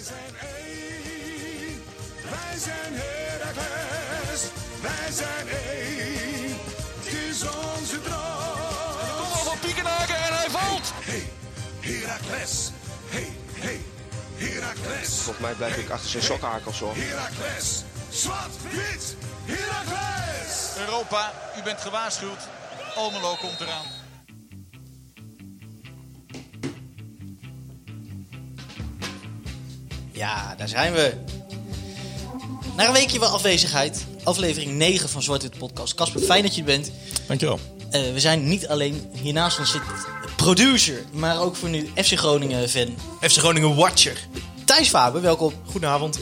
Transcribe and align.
Wij 0.00 0.08
zijn 0.08 0.34
één, 0.56 1.82
wij 2.30 2.58
zijn 2.58 2.92
Heracles, 2.92 4.42
wij 4.80 5.12
zijn 5.12 5.48
één, 5.48 6.56
het 6.96 7.12
is 7.12 7.42
onze 7.42 8.00
droom. 8.00 9.16
Kom 9.16 9.32
al 9.32 9.44
van 9.44 9.58
Piekenhaken 9.58 10.14
en 10.16 10.36
hij 10.36 10.50
valt. 10.50 10.92
Hey, 10.94 11.32
Heracles, 11.80 12.70
hey, 13.08 13.32
hey, 13.52 13.80
Heracles. 14.36 15.08
Volgens 15.08 15.38
mij 15.38 15.54
blijf 15.54 15.76
ik 15.76 15.90
achter 15.90 16.10
zijn 16.10 16.22
sokkenhakels 16.22 16.78
hoor. 16.78 16.94
Heracles, 16.96 17.82
zwart, 18.10 18.62
wit, 18.70 19.16
Heracles. 19.44 20.76
Europa, 20.76 21.32
u 21.58 21.62
bent 21.62 21.80
gewaarschuwd. 21.80 22.48
Almelo 22.94 23.36
komt 23.36 23.60
eraan. 23.60 23.99
Ja, 30.20 30.54
daar 30.56 30.68
zijn 30.68 30.92
we. 30.92 31.12
Na 32.76 32.86
een 32.86 32.92
weekje 32.92 33.18
wel 33.18 33.28
afwezigheid. 33.28 34.06
Aflevering 34.24 34.72
9 34.72 35.08
van 35.08 35.22
Zwart 35.22 35.42
Wit 35.42 35.58
Podcast. 35.58 35.94
Casper, 35.94 36.20
fijn 36.20 36.42
dat 36.42 36.54
je 36.54 36.60
er 36.60 36.66
bent. 36.66 36.90
Dankjewel. 37.26 37.58
Eh, 37.90 38.12
we 38.12 38.20
zijn 38.20 38.48
niet 38.48 38.68
alleen, 38.68 39.10
hiernaast 39.22 39.58
ons 39.58 39.70
zit 39.70 39.80
producer, 40.36 41.04
maar 41.12 41.40
ook 41.40 41.56
voor 41.56 41.68
nu 41.68 41.90
FC 41.96 42.18
Groningen 42.18 42.68
fan. 42.68 42.94
FC 43.20 43.36
Groningen 43.36 43.74
Watcher. 43.74 44.26
Thijs 44.64 44.88
Faber, 44.88 45.20
welkom. 45.20 45.52
Goedenavond. 45.66 46.18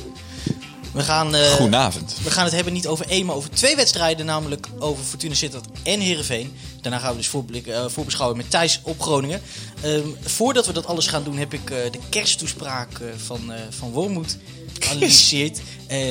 We 0.92 1.02
gaan, 1.02 1.34
eh, 1.34 1.50
Goedenavond. 1.50 2.16
we 2.22 2.30
gaan 2.30 2.44
het 2.44 2.54
hebben 2.54 2.72
niet 2.72 2.86
over 2.86 3.08
één, 3.08 3.26
maar 3.26 3.36
over 3.36 3.50
twee 3.50 3.76
wedstrijden. 3.76 4.26
Namelijk 4.26 4.68
over 4.78 5.04
Fortuna 5.04 5.34
Sittard 5.34 5.66
en 5.82 6.00
Heerenveen. 6.00 6.56
Daarna 6.90 7.04
gaan 7.04 7.14
we 7.14 7.20
dus 7.20 7.30
voorblikken, 7.30 7.74
eh, 7.74 7.88
voorbeschouwen 7.88 8.36
met 8.36 8.50
Thijs 8.50 8.80
op 8.82 9.00
Groningen. 9.00 9.40
Ehm, 9.80 10.08
voordat 10.20 10.66
we 10.66 10.72
dat 10.72 10.86
alles 10.86 11.06
gaan 11.06 11.24
doen, 11.24 11.36
heb 11.36 11.54
ik 11.54 11.70
eh, 11.70 11.92
de 11.92 11.98
kersttoespraak 12.08 12.98
eh, 12.98 13.08
van, 13.16 13.52
van 13.70 13.90
Wormoed 13.90 14.38
geanalyseerd. 14.78 15.60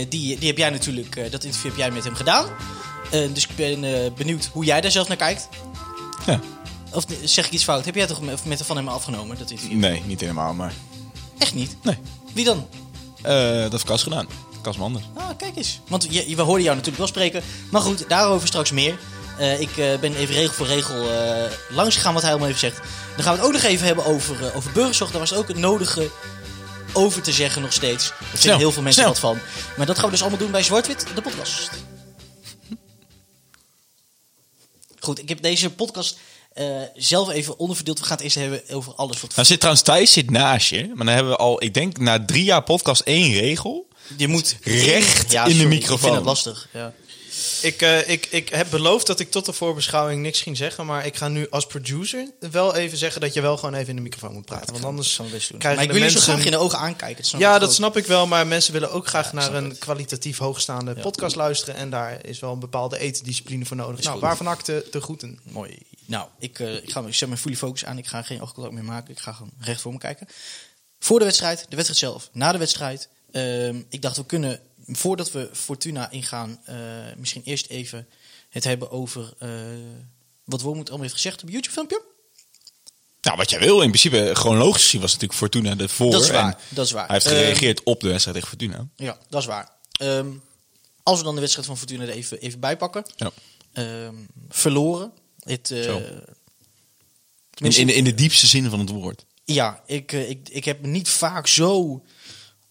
Die, 0.09 0.37
die 0.37 0.47
heb 0.47 0.57
jij 0.57 0.69
natuurlijk, 0.69 1.31
dat 1.31 1.43
interview 1.43 1.69
heb 1.69 1.79
jij 1.79 1.91
met 1.91 2.03
hem 2.03 2.15
gedaan. 2.15 2.45
Dus 3.09 3.47
ik 3.47 3.55
ben 3.55 4.13
benieuwd 4.15 4.49
hoe 4.53 4.65
jij 4.65 4.81
daar 4.81 4.91
zelf 4.91 5.07
naar 5.07 5.17
kijkt. 5.17 5.47
Ja. 6.25 6.39
Of 6.91 7.05
zeg 7.23 7.45
ik 7.45 7.51
iets 7.51 7.63
fout? 7.63 7.85
Heb 7.85 7.95
jij 7.95 8.07
toch 8.07 8.21
met, 8.21 8.45
met 8.45 8.61
van 8.61 8.75
hem 8.75 8.87
afgenomen, 8.87 9.37
dat 9.37 9.51
interview? 9.51 9.77
Nee, 9.77 10.01
niet 10.05 10.19
helemaal, 10.19 10.53
maar... 10.53 10.73
Echt 11.37 11.53
niet? 11.53 11.77
Nee. 11.81 11.97
Wie 12.33 12.45
dan? 12.45 12.67
Eh, 13.21 13.61
dat 13.61 13.71
heeft 13.71 13.83
Kas 13.83 14.03
gedaan. 14.03 14.27
Kas 14.61 14.77
Manders. 14.77 15.05
Ah, 15.13 15.29
kijk 15.37 15.55
eens. 15.55 15.79
Want 15.87 16.07
je, 16.09 16.35
we 16.35 16.41
hoorden 16.41 16.63
jou 16.63 16.75
natuurlijk 16.75 16.97
wel 16.97 17.07
spreken. 17.07 17.41
Maar 17.71 17.81
goed, 17.81 18.09
daarover 18.09 18.47
straks 18.47 18.71
meer. 18.71 18.99
Eh, 19.37 19.59
ik 19.59 19.77
eh, 19.77 19.99
ben 19.99 20.15
even 20.15 20.35
regel 20.35 20.53
voor 20.53 20.67
regel 20.67 21.11
eh, 21.11 21.51
langs 21.69 21.95
gegaan 21.95 22.13
wat 22.13 22.21
hij 22.21 22.31
allemaal 22.31 22.49
heeft 22.49 22.59
gezegd. 22.59 22.81
Dan 23.15 23.23
gaan 23.23 23.33
we 23.33 23.39
het 23.39 23.47
ook 23.47 23.53
nog 23.53 23.63
even 23.63 23.85
hebben 23.85 24.05
over, 24.05 24.55
over 24.55 24.71
burgerzorg. 24.71 25.11
Daar 25.11 25.19
was 25.19 25.33
ook 25.33 25.47
het 25.47 25.57
nodige 25.57 26.09
over 26.93 27.21
te 27.21 27.31
zeggen 27.31 27.61
nog 27.61 27.73
steeds. 27.73 28.05
Vinden 28.05 28.39
Snel, 28.39 28.57
heel 28.57 28.71
veel 28.71 28.81
mensen 28.81 29.03
wat 29.03 29.19
van. 29.19 29.39
Maar 29.77 29.85
dat 29.85 29.95
gaan 29.95 30.05
we 30.05 30.11
dus 30.11 30.21
allemaal 30.21 30.39
doen 30.39 30.51
bij 30.51 30.63
Zwartwit, 30.63 31.05
de 31.15 31.21
podcast. 31.21 31.69
Goed, 34.99 35.19
ik 35.19 35.29
heb 35.29 35.41
deze 35.41 35.69
podcast 35.69 36.17
zelf 36.95 37.29
even 37.29 37.59
onderverdeeld. 37.59 37.99
We 37.99 38.05
gaan 38.05 38.15
het 38.15 38.23
eerst 38.23 38.35
hebben 38.35 38.61
over 38.69 38.93
alles 38.93 39.21
wat... 39.21 39.35
Nou 39.35 39.47
zit 39.47 39.59
trouwens 39.59 39.85
Thijs 39.85 40.11
zit 40.11 40.29
naast 40.29 40.69
je. 40.69 40.87
Maar 40.87 41.05
dan 41.05 41.15
hebben 41.15 41.31
we 41.31 41.37
al, 41.37 41.63
ik 41.63 41.73
denk, 41.73 41.97
na 41.97 42.25
drie 42.25 42.43
jaar 42.43 42.63
podcast 42.63 43.01
één 43.01 43.33
regel. 43.33 43.87
je 44.17 44.27
moet 44.27 44.57
recht 44.61 45.33
in 45.33 45.43
de 45.43 45.49
sorry, 45.49 45.61
Ik 45.61 45.67
microfoon. 45.67 45.99
vind 45.99 46.15
het 46.15 46.25
lastig. 46.25 46.67
Ja. 46.73 46.93
Ik, 47.61 47.81
eh, 47.81 48.09
ik, 48.09 48.25
ik 48.25 48.49
heb 48.49 48.67
beloofd 48.69 49.07
dat 49.07 49.19
ik 49.19 49.31
tot 49.31 49.45
de 49.45 49.53
voorbeschouwing 49.53 50.21
niks 50.21 50.41
ging 50.41 50.57
zeggen. 50.57 50.85
Maar 50.85 51.05
ik 51.05 51.15
ga 51.15 51.27
nu 51.27 51.49
als 51.49 51.65
producer 51.65 52.31
wel 52.51 52.75
even 52.75 52.97
zeggen 52.97 53.21
dat 53.21 53.33
je 53.33 53.41
wel 53.41 53.57
gewoon 53.57 53.73
even 53.73 53.89
in 53.89 53.95
de 53.95 54.01
microfoon 54.01 54.33
moet 54.33 54.45
praten. 54.45 54.73
Want 54.73 54.85
anders 54.85 55.15
krijgen 55.15 55.59
Maar 55.59 55.83
ik 55.83 55.91
wil 55.91 56.01
je 56.01 56.09
zo 56.09 56.13
mensen... 56.13 56.21
graag 56.21 56.45
in 56.45 56.51
de 56.51 56.57
ogen 56.57 56.79
aankijken. 56.79 57.39
Ja, 57.39 57.59
dat 57.59 57.69
ook. 57.69 57.75
snap 57.75 57.97
ik 57.97 58.05
wel. 58.05 58.27
Maar 58.27 58.47
mensen 58.47 58.73
willen 58.73 58.91
ook 58.91 59.07
graag 59.07 59.33
naar 59.33 59.53
een 59.53 59.77
kwalitatief 59.77 60.37
hoogstaande 60.37 60.93
podcast 60.93 61.35
luisteren. 61.35 61.75
En 61.75 61.89
daar 61.89 62.25
is 62.25 62.39
wel 62.39 62.53
een 62.53 62.59
bepaalde 62.59 62.99
etendiscipline 62.99 63.65
voor 63.65 63.77
nodig. 63.77 64.03
Nou, 64.03 64.19
waarvan 64.19 64.47
acte 64.47 64.85
de 64.91 65.01
groeten. 65.01 65.39
Mooi. 65.43 65.77
Nou, 66.05 66.27
ik, 66.39 66.59
eh, 66.59 66.75
ik, 66.75 66.91
ga, 66.91 67.03
ik 67.07 67.15
zet 67.15 67.27
mijn 67.27 67.41
fully 67.41 67.55
focus 67.55 67.85
aan. 67.85 67.97
Ik 67.97 68.07
ga 68.07 68.21
geen 68.21 68.41
oogcontact 68.41 68.73
meer 68.73 68.83
maken. 68.83 69.11
Ik 69.11 69.19
ga 69.19 69.31
gewoon 69.31 69.51
recht 69.59 69.81
voor 69.81 69.91
me 69.91 69.97
kijken. 69.97 70.27
Voor 70.99 71.19
de 71.19 71.25
wedstrijd, 71.25 71.65
de 71.69 71.75
wedstrijd 71.75 71.99
zelf, 71.99 72.29
na 72.31 72.51
de 72.51 72.57
wedstrijd. 72.57 73.09
Ehm, 73.31 73.81
ik 73.89 74.01
dacht, 74.01 74.17
we 74.17 74.25
kunnen, 74.25 74.59
voordat 74.87 75.31
we 75.31 75.49
Fortuna 75.53 76.11
ingaan, 76.11 76.59
eh, 76.65 76.77
misschien 77.17 77.41
eerst 77.45 77.67
even 77.67 78.07
het 78.49 78.63
hebben 78.63 78.91
over 78.91 79.33
eh, 79.39 79.49
wat 80.43 80.61
Wormoed 80.61 80.87
allemaal 80.87 81.01
heeft 81.01 81.13
gezegd 81.13 81.41
op 81.41 81.47
een 81.47 81.53
YouTube-filmpje. 81.53 82.01
Nou, 83.21 83.37
wat 83.37 83.49
jij 83.49 83.59
wil. 83.59 83.81
In 83.81 83.89
principe, 83.89 84.31
chronologisch 84.33 84.83
gezien 84.83 85.01
was 85.01 85.11
natuurlijk 85.11 85.39
Fortuna 85.39 85.75
de 85.75 85.89
voor. 85.89 86.11
Dat 86.11 86.23
is 86.23 86.29
waar, 86.29 86.53
en 86.53 86.57
dat 86.69 86.85
is 86.85 86.91
waar. 86.91 87.05
Hij 87.05 87.13
heeft 87.15 87.25
Ehm, 87.25 87.35
gereageerd 87.35 87.83
op 87.83 87.99
de 87.99 88.07
wedstrijd 88.07 88.37
tegen 88.37 88.57
Fortuna. 88.57 88.87
Ja, 88.95 89.17
dat 89.29 89.41
is 89.41 89.47
waar. 89.47 89.71
Ehm, 89.91 90.29
als 91.03 91.17
we 91.17 91.23
dan 91.23 91.33
de 91.33 91.39
wedstrijd 91.39 91.67
van 91.67 91.77
Fortuna 91.77 92.03
er 92.03 92.09
even, 92.09 92.39
even 92.39 92.59
bijpakken. 92.59 93.05
Ja. 93.15 93.31
Ehm, 93.73 94.15
verloren. 94.49 95.11
Het, 95.39 95.71
eh. 95.71 95.95
In, 97.55 97.75
in, 97.75 97.87
de, 97.87 97.93
in 97.93 98.03
de 98.03 98.13
diepste 98.13 98.47
zin 98.47 98.69
van 98.69 98.79
het 98.79 98.89
woord. 98.89 99.25
Ja, 99.45 99.83
ik, 99.85 100.11
ik, 100.11 100.49
ik 100.49 100.65
heb 100.65 100.85
niet 100.85 101.09
vaak 101.09 101.47
zo 101.47 102.03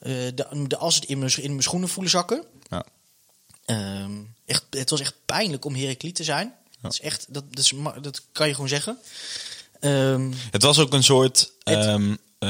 de, 0.07 0.65
de 0.67 0.77
as 0.77 0.95
het 0.95 1.05
in 1.05 1.19
mijn, 1.19 1.37
in 1.43 1.51
mijn 1.51 1.63
schoenen 1.63 1.89
voelen 1.89 2.11
zakken. 2.11 2.45
Ja. 2.71 2.85
Ehm, 3.65 4.11
echt, 4.47 4.65
het 4.71 4.91
was 4.91 5.01
echt 5.01 5.15
pijnlijk 5.25 5.65
om 5.65 5.75
Heracles 5.75 6.13
te 6.13 6.25
zijn. 6.25 6.55
Dat, 6.81 6.93
is 6.93 7.01
echt, 7.01 7.27
dat, 7.29 7.45
dat, 7.55 7.65
is, 7.65 7.73
dat 8.01 8.23
kan 8.33 8.47
je 8.49 8.55
gewoon 8.55 8.69
zeggen. 8.69 8.99
Ehm, 9.81 10.33
Het 10.51 10.63
was 10.63 10.79
ook 10.79 10.93
een 10.93 11.03
soort, 11.05 11.51
Het- 11.63 11.85
ehm, 11.85 12.15
eh, 12.39 12.49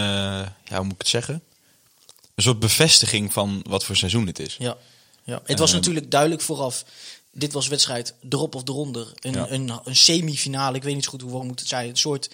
ja, 0.65 0.77
hoe 0.77 0.83
moet 0.85 0.93
ik 0.93 0.99
het 0.99 1.09
zeggen? 1.09 1.43
Een 2.35 2.43
soort 2.43 2.59
bevestiging 2.59 3.33
van 3.33 3.65
wat 3.69 3.85
voor 3.85 3.97
seizoen 3.97 4.27
het 4.27 4.39
is. 4.39 4.57
ja, 4.59 4.77
ja. 5.25 5.41
Het 5.45 5.59
was 5.59 5.73
natuurlijk 5.73 6.11
duidelijk 6.11 6.43
vooraf. 6.43 6.85
Dit 7.31 7.53
was 7.53 7.67
wedstrijd 7.69 8.15
erop 8.29 8.55
of 8.55 8.69
eronder. 8.69 9.13
Een, 9.21 9.33
Ja. 9.33 9.51
een, 9.51 9.73
een 9.85 9.97
semifinale. 9.97 10.77
Ik 10.77 10.83
weet 10.83 10.95
niet 10.95 11.05
zo 11.05 11.11
goed 11.11 11.21
hoe 11.21 11.41
we 11.41 11.45
moet 11.47 11.59
het 11.61 11.69
zijn. 11.69 11.89
Een 11.89 11.97
soort, 11.97 12.31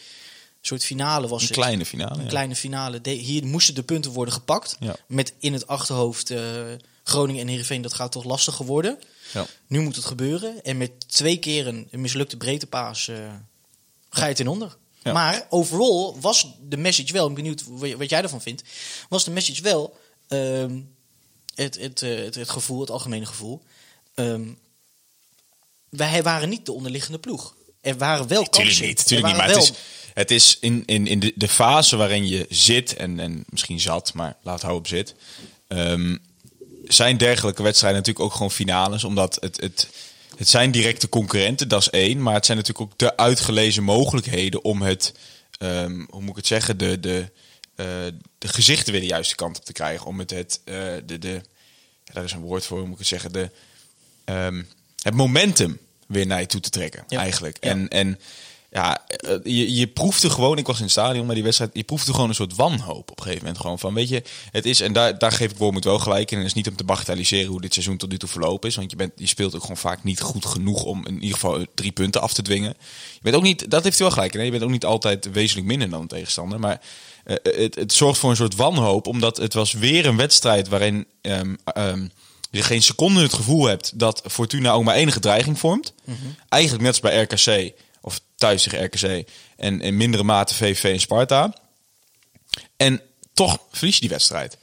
soort 0.67 0.85
finale 0.85 1.29
was 1.29 1.41
Een 1.41 1.47
het. 1.49 1.57
kleine 1.57 1.87
finale. 1.87 2.15
Een 2.17 2.23
ja. 2.23 2.29
kleine 2.29 2.57
finale. 2.57 3.01
De- 3.01 3.11
hier 3.11 3.47
moesten 3.47 3.75
de 3.75 3.83
punten 3.83 4.11
worden 4.11 4.35
gepakt. 4.35 4.77
Ja. 4.81 4.97
Met 5.07 5.35
in 5.39 5.53
het 5.53 5.67
achterhoofd 5.67 6.31
eh, 6.31 6.53
Groningen 7.05 7.41
en 7.43 7.49
Heerenveen. 7.49 7.83
Dat 7.83 7.95
gaat 7.95 8.13
toch 8.13 8.25
lastiger 8.25 8.65
worden. 8.67 8.99
Ja. 9.33 9.47
Nu 9.67 9.81
moet 9.81 9.97
het 9.97 10.05
gebeuren. 10.05 10.65
En 10.65 10.77
met 10.77 11.09
twee 11.09 11.37
keer 11.39 11.67
een, 11.67 11.89
mislukte 11.91 12.37
breedtepaas 12.37 13.09
eh 13.09 13.17
ga 14.11 14.23
je 14.23 14.29
het 14.29 14.41
in 14.41 14.49
onder. 14.49 14.77
Maar 15.03 15.47
overal 15.51 16.21
was 16.21 16.47
de 16.69 16.77
message 16.77 17.13
wel, 17.13 17.29
ik 17.29 17.35
ben 17.35 17.43
benieuwd 17.45 17.65
wat 17.67 17.91
wat 17.93 18.11
jij 18.11 18.23
ervan 18.23 18.41
vindt, 18.43 18.63
was 19.09 19.25
de 19.25 19.31
message 19.31 19.63
wel 19.63 19.97
ehm, 20.29 20.81
het, 21.55 21.79
het, 21.79 22.03
eh, 22.03 22.17
het, 22.25 22.35
het 22.35 22.51
gevoel, 22.51 22.81
het 22.81 22.91
algemene 22.91 23.27
gevoel. 23.27 23.63
ehm, 24.15 24.49
wij 25.89 26.23
waren 26.23 26.49
niet 26.49 26.67
de 26.67 26.73
onderliggende 26.73 27.19
ploeg. 27.19 27.55
Er 27.83 27.97
waren 27.97 28.29
wel 28.29 28.43
Tuurlijk 28.43 28.51
kansen. 28.51 28.87
niet, 28.87 29.07
tuurlijk 29.07 29.29
niet. 29.29 29.37
Maar 29.37 29.49
het 29.55 29.63
is, 29.63 29.73
het 30.15 30.31
is 30.31 30.57
in, 30.61 30.83
in, 30.87 31.07
in 31.07 31.21
de, 31.21 31.33
de 31.35 31.49
fase 31.49 31.97
waarin 31.97 32.27
je 32.29 32.47
zit, 32.49 32.95
en, 32.97 33.21
en 33.21 33.45
misschien 33.49 33.81
zat, 33.81 34.15
maar 34.15 34.37
laat 34.43 34.61
houden 34.63 34.83
op 34.83 34.89
zit. 34.89 35.15
ehm, 35.69 36.17
zijn 36.85 37.17
dergelijke 37.17 37.63
wedstrijden 37.63 37.99
natuurlijk 37.99 38.27
ook 38.27 38.33
gewoon 38.35 38.51
finales. 38.51 39.05
Omdat 39.05 39.37
het, 39.41 39.61
het, 39.61 39.89
het 40.37 40.49
zijn 40.49 40.71
directe 40.71 41.09
concurrenten, 41.09 41.69
dat 41.69 41.81
is 41.81 41.91
één. 41.91 42.23
Maar 42.23 42.35
het 42.35 42.47
zijn 42.47 42.59
natuurlijk 42.59 42.93
ook 42.93 42.99
de 42.99 43.17
uitgelezen 43.17 43.83
mogelijkheden 43.83 44.65
om 44.65 44.83
het, 44.83 45.15
ehm, 45.59 46.05
hoe 46.11 46.21
moet 46.21 46.31
ik 46.31 46.37
het 46.37 46.47
zeggen, 46.47 46.79
de, 46.79 47.01
de, 47.01 47.31
eh, 47.75 47.87
de 48.39 48.49
gezichten 48.49 48.93
weer 48.93 49.01
de 49.01 49.07
juiste 49.07 49.35
kant 49.35 49.57
op 49.59 49.65
te 49.65 49.73
krijgen. 49.73 50.07
Om 50.07 50.19
het, 50.19 50.31
het 50.31 50.61
eh, 50.65 50.75
de, 51.07 51.19
de, 51.19 51.41
daar 52.13 52.25
is 52.25 52.33
een 52.33 52.41
woord 52.41 52.67
voor, 52.67 52.77
hoe 52.79 52.87
moet 52.87 53.01
ik 53.01 53.01
het 53.01 53.21
zeggen, 53.21 53.33
de, 53.33 53.51
ehm, 54.25 54.63
het 55.03 55.15
momentum 55.15 55.79
weer 56.07 56.27
naar 56.27 56.41
je 56.41 56.47
toe 56.47 56.61
te 56.61 56.71
trekken, 56.71 57.05
Ja. 57.09 57.19
eigenlijk. 57.19 57.57
Ja. 57.61 57.71
En, 57.71 57.89
en 57.89 58.19
ja, 58.73 59.07
eh, 59.07 59.35
je, 59.43 59.75
je 59.75 59.87
proefde 59.87 60.31
gewoon, 60.31 60.59
ik 60.59 60.67
was 60.67 60.77
in 60.77 60.83
het 60.83 60.91
stadion 60.93 61.27
bij 61.27 61.35
die 61.35 61.45
wedstrijd, 61.45 61.71
je 61.73 61.83
proefde 61.83 62.13
gewoon 62.13 62.29
een 62.29 62.35
soort 62.35 62.55
wanhoop 62.55 63.11
op 63.11 63.17
een 63.17 63.23
gegeven 63.23 63.45
moment. 63.45 63.61
Gewoon 63.61 63.79
van, 63.79 63.95
weet 63.95 64.09
je, 64.09 64.23
het 64.51 64.67
is, 64.67 64.81
en 64.81 64.93
daar, 64.93 65.19
daar 65.19 65.33
geef 65.33 65.51
ik 65.51 65.57
Wormoed 65.57 65.85
wel 65.85 65.99
gelijk 65.99 66.31
in. 66.31 66.37
En 66.37 66.43
het 66.43 66.51
is 66.51 66.57
niet 66.57 66.69
om 66.69 66.77
te 66.77 66.85
bagatelliseren 66.85 67.47
hoe 67.51 67.61
dit 67.61 67.73
seizoen 67.73 67.97
tot 67.97 68.11
nu 68.11 68.17
toe 68.19 68.29
verlopen 68.29 68.69
is. 68.69 68.77
Want 68.77 68.91
je, 68.91 68.97
bent, 68.97 69.13
je 69.17 69.27
speelt 69.27 69.55
ook 69.55 69.61
gewoon 69.61 69.77
vaak 69.77 70.05
niet 70.05 70.21
goed 70.21 70.47
genoeg 70.47 70.83
om 70.85 71.07
in 71.07 71.15
ieder 71.15 71.35
geval 71.39 71.65
drie 71.75 71.93
punten 71.93 72.21
af 72.21 72.33
te 72.33 72.43
dwingen. 72.43 72.75
Je 73.13 73.19
bent 73.23 73.37
ook 73.37 73.43
niet, 73.43 73.71
dat 73.71 73.85
heeft 73.85 73.99
hij 73.99 74.07
wel 74.07 74.17
gelijk 74.17 74.35
in. 74.35 74.45
Je 74.45 74.51
bent 74.51 74.63
ook 74.63 74.71
niet 74.71 74.85
altijd 74.85 75.31
wezenlijk 75.33 75.67
minder 75.67 75.91
dan 75.91 76.01
een 76.01 76.07
tegenstander. 76.07 76.61
Maar 76.61 76.81
eh, 77.25 77.37
het, 77.43 77.75
het 77.75 77.93
zorgt 77.93 78.19
voor 78.19 78.31
een 78.31 78.37
soort 78.37 78.57
wanhoop, 78.57 79.07
omdat 79.07 79.37
het 79.37 79.55
was 79.55 79.73
weer 79.73 80.07
een 80.07 80.17
wedstrijd 80.17 80.69
waarin 80.69 81.07
ehm, 81.21 81.55
ehm, 81.65 82.07
je 82.53 82.63
geen 82.63 82.83
seconde 82.83 83.23
het 83.23 83.33
gevoel 83.33 83.65
hebt 83.65 83.99
dat 83.99 84.23
Fortuna 84.31 84.73
ook 84.73 84.85
maar 84.85 84.95
enige 84.95 85.21
dreiging 85.21 85.59
vormt. 85.59 85.93
Eigenlijk 86.49 86.83
net 86.83 86.93
als 86.93 87.01
bij 87.01 87.23
RKC, 87.23 87.73
of 88.01 88.21
thuis 88.37 88.63
tegen 88.63 88.85
RKC, 88.85 89.29
en 89.57 89.81
in 89.81 89.97
mindere 89.97 90.23
mate 90.23 90.55
VVV 90.55 90.85
en 90.85 91.01
Sparta. 91.01 91.55
En 92.77 93.01
toch 93.33 93.59
verlies 93.71 93.95
je 93.95 94.01
die 94.01 94.11
wedstrijd. 94.11 94.59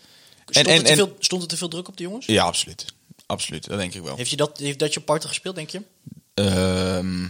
Stond, 0.46 0.68
en, 0.68 0.74
er 0.74 0.84
te 0.84 0.96
veel, 0.96 1.16
stond 1.20 1.42
er 1.42 1.48
te 1.48 1.58
veel 1.58 1.68
druk 1.68 1.88
op 1.88 1.98
de 1.98 2.04
jongens? 2.04 2.26
Ja, 2.26 2.44
absoluut. 2.44 2.86
Absoluut, 3.26 3.68
dat 3.68 3.78
denk 3.78 3.94
ik 3.94 4.02
wel. 4.02 4.16
Heeft, 4.16 4.30
je 4.30 4.36
dat, 4.36 4.58
heeft 4.58 4.80
dat 4.80 4.94
je 4.94 5.00
parten 5.00 5.30
gespeeld, 5.30 5.56
denk 5.56 5.70
je? 5.70 5.82
Ehm, 6.34 7.28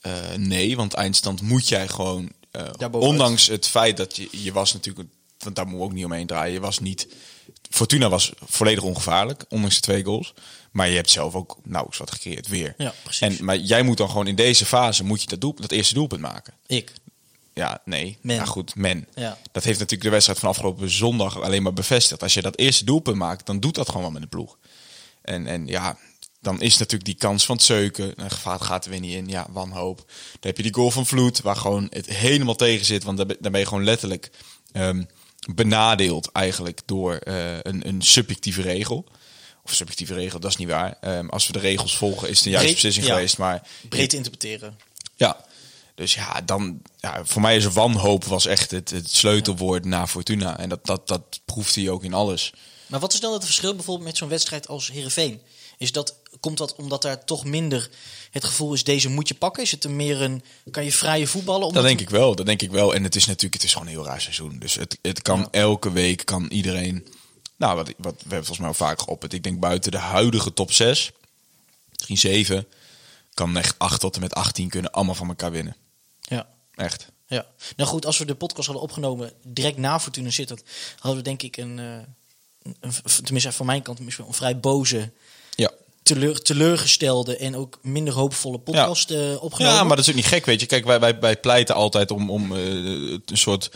eh, 0.00 0.34
nee, 0.36 0.76
want 0.76 0.94
eindstand 0.94 1.42
moet 1.42 1.68
jij 1.68 1.88
gewoon... 1.88 2.32
eh, 2.50 2.70
ondanks 2.90 3.46
het 3.46 3.66
feit 3.66 3.96
dat 3.96 4.16
je... 4.16 4.28
Je 4.30 4.52
was 4.52 4.72
natuurlijk 4.72 5.08
want 5.42 5.56
daar 5.56 5.64
moeten 5.64 5.84
we 5.84 5.90
ook 5.90 5.96
niet 5.96 6.04
omheen 6.04 6.26
draaien. 6.26 6.52
Je 6.52 6.60
was 6.60 6.78
niet, 6.78 7.06
Fortuna 7.70 8.08
was 8.08 8.32
volledig 8.44 8.82
ongevaarlijk, 8.82 9.44
ondanks 9.48 9.74
de 9.74 9.80
twee 9.80 10.04
goals. 10.04 10.34
Maar 10.70 10.88
je 10.88 10.96
hebt 10.96 11.10
zelf 11.10 11.34
ook 11.34 11.58
nauwelijks 11.62 11.98
wat 11.98 12.10
gecreëerd 12.10 12.48
weer. 12.48 12.74
Ja, 12.78 12.94
precies. 13.02 13.20
En, 13.20 13.44
maar 13.44 13.56
jij 13.56 13.82
moet 13.82 13.96
dan 13.96 14.08
gewoon 14.08 14.26
in 14.26 14.34
deze 14.34 14.66
fase 14.66 15.04
moet 15.04 15.22
je 15.22 15.28
dat, 15.28 15.40
doel, 15.40 15.54
dat 15.54 15.70
eerste 15.70 15.94
doelpunt 15.94 16.20
maken. 16.20 16.54
Ik. 16.66 16.92
Ja, 17.54 17.80
nee. 17.84 18.18
Men. 18.20 18.36
Ja, 18.36 18.44
goed, 18.44 18.74
men. 18.74 19.06
Ja. 19.14 19.38
Dat 19.52 19.64
heeft 19.64 19.78
natuurlijk 19.78 20.04
de 20.04 20.10
wedstrijd 20.10 20.38
van 20.38 20.48
afgelopen 20.48 20.90
zondag 20.90 21.40
alleen 21.40 21.62
maar 21.62 21.72
bevestigd. 21.72 22.22
Als 22.22 22.34
je 22.34 22.42
dat 22.42 22.58
eerste 22.58 22.84
doelpunt 22.84 23.16
maakt, 23.16 23.46
dan 23.46 23.60
doet 23.60 23.74
dat 23.74 23.86
gewoon 23.86 24.02
wel 24.02 24.10
met 24.10 24.22
de 24.22 24.28
ploeg. 24.28 24.58
En, 25.22 25.46
en 25.46 25.66
ja, 25.66 25.98
dan 26.40 26.60
is 26.60 26.78
natuurlijk 26.78 27.04
die 27.04 27.18
kans 27.18 27.44
van 27.44 27.56
het 27.56 27.64
zeuken. 27.64 28.12
Een 28.16 28.30
gevaar 28.30 28.60
gaat 28.60 28.84
er 28.84 28.90
weer 28.90 29.00
niet 29.00 29.14
in. 29.14 29.28
Ja, 29.28 29.46
wanhoop. 29.50 29.96
Dan 29.96 30.06
heb 30.40 30.56
je 30.56 30.62
die 30.62 30.74
goal 30.74 30.90
van 30.90 31.06
Vloed, 31.06 31.40
waar 31.40 31.56
gewoon 31.56 31.86
het 31.90 32.06
helemaal 32.06 32.54
tegen 32.54 32.86
zit. 32.86 33.04
Want 33.04 33.16
daar 33.16 33.26
ben 33.26 33.36
daar 33.40 33.50
ben 33.50 33.60
je 33.60 33.66
gewoon 33.66 33.84
letterlijk 33.84 34.30
ehm, 34.72 35.02
benadeeld 35.54 36.32
eigenlijk 36.32 36.80
door 36.84 37.14
eh, 37.14 37.58
een, 37.62 37.88
een 37.88 38.02
subjectieve 38.02 38.62
regel. 38.62 39.04
Of 39.62 39.74
subjectieve 39.74 40.14
regel, 40.14 40.40
dat 40.40 40.50
is 40.50 40.56
niet 40.56 40.68
waar. 40.68 40.96
Ehm, 41.00 41.28
als 41.28 41.46
we 41.46 41.52
de 41.52 41.58
regels 41.58 41.96
volgen, 41.96 42.28
is 42.28 42.36
het 42.36 42.46
een 42.46 42.52
juiste 42.52 42.72
beslissing 42.72 43.06
ja. 43.06 43.12
geweest. 43.12 43.38
Maar 43.38 43.68
Breed 43.88 44.10
te 44.10 44.16
interpreteren. 44.16 44.78
ja, 45.16 45.44
dus 45.94 46.14
ja, 46.14 46.40
dan, 46.40 46.82
ja, 46.98 47.24
voor 47.24 47.40
mij 47.42 47.56
is 47.56 47.64
wanhoop 47.64 48.24
was 48.24 48.46
echt 48.46 48.70
het, 48.70 48.90
het 48.90 49.10
sleutelwoord 49.10 49.84
naar 49.84 50.06
Fortuna. 50.06 50.58
En 50.58 50.68
dat, 50.68 50.86
dat, 50.86 51.08
dat 51.08 51.40
proeft 51.44 51.74
hij 51.74 51.88
ook 51.88 52.04
in 52.04 52.14
alles. 52.14 52.52
Maar 52.86 53.00
wat 53.00 53.12
is 53.12 53.20
dan 53.20 53.32
het 53.32 53.44
verschil 53.44 53.74
bijvoorbeeld 53.74 54.08
met 54.08 54.16
zo'n 54.16 54.28
wedstrijd 54.28 54.68
als 54.68 54.90
Heerenveen? 54.90 55.40
Is 55.78 55.92
dat, 55.92 56.14
komt 56.40 56.58
dat 56.58 56.74
omdat 56.74 57.02
daar 57.02 57.24
toch 57.24 57.44
minder 57.44 57.90
het 58.30 58.44
gevoel 58.44 58.72
is, 58.72 58.84
deze 58.84 59.08
moet 59.08 59.28
je 59.28 59.34
pakken? 59.34 59.62
Is 59.62 59.70
het 59.70 59.84
een 59.84 59.96
meer 59.96 60.20
een, 60.20 60.42
kan 60.70 60.84
je 60.84 60.92
vrije 60.92 61.26
voetballen? 61.26 61.60
Dat 61.60 61.68
Omdat 61.68 61.84
denk 61.84 62.00
ik 62.00 62.10
wel, 62.10 62.34
dat 62.34 62.46
denk 62.46 62.62
ik 62.62 62.70
wel. 62.70 62.94
En 62.94 63.02
het 63.02 63.16
is 63.16 63.26
natuurlijk, 63.26 63.54
het 63.54 63.62
is 63.62 63.72
gewoon 63.72 63.86
een 63.88 63.92
heel 63.94 64.04
raar 64.04 64.20
seizoen. 64.20 64.58
Dus 64.58 64.74
het, 64.74 64.98
het 65.02 65.22
kan 65.22 65.48
elke 65.50 65.92
week, 65.92 66.24
kan 66.24 66.46
iedereen... 66.46 67.06
Nou, 67.56 67.76
wat, 67.76 67.86
wat 67.98 68.14
we 68.14 68.18
hebben 68.18 68.36
volgens 68.46 68.58
mij 68.58 68.68
al 68.68 68.74
vaak 68.74 69.00
geopperd. 69.00 69.32
Ik 69.32 69.42
denk 69.42 69.60
buiten 69.60 69.90
de 69.90 69.98
huidige 69.98 70.52
top 70.54 70.72
6, 70.72 71.10
misschien 71.96 72.18
7, 72.18 72.66
kan 73.34 73.56
echt 73.56 73.78
8 73.78 74.00
tot 74.00 74.14
en 74.14 74.20
met 74.20 74.34
18 74.34 74.68
kunnen 74.68 74.90
allemaal 74.92 75.14
van 75.14 75.28
elkaar 75.28 75.50
winnen. 75.50 75.76
Ja. 76.20 76.48
Echt. 76.74 77.06
Ja, 77.26 77.46
nou 77.76 77.88
goed, 77.88 78.06
als 78.06 78.18
we 78.18 78.24
de 78.24 78.34
podcast 78.34 78.66
hadden 78.66 78.84
opgenomen 78.84 79.32
direct 79.42 79.76
na 79.76 80.00
Fortuna 80.00 80.30
Sittard, 80.30 80.62
hadden 80.98 81.22
we 81.22 81.28
denk 81.28 81.42
ik 81.42 81.56
een, 81.56 81.78
eh, 81.78 81.84
een, 82.62 82.76
een- 82.80 83.22
tenminste 83.22 83.52
van 83.52 83.66
mijn 83.66 83.82
kant, 83.82 84.00
misschien 84.00 84.26
een 84.26 84.32
vrij 84.34 84.60
boze. 84.60 85.10
Teleur, 86.14 86.42
teleurgestelde 86.42 87.36
en 87.36 87.56
ook 87.56 87.78
minder 87.82 88.14
hoopvolle 88.14 88.58
podcast 88.58 89.10
eh, 89.10 89.42
opgenomen. 89.42 89.76
Ja, 89.76 89.84
maar 89.84 89.96
dat 89.96 90.04
is 90.04 90.10
ook 90.10 90.16
niet 90.16 90.26
gek, 90.26 90.46
weet 90.46 90.60
je. 90.60 90.66
Kijk, 90.66 90.84
wij, 90.84 91.00
wij, 91.00 91.18
wij 91.20 91.36
pleiten 91.36 91.74
altijd 91.74 92.10
om, 92.10 92.30
om 92.30 92.56
eh, 92.56 92.62
een 92.62 93.22
soort 93.32 93.70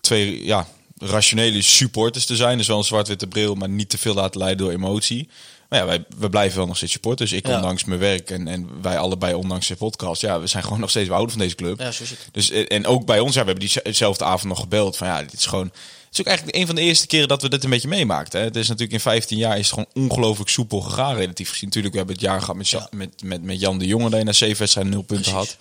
twee 0.00 0.44
ja, 0.44 0.66
rationele 0.98 1.62
supporters 1.62 2.26
te 2.26 2.36
zijn. 2.36 2.58
Dus 2.58 2.66
wel 2.66 2.78
een 2.78 2.84
zwart-witte 2.84 3.26
bril, 3.26 3.54
maar 3.54 3.68
niet 3.68 3.88
te 3.88 3.98
veel 3.98 4.14
laten 4.14 4.40
leiden 4.40 4.64
door 4.64 4.74
emotie. 4.74 5.28
Maar 5.68 5.78
ja, 5.78 5.86
wij, 5.86 6.04
we 6.18 6.30
blijven 6.30 6.58
wel 6.58 6.66
nog 6.66 6.76
steeds 6.76 6.92
supporters. 6.92 7.32
Ik 7.32 7.46
Ja. 7.46 7.56
ondanks 7.56 7.84
mijn 7.84 8.00
werk 8.00 8.30
en, 8.30 8.48
en 8.48 8.68
wij 8.82 8.98
allebei 8.98 9.34
ondanks 9.34 9.66
de 9.66 9.76
podcast. 9.76 10.20
Ja, 10.20 10.40
we 10.40 10.46
zijn 10.46 10.62
gewoon 10.62 10.80
nog 10.80 10.90
steeds 10.90 11.06
we 11.06 11.12
houden 11.12 11.34
van 11.34 11.42
deze 11.42 11.54
club. 11.56 11.80
Ja, 11.80 11.90
zo 11.90 12.02
is 12.02 12.10
het. 12.10 12.28
Dus, 12.32 12.50
en 12.50 12.86
ook 12.86 13.06
bij 13.06 13.20
ons, 13.20 13.34
ja, 13.34 13.44
we 13.44 13.50
hebben 13.50 13.68
diezelfde 13.84 14.24
avond 14.24 14.44
nog 14.48 14.60
gebeld. 14.60 14.96
Van 14.96 15.06
ja, 15.06 15.22
dit 15.22 15.32
is 15.32 15.46
gewoon... 15.46 15.72
Is 16.18 16.22
ook 16.22 16.28
eigenlijk 16.28 16.58
een 16.58 16.66
van 16.66 16.74
de 16.74 16.80
eerste 16.82 17.06
keren 17.06 17.28
dat 17.28 17.42
we 17.42 17.48
dit 17.48 17.64
een 17.64 17.70
beetje 17.70 17.88
meemaakten. 17.88 18.40
Hè. 18.40 18.46
Het 18.46 18.56
is 18.56 18.66
natuurlijk 18.68 18.92
in 18.94 19.00
15 19.00 19.38
jaar 19.38 19.58
is 19.58 19.70
het 19.70 19.78
gewoon 19.84 20.08
ongelooflijk 20.10 20.50
soepel 20.50 20.80
gegaan, 20.80 21.16
relatief 21.16 21.48
gezien. 21.48 21.64
Natuurlijk, 21.64 21.92
we 21.92 21.98
hebben 21.98 22.16
het 22.16 22.24
jaar 22.26 22.40
gehad 22.40 22.56
met, 22.56 22.68
Ja- 22.68 22.88
met, 22.90 23.22
met, 23.22 23.42
met 23.42 23.60
Jan 23.60 23.78
de 23.78 23.86
Jonge, 23.86 24.10
dat 24.10 24.18
je 24.18 24.24
na 24.24 24.32
zeven 24.32 24.58
wedstrijden 24.58 24.92
nul 24.92 25.02
punten 25.02 25.32
Precies. 25.32 25.50
had. 25.50 25.56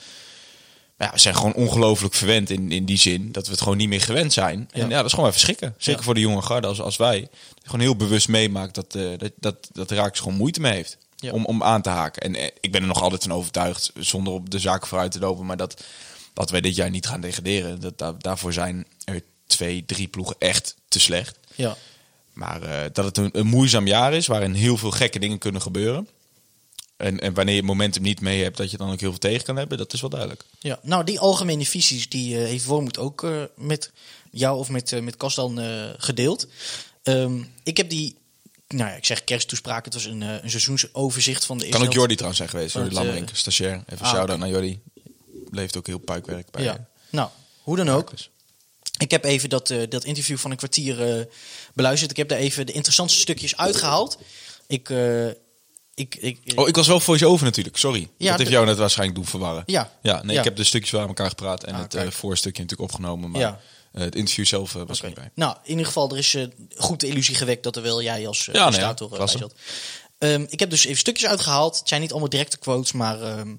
Maar 0.98 1.08
ja, 1.08 1.14
we 1.14 1.20
zijn 1.20 1.36
gewoon 1.36 1.54
ongelooflijk 1.54 2.14
verwend 2.14 2.50
in, 2.50 2.72
in 2.72 2.86
die 2.86 2.98
zin 2.98 3.32
dat 3.32 3.46
we 3.46 3.52
het 3.52 3.62
gewoon 3.62 3.78
niet 3.78 3.88
meer 3.90 4.02
gewend 4.02 4.34
zijn. 4.34 4.70
En 4.72 4.90
ja, 4.90 4.96
dat 4.98 5.06
is 5.06 5.14
gewoon 5.14 5.30
even 5.30 5.40
schrikken. 5.42 5.76
Zeker 5.78 6.04
voor 6.04 6.14
de 6.14 6.20
jonge 6.20 6.42
garde 6.42 6.68
als, 6.68 6.82
als 6.82 6.96
wij. 6.98 7.20
Die 7.20 7.30
gewoon 7.64 7.80
heel 7.80 7.96
bewust 7.96 8.28
meemaakt 8.28 8.76
dat, 8.76 8.96
eh 8.96 9.10
dat, 9.18 9.32
dat, 9.74 9.90
dat 9.90 10.20
gewoon 10.20 10.38
moeite 10.38 10.60
mee 10.62 10.74
heeft 10.74 10.98
Ja. 11.16 11.32
om, 11.32 11.46
om 11.46 11.64
aan 11.64 11.82
te 11.82 11.90
haken. 11.90 12.22
En 12.22 12.36
eh, 12.36 12.44
ik 12.62 12.72
ben 12.72 12.82
er 12.82 12.88
nog 12.88 13.02
altijd 13.02 13.24
van 13.24 13.32
overtuigd, 13.34 13.92
zonder 14.00 14.34
op 14.34 14.50
de 14.50 14.60
zaken 14.60 14.88
vooruit 14.88 15.12
te 15.12 15.20
lopen, 15.20 15.46
maar 15.46 15.58
dat, 15.58 15.84
dat 16.34 16.50
wij 16.50 16.62
dit 16.62 16.76
jaar 16.76 16.90
niet 16.90 17.08
gaan 17.08 17.22
degraderen. 17.22 17.80
Dat, 17.82 17.98
daar- 17.98 18.20
daarvoor 18.20 18.54
zijn 18.54 18.86
twee, 19.48 19.86
drie 19.86 20.08
ploegen 20.08 20.36
echt 20.40 20.76
te 20.88 21.00
slecht. 21.00 21.40
Ja. 21.56 21.78
Maar 22.34 22.62
eh, 22.62 22.90
dat 22.94 23.06
het 23.06 23.18
een, 23.18 23.30
een 23.32 23.48
moeizaam 23.48 23.88
jaar 23.88 24.14
is, 24.14 24.28
waarin 24.28 24.54
heel 24.54 24.78
veel 24.78 24.92
gekke 24.92 25.20
dingen 25.20 25.38
kunnen 25.38 25.62
gebeuren. 25.62 26.08
En, 26.98 27.20
en 27.20 27.34
wanneer 27.34 27.54
je 27.54 27.60
het 27.60 27.70
momentum 27.70 28.02
niet 28.02 28.22
mee 28.22 28.44
hebt, 28.44 28.58
dat 28.58 28.72
je 28.72 28.78
dan 28.78 28.92
ook 28.92 29.00
heel 29.00 29.10
veel 29.10 29.20
tegen 29.20 29.46
kan 29.46 29.56
hebben, 29.56 29.78
dat 29.78 29.94
is 29.94 30.02
wel 30.02 30.10
duidelijk. 30.10 30.44
Ja, 30.60 30.80
nou 30.82 31.04
die 31.04 31.20
algemene 31.20 31.66
visies 31.66 32.10
die 32.10 32.38
eh, 32.38 32.44
heeft 32.44 32.66
Wormoed 32.66 32.98
ook 32.98 33.24
eh, 33.24 33.44
met 33.56 33.92
jou 34.32 34.58
of 34.58 34.70
met, 34.70 35.02
met 35.04 35.18
Kas 35.18 35.36
dan 35.36 35.60
eh, 35.60 35.90
gedeeld. 35.98 36.48
Ehm, 37.04 37.44
ik 37.64 37.78
heb 37.78 37.90
die, 37.90 38.18
nou 38.68 38.90
ja, 38.90 38.96
ik 38.96 39.06
zeg 39.06 39.24
kersttoespraak, 39.24 39.86
het 39.86 39.94
was 39.94 40.06
een, 40.06 40.22
een 40.22 40.50
seizoensoverzicht 40.50 41.46
van 41.46 41.58
de 41.58 41.64
eerste 41.64 41.80
Kan 41.80 41.88
ook. 41.88 41.94
Jordi 41.94 42.14
trouwens 42.14 42.38
zijn 42.38 42.52
geweest, 42.52 42.74
Jordi 42.74 42.96
Lambrink, 42.96 43.30
stagiair. 43.34 43.84
Even 43.86 44.06
ah, 44.06 44.14
shout-out 44.14 44.40
naar 44.40 44.50
Jordi. 44.50 44.80
Leeft 45.52 45.78
ook 45.78 45.88
heel 45.88 45.98
puikwerk 45.98 46.52
bij. 46.52 46.64
Ja, 46.64 46.88
nou, 47.10 47.30
hoe 47.62 47.76
dan 47.76 47.90
ook. 47.90 48.12
Ik 48.98 49.12
heb 49.12 49.24
even 49.24 49.50
dat, 49.50 49.70
eh, 49.70 49.82
dat 49.90 50.04
interview 50.04 50.38
van 50.38 50.52
een 50.52 50.58
kwartier 50.58 51.18
eh, 51.18 51.26
beluisterd. 51.74 52.12
Ik 52.12 52.18
heb 52.18 52.30
daar 52.30 52.38
even 52.38 52.66
de 52.66 52.72
interessantste 52.72 53.20
stukjes 53.20 53.58
uitgehaald. 53.58 54.18
Ik, 54.68 54.90
eh, 54.90 55.28
ik, 55.94 56.16
ik, 56.16 56.40
Oh, 56.56 56.68
ik 56.68 56.76
was 56.76 56.88
wel 56.88 57.00
voice-over 57.00 57.46
natuurlijk, 57.46 57.78
sorry. 57.78 58.10
Ja, 58.18 58.30
dat 58.30 58.40
heeft 58.40 58.52
jou 58.52 58.66
net 58.66 58.78
waarschijnlijk 58.78 59.18
doen 59.20 59.28
verwarren. 59.28 59.64
Ja. 59.66 59.92
ja 60.02 60.24
nee, 60.24 60.34
Ja. 60.34 60.40
ik 60.40 60.46
heb 60.46 60.56
de 60.56 60.64
stukjes 60.64 60.92
wel 60.92 61.02
aan 61.02 61.08
elkaar 61.08 61.30
gepraat 61.30 61.64
en 61.64 61.74
Ah, 61.76 61.80
het 61.90 62.14
voorstukje 62.14 62.62
natuurlijk 62.62 62.92
opgenomen. 62.92 63.32
Maar 63.32 63.42
Ja. 63.42 63.60
het 63.92 64.16
interview 64.16 64.46
zelf 64.46 64.74
was 64.74 65.02
bij. 65.02 65.32
Nou, 65.36 65.56
in 65.64 65.70
ieder 65.70 65.86
geval, 65.86 66.10
er 66.12 66.18
is 66.18 66.38
goed 66.76 67.00
de 67.00 67.08
illusie 67.08 67.36
gewekt 67.36 67.64
dat 67.64 67.76
er 67.76 67.82
wel 67.82 68.02
jij 68.02 68.28
als 68.28 68.46
Ja, 68.46 68.52
nee, 68.52 68.62
presentator 68.64 69.12
ja, 69.12 69.18
bij 69.18 69.28
zat. 69.28 69.54
Ehm, 70.18 70.46
ik 70.50 70.60
heb 70.60 70.70
dus 70.70 70.86
even 70.86 70.98
stukjes 70.98 71.30
uitgehaald. 71.30 71.80
Het 71.80 71.88
zijn 71.88 72.02
niet 72.02 72.12
allemaal 72.12 72.30
directe 72.30 72.58
quotes, 72.58 72.92
maar 72.92 73.22
ehm, 73.22 73.56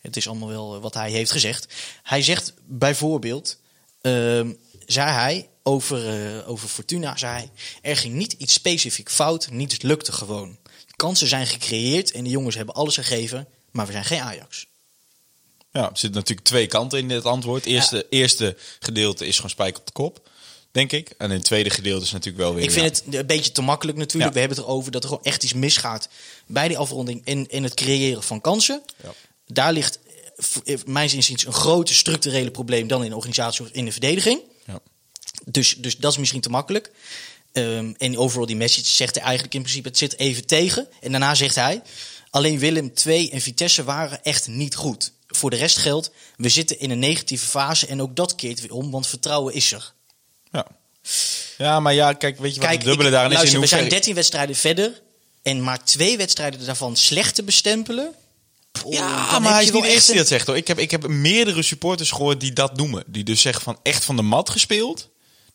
het 0.00 0.16
is 0.16 0.28
allemaal 0.28 0.48
wel 0.48 0.80
wat 0.80 0.94
hij 0.94 1.10
heeft 1.10 1.30
gezegd. 1.30 1.74
Hij 2.02 2.22
zegt 2.22 2.52
bijvoorbeeld, 2.66 3.56
ehm, 4.00 4.52
zei 4.86 5.10
hij 5.10 5.48
over, 5.62 6.08
eh, 6.08 6.48
over 6.48 6.68
Fortuna, 6.68 7.16
zei 7.16 7.32
hij, 7.32 7.50
er 7.82 7.96
ging 7.96 8.14
niet 8.14 8.32
iets 8.32 8.52
specifiek 8.52 9.10
fout, 9.10 9.50
niets 9.50 9.82
lukte 9.82 10.12
gewoon. 10.12 10.58
Kansen 10.96 11.26
zijn 11.26 11.46
gecreëerd 11.46 12.10
en 12.10 12.24
de 12.24 12.30
jongens 12.30 12.56
hebben 12.56 12.74
alles 12.74 12.94
gegeven, 12.94 13.48
maar 13.70 13.86
we 13.86 13.92
zijn 13.92 14.04
geen 14.04 14.20
Ajax. 14.20 14.66
Ja, 15.72 15.82
er 15.82 15.98
zitten 15.98 16.20
natuurlijk 16.20 16.46
twee 16.46 16.66
kanten 16.66 16.98
in 16.98 17.08
dit 17.08 17.24
antwoord. 17.24 17.66
Eerste, 17.66 18.06
eerste 18.10 18.56
gedeelte 18.78 19.26
is 19.26 19.36
gewoon 19.36 19.50
spijk 19.50 19.78
op 19.78 19.86
de 19.86 19.92
kop, 19.92 20.28
denk 20.70 20.92
ik. 20.92 21.10
En 21.18 21.30
in 21.30 21.36
het 21.36 21.44
tweede 21.44 21.70
gedeelte 21.70 22.04
is 22.04 22.12
natuurlijk 22.12 22.44
wel 22.44 22.54
weer... 22.54 22.64
Ik 22.64 22.70
vind 22.70 22.84
het 22.84 23.14
een 23.14 23.26
beetje 23.26 23.52
te 23.52 23.62
makkelijk 23.62 23.98
natuurlijk. 23.98 24.24
Ja. 24.24 24.32
We 24.32 24.38
hebben 24.40 24.58
het 24.58 24.66
erover 24.66 24.92
dat 24.92 25.02
er 25.02 25.08
gewoon 25.08 25.24
echt 25.24 25.42
iets 25.42 25.52
misgaat 25.52 26.08
bij 26.46 26.68
die 26.68 26.78
afronding 26.78 27.24
en 27.24 27.48
in 27.48 27.62
het 27.62 27.74
creëren 27.74 28.22
van 28.22 28.40
kansen. 28.40 28.82
Ja. 29.02 29.12
Daar 29.46 29.72
ligt, 29.72 29.98
mijns 30.86 31.14
inziens, 31.14 31.46
een 31.46 31.52
groter 31.52 31.94
structurele 31.94 32.50
probleem 32.50 32.88
dan 32.88 33.02
in 33.04 33.10
de 33.10 33.16
organisatie 33.16 33.64
of 33.64 33.70
in 33.72 33.84
de 33.84 33.92
verdediging. 33.92 34.40
Ja. 34.66 34.78
Dus, 35.44 35.74
dus 35.76 35.96
dat 35.96 36.12
is 36.12 36.18
misschien 36.18 36.40
te 36.40 36.48
makkelijk. 36.50 36.90
Ehm, 37.52 37.92
en 37.98 38.18
overal 38.18 38.46
die 38.46 38.56
message 38.56 38.86
zegt 38.86 39.14
hij 39.14 39.24
eigenlijk 39.24 39.54
in 39.54 39.60
principe, 39.62 39.88
het 39.88 39.98
zit 39.98 40.18
even 40.18 40.46
tegen. 40.46 40.88
En 41.00 41.10
daarna 41.10 41.34
zegt 41.34 41.54
hij, 41.54 41.82
alleen 42.30 42.58
Willem 42.58 42.92
II 43.06 43.28
en 43.30 43.40
Vitesse 43.40 43.84
waren 43.84 44.22
echt 44.22 44.48
niet 44.48 44.74
goed. 44.74 45.12
Voor 45.26 45.50
de 45.50 45.56
rest 45.56 45.76
geldt, 45.78 46.10
we 46.36 46.48
zitten 46.48 46.78
in 46.78 46.90
een 46.90 46.98
negatieve 46.98 47.46
fase 47.46 47.86
en 47.86 48.02
ook 48.02 48.16
dat 48.16 48.34
keert 48.34 48.60
weer 48.60 48.72
om, 48.72 48.90
want 48.90 49.06
vertrouwen 49.06 49.54
is 49.54 49.72
er. 49.72 49.92
Ja. 50.52 50.66
ja, 51.58 51.80
maar 51.80 51.94
ja, 51.94 52.12
kijk, 52.12 52.38
weet 52.38 52.54
je 52.54 52.60
wat 52.60 52.68
Kijk, 52.68 52.78
het 52.80 52.88
dubbele 52.88 53.08
ik- 53.08 53.14
daarin 53.14 53.30
is? 53.32 53.36
In 53.38 53.44
we 53.44 53.50
zijn 53.50 53.60
hoeverre- 53.60 53.88
13 53.88 54.14
wedstrijden 54.14 54.56
verder. 54.56 55.02
En 55.42 55.62
maar 55.62 55.84
twee 55.84 56.16
wedstrijden 56.16 56.64
daarvan 56.66 56.96
slecht 56.96 57.34
te 57.34 57.42
bestempelen. 57.42 58.14
Ja, 58.88 59.38
maar 59.38 59.52
hij 59.52 59.64
is 59.64 59.70
niet 59.70 59.82
de 59.82 59.88
eerste 59.88 60.10
die 60.10 60.20
dat 60.20 60.28
zegt 60.28 60.46
hoor. 60.46 60.56
Ik 60.56 60.68
heb, 60.68 60.78
ik 60.78 60.90
heb 60.90 61.06
meerdere 61.08 61.62
supporters 61.62 62.10
gehoord 62.10 62.40
die 62.40 62.52
dat 62.52 62.76
noemen. 62.76 63.04
Die 63.06 63.24
dus 63.24 63.40
zeggen 63.40 63.62
van 63.62 63.78
echt 63.82 64.04
van 64.04 64.16
de 64.16 64.22
mat 64.22 64.50
gespeeld. 64.50 65.10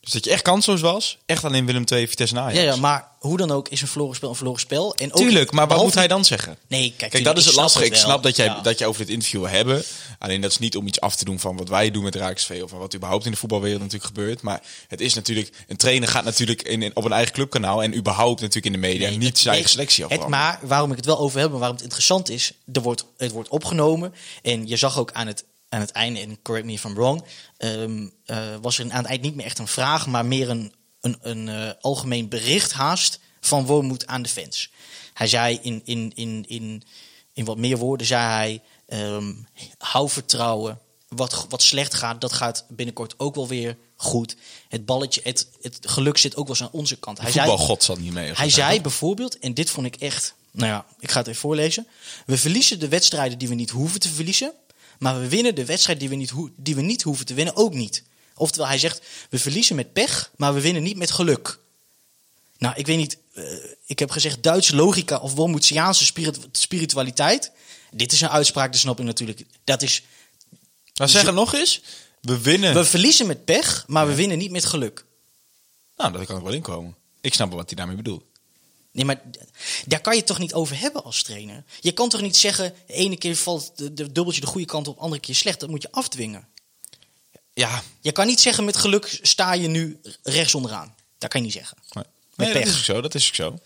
Dus 0.05 0.13
dat 0.13 0.25
je 0.25 0.31
echt 0.31 0.41
kansloos 0.41 0.81
was. 0.81 1.17
Echt 1.25 1.43
alleen 1.43 1.65
Willem 1.65 1.83
II, 1.91 2.07
Vitesse 2.07 2.35
en 2.35 2.41
Ajax. 2.41 2.55
Ja, 2.57 2.63
ja, 2.63 2.75
maar 2.75 3.07
hoe 3.19 3.37
dan 3.37 3.51
ook 3.51 3.69
is 3.69 3.81
een 3.81 3.87
verloren 3.87 4.15
spel 4.15 4.29
een 4.29 4.35
verloren 4.35 4.59
spel. 4.59 4.95
En 4.95 5.13
ook, 5.13 5.17
Tuurlijk, 5.19 5.51
maar 5.51 5.67
wat 5.67 5.83
moet 5.83 5.93
hij 5.93 6.07
dan 6.07 6.25
zeggen? 6.25 6.57
Nee, 6.67 6.79
kijk, 6.79 6.97
Kijk, 6.97 7.11
tuurlijk, 7.11 7.35
dat 7.35 7.37
is 7.43 7.45
het 7.45 7.55
lastige. 7.55 7.85
Ik 7.85 7.95
snap 7.95 8.23
dat, 8.23 8.35
jij, 8.35 8.45
Ja. 8.45 8.61
dat 8.61 8.79
je 8.79 8.85
over 8.85 9.05
dit 9.05 9.09
interview 9.09 9.39
wil 9.41 9.49
hebben. 9.49 9.83
Alleen 10.19 10.41
dat 10.41 10.51
is 10.51 10.57
niet 10.57 10.77
om 10.77 10.87
iets 10.87 10.99
af 10.99 11.15
te 11.15 11.25
doen 11.25 11.39
van 11.39 11.57
wat 11.57 11.69
wij 11.69 11.91
doen 11.91 12.03
met 12.03 12.15
Rijksvee. 12.15 12.63
Of 12.63 12.71
wat 12.71 12.95
überhaupt 12.95 13.25
in 13.25 13.31
de 13.31 13.37
voetbalwereld 13.37 13.79
natuurlijk 13.81 14.05
gebeurt. 14.15 14.41
Maar 14.41 14.61
het 14.87 15.01
is 15.01 15.13
natuurlijk... 15.13 15.49
Een 15.67 15.77
trainer 15.77 16.07
gaat 16.09 16.23
natuurlijk 16.23 16.61
in, 16.61 16.81
in- 16.81 16.95
op 16.95 17.03
een 17.05 17.11
eigen 17.13 17.33
clubkanaal. 17.33 17.83
En 17.83 17.95
überhaupt 17.95 18.39
natuurlijk 18.41 18.65
in 18.75 18.81
de 18.81 18.87
media 18.87 19.07
Nee, 19.09 19.17
niet 19.17 19.27
het- 19.27 19.37
zijn 19.37 19.53
eigen 19.53 19.71
selectie 19.71 20.03
het, 20.03 20.11
afbranden. 20.13 20.39
Maar 20.39 20.59
waarom 20.61 20.89
ik 20.91 20.95
het 20.97 21.05
wel 21.05 21.19
over 21.19 21.39
heb 21.39 21.51
en 21.51 21.57
waarom 21.57 21.75
het 21.75 21.83
interessant 21.83 22.29
is, 22.29 22.51
er 22.73 22.81
wordt, 22.81 23.05
het 23.17 23.31
wordt 23.31 23.49
opgenomen. 23.49 24.13
En 24.41 24.67
je 24.67 24.75
zag 24.77 24.99
ook 24.99 25.11
aan 25.11 25.27
het, 25.27 25.43
aan 25.75 25.81
het 25.81 25.91
einde, 25.91 26.19
en 26.19 26.41
correct 26.41 26.65
me 26.65 26.71
if 26.71 26.83
I'm 26.83 26.93
wrong, 26.93 27.23
ehm, 27.57 28.07
eh, 28.25 28.55
was 28.61 28.79
er 28.79 28.91
aan 28.91 28.97
het 28.97 29.05
eind 29.05 29.21
niet 29.21 29.35
meer 29.35 29.45
echt 29.45 29.59
een 29.59 29.67
vraag, 29.67 30.07
maar 30.07 30.25
meer 30.25 30.49
een, 30.49 30.73
een, 31.01 31.17
een 31.21 31.49
eh, 31.49 31.69
algemeen 31.81 32.29
bericht 32.29 32.71
haast 32.71 33.19
van 33.39 33.65
Wormoed 33.65 34.07
aan 34.07 34.21
de 34.21 34.29
fans. 34.29 34.71
Hij 35.13 35.27
zei 35.27 35.59
in, 35.61 35.81
in, 35.85 36.11
in, 36.15 36.45
in, 36.47 36.83
in 37.33 37.45
wat 37.45 37.57
meer 37.57 37.77
woorden, 37.77 38.07
zei 38.07 38.23
hij, 38.23 38.61
ehm, 38.87 39.33
hou 39.77 40.09
vertrouwen. 40.09 40.79
Wat, 41.07 41.45
wat 41.49 41.61
slecht 41.61 41.93
gaat, 41.93 42.21
dat 42.21 42.33
gaat 42.33 42.65
binnenkort 42.69 43.13
ook 43.17 43.35
wel 43.35 43.47
weer 43.47 43.77
goed. 43.95 44.35
Het 44.69 44.85
balletje, 44.85 45.21
het, 45.23 45.47
het 45.61 45.77
geluk 45.81 46.17
zit 46.17 46.35
ook 46.35 46.47
wel 46.47 46.55
eens 46.55 46.65
aan 46.65 46.79
onze 46.79 46.95
kant. 46.95 47.19
Hij 47.19 47.31
Voetbalgod 47.31 47.83
zat 47.83 47.99
niet 47.99 48.13
mee. 48.13 48.31
hij 48.33 48.49
zei 48.49 48.81
bijvoorbeeld, 48.81 49.39
en 49.39 49.53
dit 49.53 49.69
vond 49.69 49.85
ik 49.87 49.95
echt... 49.95 50.35
Nou 50.51 50.69
ja, 50.69 50.85
ik 50.99 51.11
ga 51.11 51.19
het 51.19 51.27
even 51.27 51.39
voorlezen. 51.39 51.87
We 52.25 52.37
verliezen 52.37 52.79
de 52.79 52.87
wedstrijden 52.87 53.37
die 53.37 53.47
we 53.47 53.55
niet 53.55 53.69
hoeven 53.69 53.99
te 53.99 54.09
verliezen. 54.09 54.53
Maar 55.05 55.19
we 55.19 55.27
winnen 55.27 55.55
de 55.55 55.65
wedstrijd 55.65 55.99
die 55.99 56.09
we 56.09 56.15
niet, 56.15 56.31
die 56.55 56.75
we 56.75 56.81
niet 56.81 57.01
hoeven 57.01 57.25
te 57.25 57.33
winnen 57.33 57.55
ook 57.55 57.73
niet. 57.73 58.03
Oftewel, 58.35 58.67
hij 58.67 58.77
zegt, 58.77 59.01
we 59.29 59.39
verliezen 59.39 59.75
met 59.75 59.93
pech, 59.93 60.31
maar 60.35 60.53
we 60.53 60.61
winnen 60.61 60.83
niet 60.83 60.97
met 60.97 61.11
geluk. 61.11 61.59
Nou, 62.57 62.75
ik 62.75 62.85
weet 62.85 62.97
niet, 62.97 63.17
eh, 63.33 63.43
ik 63.85 63.99
heb 63.99 64.11
gezegd 64.11 64.43
Duitse 64.43 64.75
logica 64.75 65.17
of 65.17 65.33
Wolmoetiaanse 65.33 66.05
spirit- 66.05 66.47
spiritualiteit. 66.51 67.51
Dit 67.91 68.11
is 68.11 68.21
een 68.21 68.29
uitspraak, 68.29 68.71
dat 68.71 68.81
snap 68.81 68.99
ik 68.99 69.05
natuurlijk. 69.05 69.43
Dat 69.63 69.81
is, 69.81 70.03
Nou, 70.93 71.09
zeg 71.09 71.25
het 71.25 71.35
nog 71.35 71.53
eens. 71.53 71.81
We 72.21 72.39
winnen. 72.41 72.73
we 72.73 72.85
verliezen 72.85 73.27
met 73.27 73.45
pech, 73.45 73.83
maar 73.87 74.07
we 74.07 74.15
winnen 74.15 74.37
niet 74.37 74.51
met 74.51 74.65
geluk. 74.65 75.05
Nou, 75.97 76.11
dat 76.11 76.25
kan 76.25 76.35
er 76.35 76.43
wel 76.43 76.53
in 76.53 76.61
komen. 76.61 76.95
Ik 77.21 77.33
snap 77.33 77.47
wel 77.47 77.57
wat 77.57 77.67
hij 77.67 77.75
daarmee 77.75 77.95
bedoelt. 77.95 78.23
Nee, 78.95 79.05
maar 79.05 79.21
daar 79.85 80.01
kan 80.01 80.13
je 80.13 80.19
het 80.19 80.27
toch 80.27 80.39
niet 80.39 80.53
over 80.53 80.79
hebben 80.79 81.03
als 81.03 81.23
trainer? 81.23 81.63
Je 81.79 81.91
kan 81.91 82.09
toch 82.09 82.21
niet 82.21 82.37
zeggen, 82.37 82.73
de 82.87 82.93
ene 82.93 83.17
keer 83.17 83.35
valt 83.35 83.71
de, 83.75 83.93
de 83.93 84.11
dubbeltje 84.11 84.41
de 84.41 84.47
goede 84.47 84.67
kant 84.67 84.87
op, 84.87 84.95
de 84.95 85.01
andere 85.01 85.21
keer 85.21 85.35
slecht. 85.35 85.59
Dat 85.59 85.69
moet 85.69 85.81
je 85.81 85.91
afdwingen. 85.91 86.47
Ja, 87.53 87.83
Je 88.01 88.11
kan 88.11 88.27
niet 88.27 88.39
zeggen, 88.39 88.65
met 88.65 88.77
geluk 88.77 89.19
sta 89.21 89.53
je 89.53 89.67
nu 89.67 89.99
rechts 90.23 90.55
onderaan. 90.55 90.95
Dat 91.17 91.29
kan 91.29 91.39
je 91.39 91.45
niet 91.45 91.55
zeggen. 91.55 91.77
nee, 91.89 92.03
Met 92.35 92.47
nee 92.47 92.63
dat 92.63 92.73
is 92.73 92.77
ook 92.77 92.83
zo. 92.83 93.01
Dat 93.01 93.15
is 93.15 93.27
ook 93.27 93.35
zo. 93.35 93.59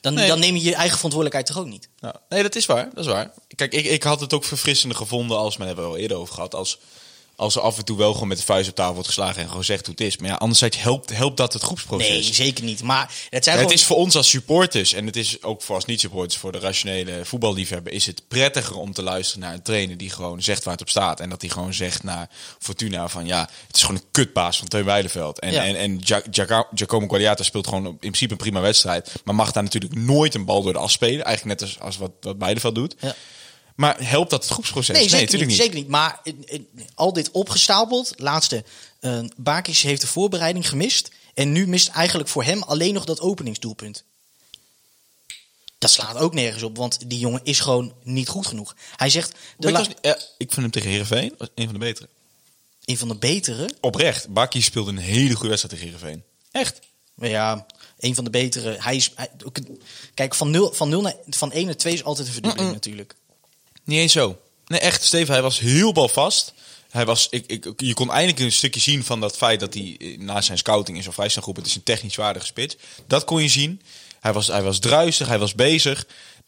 Dan, 0.00 0.14
Nee. 0.14 0.28
dan 0.28 0.38
neem 0.38 0.54
je 0.56 0.62
je 0.62 0.74
eigen 0.74 0.96
verantwoordelijkheid 0.96 1.46
toch 1.46 1.58
ook 1.64 1.70
niet? 1.70 1.88
Nee, 2.28 2.42
dat 2.42 2.54
is 2.54 2.66
waar. 2.66 2.90
Dat 2.94 3.04
is 3.04 3.10
waar. 3.12 3.32
Kijk, 3.54 3.72
ik, 3.72 3.84
ik 3.84 4.02
had 4.02 4.20
het 4.20 4.32
ook 4.32 4.44
verfrissender 4.44 4.96
gevonden 4.98 5.36
als, 5.38 5.56
daar 5.56 5.66
hebben 5.66 5.84
we 5.84 5.90
al 5.90 5.96
eerder 5.96 6.16
over 6.16 6.34
gehad, 6.34 6.54
als, 6.54 6.78
als 7.36 7.54
er 7.56 7.60
af 7.60 7.78
en 7.78 7.84
toe 7.84 7.96
wel 7.96 8.12
gewoon 8.12 8.28
met 8.28 8.38
de 8.38 8.44
vuist 8.44 8.68
op 8.68 8.74
tafel 8.74 8.92
wordt 8.92 9.08
geslagen 9.08 9.42
en 9.42 9.48
gewoon 9.48 9.64
zegt 9.64 9.86
hoe 9.86 9.94
het 9.98 10.06
is. 10.06 10.16
Maar 10.16 10.28
ja, 10.30 10.34
anderzijds 10.34 10.82
helpt, 10.82 11.16
helpt 11.16 11.36
dat 11.36 11.52
het 11.52 11.62
groepsproces. 11.62 12.08
Nee, 12.08 12.22
zeker 12.34 12.64
niet. 12.64 12.82
Maar 12.82 13.12
het 13.30 13.44
zijn 13.44 13.56
Ja, 13.56 13.62
het 13.62 13.72
is 13.72 13.84
voor 13.84 13.96
ons 13.96 14.16
als 14.16 14.28
supporters 14.28 14.92
en 14.92 15.06
het 15.06 15.16
is 15.16 15.42
ook 15.42 15.62
voor 15.62 15.74
als 15.74 15.84
niet-supporters, 15.84 16.36
voor 16.40 16.52
de 16.52 16.58
rationele 16.58 17.20
voetballiefhebber, 17.24 17.92
is 17.92 18.06
het 18.06 18.22
prettiger 18.28 18.76
om 18.76 18.92
te 18.92 19.02
luisteren 19.02 19.42
naar 19.42 19.52
een 19.54 19.62
trainer 19.62 19.96
die 19.96 20.10
gewoon 20.10 20.42
zegt 20.42 20.64
waar 20.64 20.72
het 20.72 20.82
op 20.82 20.88
staat. 20.88 21.20
En 21.20 21.28
dat 21.30 21.40
hij 21.40 21.50
gewoon 21.50 21.74
zegt 21.74 22.02
naar 22.02 22.28
Fortuna 22.58 23.08
van 23.08 23.26
ja, 23.26 23.48
het 23.66 23.76
is 23.76 23.82
gewoon 23.82 23.96
een 24.00 24.10
kutbaas 24.10 24.58
van 24.58 24.68
Teun 24.68 24.84
Weideveld. 24.84 25.38
En, 25.40 25.52
Ja. 25.52 25.64
en, 25.64 25.76
en 25.76 26.00
Giacomo 26.74 27.06
Guardiata 27.08 27.42
speelt 27.42 27.66
gewoon 27.66 27.86
in 27.86 27.96
principe 27.98 28.32
een 28.32 28.38
prima 28.38 28.60
wedstrijd, 28.60 29.12
maar 29.24 29.34
mag 29.34 29.52
daar 29.52 29.62
natuurlijk 29.62 29.94
nooit 29.94 30.34
een 30.34 30.44
bal 30.44 30.62
door 30.62 30.72
de 30.72 30.78
as 30.78 30.92
spelen. 30.92 31.24
Eigenlijk 31.24 31.60
net 31.60 31.68
als, 31.68 31.80
als 31.80 31.96
wat, 31.96 32.10
wat 32.20 32.36
Weideveld 32.38 32.74
doet. 32.74 32.94
Ja. 33.00 33.14
Maar 33.76 34.04
helpt 34.08 34.30
dat 34.30 34.42
het 34.42 34.52
groepsproces? 34.52 34.94
Nee, 34.96 35.08
zeker, 35.08 35.20
natuurlijk 35.24 35.50
niet, 35.50 35.58
niet. 35.58 35.66
zeker 35.66 35.80
niet. 35.80 35.88
Maar 35.88 36.20
eh, 36.24 36.32
eh, 36.54 36.60
al 36.94 37.12
dit 37.12 37.30
opgestapeld, 37.30 38.12
laatste. 38.16 38.64
eh 39.00 39.20
Bakis 39.36 39.82
heeft 39.82 40.00
de 40.00 40.06
voorbereiding 40.06 40.68
gemist. 40.68 41.10
En 41.34 41.52
nu 41.52 41.66
mist 41.66 41.88
eigenlijk 41.88 42.28
voor 42.28 42.44
hem 42.44 42.62
alleen 42.62 42.94
nog 42.94 43.04
dat 43.04 43.20
openingsdoelpunt. 43.20 44.04
Dat 45.78 45.90
slaat 45.90 46.16
ook 46.16 46.34
nergens 46.34 46.62
op, 46.62 46.76
want 46.76 47.10
die 47.10 47.18
jongen 47.18 47.40
is 47.42 47.60
gewoon 47.60 47.94
niet 48.02 48.28
goed 48.28 48.46
genoeg. 48.46 48.76
Hij 48.96 49.10
zegt, 49.10 49.30
de 49.32 49.36
Maar 49.58 49.68
ik, 49.68 49.72
la- 49.72 49.78
was 49.78 49.88
niet- 49.88 49.98
ja, 50.00 50.14
ik 50.38 50.52
vind 50.52 50.56
hem 50.56 50.70
tegen 50.70 50.90
Heerenveen 50.90 51.34
een 51.54 51.64
van 51.64 51.72
de 51.72 51.78
betere. 51.78 52.08
een 52.84 52.98
van 52.98 53.08
de 53.08 53.16
betere. 53.16 53.70
Oprecht, 53.80 54.28
Baki 54.28 54.62
speelde 54.62 54.90
een 54.90 54.96
hele 54.98 55.34
goede 55.34 55.48
wedstrijd 55.48 55.80
tegen 55.80 55.92
Heerenveen. 55.94 56.22
Echt? 56.50 56.78
Ja, 57.14 57.66
een 57.98 58.14
van 58.14 58.24
de 58.24 58.30
betere. 58.30 58.76
Hij 58.80 58.96
is, 58.96 59.10
hij- 59.14 59.30
kijk, 60.14 60.34
van 60.34 60.50
0 60.50 60.72
van, 60.72 60.88
0 60.88 61.00
naar, 61.00 61.14
van 61.30 61.52
1 61.52 61.64
naar 61.66 61.76
2 61.76 61.92
is 61.94 62.04
altijd 62.04 62.26
een 62.26 62.32
verdubbeling 62.32 62.72
natuurlijk. 62.72 63.14
Niet 63.86 63.98
eens 63.98 64.12
zo. 64.12 64.38
Nee, 64.66 64.80
echt, 64.80 65.04
Steven, 65.04 65.32
hij 65.32 65.42
was 65.42 65.58
heel 65.58 65.92
balvast. 65.92 66.54
Hij 66.90 67.04
was, 67.04 67.26
ik, 67.30 67.44
ik, 67.46 67.72
je 67.76 67.94
kon 67.94 68.10
eindelijk 68.10 68.38
een 68.38 68.52
stukje 68.52 68.80
zien 68.80 69.04
van 69.04 69.20
dat 69.20 69.36
feit 69.36 69.60
dat 69.60 69.74
hij 69.74 69.96
eh, 69.98 70.18
na 70.18 70.40
zijn 70.40 70.58
scouting 70.58 70.96
in 70.96 71.02
zo'n 71.02 71.12
vrijstaangroep, 71.12 71.56
het 71.56 71.66
is 71.66 71.74
een 71.74 71.82
technisch 71.82 72.16
waardige 72.16 72.46
spits. 72.46 72.76
Dat 73.06 73.24
kon 73.24 73.42
je 73.42 73.48
zien. 73.48 73.82
Hij 74.20 74.32
was, 74.32 74.46
hij 74.46 74.62
was 74.62 74.78
druisig, 74.78 75.28
hij 75.28 75.38
was 75.38 75.54
bezig. 75.54 76.06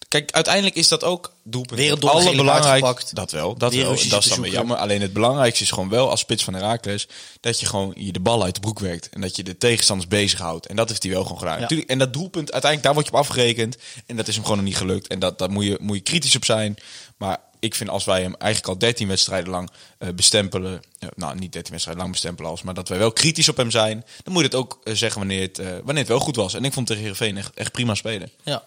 Kijk, 0.09 0.33
uiteindelijk 0.33 0.75
is 0.75 0.88
dat 0.88 1.05
ook 1.05 1.33
doelpunt. 1.45 1.81
Allerbelangrijk- 2.25 2.87
gepakt. 2.87 3.14
Dat 3.14 3.31
wel, 3.31 3.55
dat 3.57 3.75
wel. 3.75 3.90
Dat 4.09 4.25
is 4.25 4.31
dan 4.31 4.40
weer 4.40 4.52
jammer. 4.52 4.76
Alleen 4.76 5.00
het 5.00 5.12
belangrijkste 5.12 5.64
is 5.64 5.71
gewoon 5.71 5.88
wel 5.88 6.11
als 6.11 6.21
spits 6.21 6.45
van 6.45 6.55
Herakles 6.55 7.09
dat 7.40 7.61
je 7.61 7.67
gewoon 7.67 7.93
je 7.97 8.12
de 8.12 8.21
bal 8.21 8.43
uit 8.43 8.55
de 8.55 8.61
broek 8.61 8.78
werkt 8.78 9.09
en 9.09 9.21
dat 9.21 9.37
je 9.37 9.43
de 9.43 9.59
tegenstanders 9.59 10.09
bezighoudt. 10.09 10.67
En 10.67 10.76
dat 10.76 10.88
heeft 10.88 11.02
hij 11.02 11.12
wel 11.12 11.23
gewoon 11.23 11.38
gedaan. 11.38 11.55
Ja. 11.55 11.61
Natuurlijk, 11.61 11.90
en 11.90 11.99
dat 11.99 12.12
doelpunt, 12.12 12.52
uiteindelijk 12.52 12.83
daar 12.83 12.95
word 12.95 13.07
je 13.07 13.12
op 13.12 13.19
afgerekend 13.19 13.76
en 14.07 14.17
dat 14.17 14.28
is 14.28 14.35
hem 14.35 14.43
gewoon 14.43 14.59
nog 14.59 14.67
niet 14.67 14.76
gelukt. 14.76 15.07
En 15.07 15.19
dat, 15.19 15.38
daar 15.38 15.50
moet 15.50 15.64
je, 15.64 15.78
moet 15.81 15.97
je 15.97 16.02
kritisch 16.02 16.37
op 16.37 16.45
zijn. 16.45 16.76
Maar 17.17 17.38
ik 17.59 17.75
vind 17.75 17.90
als 17.90 18.05
wij 18.05 18.23
hem 18.23 18.35
eigenlijk 18.38 18.73
al 18.73 18.78
13 18.78 19.09
wedstrijden 19.09 19.50
lang 19.50 19.71
eh, 19.99 20.09
bestempelen, 20.09 20.81
eh, 20.99 21.09
nou 21.14 21.38
niet 21.38 21.52
13 21.52 21.71
wedstrijden 21.71 22.02
lang 22.02 22.14
bestempelen 22.14 22.50
als, 22.50 22.62
maar 22.62 22.75
dat 22.75 22.88
wij 22.88 22.99
wel 22.99 23.12
kritisch 23.12 23.49
op 23.49 23.57
hem 23.57 23.71
zijn, 23.71 24.05
dan 24.25 24.33
moet 24.33 24.43
je 24.43 24.49
het 24.49 24.57
ook 24.57 24.81
eh, 24.85 24.95
zeggen 24.95 25.19
wanneer 25.19 25.40
het, 25.43 25.57
wanneer 25.57 25.99
het 25.99 26.09
wel 26.09 26.21
goed 26.21 26.37
was. 26.37 26.55
En 26.55 26.64
ik 26.64 26.73
vond 26.73 26.87
tegen 26.87 27.02
Heerenveen 27.02 27.37
echt, 27.37 27.55
echt 27.55 27.73
prima 27.73 27.95
spelen. 27.95 28.31
Ja. 28.45 28.64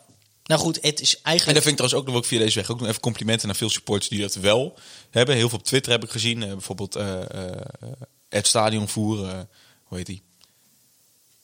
Nou 0.52 0.64
goed, 0.64 0.82
het 0.82 1.02
is 1.02 1.16
En 1.16 1.24
eigenlijk... 1.24 1.58
dat 1.58 1.68
vind 1.68 1.80
ik 1.80 1.86
trouwens 1.86 1.94
ook, 1.94 2.06
dat 2.06 2.14
wil 2.14 2.24
via 2.24 2.46
deze 2.46 2.60
weg 2.60 2.72
ook 2.72 2.80
nog 2.80 2.88
even 2.88 3.02
complimenten 3.02 3.48
naar 3.48 3.56
veel 3.56 3.70
supporters 3.70 4.10
die 4.10 4.22
dat 4.22 4.36
wel 4.36 4.78
hebben. 5.10 5.36
Heel 5.36 5.50
veel 5.50 5.58
op 5.58 5.66
Twitter 5.66 5.92
heb 5.92 6.04
ik 6.04 6.10
gezien. 6.10 6.44
eh, 6.44 6.52
bijvoorbeeld 6.52 6.96
eh 6.96 7.22
eh, 7.22 7.52
eh, 7.52 7.92
Ed 8.30 8.48
Stadionvoer, 8.48 9.26
eh, 9.26 9.40
hoe 9.84 9.98
heet 9.98 10.06
die? 10.06 10.22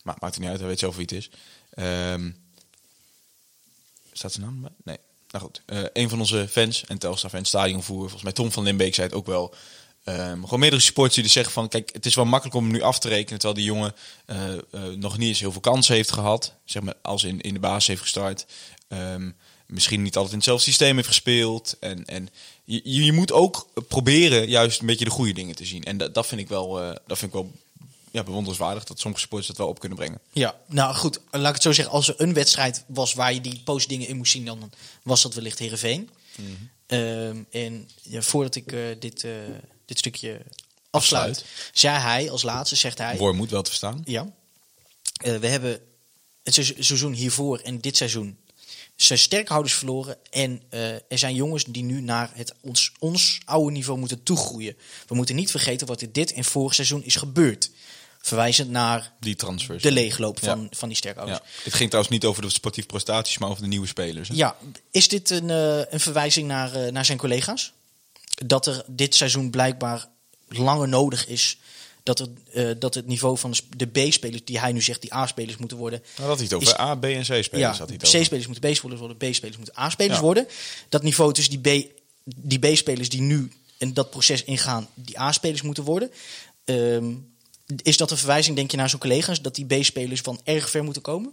Maar 0.03 0.15
maakt 0.19 0.33
het 0.33 0.43
niet 0.43 0.51
uit, 0.51 0.59
hij 0.59 0.69
weet 0.69 0.79
zelf 0.79 0.95
wie 0.95 1.05
het 1.09 1.11
is. 1.11 1.29
Ehm, 1.69 2.31
staat 4.11 4.31
zijn 4.31 4.45
naam 4.45 4.55
erbij? 4.55 4.71
Nee. 4.83 4.97
Nou 5.31 5.43
goed, 5.45 5.61
eh, 5.65 5.83
een 5.93 6.09
van 6.09 6.19
onze 6.19 6.47
fans, 6.49 6.83
en 6.85 6.97
Telstar 6.97 7.29
fans, 7.29 7.47
Stadionvoer, 7.47 7.99
volgens 7.99 8.23
mij 8.23 8.31
Tom 8.31 8.51
van 8.51 8.63
Limbeek 8.63 8.95
zei 8.95 9.07
het 9.07 9.15
ook 9.15 9.25
wel. 9.25 9.55
Ehm, 10.07 10.41
gewoon 10.43 10.59
meerdere 10.59 10.81
supporters 10.81 11.15
die 11.15 11.23
dus 11.23 11.33
zeggen 11.33 11.53
van, 11.53 11.67
kijk, 11.69 11.89
het 11.93 12.05
is 12.05 12.15
wel 12.15 12.25
makkelijk 12.25 12.57
om 12.57 12.63
hem 12.63 12.73
nu 12.73 12.81
af 12.81 12.99
te 12.99 13.07
rekenen, 13.07 13.39
terwijl 13.39 13.59
die 13.59 13.73
jongen 13.73 13.95
eh, 14.25 14.53
eh, 14.53 14.59
nog 14.95 15.17
niet 15.17 15.27
eens 15.27 15.39
heel 15.39 15.51
veel 15.51 15.61
kansen 15.61 15.95
heeft 15.95 16.11
gehad. 16.11 16.53
Zeg 16.65 16.83
maar, 16.83 16.93
als 17.01 17.23
in, 17.23 17.41
in 17.41 17.53
de 17.53 17.59
basis 17.59 17.87
heeft 17.87 18.01
gestart. 18.01 18.45
Ehm, 18.87 19.29
misschien 19.65 20.01
niet 20.01 20.15
altijd 20.15 20.31
in 20.31 20.37
hetzelfde 20.37 20.65
systeem 20.65 20.95
heeft 20.95 21.07
gespeeld. 21.07 21.75
En, 21.79 22.05
en 22.05 22.29
je, 22.63 23.03
je 23.05 23.11
moet 23.11 23.31
ook 23.31 23.67
proberen 23.87 24.49
juist 24.49 24.79
een 24.79 24.85
beetje 24.85 25.05
de 25.05 25.11
goede 25.11 25.33
dingen 25.33 25.55
te 25.55 25.65
zien. 25.65 25.83
En 25.83 25.97
dat, 25.97 26.13
dat 26.13 26.27
vind 26.27 26.41
ik 26.41 26.47
wel, 26.47 26.81
eh, 26.81 26.95
dat 27.07 27.17
vind 27.17 27.33
ik 27.33 27.39
wel 27.39 27.51
ja, 28.11 28.23
bewonderenswaardig, 28.23 28.83
dat 28.83 28.99
sommige 28.99 29.21
supporters 29.21 29.49
dat 29.49 29.57
wel 29.57 29.67
op 29.67 29.79
kunnen 29.79 29.97
brengen. 29.97 30.19
Ja, 30.31 30.55
nou 30.65 30.95
goed, 30.95 31.19
laat 31.31 31.47
ik 31.47 31.53
het 31.53 31.61
zo 31.61 31.71
zeggen. 31.71 31.93
Als 31.93 32.07
er 32.07 32.15
een 32.17 32.33
wedstrijd 32.33 32.83
was 32.87 33.13
waar 33.13 33.33
je 33.33 33.41
die 33.41 33.61
post 33.63 33.89
dingen 33.89 34.07
in 34.07 34.17
moest 34.17 34.31
zien, 34.31 34.45
dan 34.45 34.71
was 35.03 35.21
dat 35.21 35.33
wellicht 35.33 35.59
Heerenveen. 35.59 36.09
Mhm. 36.35 36.49
Ehm, 36.85 37.43
en 37.51 37.89
ja, 38.01 38.21
voordat 38.21 38.55
ik 38.55 38.71
eh, 38.71 38.79
dit, 38.99 39.23
eh, 39.23 39.31
dit 39.85 39.97
stukje 39.97 40.41
afsluit, 40.89 41.29
Afsluit. 41.29 41.45
zei 41.73 41.97
hij 41.97 42.31
als 42.31 42.43
laatste, 42.43 42.75
zegt 42.75 42.97
hij... 42.97 43.17
Woord 43.17 43.35
moet 43.35 43.49
wel 43.49 43.61
te 43.61 43.69
verstaan. 43.69 44.01
Ja. 44.05 44.31
We 45.17 45.47
hebben 45.47 45.81
het 46.43 46.53
seizoen 46.79 47.13
hiervoor 47.13 47.59
en 47.59 47.79
dit 47.79 47.97
seizoen 47.97 48.37
zijn 49.05 49.19
sterkhouders 49.19 49.73
verloren. 49.73 50.17
En 50.29 50.61
eh, 50.69 50.89
er 50.93 51.17
zijn 51.17 51.35
jongens 51.35 51.63
die 51.63 51.83
nu 51.83 52.01
naar 52.01 52.31
het, 52.33 52.53
ons, 52.61 52.91
ons 52.99 53.39
oude 53.45 53.71
niveau 53.71 53.99
moeten 53.99 54.23
toegroeien. 54.23 54.77
We 55.07 55.15
moeten 55.15 55.35
niet 55.35 55.51
vergeten 55.51 55.87
wat 55.87 56.01
er 56.01 56.11
dit 56.11 56.33
en 56.33 56.43
vorig 56.43 56.73
seizoen 56.73 57.03
is 57.03 57.15
gebeurd. 57.15 57.71
Verwijzend 58.21 58.69
naar 58.69 59.13
Die 59.19 59.35
transfers. 59.35 59.83
de 59.83 59.91
leegloop 59.91 60.39
van, 60.43 60.61
Ja. 60.61 60.67
van 60.71 60.87
die 60.87 60.97
sterkhouders. 60.97 61.39
Ja. 61.39 61.45
Het 61.63 61.73
ging 61.73 61.89
trouwens 61.89 62.13
niet 62.15 62.25
over 62.25 62.41
de 62.41 62.49
sportieve 62.49 62.87
prestaties, 62.87 63.37
maar 63.37 63.49
over 63.49 63.61
de 63.61 63.67
nieuwe 63.67 63.87
spelers. 63.87 64.29
hè? 64.29 64.35
Ja, 64.35 64.55
is 64.91 65.07
dit 65.07 65.29
een, 65.29 65.49
eh, 65.49 65.79
een 65.93 65.99
verwijzing 65.99 66.47
naar, 66.47 66.73
eh, 66.75 66.91
naar 66.91 67.05
zijn 67.05 67.17
collega's? 67.17 67.73
Dat 68.45 68.67
er 68.67 68.83
dit 68.87 69.15
seizoen 69.15 69.49
blijkbaar 69.49 70.05
langer 70.47 70.87
nodig 70.87 71.27
is. 71.27 71.57
Dat, 72.07 72.19
er, 72.19 72.27
eh, 72.53 72.75
dat 72.79 72.93
het 72.93 73.07
niveau 73.07 73.37
van 73.37 73.49
de 73.49 73.55
sp- 73.55 73.73
de 73.77 73.85
B-spelers, 73.85 74.45
die 74.45 74.59
hij 74.59 74.71
nu 74.71 74.81
zegt, 74.81 75.01
die 75.01 75.13
A-spelers 75.13 75.57
moeten 75.57 75.77
worden. 75.77 76.01
Nou, 76.17 76.27
dat 76.27 76.37
hij 76.37 76.45
het 76.45 76.53
over 76.55 76.67
Is- 76.67 76.79
A, 76.79 76.95
B 76.95 77.03
en 77.03 77.21
C 77.21 77.23
spelers 77.23 77.49
ja, 77.51 77.67
had 77.69 77.89
hij 77.89 77.97
het. 78.01 78.09
C-spelers 78.21 78.47
moeten 78.47 78.71
B-spelers 78.71 78.99
worden, 78.99 79.17
B-spelers 79.17 79.57
moeten 79.57 79.77
A-spelers 79.79 80.15
Ja. 80.15 80.21
worden. 80.23 80.47
Dat 80.89 81.03
niveau 81.03 81.33
tussen 81.33 81.61
die 81.61 81.81
B- 81.83 81.91
die 82.35 82.59
B-spelers 82.59 83.09
die 83.09 83.21
nu 83.21 83.51
in 83.77 83.93
dat 83.93 84.09
proces 84.09 84.43
ingaan, 84.43 84.87
die 84.93 85.19
A-spelers 85.19 85.61
moeten 85.61 85.83
worden. 85.83 86.11
Ehm, 86.65 87.11
is 87.83 87.97
dat 87.97 88.11
een 88.11 88.17
verwijzing, 88.17 88.55
denk 88.55 88.71
je, 88.71 88.77
naar 88.77 88.89
zo'n 88.89 88.99
collega's, 88.99 89.41
dat 89.41 89.55
die 89.55 89.65
B-spelers 89.65 90.21
van 90.21 90.39
erg 90.43 90.69
ver 90.69 90.83
moeten 90.83 91.01
komen? 91.01 91.31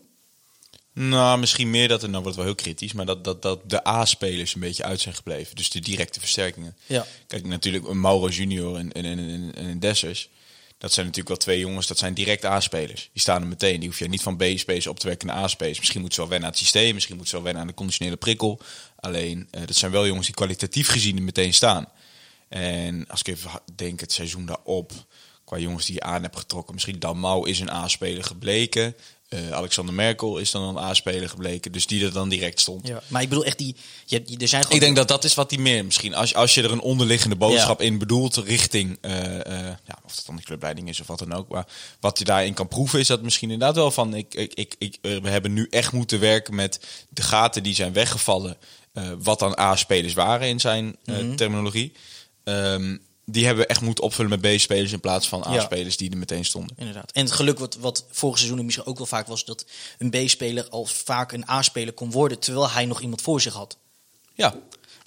Nou, 0.92 1.38
misschien 1.38 1.70
meer 1.70 1.88
dat 1.88 2.02
er, 2.02 2.08
nou 2.08 2.22
wordt 2.22 2.36
wel 2.36 2.46
heel 2.46 2.54
kritisch, 2.54 2.92
maar 2.92 3.06
dat, 3.06 3.24
dat, 3.24 3.42
dat 3.42 3.70
de 3.70 3.88
A-spelers 3.88 4.54
een 4.54 4.60
beetje 4.60 4.84
uit 4.84 5.00
zijn 5.00 5.14
gebleven. 5.14 5.56
Dus 5.56 5.70
de 5.70 5.80
directe 5.80 6.20
versterkingen. 6.20 6.76
Ja. 6.86 7.06
Kijk, 7.26 7.46
natuurlijk 7.46 7.88
een 7.88 8.00
Mauro 8.00 8.28
Junior 8.28 8.76
en, 8.76 8.92
en, 8.92 9.52
en, 9.54 9.78
Dessers. 9.78 10.28
Dat 10.78 10.92
zijn 10.92 11.06
natuurlijk 11.06 11.34
wel 11.36 11.44
twee 11.44 11.58
jongens, 11.58 11.86
dat 11.86 11.98
zijn 11.98 12.14
direct 12.14 12.44
A-spelers. 12.44 13.10
Die 13.12 13.22
staan 13.22 13.42
er 13.42 13.48
meteen. 13.48 13.80
Die 13.80 13.88
hoef 13.88 13.98
je 13.98 14.08
niet 14.08 14.22
van 14.22 14.36
B-spelers 14.36 14.86
op 14.86 14.98
te 14.98 15.06
werken 15.06 15.26
naar 15.26 15.36
A-spelers. 15.36 15.78
Misschien 15.78 16.00
moeten 16.00 16.14
ze 16.16 16.20
wel 16.20 16.30
wennen 16.30 16.48
aan 16.48 16.54
het 16.54 16.64
systeem, 16.64 16.94
misschien 16.94 17.16
moeten 17.16 17.34
ze 17.36 17.42
wel 17.42 17.44
wennen 17.44 17.62
aan 17.62 17.68
de 17.68 17.74
conditionele 17.78 18.16
prikkel. 18.16 18.60
Alleen, 18.96 19.48
eh, 19.50 19.60
dat 19.66 19.76
zijn 19.76 19.92
wel 19.92 20.06
jongens 20.06 20.26
die 20.26 20.34
kwalitatief 20.34 20.88
gezien 20.88 21.16
er 21.16 21.22
meteen 21.22 21.54
staan. 21.54 21.88
En 22.48 23.08
als 23.08 23.20
ik 23.20 23.28
even 23.28 23.50
denk, 23.74 24.00
het 24.00 24.12
seizoen 24.12 24.46
daarop, 24.46 24.92
qua 25.44 25.58
jongens 25.58 25.86
die 25.86 25.94
je 25.94 26.02
aan 26.02 26.22
hebt 26.22 26.36
getrokken, 26.36 26.74
misschien 26.74 26.98
Dalmau 26.98 27.48
is 27.48 27.60
een 27.60 27.70
A-speler 27.70 28.24
gebleken. 28.24 28.94
Eh, 29.34 29.50
Alexander 29.50 29.94
Merkel 29.94 30.38
is 30.38 30.50
dan 30.50 30.62
een 30.62 30.78
A-speler 30.84 31.28
gebleken, 31.28 31.72
dus 31.72 31.86
die 31.86 32.04
er 32.04 32.12
dan 32.12 32.28
direct 32.28 32.60
stond. 32.60 32.86
Ja. 32.86 33.02
Maar 33.08 33.22
ik 33.22 33.28
bedoel 33.28 33.44
echt 33.44 33.58
die... 33.58 33.76
Je, 34.06 34.16
hebt- 34.16 34.42
er 34.42 34.48
zijn 34.48 34.62
gewoon... 34.62 34.76
Ik 34.76 34.84
denk 34.84 34.96
dat 34.96 35.08
dat 35.08 35.24
is 35.24 35.34
wat 35.34 35.50
hij 35.50 35.60
meer 35.60 35.84
misschien. 35.84 36.14
Als, 36.14 36.34
als 36.34 36.54
je 36.54 36.62
er 36.62 36.72
een 36.72 36.80
onderliggende 36.80 37.36
boodschap 37.36 37.80
in 37.80 37.98
bedoelt 37.98 38.36
richting, 38.36 38.98
eh, 39.00 39.12
ja, 39.84 39.98
of 40.04 40.14
dat 40.14 40.22
dan 40.26 40.36
de 40.36 40.42
clubleiding 40.42 40.88
is 40.88 41.00
of 41.00 41.06
wat 41.06 41.18
dan 41.18 41.32
ook, 41.32 41.48
maar 41.48 41.66
wat 42.00 42.18
je 42.18 42.24
daarin 42.24 42.54
kan 42.54 42.68
proeven 42.68 42.98
is 42.98 43.06
dat 43.06 43.22
misschien 43.22 43.50
inderdaad 43.50 43.76
wel 43.76 43.90
van, 43.90 44.14
ik, 44.14 44.34
ik, 44.34 44.54
ik, 44.54 44.74
ik, 44.78 44.98
we 45.00 45.28
hebben 45.30 45.52
nu 45.52 45.66
echt 45.70 45.92
moeten 45.92 46.20
werken 46.20 46.54
met 46.54 46.80
de 47.08 47.22
gaten 47.22 47.62
die 47.62 47.74
zijn 47.74 47.92
weggevallen, 47.92 48.56
wat 49.18 49.38
dan 49.38 49.58
A-spelers 49.58 50.12
waren 50.14 50.48
in 50.48 50.60
zijn 50.60 50.96
Mhm. 51.04 51.34
terminologie. 51.36 51.92
Ehm, 52.44 52.96
die 53.26 53.44
hebben 53.46 53.64
we 53.64 53.70
echt 53.70 53.80
moeten 53.80 54.04
opvullen 54.04 54.40
met 54.40 54.56
B-spelers 54.56 54.92
in 54.92 55.00
plaats 55.00 55.28
van 55.28 55.44
Ja. 55.48 55.58
A-spelers 55.60 55.96
die 55.96 56.10
er 56.10 56.16
meteen 56.16 56.44
stonden. 56.44 56.76
Inderdaad. 56.78 57.10
En 57.12 57.24
het 57.24 57.32
geluk 57.32 57.58
wat, 57.58 57.74
wat 57.74 58.04
vorig 58.10 58.38
seizoen 58.38 58.64
misschien 58.64 58.86
ook 58.86 58.96
wel 58.96 59.06
vaak 59.06 59.26
was... 59.26 59.44
dat 59.44 59.64
een 59.98 60.10
B-speler 60.10 60.68
al 60.68 60.84
vaak 60.84 61.32
een 61.32 61.48
A-speler 61.50 61.92
kon 61.92 62.10
worden... 62.10 62.38
terwijl 62.38 62.70
hij 62.70 62.84
nog 62.84 63.00
iemand 63.00 63.22
voor 63.22 63.40
zich 63.40 63.52
had. 63.52 63.76
Ja. 64.34 64.54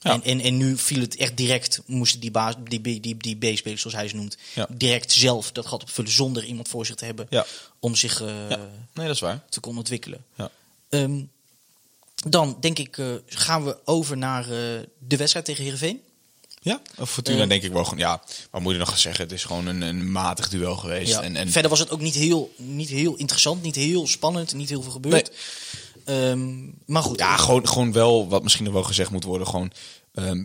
Ja. 0.02 0.12
En, 0.14 0.24
en, 0.24 0.40
en 0.40 0.58
nu 0.58 0.78
viel 0.78 1.00
het 1.02 1.16
echt 1.16 1.38
direct, 1.38 1.82
moesten 1.86 2.20
die, 2.20 2.32
baas, 2.32 2.54
die, 2.64 3.00
die, 3.00 3.18
die 3.18 3.36
B-spelers, 3.38 3.82
zoals 3.82 3.96
hij 3.96 4.08
ze 4.08 4.16
noemt, 4.16 4.38
Ja. 4.56 4.68
direct 4.70 5.12
zelf 5.12 5.52
dat 5.52 5.66
gat 5.66 5.82
opvullen 5.84 6.12
zonder 6.12 6.44
iemand 6.46 6.68
voor 6.68 6.86
zich 6.86 6.96
te 6.96 7.06
hebben 7.06 7.28
om 7.80 7.96
zich 7.96 8.22
eh. 8.22 8.48
Nee, 8.94 9.06
dat 9.08 9.16
is 9.16 9.20
waar. 9.20 9.44
te 9.50 9.60
kunnen 9.60 9.80
ontwikkelen. 9.80 10.26
Ja. 10.36 10.52
Ehm, 10.90 11.22
dan 12.30 12.58
denk 12.60 12.80
ik, 12.80 12.98
eh, 12.98 13.08
gaan 13.26 13.66
we 13.66 13.78
over 13.86 14.18
naar 14.18 14.44
eh, 14.44 14.50
de 15.00 15.18
wedstrijd 15.18 15.46
tegen 15.46 15.64
Heerenveen. 15.64 16.02
Ja, 16.68 16.82
of 16.98 17.12
Fortuna 17.12 17.42
Eh, 17.42 17.50
denk 17.50 17.64
ik 17.64 17.72
wel 17.72 17.84
gewoon, 17.84 18.00
ja, 18.00 18.24
wat 18.52 18.62
moet 18.62 18.74
je 18.74 18.80
nog 18.80 18.90
gaan 18.90 18.98
zeggen? 18.98 19.24
Het 19.24 19.32
is 19.34 19.44
gewoon 19.44 19.66
een, 19.66 19.82
een 19.82 20.12
matig 20.12 20.50
duel 20.50 20.76
geweest. 20.76 21.12
Ja. 21.12 21.22
En, 21.22 21.36
en 21.36 21.52
Verder 21.52 21.70
was 21.70 21.80
het 21.80 21.90
ook 21.90 22.02
niet 22.02 22.14
heel, 22.16 22.54
niet 22.58 22.90
heel 22.90 23.16
interessant, 23.16 23.62
niet 23.62 23.76
heel 23.76 24.08
spannend, 24.08 24.54
niet 24.54 24.70
heel 24.70 24.82
veel 24.82 24.92
gebeurd. 24.92 25.32
Ehm, 26.06 26.66
maar 26.86 27.04
goed, 27.04 27.20
Ja, 27.20 27.38
gewoon, 27.38 27.68
gewoon 27.68 27.92
wel, 27.92 28.28
wat 28.28 28.44
misschien 28.44 28.64
nog 28.66 28.74
wel 28.74 28.84
gezegd 28.84 29.10
moet 29.10 29.24
worden, 29.24 29.48
gewoon... 29.48 29.72
ehm 30.14 30.44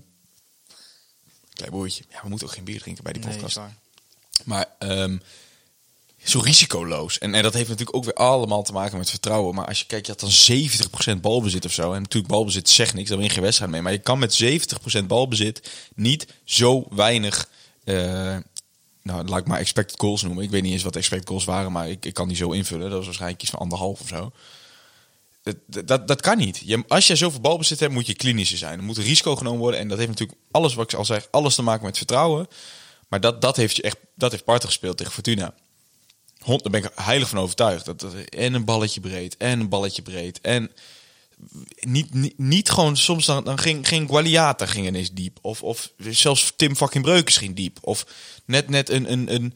klein 1.54 1.70
boertje. 1.72 2.04
Ja, 2.10 2.18
we 2.22 2.28
moeten 2.28 2.46
ook 2.46 2.52
geen 2.54 2.64
bier 2.64 2.80
drinken 2.80 3.04
bij 3.04 3.12
die 3.12 3.22
Nee, 3.24 3.32
podcast. 3.32 3.56
waar. 3.56 3.76
maar 4.44 4.66
ehm, 4.78 5.18
zo 6.24 6.38
risicoloos. 6.38 7.18
En, 7.18 7.34
en 7.34 7.42
dat 7.42 7.54
heeft 7.54 7.68
natuurlijk 7.68 7.96
ook 7.96 8.04
weer 8.04 8.14
allemaal 8.14 8.62
te 8.62 8.72
maken 8.72 8.98
met 8.98 9.10
vertrouwen. 9.10 9.54
Maar 9.54 9.66
als 9.66 9.78
je 9.78 9.86
kijkt, 9.86 10.06
je 10.06 10.12
had 10.12 10.20
dan 10.20 11.16
70% 11.16 11.20
balbezit 11.20 11.64
of 11.64 11.72
zo. 11.72 11.92
En 11.92 12.02
natuurlijk, 12.02 12.32
balbezit 12.32 12.68
zegt 12.68 12.94
niks, 12.94 13.08
daar 13.08 13.18
win 13.18 13.26
je 13.26 13.32
geen 13.32 13.42
wedstrijd 13.42 13.70
mee. 13.70 13.82
Maar 13.82 13.92
je 13.92 13.98
kan 13.98 14.18
met 14.18 14.42
70% 15.00 15.06
balbezit 15.06 15.70
niet 15.94 16.26
zo 16.44 16.86
weinig... 16.90 17.48
eh, 17.84 18.36
nou, 19.02 19.24
laat 19.24 19.38
ik 19.38 19.46
maar 19.46 19.58
expected 19.58 20.00
goals 20.00 20.22
noemen. 20.22 20.44
Ik 20.44 20.50
weet 20.50 20.62
niet 20.62 20.72
eens 20.72 20.82
wat 20.82 20.96
expected 20.96 21.28
goals 21.28 21.44
waren, 21.44 21.72
maar 21.72 21.88
ik, 21.88 22.04
ik 22.04 22.14
kan 22.14 22.28
die 22.28 22.36
zo 22.36 22.50
invullen. 22.50 22.88
Dat 22.88 22.96
was 22.96 23.04
waarschijnlijk 23.04 23.42
iets 23.42 23.50
van 23.50 23.60
anderhalf 23.60 24.00
of 24.00 24.08
zo. 24.08 24.32
Dat, 25.42 25.86
dat, 25.86 26.08
dat 26.08 26.20
kan 26.20 26.38
niet. 26.38 26.62
Je, 26.64 26.84
als 26.88 27.06
je 27.06 27.16
zoveel 27.16 27.40
balbezit 27.40 27.80
hebt, 27.80 27.92
moet 27.92 28.06
je 28.06 28.14
klinischer 28.14 28.58
zijn. 28.58 28.78
Er 28.78 28.84
moet 28.84 28.96
een 28.96 29.02
risico 29.02 29.36
genomen 29.36 29.60
worden. 29.60 29.80
En 29.80 29.88
dat 29.88 29.98
heeft 29.98 30.10
natuurlijk 30.10 30.38
alles, 30.50 30.74
wat 30.74 30.92
ik 30.92 30.98
al 30.98 31.04
zeg, 31.04 31.28
alles 31.30 31.54
te 31.54 31.62
maken 31.62 31.84
met 31.84 31.96
vertrouwen. 31.96 32.46
Maar 33.08 33.20
dat, 33.20 33.40
dat 33.40 33.56
heeft 33.56 33.76
je 33.76 33.82
echt, 33.82 33.96
dat 34.14 34.30
heeft 34.30 34.42
Sparta 34.42 34.66
gespeeld 34.66 34.96
tegen 34.96 35.12
Fortuna. 35.12 35.54
Hond, 36.42 36.62
daar 36.62 36.72
ben 36.72 36.84
ik 36.84 36.90
heilig 36.94 37.28
van 37.28 37.38
overtuigd. 37.38 37.84
Dat, 37.84 38.00
dat, 38.00 38.14
en 38.14 38.54
een 38.54 38.64
balletje 38.64 39.00
breed, 39.00 39.36
en 39.36 39.60
een 39.60 39.68
balletje 39.68 40.02
breed. 40.02 40.40
En 40.40 40.70
niet, 41.80 42.14
niet, 42.14 42.38
niet 42.38 42.70
gewoon, 42.70 42.96
soms 42.96 43.26
dan, 43.26 43.44
dan 43.44 43.58
ging, 43.58 43.88
ging 43.88 44.08
Gualiata 44.08 44.66
ging 44.66 44.86
ineens 44.86 45.12
diep. 45.12 45.38
Of, 45.40 45.62
of 45.62 45.90
zelfs 45.98 46.52
Tim 46.56 46.76
fucking 46.76 47.04
Breukers 47.04 47.36
ging 47.36 47.56
diep. 47.56 47.78
Of 47.80 48.06
net, 48.44 48.68
net 48.68 48.88
een, 48.90 49.12
een, 49.12 49.34
een 49.34 49.54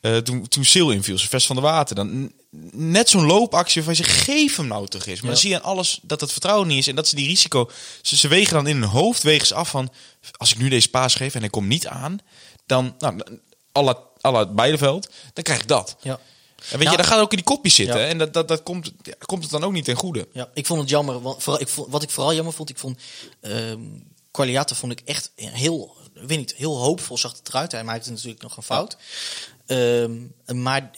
eh, 0.00 0.16
toen, 0.16 0.48
toen 0.48 0.64
Sil 0.72 0.90
inviel, 0.90 1.18
Vest 1.18 1.46
van 1.46 1.56
de 1.56 1.62
Water. 1.62 1.94
Dan 1.94 2.32
net 2.72 3.08
zo'n 3.08 3.26
loopactie 3.26 3.82
van 3.82 3.94
je 3.96 4.02
geef 4.02 4.56
hem 4.56 4.66
nou 4.66 4.86
toch 4.86 5.06
eens. 5.06 5.20
Maar 5.20 5.24
Ja. 5.24 5.32
dan 5.32 5.36
zie 5.36 5.50
je 5.50 5.56
aan 5.56 5.70
alles 5.70 5.98
dat 6.02 6.20
het 6.20 6.32
vertrouwen 6.32 6.68
niet 6.68 6.78
is. 6.78 6.86
En 6.86 6.94
dat 6.94 7.08
ze 7.08 7.14
die 7.14 7.26
risico, 7.26 7.70
ze, 8.02 8.16
ze 8.16 8.28
wegen 8.28 8.54
dan 8.54 8.66
in 8.66 8.76
hun 8.80 8.88
hoofd 8.90 9.22
wegen 9.22 9.46
ze 9.46 9.54
af 9.54 9.68
van, 9.68 9.92
als 10.36 10.50
ik 10.50 10.58
nu 10.58 10.68
deze 10.68 10.88
paas 10.90 11.14
geef 11.14 11.34
en 11.34 11.40
hij 11.40 11.50
komt 11.50 11.68
niet 11.68 11.86
aan, 11.86 12.18
dan, 12.66 12.94
nou, 12.98 13.20
alle, 13.72 13.98
alle 14.20 14.48
Beideveld, 14.48 15.08
dan 15.32 15.44
krijg 15.44 15.60
ik 15.60 15.68
dat. 15.68 15.96
Ja. 16.00 16.12
En 16.12 16.18
weet 16.78 16.78
Nou, 16.78 16.90
je, 16.90 16.96
dan 16.96 17.06
gaat 17.06 17.20
ook 17.20 17.30
in 17.30 17.36
die 17.36 17.46
kopjes 17.46 17.74
zitten. 17.74 18.00
Ja. 18.00 18.06
En 18.06 18.18
dat, 18.18 18.32
dat, 18.32 18.48
dat 18.48 18.62
komt, 18.62 18.92
ja, 19.02 19.14
komt 19.26 19.42
het 19.42 19.50
dan 19.50 19.64
ook 19.64 19.72
niet 19.72 19.84
ten 19.84 19.96
goede. 19.96 20.28
Ja, 20.32 20.50
ik 20.54 20.66
vond 20.66 20.80
het 20.80 20.88
jammer. 20.88 21.20
Want 21.20 21.42
vooral, 21.42 21.60
ik 21.62 21.68
vond, 21.68 21.90
wat 21.90 22.02
ik 22.02 22.10
vooral 22.10 22.34
jammer 22.34 22.52
vond, 22.52 22.70
ik 22.70 22.78
vond 22.78 22.98
Qualiata 24.30 24.74
vond 24.74 24.92
ik 24.92 25.00
echt 25.04 25.30
heel, 25.34 25.96
weet 26.12 26.38
niet, 26.38 26.54
heel 26.54 26.76
hoopvol 26.76 27.18
zag 27.18 27.32
het 27.32 27.48
eruit. 27.48 27.72
Hij 27.72 27.84
maakte 27.84 28.10
natuurlijk 28.10 28.42
nog 28.42 28.56
een 28.56 28.62
fout. 28.62 28.96
Ehm, 29.66 30.16
maar 30.62 30.90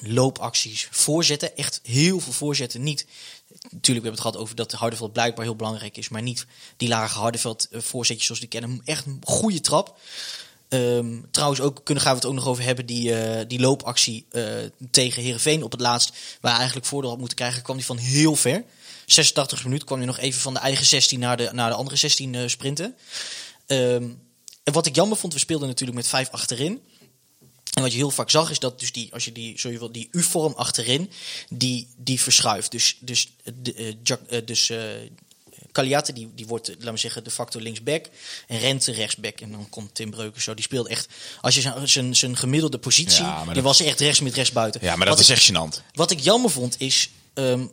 loopacties, 0.00 0.88
voorzetten, 0.90 1.56
echt 1.56 1.80
heel 1.82 2.20
veel 2.20 2.32
voorzetten. 2.32 2.82
Niet, 2.82 3.06
natuurlijk, 3.48 3.84
we 3.84 3.92
hebben 3.92 4.10
het 4.10 4.20
gehad 4.20 4.36
over 4.36 4.56
dat 4.56 4.72
Hardeveld 4.72 5.12
blijkbaar 5.12 5.44
heel 5.44 5.56
belangrijk 5.56 5.96
is, 5.96 6.08
maar 6.08 6.22
niet 6.22 6.46
die 6.76 6.88
lage 6.88 7.18
Hardeveld 7.18 7.68
eh, 7.70 7.80
voorzetjes 7.80 8.26
zoals 8.26 8.40
die 8.40 8.50
kennen. 8.50 8.80
Echt 8.84 9.06
een 9.06 9.20
goede 9.24 9.60
trap. 9.60 9.98
Ehm, 10.74 11.20
trouwens, 11.30 11.60
ook 11.60 11.80
kunnen 11.84 12.02
gaan 12.02 12.12
we 12.12 12.18
het 12.18 12.28
ook 12.28 12.34
nog 12.34 12.46
over 12.46 12.64
hebben. 12.64 12.86
Die, 12.86 13.14
eh, 13.14 13.44
die 13.48 13.60
loopactie 13.60 14.26
eh, 14.30 14.44
tegen 14.90 15.22
Herenveen 15.22 15.62
op 15.62 15.72
het 15.72 15.80
laatst. 15.80 16.10
Waar 16.40 16.50
hij 16.50 16.58
eigenlijk 16.58 16.86
voordeel 16.86 17.10
had 17.10 17.18
moeten 17.18 17.36
krijgen, 17.36 17.62
kwam 17.62 17.76
die 17.76 17.84
van 17.84 17.96
heel 17.96 18.36
ver. 18.36 18.64
86 19.06 19.64
minuten 19.64 19.86
kwam 19.86 19.98
hij 19.98 20.06
nog 20.06 20.18
even 20.18 20.40
van 20.40 20.54
de 20.54 20.60
eigen 20.60 20.86
16 20.86 21.18
naar 21.18 21.36
de, 21.36 21.50
naar 21.52 21.70
de 21.70 21.76
andere 21.76 21.96
16 21.96 22.34
eh, 22.34 22.42
sprinten. 22.46 22.94
Ehm, 23.66 24.08
en 24.62 24.72
wat 24.72 24.86
ik 24.86 24.94
jammer 24.94 25.18
vond, 25.18 25.32
we 25.32 25.38
speelden 25.38 25.68
natuurlijk 25.68 25.98
met 25.98 26.08
vijf 26.08 26.28
achterin. 26.30 26.80
En 27.72 27.82
wat 27.82 27.92
je 27.92 27.98
heel 27.98 28.10
vaak 28.10 28.30
zag, 28.30 28.50
is 28.50 28.58
dat 28.58 28.80
dus 28.80 28.92
die, 28.92 29.12
als 29.12 29.24
je 29.24 29.32
die, 29.32 29.58
zo 29.58 29.70
je 29.70 29.90
die 29.90 30.08
U-vorm 30.10 30.52
achterin, 30.52 31.10
die, 31.48 31.88
die 31.96 32.20
verschuift. 32.20 32.70
Dus, 32.70 32.96
dus, 33.00 33.28
dus 34.44 34.72
Kaliate, 35.74 36.12
die, 36.12 36.30
die 36.34 36.46
wordt, 36.46 36.68
eh, 36.68 36.74
laten 36.78 36.92
we 36.94 36.98
zeggen, 36.98 37.24
de 37.24 37.30
facto 37.30 37.60
linksback. 37.60 38.06
En 38.46 38.58
Rente 38.58 38.92
rechtsback. 38.92 39.40
En 39.40 39.50
dan 39.50 39.68
komt 39.68 39.94
Tim 39.94 40.10
Breukers 40.10 40.44
zo. 40.44 40.54
Die 40.54 40.64
speelt 40.64 40.88
echt, 40.88 41.08
als 41.40 41.54
je 41.54 41.60
zijn- 41.84 42.16
zijn, 42.16 42.36
gemiddelde 42.36 42.78
positie, 42.78 43.24
Ja, 43.24 43.44
die 43.44 43.54
dat- 43.54 43.62
was 43.62 43.80
echt 43.80 44.00
rechts 44.00 44.20
met 44.20 44.34
rechts 44.34 44.52
buiten. 44.52 44.80
Ja, 44.84 44.96
maar 44.96 45.06
dat 45.06 45.16
Wat 45.18 45.24
is 45.24 45.30
echt 45.30 45.50
gênant. 45.52 45.82
wat 45.92 46.10
ik 46.10 46.20
jammer 46.20 46.50
vond 46.50 46.80
is 46.80 47.10
ehm, 47.34 47.66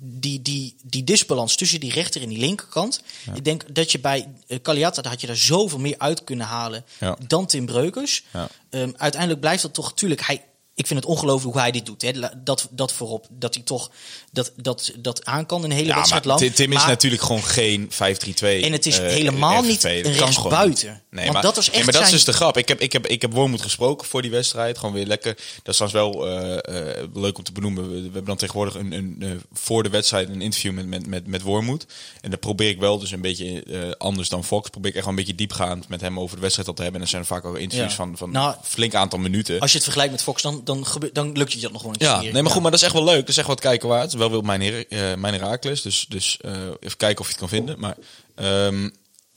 die, 0.00 0.42
die, 0.42 0.76
die 0.82 1.04
disbalans 1.04 1.56
tussen 1.56 1.80
die 1.80 1.92
rechter 1.92 2.22
en 2.22 2.28
die 2.28 2.38
linkerkant. 2.38 3.02
Ik 3.34 3.44
denk 3.44 3.74
dat 3.74 3.92
je 3.92 3.98
bij 3.98 4.28
uh, 4.48 4.58
Kaliata, 4.62 5.02
daar 5.02 5.12
had 5.12 5.20
je 5.20 5.26
daar 5.26 5.36
zoveel 5.36 5.78
meer 5.78 5.94
uit 5.98 6.24
kunnen 6.24 6.46
halen 6.46 6.84
Ja. 7.00 7.16
dan 7.26 7.46
Tim 7.46 7.66
Breukers. 7.66 8.22
Ja. 8.32 8.48
Ehm, 8.70 8.90
uiteindelijk 8.96 9.40
blijft 9.40 9.62
dat 9.62 9.74
toch, 9.74 9.88
natuurlijk, 9.88 10.26
hij, 10.26 10.44
ik 10.78 10.86
vind 10.86 11.00
het 11.00 11.08
ongelooflijk 11.08 11.52
hoe 11.52 11.62
hij 11.62 11.70
dit 11.70 11.86
doet. 11.86 12.02
Hè. 12.02 12.12
Dat, 12.44 12.68
dat 12.70 12.92
voorop, 12.92 13.26
dat 13.30 13.54
hij 13.54 13.62
toch 13.62 13.90
dat, 14.32 14.52
dat, 14.56 14.92
dat 14.98 15.24
aan 15.24 15.46
kan 15.46 15.64
een 15.64 15.70
hele 15.70 15.86
Ja, 15.86 15.94
wedstrijd 15.94 16.24
lang. 16.24 16.38
Tim, 16.38 16.52
Tim 16.52 16.72
is 16.72 16.84
natuurlijk 16.84 17.22
gewoon 17.22 17.42
geen 17.42 17.90
5-3-2. 17.92 17.96
En 18.40 18.72
het 18.72 18.86
is 18.86 18.98
eh, 18.98 19.06
helemaal 19.06 19.62
niet 19.62 19.82
Dat 19.82 19.90
een 19.92 20.12
rechtsbuiten. 20.12 21.02
Nee, 21.10 21.22
Want 21.22 21.32
maar, 21.32 21.42
dat 21.42 21.56
was 21.56 21.66
echt 21.66 21.74
nee, 21.76 21.84
maar 21.84 21.92
dat 21.92 22.02
is 22.02 22.10
dus 22.10 22.24
de 22.24 22.32
grap. 22.32 22.56
Ik 22.56 22.68
heb, 22.68 22.80
ik 22.80 22.92
heb, 22.92 23.06
ik 23.06 23.22
heb 23.22 23.32
Wormoed 23.32 23.62
gesproken 23.62 24.06
voor 24.06 24.22
die 24.22 24.30
wedstrijd. 24.30 24.78
Gewoon 24.78 24.94
weer 24.94 25.06
lekker. 25.06 25.34
Dat 25.62 25.74
is 25.74 25.76
trouwens 25.76 25.92
wel 25.92 26.28
eh, 26.28 26.98
eh, 27.00 27.08
leuk 27.14 27.38
om 27.38 27.44
te 27.44 27.52
benoemen. 27.52 27.90
We, 27.90 27.94
we 27.96 28.02
hebben 28.02 28.24
dan 28.24 28.36
tegenwoordig 28.36 28.74
een, 28.74 28.92
een, 28.92 29.42
voor 29.52 29.82
de 29.82 29.88
wedstrijd 29.88 30.28
een 30.28 30.42
interview 30.42 30.72
met, 30.72 30.86
met, 30.86 31.06
met, 31.06 31.26
met 31.26 31.42
Wormoed. 31.42 31.86
En 32.20 32.30
dan 32.30 32.38
probeer 32.38 32.68
ik 32.68 32.78
wel 32.78 32.98
dus 32.98 33.10
een 33.10 33.20
beetje 33.20 33.94
anders 33.98 34.28
dan 34.28 34.44
Fox. 34.44 34.70
Probeer 34.70 34.90
ik 34.90 34.96
echt 34.96 35.04
wel 35.04 35.14
een 35.14 35.20
beetje 35.20 35.36
diepgaand 35.36 35.88
met 35.88 36.00
hem 36.00 36.20
over 36.20 36.34
de 36.36 36.42
wedstrijd 36.42 36.68
al 36.68 36.74
te 36.74 36.82
hebben. 36.82 37.00
En 37.00 37.06
er 37.06 37.12
zijn 37.12 37.24
vaak 37.24 37.44
ook 37.44 37.58
interviews 37.58 37.90
Ja. 37.90 37.96
van, 37.96 38.16
van 38.16 38.30
Nou, 38.30 38.48
een 38.52 38.58
flink 38.62 38.94
aantal 38.94 39.18
minuten. 39.18 39.60
Als 39.60 39.70
je 39.70 39.76
het 39.76 39.84
vergelijkt 39.84 40.12
met 40.12 40.22
Fox, 40.22 40.42
dan, 40.42 40.60
dan, 40.68 40.86
gebe- 40.86 41.12
dan 41.12 41.32
lukt 41.32 41.52
je 41.52 41.60
dat 41.60 41.72
nog 41.72 41.82
wel 41.82 41.92
eens. 41.92 42.02
Ja, 42.02 42.20
nee, 42.20 42.42
maar 42.42 42.52
goed, 42.52 42.62
maar 42.62 42.70
dat 42.70 42.80
is 42.80 42.86
echt 42.86 42.94
wel 42.94 43.04
leuk. 43.04 43.20
Dat 43.20 43.28
is 43.28 43.36
echt 43.36 43.46
wat 43.46 43.60
kijken 43.60 43.88
waard. 43.88 44.12
Wel 44.12 44.30
wil 44.30 44.40
mijn, 44.40 44.60
Her 44.60 44.86
eh 44.88 45.14
mijn 45.14 45.34
Herakles, 45.34 45.82
dus, 45.82 46.06
dus 46.08 46.38
eh, 46.40 46.52
even 46.80 46.96
kijken 46.96 47.20
of 47.20 47.26
je 47.26 47.30
het 47.32 47.40
kan 47.40 47.48
vinden. 47.48 47.78
Maar 47.80 47.96
ehm, 48.34 48.88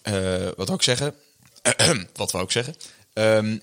eh, 0.02 0.46
wat 0.46 0.68
wou 0.68 0.74
ik 0.74 0.82
zeggen? 0.82 1.14
wat 2.16 2.32
wou 2.32 2.44
ik 2.44 2.52
zeggen? 2.52 2.76
Ehm, 3.14 3.58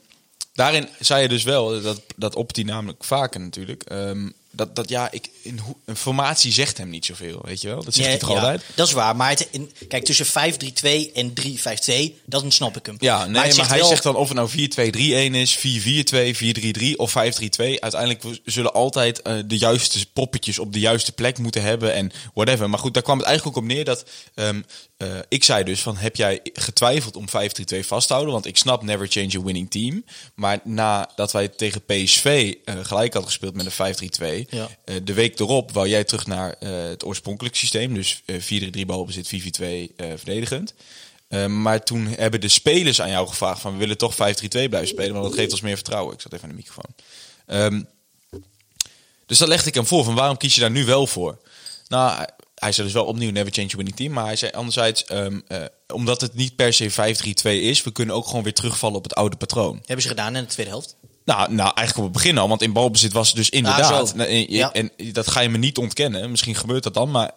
daarin 0.53 0.89
zei 1.01 1.23
je 1.23 1.29
dus 1.29 1.43
wel, 1.43 1.83
dat, 1.83 2.01
dat 2.17 2.35
Opti 2.35 2.65
namelijk 2.65 3.05
vaker 3.05 3.41
natuurlijk, 3.41 3.83
ehm, 3.83 4.29
dat, 4.59 4.77
dat 4.77 4.89
ja, 4.89 5.11
ik, 5.11 5.29
in 5.43 5.61
een 5.85 5.97
formatie 5.97 6.53
zegt 6.53 6.79
hem 6.79 6.89
niet 6.89 7.05
zoveel, 7.05 7.41
weet 7.45 7.61
je 7.61 7.69
wel? 7.69 7.85
Dat 7.85 7.95
zegt 7.95 8.05
Ja, 8.05 8.11
hij 8.11 8.19
toch 8.19 8.29
ja, 8.29 8.35
altijd? 8.35 8.63
Dat 8.75 8.87
is 8.87 8.93
waar. 8.93 9.17
Maar 9.17 9.29
het, 9.31 9.49
in- 9.51 9.73
kijk, 9.89 10.05
tussen 10.05 10.27
5-3-2 10.27 11.13
en 11.15 11.33
3-5-2, 11.41 12.15
dan 12.25 12.53
snap 12.53 12.77
ik 12.77 12.87
hem. 12.87 12.97
Ja, 12.99 13.25
nee, 13.25 13.33
maar, 13.33 13.53
zegt 13.53 13.69
hij 13.69 13.79
wel- 13.79 13.89
zegt 13.89 14.03
dan 14.03 14.17
of 14.17 14.29
het 14.29 14.37
nou 14.37 14.51
4-2-3-1 14.51 15.35
is, 15.35 15.57
4-4-2, 15.59 16.37
4-3-3 16.37 16.97
of 16.97 17.11
5-3-2. 17.11 17.81
Uiteindelijk 17.81 18.23
zullen 18.45 18.73
altijd 18.73 19.23
eh, 19.23 19.35
de 19.47 19.59
juiste 19.59 20.07
poppetjes 20.13 20.59
op 20.59 20.73
de 20.73 20.81
juiste 20.81 21.13
plek 21.13 21.39
moeten 21.39 21.63
hebben 21.63 21.95
en 21.95 22.11
whatever. 22.35 22.71
Maar 22.71 22.79
goed, 22.79 22.95
daar 22.95 23.03
kwam 23.03 23.19
het 23.19 23.27
eigenlijk 23.27 23.57
ook 23.57 23.63
op 23.63 23.69
neer 23.69 23.85
dat 23.85 24.05
ehm, 24.35 24.61
eh, 24.99 25.09
ik 25.29 25.45
zei 25.45 25.65
dus 25.65 25.83
van 25.83 25.97
heb 25.97 26.17
jij 26.17 26.41
getwijfeld 26.53 27.17
om 27.17 27.27
5-3-2 27.29 27.87
vast 27.87 28.07
te 28.07 28.13
houden? 28.13 28.33
Want 28.35 28.47
ik 28.47 28.57
snap 28.57 28.83
never 28.83 29.07
change 29.09 29.39
a 29.39 29.43
winning 29.43 29.71
team. 29.71 30.05
Maar 30.35 30.61
nadat 30.65 31.33
wij 31.33 31.49
tegen 31.49 31.85
PSV 31.85 32.55
eh, 32.65 32.75
gelijk 32.83 33.13
hadden 33.13 33.31
gespeeld 33.31 33.55
met 33.55 33.67
een 33.67 33.73
5-3-2, 33.73 34.47
Ja. 34.51 34.69
eh, 34.85 34.97
de 35.03 35.13
week 35.13 35.39
erop 35.39 35.73
wou 35.73 35.89
jij 35.89 36.05
terug 36.05 36.27
naar 36.27 36.57
het 36.59 37.05
oorspronkelijk 37.05 37.57
systeem. 37.57 37.95
Dus 37.95 38.23
eh 38.25 38.37
4-3 38.41 38.87
balbezit, 38.87 39.27
4-4-2 39.27 39.93
eh, 39.97 40.07
verdedigend. 40.17 40.75
Eh, 41.29 41.47
maar 41.47 41.85
toen 41.85 42.07
hebben 42.07 42.41
de 42.41 42.49
spelers 42.49 43.01
aan 43.01 43.11
jou 43.11 43.29
gevraagd 43.29 43.61
van 43.61 43.73
we 43.73 43.79
willen 43.79 43.99
toch 43.99 44.15
5-3-2 44.15 44.17
blijven 44.69 44.89
spelen, 44.89 45.13
want 45.13 45.25
dat 45.25 45.35
geeft 45.35 45.53
ons 45.53 45.61
meer 45.61 45.75
vertrouwen. 45.75 46.15
Ik 46.15 46.21
zat 46.21 46.33
even 46.33 46.45
aan 46.49 46.51
de 46.51 46.57
microfoon. 46.57 46.95
Ehm, 47.47 47.83
Dus 49.27 49.39
dat 49.39 49.49
legde 49.49 49.69
ik 49.69 49.75
hem 49.75 49.87
voor, 49.87 50.05
van 50.05 50.15
waarom 50.15 50.37
kies 50.37 50.55
je 50.55 50.61
daar 50.61 50.71
nu 50.71 50.85
wel 50.85 51.07
voor? 51.07 51.39
Nou, 51.89 52.27
hij- 52.61 52.73
zei 52.73 52.87
dus 52.87 52.97
wel 52.97 53.05
opnieuw 53.05 53.31
never 53.31 53.53
change 53.53 53.69
winning 53.77 53.97
team. 53.97 54.13
Maar 54.13 54.25
hij 54.25 54.37
zei 54.37 54.53
anderzijds, 54.53 55.05
ehm, 55.05 55.41
eh, 55.49 55.63
omdat 55.95 56.21
het 56.21 56.35
niet 56.35 56.57
per 56.57 56.73
se 56.73 56.91
5-3-2 56.91 57.61
is... 57.61 57.83
we 57.83 57.91
kunnen 57.93 58.15
ook 58.15 58.27
gewoon 58.27 58.43
weer 58.43 58.55
terugvallen 58.55 58.97
op 58.97 59.03
het 59.03 59.15
oude 59.15 59.37
patroon. 59.37 59.77
Hebben 59.85 60.03
ze 60.03 60.09
gedaan 60.09 60.37
in 60.37 60.43
de 60.43 60.49
tweede 60.49 60.71
helft. 60.73 60.97
Nou, 61.25 61.53
nou, 61.55 61.73
eigenlijk 61.75 61.97
op 61.99 62.05
het 62.15 62.23
begin 62.23 62.39
al, 62.39 62.49
want 62.49 62.63
in 62.63 62.73
balbezit 62.73 63.13
was 63.13 63.27
het 63.29 63.37
dus 63.37 63.51
inderdaad. 63.51 64.09
zo. 64.09 64.17
Nou, 64.17 64.29
en, 64.31 64.53
Ja. 64.53 64.73
en 64.73 64.91
dat 65.13 65.31
ga 65.31 65.41
je 65.41 65.49
me 65.49 65.59
niet 65.59 65.79
ontkennen. 65.79 66.31
Misschien 66.31 66.55
gebeurt 66.55 66.83
dat 66.83 66.95
dan, 66.95 67.11
maar 67.11 67.31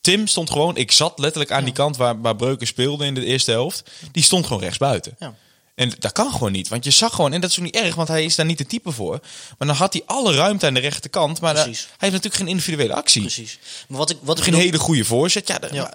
Tim 0.00 0.26
stond 0.26 0.50
gewoon. 0.50 0.76
Ik 0.76 0.92
zat 0.92 1.18
letterlijk 1.18 1.52
aan 1.52 1.64
die 1.64 1.72
kant 1.72 1.96
waar, 1.96 2.20
waar 2.20 2.36
Breuken 2.36 2.66
speelde 2.66 3.06
in 3.06 3.14
de 3.14 3.24
eerste 3.24 3.50
helft. 3.50 3.90
Die 4.12 4.22
stond 4.22 4.46
gewoon 4.46 4.62
rechts 4.62 4.78
buiten. 4.78 5.16
Ja. 5.18 5.34
En 5.78 5.92
dat 5.98 6.12
kan 6.12 6.32
gewoon 6.32 6.52
niet, 6.52 6.68
want 6.68 6.84
je 6.84 6.90
zag 6.90 7.14
gewoon, 7.14 7.32
en 7.32 7.40
dat 7.40 7.50
is 7.50 7.58
ook 7.58 7.64
niet 7.64 7.76
erg, 7.76 7.94
want 7.94 8.08
hij 8.08 8.24
is 8.24 8.34
daar 8.34 8.46
niet 8.46 8.58
de 8.58 8.66
type 8.66 8.92
voor. 8.92 9.18
Maar 9.58 9.68
dan 9.68 9.76
had 9.76 9.92
hij 9.92 10.02
alle 10.06 10.34
ruimte 10.34 10.66
aan 10.66 10.74
de 10.74 10.80
rechterkant, 10.80 11.40
maar 11.40 11.54
hij 11.54 11.64
heeft 11.64 11.86
natuurlijk 11.98 12.34
geen 12.34 12.48
individuele 12.48 12.94
actie. 12.94 13.20
Precies. 13.20 13.58
Maar 13.88 13.98
wat 13.98 14.10
ik, 14.10 14.16
wat 14.20 14.36
ik 14.38 14.42
Geen 14.44 14.52
bedoel- 14.52 14.66
hele 14.70 14.82
goede 14.82 15.04
voorzet. 15.04 15.48
Ja, 15.48 15.58
Ja. 15.72 15.94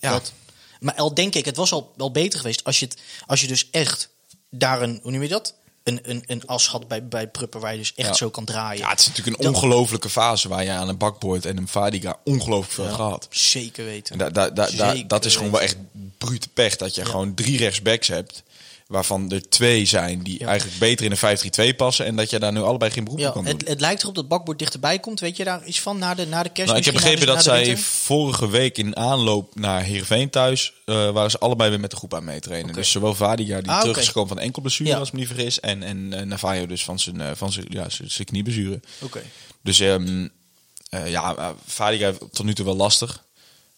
ja. 0.00 0.10
Dat. 0.10 0.32
Maar 0.80 0.94
al 0.94 1.14
denk 1.14 1.34
ik, 1.34 1.44
het 1.44 1.56
was 1.56 1.72
al 1.72 1.92
wel 1.96 2.10
beter 2.10 2.38
geweest 2.38 2.64
als 2.64 2.78
je, 2.78 2.84
het, 2.86 2.96
als 3.26 3.40
je 3.40 3.46
dus 3.46 3.68
echt 3.70 4.08
daar 4.50 4.82
een, 4.82 4.98
hoe 5.02 5.10
noem 5.12 5.22
je 5.22 5.28
dat? 5.28 5.54
Een, 5.82 6.00
een, 6.02 6.22
een 6.26 6.46
as 6.46 6.68
had 6.68 6.88
bij, 6.88 7.08
bij 7.08 7.28
Pruppen 7.28 7.60
waar 7.60 7.72
je 7.72 7.78
dus 7.78 7.92
echt 7.94 8.08
Ja. 8.08 8.14
zo 8.14 8.30
kan 8.30 8.44
draaien. 8.44 8.80
ja, 8.80 8.90
het 8.90 9.00
is 9.00 9.06
natuurlijk 9.06 9.38
een 9.38 9.48
ongelofelijke 9.48 10.08
fase 10.10 10.48
waar 10.48 10.64
je 10.64 10.70
aan 10.70 10.88
een 10.88 10.96
bakboord 10.98 11.46
en 11.46 11.56
een 11.56 11.68
Vadiga 11.68 12.16
ongelooflijk 12.24 12.72
veel 12.72 12.84
hebt 12.84 12.96
gehad. 12.96 13.26
Zeker 13.30 13.84
weten. 13.84 14.12
En 14.12 14.18
da, 14.18 14.30
da, 14.30 14.50
da, 14.50 14.70
da- 14.70 14.90
Zeker 14.92 15.08
dat 15.08 15.24
is 15.24 15.36
gewoon 15.36 15.50
wel 15.50 15.60
echt 15.60 15.76
brute 16.18 16.48
pech. 16.48 16.76
Dat 16.76 16.94
je 16.94 17.04
gewoon 17.04 17.34
drie 17.34 17.58
rechtsbacks 17.58 18.08
hebt. 18.08 18.42
Waarvan 18.86 19.30
er 19.30 19.48
twee 19.48 19.84
zijn 19.84 20.22
die 20.22 20.38
Ja. 20.40 20.46
eigenlijk 20.46 20.78
beter 20.78 21.04
in 21.04 21.10
een 21.10 21.72
5-3-2 21.72 21.76
passen. 21.76 22.06
En 22.06 22.16
dat 22.16 22.30
je 22.30 22.38
daar 22.38 22.52
nu 22.52 22.60
allebei 22.60 22.90
geen 22.90 23.04
beroep 23.04 23.18
Ja, 23.18 23.28
op 23.28 23.34
kan 23.34 23.44
doen. 23.44 23.52
het, 23.52 23.68
het 23.68 23.80
lijkt 23.80 24.02
erop 24.02 24.14
dat 24.14 24.28
Bakboord 24.28 24.58
dichterbij 24.58 24.98
komt. 24.98 25.20
Weet 25.20 25.36
je 25.36 25.44
daar 25.44 25.64
iets 25.64 25.80
van 25.80 25.98
na 25.98 26.14
de, 26.14 26.26
na 26.26 26.42
de 26.42 26.48
kerst? 26.48 26.66
Nou, 26.68 26.78
ik 26.78 26.84
heb 26.84 26.94
begrepen 26.94 27.26
dat 27.26 27.42
zij 27.42 27.76
vorige 27.76 28.48
week 28.48 28.78
in 28.78 28.96
aanloop 28.96 29.54
naar 29.54 29.82
Heerenveen 29.82 30.30
thuis... 30.30 30.72
eh, 30.84 31.10
waren 31.10 31.30
ze 31.30 31.38
allebei 31.38 31.70
weer 31.70 31.80
met 31.80 31.90
de 31.90 31.96
groep 31.96 32.14
aan 32.14 32.24
meetrainen. 32.24 32.74
Dus 32.74 32.90
zowel 32.90 33.14
Vadiga, 33.14 33.60
die 33.60 33.70
Ah, 33.70 33.80
terug 33.80 33.96
is 33.96 34.06
gekomen 34.06 34.28
van 34.28 34.38
enkel 34.38 34.62
blessure, 34.62 34.90
Ja. 34.90 34.96
als 34.98 35.10
me 35.10 35.18
niet 35.18 35.28
vergis. 35.28 35.60
En, 35.60 35.82
en 35.82 36.12
eh, 36.12 36.22
Navajo 36.26 36.66
dus 36.66 36.84
van 36.84 36.98
zijn, 36.98 37.20
eh, 37.20 37.30
van 37.34 37.52
zijn, 37.52 37.66
ja, 37.68 37.86
zijn, 37.88 38.26
knieblessure. 38.26 38.80
Oké. 39.00 39.22
Dus 39.62 39.80
ehm, 39.80 40.28
eh, 40.88 41.10
ja, 41.10 41.36
uh, 41.78 41.88
heeft 41.88 42.18
tot 42.32 42.44
nu 42.44 42.54
toe 42.54 42.64
wel 42.64 42.76
lastig. 42.76 43.24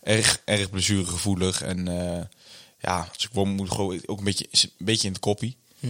Erg, 0.03 0.41
erg 0.45 0.71
blessuregevoelig. 0.71 1.63
En 1.63 1.89
ja, 2.87 3.09
dus 3.13 3.25
ik 3.25 3.45
moet 3.45 3.71
gewoon 3.71 4.01
ook 4.07 4.19
een 4.19 4.25
beetje, 4.25 4.47
een 4.51 4.71
beetje 4.79 5.07
in 5.07 5.13
het 5.13 5.23
koppie. 5.23 5.57
Hm. 5.79 5.87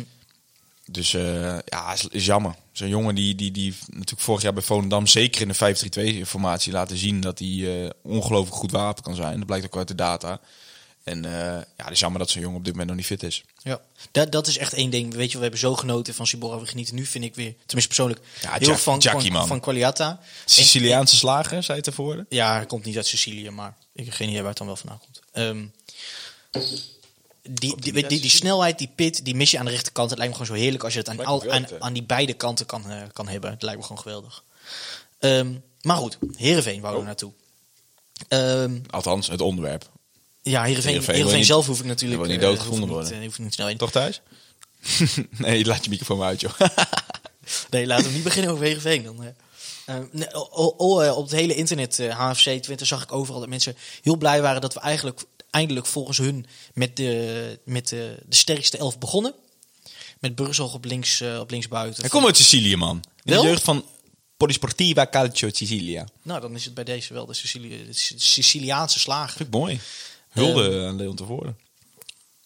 Dus 0.86 1.14
eh, 1.14 1.58
ja, 1.66 1.92
is, 1.92 2.06
is 2.10 2.24
jammer. 2.24 2.54
Zo'n 2.72 2.88
jongen 2.88 3.14
die, 3.14 3.34
die, 3.34 3.50
die 3.50 3.74
natuurlijk 3.86 4.20
vorig 4.20 4.42
jaar 4.42 4.52
bij 4.52 4.62
Volendam 4.62 5.06
zeker 5.06 5.40
in 5.40 5.48
de 5.48 6.22
5-3-2 6.24 6.26
formatie 6.26 6.72
laten 6.72 6.96
zien 6.96 7.20
dat 7.20 7.38
hij 7.38 7.84
eh, 7.84 7.90
ongelooflijk 8.02 8.56
goed 8.56 8.70
wapen 8.70 9.02
kan 9.02 9.14
zijn. 9.14 9.36
Dat 9.36 9.46
blijkt 9.46 9.66
ook 9.66 9.76
uit 9.76 9.88
de 9.88 9.94
data. 9.94 10.40
En 11.02 11.24
eh, 11.24 11.62
ja, 11.76 11.84
het 11.84 11.90
is 11.90 12.00
jammer 12.00 12.18
dat 12.18 12.30
zo'n 12.30 12.40
jongen 12.42 12.58
op 12.58 12.64
dit 12.64 12.72
moment 12.72 12.88
nog 12.88 12.98
niet 12.98 13.06
fit 13.06 13.22
is. 13.22 13.44
Ja, 13.62 13.80
dat, 14.10 14.32
dat 14.32 14.46
is 14.46 14.58
echt 14.58 14.72
één 14.72 14.90
ding. 14.90 15.14
Weet 15.14 15.30
je, 15.30 15.36
we 15.36 15.42
hebben 15.42 15.60
zo 15.60 15.74
genoten 15.74 16.14
van 16.14 16.26
Sibora. 16.26 16.60
We 16.60 16.66
genieten 16.66 16.94
nu, 16.94 17.06
vind 17.06 17.24
ik 17.24 17.34
weer, 17.34 17.52
tenminste 17.52 17.86
persoonlijk, 17.86 18.20
Ja, 18.40 18.52
heel 18.52 18.68
Jack- 18.68 18.78
van, 18.78 18.98
Jackie, 18.98 19.32
van, 19.32 19.46
van 19.46 19.60
Qualiata. 19.60 20.20
Siciliaanse 20.44 21.16
slager, 21.16 21.62
zei 21.62 21.78
het 21.78 21.86
ervoor. 21.86 22.24
Ja, 22.28 22.54
hij 22.54 22.66
komt 22.66 22.84
niet 22.84 22.96
uit 22.96 23.06
Sicilië, 23.06 23.50
maar 23.50 23.76
ik 23.92 24.04
heb 24.04 24.14
geen 24.14 24.28
idee 24.28 24.40
waar 24.40 24.48
het 24.48 24.58
dan 24.58 24.66
wel 24.66 24.76
vandaan 24.76 24.98
komt. 24.98 25.20
Ehm, 25.32 25.64
die, 27.42 27.76
die, 27.80 27.92
die, 28.06 28.20
die, 28.20 28.30
snelheid, 28.30 28.78
die 28.78 28.90
pit, 28.94 29.24
die 29.24 29.34
mis 29.34 29.50
je 29.50 29.58
aan 29.58 29.64
de 29.64 29.70
rechterkant. 29.70 30.10
Het 30.10 30.18
lijkt 30.18 30.32
me 30.38 30.38
gewoon 30.40 30.56
zo 30.56 30.62
heerlijk 30.62 30.84
als 30.84 30.92
je 30.92 30.98
het 30.98 31.08
aan, 31.08 31.24
al, 31.24 31.50
aan, 31.50 31.66
aan 31.78 31.92
die 31.92 32.02
beide 32.02 32.32
kanten 32.32 32.66
kan, 32.66 32.90
eh, 32.90 33.02
kan 33.12 33.28
hebben. 33.28 33.50
Het 33.50 33.62
lijkt 33.62 33.78
me 33.80 33.86
gewoon 33.86 34.02
geweldig. 34.02 34.44
Ehm, 35.18 35.52
maar 35.82 35.96
goed, 35.96 36.18
Heerenveen 36.36 36.80
wouden 36.80 37.00
we 37.02 37.06
naartoe. 37.06 37.32
Ehm, 38.28 38.78
Althans, 38.90 39.28
het 39.28 39.40
onderwerp. 39.40 39.90
ja, 40.42 40.62
Heerenveen, 40.62 40.90
Heerenveen 40.90 41.14
Heerenveen, 41.14 41.44
zelf 41.44 41.66
hoef 41.66 41.78
ik 41.78 41.84
natuurlijk... 41.84 42.22
niet 42.22 42.30
eh, 42.36 42.40
doodgevonden 42.40 42.88
hoef 42.88 42.88
ik 42.88 42.94
worden. 42.94 43.12
niet, 43.12 43.20
eh, 43.20 43.26
hoef 43.26 43.38
ik 43.38 43.44
niet 43.44 43.54
snel 43.54 43.68
in. 43.68 43.76
Toch 43.76 43.90
thuis? 43.90 44.20
nee, 45.38 45.64
laat 45.64 45.84
je 45.84 45.90
microfoon 45.90 46.18
maar 46.18 46.28
uit, 46.28 46.40
joh. 46.40 46.52
Nee, 47.70 47.86
laten 47.86 48.06
we 48.06 48.12
niet 48.12 48.22
beginnen 48.22 48.50
over 48.52 48.64
Heerenveen 48.64 49.02
dan. 49.02 49.20
hè. 49.20 49.30
Eh, 49.86 49.96
nee, 50.12 50.34
o- 50.34 50.48
o- 50.50 50.74
o- 50.76 51.00
eh, 51.00 51.16
op 51.16 51.22
het 51.22 51.32
hele 51.32 51.54
internet, 51.54 51.98
HFC, 52.10 52.62
Twitter, 52.62 52.86
zag 52.86 53.02
ik 53.02 53.12
overal 53.12 53.40
dat 53.40 53.48
mensen 53.48 53.76
heel 54.02 54.16
blij 54.16 54.42
waren 54.42 54.60
dat 54.60 54.74
we 54.74 54.80
eigenlijk 54.80 55.20
eindelijk 55.50 55.86
volgens 55.86 56.18
hun 56.18 56.46
met 56.74 56.96
de, 56.96 57.58
met 57.64 57.88
de, 57.88 58.16
de 58.26 58.36
sterkste 58.36 58.76
elf 58.78 58.98
begonnen. 58.98 59.34
Met 60.18 60.34
Burgzorg 60.34 60.74
op 60.74 60.84
links, 60.84 61.20
eh, 61.20 61.38
op 61.38 61.50
links 61.50 61.68
buiten. 61.68 62.00
Hij 62.00 62.10
komt 62.10 62.24
uit 62.24 62.36
Sicilië, 62.36 62.76
man. 62.76 62.96
In 62.96 63.02
de 63.22 63.32
Wel? 63.32 63.44
jeugd 63.44 63.62
van 63.62 63.84
Polisportiva 64.36 65.06
Calcio 65.10 65.48
Sicilia. 65.52 66.06
Nou, 66.22 66.40
dan 66.40 66.54
is 66.54 66.64
het 66.64 66.74
bij 66.74 66.84
deze 66.84 67.12
wel 67.14 67.26
de, 67.26 67.32
de 67.52 67.92
Sic- 67.92 68.20
Siciliaanse 68.20 68.98
slager. 68.98 69.36
Vind 69.36 69.48
ik 69.48 69.54
mooi. 69.54 69.80
Hulde 70.28 70.86
aan 70.86 70.96
Leon 70.96 71.16
Tevoorde. 71.16 71.54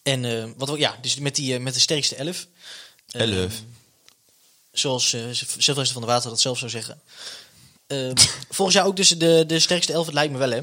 En 0.02 0.24
eh, 0.24 0.50
wat, 0.56 0.78
ja, 0.78 0.98
dus 1.02 1.14
met, 1.16 1.34
die, 1.34 1.54
eh, 1.54 1.60
met 1.60 1.74
de 1.74 1.80
sterkste 1.80 2.14
elf. 2.16 2.46
Eh, 3.10 3.42
Elf. 3.42 3.62
zoals 4.72 5.08
Sylvester 5.58 5.92
van 5.92 6.02
der 6.02 6.10
Water 6.10 6.30
dat 6.30 6.40
zelf 6.40 6.58
zou 6.58 6.70
zeggen. 6.70 7.00
Eh, 7.86 8.10
volgens 8.50 8.76
jou 8.76 8.88
ook 8.88 8.96
dus 8.96 9.08
de, 9.08 9.44
de 9.46 9.58
sterkste 9.58 9.92
elf, 9.92 10.06
het 10.06 10.14
lijkt 10.14 10.32
me 10.32 10.38
wel, 10.38 10.50
hè? 10.50 10.60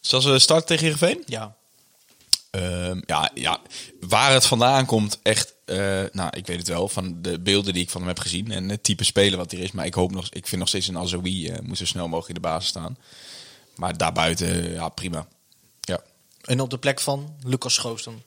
Zoals 0.00 0.24
we 0.24 0.38
starten 0.38 0.66
tegen 0.66 0.82
Heerenveen? 0.84 1.22
Ja. 1.26 1.56
Ehm, 2.50 3.00
ja, 3.06 3.30
ja, 3.34 3.60
waar 4.00 4.32
het 4.32 4.46
vandaan 4.46 4.86
komt, 4.86 5.18
echt. 5.22 5.54
eh, 5.64 6.02
nou, 6.12 6.36
ik 6.36 6.46
weet 6.46 6.58
het 6.58 6.68
wel 6.68 6.88
van 6.88 7.22
de 7.22 7.38
beelden 7.40 7.72
die 7.72 7.82
ik 7.82 7.90
van 7.90 8.00
hem 8.00 8.08
heb 8.08 8.18
gezien 8.18 8.50
en 8.50 8.68
het 8.68 8.82
type 8.82 9.04
speler 9.04 9.38
wat 9.38 9.50
hij 9.50 9.60
is. 9.60 9.70
Maar 9.72 9.86
ik 9.86 9.94
hoop 9.94 10.10
nog, 10.10 10.28
ik 10.30 10.46
vind 10.46 10.60
nog 10.60 10.68
steeds 10.68 10.88
een 10.88 10.98
Azoui 10.98 11.48
eh 11.48 11.60
moet 11.60 11.78
zo 11.78 11.84
snel 11.84 12.04
mogelijk 12.08 12.28
in 12.28 12.42
de 12.42 12.48
basis 12.48 12.68
staan. 12.68 12.98
Maar 13.76 13.96
daarbuiten, 13.96 14.72
ja, 14.72 14.88
prima. 14.88 15.26
Ja. 15.80 16.00
En 16.44 16.60
op 16.60 16.70
de 16.70 16.78
plek 16.78 17.00
van 17.00 17.34
Lucas 17.44 17.74
Schoos 17.74 18.02
dan. 18.02 18.22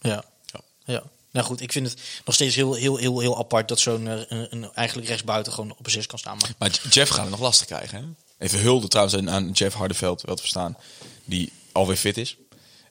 Ja. 0.00 0.24
Ja. 0.52 0.60
ja. 0.84 1.02
Nou 1.30 1.46
goed, 1.46 1.60
ik 1.60 1.72
vind 1.72 1.90
het 1.90 2.00
nog 2.24 2.34
steeds 2.34 2.54
heel, 2.54 2.74
heel, 2.74 2.96
heel, 2.96 3.20
heel 3.20 3.38
apart 3.38 3.68
dat 3.68 3.78
zo'n 3.80 4.08
eh, 4.08 4.20
een, 4.28 4.46
een 4.50 4.72
eigenlijk 4.74 5.08
rechtsbuiten 5.08 5.52
gewoon 5.52 5.70
op 5.78 5.86
een 5.86 5.92
zes 5.92 6.06
kan 6.06 6.18
staan. 6.18 6.36
Maar 6.36 6.52
Maar 6.58 6.70
Jeff 6.90 7.10
gaat 7.10 7.20
het 7.20 7.30
nog 7.30 7.40
lastig 7.40 7.66
krijgen. 7.66 7.98
Hè? 7.98 8.04
Even 8.46 8.60
hulde 8.60 8.88
trouwens 8.88 9.16
aan- 9.16 9.30
aan 9.30 9.50
Jeff 9.50 9.74
Hardeveld, 9.76 10.22
wel 10.22 10.34
te 10.34 10.40
verstaan. 10.42 10.76
Die 11.24 11.52
alweer 11.72 11.96
fit 11.96 12.16
is. 12.16 12.36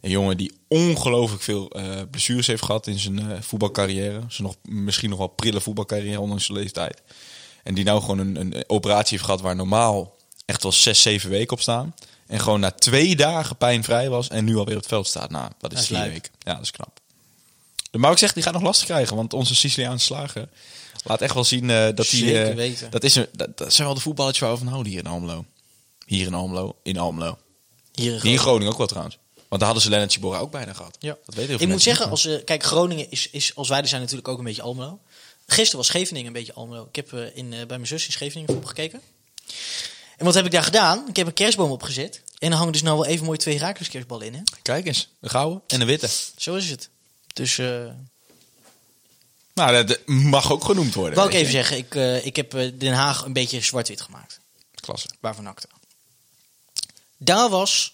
Een 0.01 0.09
jongen 0.09 0.37
die 0.37 0.51
ongelooflijk 0.67 1.41
veel 1.41 1.69
eh, 1.69 2.01
blessures 2.11 2.47
heeft 2.47 2.63
gehad 2.63 2.87
in 2.87 2.99
zijn 2.99 3.31
eh, 3.31 3.41
voetbalcarrière. 3.41 4.21
Zijn 4.27 4.47
nog, 4.47 4.55
misschien 4.61 5.09
nog 5.09 5.17
wel 5.17 5.27
prille 5.27 5.61
voetbalcarrière 5.61 6.19
ondanks 6.19 6.45
zijn 6.45 6.57
leeftijd. 6.57 7.01
En 7.63 7.73
die 7.73 7.83
nou 7.83 8.01
gewoon 8.01 8.19
een, 8.19 8.35
een 8.35 8.63
operatie 8.67 9.09
heeft 9.09 9.23
gehad 9.23 9.41
waar 9.41 9.55
normaal 9.55 10.15
echt 10.45 10.63
wel 10.63 10.71
zes, 10.71 11.01
zeven 11.01 11.29
weken 11.29 11.53
op 11.53 11.61
staan. 11.61 11.95
En 12.27 12.39
gewoon 12.39 12.59
na 12.59 12.71
twee 12.71 13.15
dagen 13.15 13.57
pijnvrij 13.57 14.09
was 14.09 14.27
en 14.27 14.45
nu 14.45 14.57
alweer 14.57 14.75
op 14.75 14.81
het 14.81 14.89
veld 14.89 15.07
staat. 15.07 15.29
Nou, 15.29 15.51
dat 15.59 15.73
is 15.73 15.87
vier 15.87 16.01
weken. 16.01 16.31
Ja, 16.39 16.53
dat 16.53 16.63
is 16.63 16.71
knap. 16.71 16.99
Maar 17.91 18.11
ik 18.11 18.17
zeg, 18.17 18.33
die 18.33 18.43
gaat 18.43 18.53
nog 18.53 18.61
lastig 18.61 18.85
krijgen. 18.85 19.15
Want 19.15 19.33
onze 19.33 19.55
Siciliaanse 19.55 20.05
slager 20.05 20.49
laat 21.03 21.21
echt 21.21 21.33
wel 21.33 21.43
zien 21.43 21.69
eh, 21.69 21.87
dat 21.95 22.09
hij... 22.09 22.87
Dat, 22.89 23.03
is 23.03 23.15
een, 23.15 23.27
dat, 23.31 23.57
dat 23.57 23.73
zijn 23.73 23.87
wel 23.87 23.95
de 23.95 24.01
voetballetjes 24.01 24.43
waar 24.43 24.51
we 24.51 24.57
van 24.57 24.67
houden 24.67 24.91
hier 24.91 25.01
in 25.01 25.07
Almelo. 25.07 25.45
Hier 26.05 26.27
in 26.27 26.33
Almelo. 26.33 26.75
In 26.83 26.97
Almelo. 26.97 27.37
hier 27.93 28.25
in 28.25 28.37
Groningen 28.37 28.71
ook 28.71 28.77
wel 28.77 28.87
trouwens. 28.87 29.17
Want 29.49 29.61
daar 29.61 29.69
hadden 29.69 29.81
ze 29.81 29.89
Lennart 29.89 30.11
Chibora 30.11 30.39
ook 30.39 30.51
bijna 30.51 30.73
gehad. 30.73 30.95
Ja. 30.99 31.17
Dat 31.25 31.35
weet 31.35 31.45
veel 31.45 31.61
Ik 31.61 31.67
moet 31.67 31.81
zeggen, 31.81 32.09
als, 32.09 32.25
eh, 32.25 32.43
kijk, 32.43 32.63
Groningen 32.63 33.11
is, 33.11 33.29
is 33.29 33.55
als 33.55 33.69
wij 33.69 33.81
er 33.81 33.87
zijn 33.87 34.01
natuurlijk 34.01 34.27
ook 34.27 34.37
een 34.37 34.43
beetje 34.43 34.61
Almelo. 34.61 34.99
Gisteren 35.47 35.77
was 35.77 35.87
Scheveningen 35.87 36.27
een 36.27 36.33
beetje 36.33 36.53
Almelo. 36.53 36.85
Ik 36.91 36.95
heb 36.95 37.13
eh, 37.13 37.37
in, 37.37 37.53
eh, 37.53 37.57
bij 37.57 37.77
mijn 37.77 37.87
zus 37.87 38.05
in 38.05 38.11
Scheveningen 38.11 38.67
gekeken. 38.67 39.01
En 40.17 40.25
wat 40.25 40.33
heb 40.33 40.45
ik 40.45 40.51
daar 40.51 40.63
gedaan? 40.63 41.07
Ik 41.07 41.15
heb 41.15 41.27
een 41.27 41.33
kerstboom 41.33 41.71
opgezet. 41.71 42.21
En 42.37 42.51
er 42.51 42.57
hangen 42.57 42.73
dus 42.73 42.81
nou 42.81 42.97
wel 42.97 43.05
even 43.05 43.25
mooi 43.25 43.37
twee 43.37 43.57
Herakles 43.57 43.89
kerstballen 43.89 44.25
in. 44.25 44.33
Hè? 44.33 44.41
Kijk 44.61 44.85
eens. 44.85 45.09
De 45.19 45.29
gouden 45.29 45.61
en 45.67 45.79
de 45.79 45.85
witte. 45.85 46.09
Zo 46.37 46.55
is 46.55 46.69
het. 46.69 46.89
Dus 47.33 47.57
eh 47.57 47.85
Nou, 49.53 49.85
dat 49.85 49.99
mag 50.05 50.51
ook 50.51 50.63
genoemd 50.63 50.93
worden. 50.93 51.15
wou 51.15 51.27
ik 51.29 51.33
even 51.33 51.45
je. 51.45 51.51
zeggen, 51.51 51.77
ik, 51.77 52.23
ik 52.25 52.35
heb 52.35 52.51
Den 52.51 52.93
Haag 52.93 53.25
een 53.25 53.33
beetje 53.33 53.61
zwart-wit 53.61 54.01
gemaakt. 54.01 54.39
Klasse. 54.75 55.07
Waarvan 55.19 55.47
acte. 55.47 55.67
Daar 57.17 57.49
was 57.49 57.93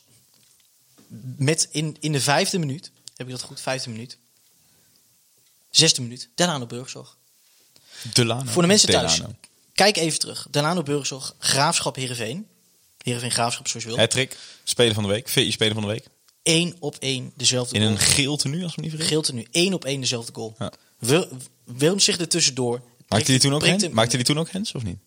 met 1.37 1.67
in, 1.71 1.97
in 1.99 2.11
de 2.11 2.21
vijfde 2.21 2.57
minuut, 2.57 2.91
heb 3.15 3.27
ik 3.27 3.31
dat 3.33 3.41
goed? 3.41 3.61
Vijfde 3.61 3.89
minuut. 3.89 4.17
Zesde 5.69 6.01
minuut, 6.01 6.29
Delano 6.35 6.65
Burgzorg. 6.65 7.17
Delano. 8.13 8.51
Voor 8.51 8.61
de 8.61 8.67
mensen 8.67 8.89
thuis, 8.89 9.15
Delano. 9.15 9.35
kijk 9.73 9.97
even 9.97 10.19
terug. 10.19 10.47
Delano 10.51 10.83
Burgzorg, 10.83 11.35
Graafschap 11.39 11.95
Heerenveen. 11.95 12.47
Heerenveen 13.03 13.31
Graafschap 13.31 13.67
zoals 13.67 13.83
je 13.85 13.89
wil. 13.91 13.99
Hattrick. 13.99 14.37
Speler 14.63 14.93
van 14.93 15.03
de 15.03 15.09
week. 15.09 15.29
VI 15.29 15.51
Speler 15.51 15.73
van 15.73 15.83
de 15.83 15.89
week. 15.89 16.05
Eén 16.43 16.75
op 16.79 16.95
één 16.99 17.31
dezelfde 17.35 17.75
In 17.75 17.81
goal. 17.81 17.91
een 17.93 17.99
geel 17.99 18.37
tenue, 18.37 18.63
als 18.63 18.75
me 18.75 18.81
niet 18.81 18.91
vergis. 18.91 19.09
Geelt 19.09 19.27
er 19.27 19.33
nu 19.33 19.47
één 19.51 19.73
op 19.73 19.85
één 19.85 19.99
dezelfde 20.01 20.33
goal. 20.33 20.55
Ja. 20.59 20.71
Wil- 20.99 21.27
Wurmt 21.63 22.03
zich 22.03 22.19
er 22.19 22.27
tussendoor. 22.27 22.81
Maakte 23.07 23.31
hij 23.31 23.39
toen 23.39 23.53
ook 23.53 23.65
hens? 23.65 23.89
Maakte 23.89 24.15
hij 24.15 24.25
toen 24.25 24.39
ook 24.39 24.49
hens 24.49 24.71
of 24.71 24.83
niet? 24.83 24.97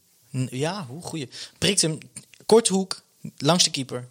Ja, 0.51 0.87
hoe 0.87 1.03
goeie. 1.03 1.29
Prikt 1.59 1.81
hem 1.81 1.99
kort 2.47 2.69
hoek 2.69 3.03
langs 3.37 3.65
de 3.65 3.71
keeper. 3.71 4.09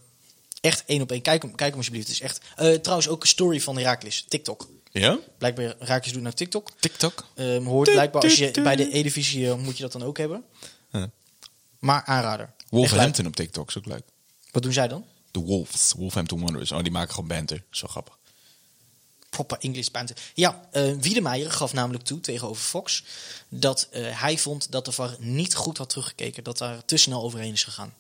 Echt 0.68 0.84
één 0.86 1.02
op 1.02 1.12
één. 1.12 1.22
Kijk 1.22 1.42
hem, 1.42 1.56
kijk 1.56 1.70
hem 1.70 1.78
alsjeblieft. 1.78 2.08
Het 2.08 2.16
is 2.16 2.22
echt. 2.24 2.40
eh, 2.56 2.74
trouwens 2.74 3.08
ook 3.10 3.22
een 3.22 3.28
story 3.28 3.60
van 3.62 3.78
Herakles. 3.78 4.26
TikTok. 4.28 4.68
Ja? 4.92 5.18
Blijkbaar 5.38 5.76
Herakles 5.80 6.14
doet 6.14 6.22
naar 6.22 6.34
TikTok. 6.34 6.72
TikTok. 6.80 7.26
Ehm, 7.36 7.64
hoort 7.64 7.92
blijkbaar 7.92 8.22
als 8.22 8.36
je 8.36 8.52
bij 8.64 8.76
de 8.76 8.98
E-divisie 8.98 9.50
eh, 9.50 9.56
moet 9.56 9.78
je 9.78 9.84
dat 9.84 9.92
dan 9.92 10.04
ook 10.04 10.18
hebben. 10.18 10.44
Maar 11.80 12.04
aanrader. 12.06 12.54
Wolverhampton 12.70 13.26
op 13.26 13.36
TikTok 13.36 13.68
is 13.68 13.78
ook 13.78 13.86
leuk. 13.86 14.04
Wat 14.52 14.64
doen 14.64 14.74
zij 14.74 14.88
dan? 14.88 15.06
De 15.32 15.40
Wolves, 15.40 15.94
Wolverhampton 15.98 16.42
Wanderers. 16.42 16.72
Oh, 16.72 16.82
die 16.82 16.92
maken 16.92 17.14
gewoon 17.14 17.28
banter. 17.30 17.64
Zo 17.70 17.88
grappig. 17.88 18.18
Proper 19.30 19.58
English 19.60 19.88
banter. 19.88 20.16
Ja, 20.34 20.68
eh 20.72 20.94
Wiedemeyer 21.00 21.52
gaf 21.52 21.74
namelijk 21.74 22.04
toe 22.04 22.20
tegenover 22.20 22.64
Fox 22.64 23.04
dat 23.50 23.88
hij 23.92 24.38
vond 24.38 24.72
dat 24.72 24.86
de 24.86 24.92
VAR 24.92 25.16
niet 25.20 25.56
goed 25.56 25.78
had 25.78 25.90
teruggekeken. 25.90 26.44
Dat 26.44 26.58
daar 26.58 26.86
te 26.86 26.98
snel 26.98 27.22
overheen 27.24 27.54
is 27.54 27.64
gegaan. 27.64 27.94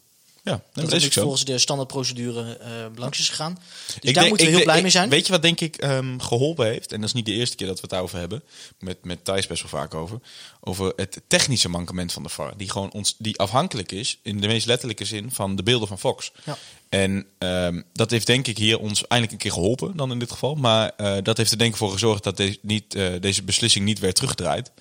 Ja, 0.48 0.62
dat 0.74 0.92
is 0.92 1.06
ook 1.06 1.12
zo. 1.12 1.22
volgens 1.22 1.46
de 1.46 1.58
standaardprocedure 1.58 2.58
eh 2.58 2.70
langs 2.96 3.20
is 3.20 3.30
gegaan. 3.30 3.54
Dus 3.86 3.96
Ik 3.96 4.02
daar 4.04 4.14
denk- 4.14 4.28
moeten 4.28 4.46
we 4.48 4.54
heel 4.54 4.64
blij 4.64 4.82
mee 4.82 4.92
zijn. 4.92 5.10
Weet 5.10 5.26
je 5.26 5.32
wat 5.32 5.42
denk 5.42 5.60
ik 5.62 5.76
ehm, 5.76 6.20
geholpen 6.20 6.66
heeft? 6.66 6.92
En 6.92 7.00
dat 7.00 7.08
is 7.10 7.16
niet 7.16 7.26
de 7.26 7.32
eerste 7.32 7.56
keer 7.56 7.68
dat 7.68 7.76
we 7.76 7.82
het 7.82 7.92
daarover 7.92 8.20
hebben. 8.20 8.44
Met, 8.80 8.98
met 9.04 9.26
Thijs 9.26 9.48
best 9.48 9.62
wel 9.62 9.82
vaak 9.82 9.94
over. 9.94 10.20
Over 10.62 10.94
het 10.96 11.22
technische 11.28 11.70
mankement 11.70 12.14
van 12.14 12.24
de 12.24 12.30
VAR. 12.30 12.54
Die, 12.58 12.70
gewoon 12.70 12.92
ons, 12.92 13.16
die 13.18 13.38
afhankelijk 13.40 13.92
is, 13.92 14.18
in 14.22 14.42
de 14.42 14.48
meest 14.48 14.66
letterlijke 14.66 15.06
zin, 15.06 15.32
van 15.32 15.56
de 15.56 15.64
beelden 15.64 15.88
van 15.88 16.00
Fox. 16.00 16.32
Ja. 16.44 16.58
En 16.90 17.26
ehm, 17.38 17.82
dat 17.94 18.10
heeft 18.12 18.26
denk 18.26 18.48
ik 18.48 18.58
hier 18.58 18.80
ons 18.80 19.08
eindelijk 19.08 19.32
een 19.32 19.38
keer 19.38 19.52
geholpen, 19.52 19.98
dan 19.98 20.12
in 20.12 20.20
dit 20.20 20.32
geval. 20.32 20.56
Maar 20.56 20.92
eh, 20.98 21.16
dat 21.24 21.38
heeft 21.38 21.52
er 21.52 21.58
denk 21.58 21.72
ik 21.72 21.78
voor 21.78 21.92
gezorgd 21.92 22.24
dat 22.24 22.38
deze, 22.38 22.58
niet, 22.62 22.96
eh, 22.96 23.08
deze 23.20 23.44
beslissing 23.44 23.86
niet 23.86 24.00
werd 24.00 24.16
teruggedraaid. 24.16 24.72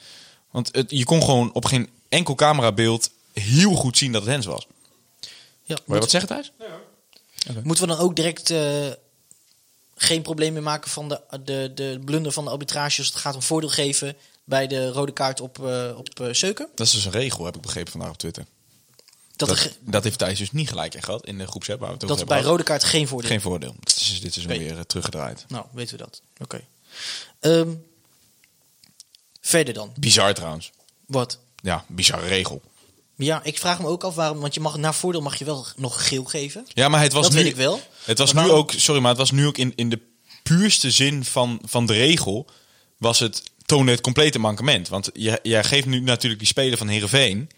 Want 0.51 0.69
het, 0.73 0.91
je 0.91 1.05
kon 1.05 1.23
gewoon 1.23 1.53
op 1.53 1.65
geen 1.65 1.89
enkel 2.09 2.35
camerabeeld 2.35 3.11
heel 3.33 3.75
goed 3.75 3.99
zien 3.99 4.13
dat 4.13 4.23
het 4.23 4.31
Hens 4.31 4.47
was. 4.47 4.67
Ja, 5.67 5.77
je 5.87 5.99
wat 5.99 6.11
zeggen, 6.11 6.29
Thijs? 6.29 6.53
Moeten 7.63 7.89
we 7.89 7.95
dan 7.95 8.05
ook 8.05 8.17
direct 8.17 8.51
eh, 8.51 8.91
geen 9.97 10.23
probleem 10.23 10.53
meer 10.53 10.63
maken 10.63 10.91
van 10.91 11.09
de, 11.09 11.21
de, 11.45 11.73
de 11.75 12.01
blunder 12.05 12.33
van 12.33 12.45
de 12.45 12.51
arbitrage 12.51 12.99
als 12.99 13.07
het 13.07 13.17
gaat 13.17 13.35
om 13.35 13.43
voordeel 13.43 13.71
geven 13.71 14.17
bij 14.45 14.67
de 14.67 14.89
rode 14.89 15.13
kaart 15.13 15.41
op, 15.41 15.67
eh 15.67 15.93
op 15.97 16.21
eh, 16.21 16.33
Seuken? 16.33 16.69
Dat 16.75 16.87
is 16.87 16.93
dus 16.93 17.05
een 17.05 17.11
regel, 17.11 17.45
heb 17.45 17.57
ik 17.57 17.63
begrepen 17.63 17.93
vandaag 17.93 18.11
op 18.11 18.19
Twitter. 18.19 18.47
Dat, 19.37 19.71
Dat, 19.81 20.05
heeft 20.05 20.19
Thijs 20.19 20.39
dus 20.39 20.53
niet 20.53 20.69
gelijk 20.69 20.95
in 20.95 21.03
gehad 21.03 21.27
in 21.27 21.39
de 21.39 21.47
groepsapp. 21.47 21.81
waar 21.81 21.89
we 21.89 21.95
het 21.95 22.05
over 22.05 22.17
dat 22.17 22.27
hebben 22.27 22.37
bij 22.37 22.45
gehad. 22.45 22.59
rode 22.59 22.69
kaart 22.69 22.85
geen 22.85 23.09
voordeel 23.09 23.31
Geen 23.31 23.41
voordeel. 23.41 23.75
Dit 23.81 23.97
is, 23.97 24.21
dit 24.21 24.37
is 24.37 24.45
weer 24.45 24.87
teruggedraaid. 24.87 25.45
Nou, 25.49 25.67
weten 25.73 25.97
we 25.97 26.05
dat. 26.05 26.23
Oké. 26.39 26.65
Ehm, 27.41 27.75
verder 29.41 29.75
dan. 29.75 29.93
Bizar 29.99 30.35
trouwens. 30.35 30.71
Wat? 31.07 31.39
Ja, 31.63 31.85
bizarre 31.89 32.27
regel. 32.27 32.63
Ja, 33.17 33.41
ik 33.45 33.59
vraag 33.59 33.81
me 33.81 33.87
ook 33.87 34.05
af 34.05 34.15
waarom, 34.15 34.41
want 34.41 34.55
je 34.55 34.61
mag 34.61 34.77
na 34.77 34.93
voordeel 34.93 35.21
mag 35.23 35.37
je 35.39 35.45
wel 35.45 35.67
nog 35.77 36.09
geel 36.09 36.25
geven. 36.25 36.67
Ja, 36.75 36.89
maar 36.89 37.01
het 37.03 37.13
was 37.13 37.23
Dat 37.23 37.33
nu, 37.33 37.39
weet 37.39 37.49
ik 37.51 37.57
wel. 37.57 37.81
Het 38.05 38.19
was 38.19 38.33
nu 38.33 38.41
ook, 38.51 38.73
sorry, 38.77 39.01
maar 39.01 39.11
het 39.11 39.19
was 39.21 39.31
nu 39.31 39.47
ook 39.47 39.59
in, 39.59 39.73
in 39.77 39.89
de 39.89 40.01
puurste 40.43 40.91
zin 40.91 41.25
van, 41.25 41.61
van 41.65 41.87
de 41.87 41.93
regel, 41.93 42.47
was 42.99 43.19
het 43.19 43.43
toonde 43.65 43.91
het 43.93 44.01
complete 44.01 44.39
mankement. 44.39 44.89
Want 44.89 45.11
je- 45.13 45.41
jij 45.43 45.65
geeft 45.65 45.87
nu 45.87 46.01
natuurlijk 46.01 46.41
die 46.41 46.49
speler 46.49 46.79
van 46.79 46.89
Heerenveen 46.89 47.51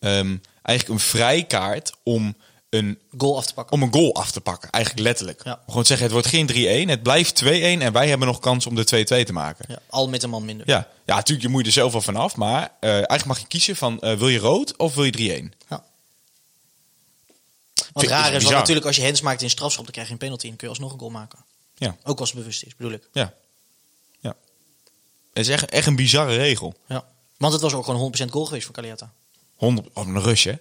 ehm 0.00 0.36
eigenlijk 0.62 1.00
een 1.00 1.06
vrijkaart 1.06 1.92
om 2.02 2.36
een, 2.74 2.98
Goal 3.18 3.36
af 3.36 3.46
te 3.46 3.54
pakken. 3.54 3.76
om 3.76 3.82
een 3.82 3.92
goal 3.92 4.14
af 4.14 4.30
te 4.30 4.40
pakken. 4.40 4.70
Eigenlijk 4.70 5.04
letterlijk. 5.04 5.44
Ja. 5.44 5.60
Gewoon 5.66 5.84
zeggen, 5.84 6.06
het 6.06 6.14
wordt 6.14 6.28
geen 6.28 6.86
3-1, 6.86 6.88
het 6.88 7.02
blijft 7.02 7.42
2-1 7.44 7.46
en 7.46 7.92
wij 7.92 8.08
hebben 8.08 8.26
nog 8.28 8.38
kans 8.38 8.66
om 8.66 8.74
de 8.74 9.04
2-2 9.22 9.24
te 9.24 9.32
maken. 9.32 9.64
Ja, 9.68 9.78
al 9.88 10.08
met 10.08 10.22
een 10.22 10.30
man 10.30 10.44
minder. 10.44 10.68
Ja, 10.68 10.88
ja 11.06 11.14
natuurlijk, 11.14 11.46
je 11.46 11.48
moet 11.48 11.60
je 11.60 11.66
er 11.66 11.72
zelf 11.72 11.92
wel 11.92 12.00
vanaf. 12.00 12.36
Maar 12.36 12.72
eh, 12.80 12.90
eigenlijk 12.90 13.24
mag 13.24 13.38
je 13.38 13.46
kiezen 13.46 13.76
van, 13.76 14.00
eh, 14.00 14.16
wil 14.16 14.28
je 14.28 14.38
rood 14.38 14.76
of 14.76 14.94
wil 14.94 15.04
je 15.04 15.10
3-1? 15.10 15.52
Ja. 15.68 15.84
Wat 17.92 18.04
raar 18.04 18.32
is, 18.32 18.42
want 18.42 18.54
natuurlijk 18.54 18.86
als 18.86 18.96
je 18.96 19.02
hands 19.02 19.20
maakt 19.20 19.42
in 19.42 19.50
strafschop, 19.50 19.84
dan 19.84 19.92
krijg 19.92 20.06
je 20.06 20.12
een 20.12 20.18
penalty 20.18 20.48
en 20.48 20.56
kun 20.56 20.66
je 20.68 20.72
alsnog 20.72 20.92
een 20.92 20.98
goal 20.98 21.10
maken. 21.10 21.38
Ja, 21.76 21.96
Ook 22.04 22.20
als 22.20 22.30
het 22.30 22.38
bewust 22.38 22.62
is, 22.62 22.76
bedoel 22.76 22.92
ik. 22.92 23.08
ja. 23.12 23.34
ja. 24.20 24.36
Het 25.32 25.46
is 25.46 25.48
echt, 25.48 25.70
echt 25.70 25.86
een 25.86 25.96
bizarre 25.96 26.36
regel. 26.36 26.74
Ja. 26.88 27.04
Want 27.36 27.52
het 27.52 27.62
was 27.62 27.74
ook 27.74 27.84
gewoon 27.84 28.12
100% 28.18 28.30
goal 28.30 28.44
geweest 28.44 28.64
voor 28.64 28.74
Caliata. 28.74 29.12
100 29.54 29.88
op 29.92 30.06
een 30.06 30.22
rush, 30.22 30.44
hè? 30.44 30.54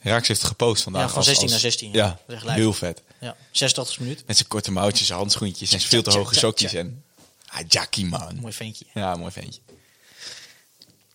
Raaks 0.00 0.28
heeft 0.28 0.44
gepost 0.44 0.82
vandaag. 0.82 1.02
Ja, 1.02 1.08
van 1.08 1.16
als- 1.16 1.26
16 1.26 1.42
als- 1.44 1.52
naar 1.52 1.60
16, 1.60 1.92
ja. 1.92 2.18
Heel 2.28 2.72
vet. 2.72 3.02
Ja, 3.20 3.36
86 3.50 3.98
minuut. 4.00 4.22
Met 4.26 4.36
zijn 4.36 4.48
korte 4.48 4.70
mouwtjes, 4.72 5.06
zijn 5.06 5.18
handschoentjes 5.18 5.72
en 5.72 5.78
zijn 5.78 5.90
veel 5.90 6.02
te 6.02 6.18
hoge 6.18 6.34
sokjes. 6.34 6.72
En... 6.74 7.02
Ah, 7.46 7.60
Jackie, 7.68 8.06
man. 8.06 8.36
Mooi 8.40 8.52
ventje. 8.52 8.84
Ja, 8.94 9.14
mooi 9.16 9.32
ventje. 9.32 9.60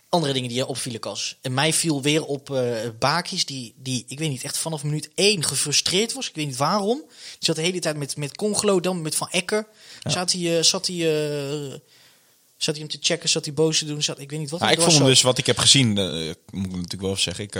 Andere 0.09 0.33
dingen 0.33 0.47
die 0.49 0.57
je 0.57 0.65
opvielen, 0.65 0.99
Kas. 0.99 1.35
En 1.41 1.53
mij 1.53 1.73
viel 1.73 2.01
weer 2.01 2.23
op 2.25 2.49
eh 2.55 2.89
Bakis, 2.99 3.45
die, 3.45 3.73
die, 3.77 4.05
ik 4.07 4.19
weet 4.19 4.29
niet, 4.29 4.43
echt 4.43 4.57
vanaf 4.57 4.83
minuut 4.83 5.09
1 5.15 5.43
gefrustreerd 5.43 6.13
was. 6.13 6.29
Ik 6.29 6.35
weet 6.35 6.47
niet 6.47 6.57
waarom. 6.57 6.97
Die 7.07 7.37
zat 7.39 7.55
de 7.55 7.61
hele 7.61 7.79
tijd 7.79 7.97
met, 7.97 8.17
met 8.17 8.35
Congelo, 8.35 8.79
dan 8.79 9.01
met 9.01 9.15
Van 9.15 9.29
Ecker. 9.29 9.67
Zat 10.03 10.31
hij, 10.31 10.57
eh, 10.57 10.63
zat 10.63 10.87
hij, 10.87 10.95
eh, 10.95 11.73
zat 12.57 12.75
hij 12.75 12.83
hem 12.83 12.87
te 12.87 12.97
checken, 13.01 13.29
zat 13.29 13.45
hij 13.45 13.53
boos 13.53 13.77
te 13.77 13.85
doen. 13.85 14.03
Zat, 14.03 14.19
ik 14.19 14.29
weet 14.29 14.39
niet 14.39 14.49
wat. 14.49 14.59
Nou, 14.59 14.71
ik 14.71 14.81
vond 14.81 14.93
hem 14.93 15.05
dus, 15.05 15.21
wat 15.21 15.37
ik 15.37 15.45
heb 15.45 15.57
gezien, 15.57 15.97
eh, 15.97 16.03
moet 16.51 16.65
ik 16.65 16.71
natuurlijk 16.71 17.01
wel 17.01 17.11
even 17.11 17.21
zeggen. 17.23 17.43
Ik, 17.43 17.55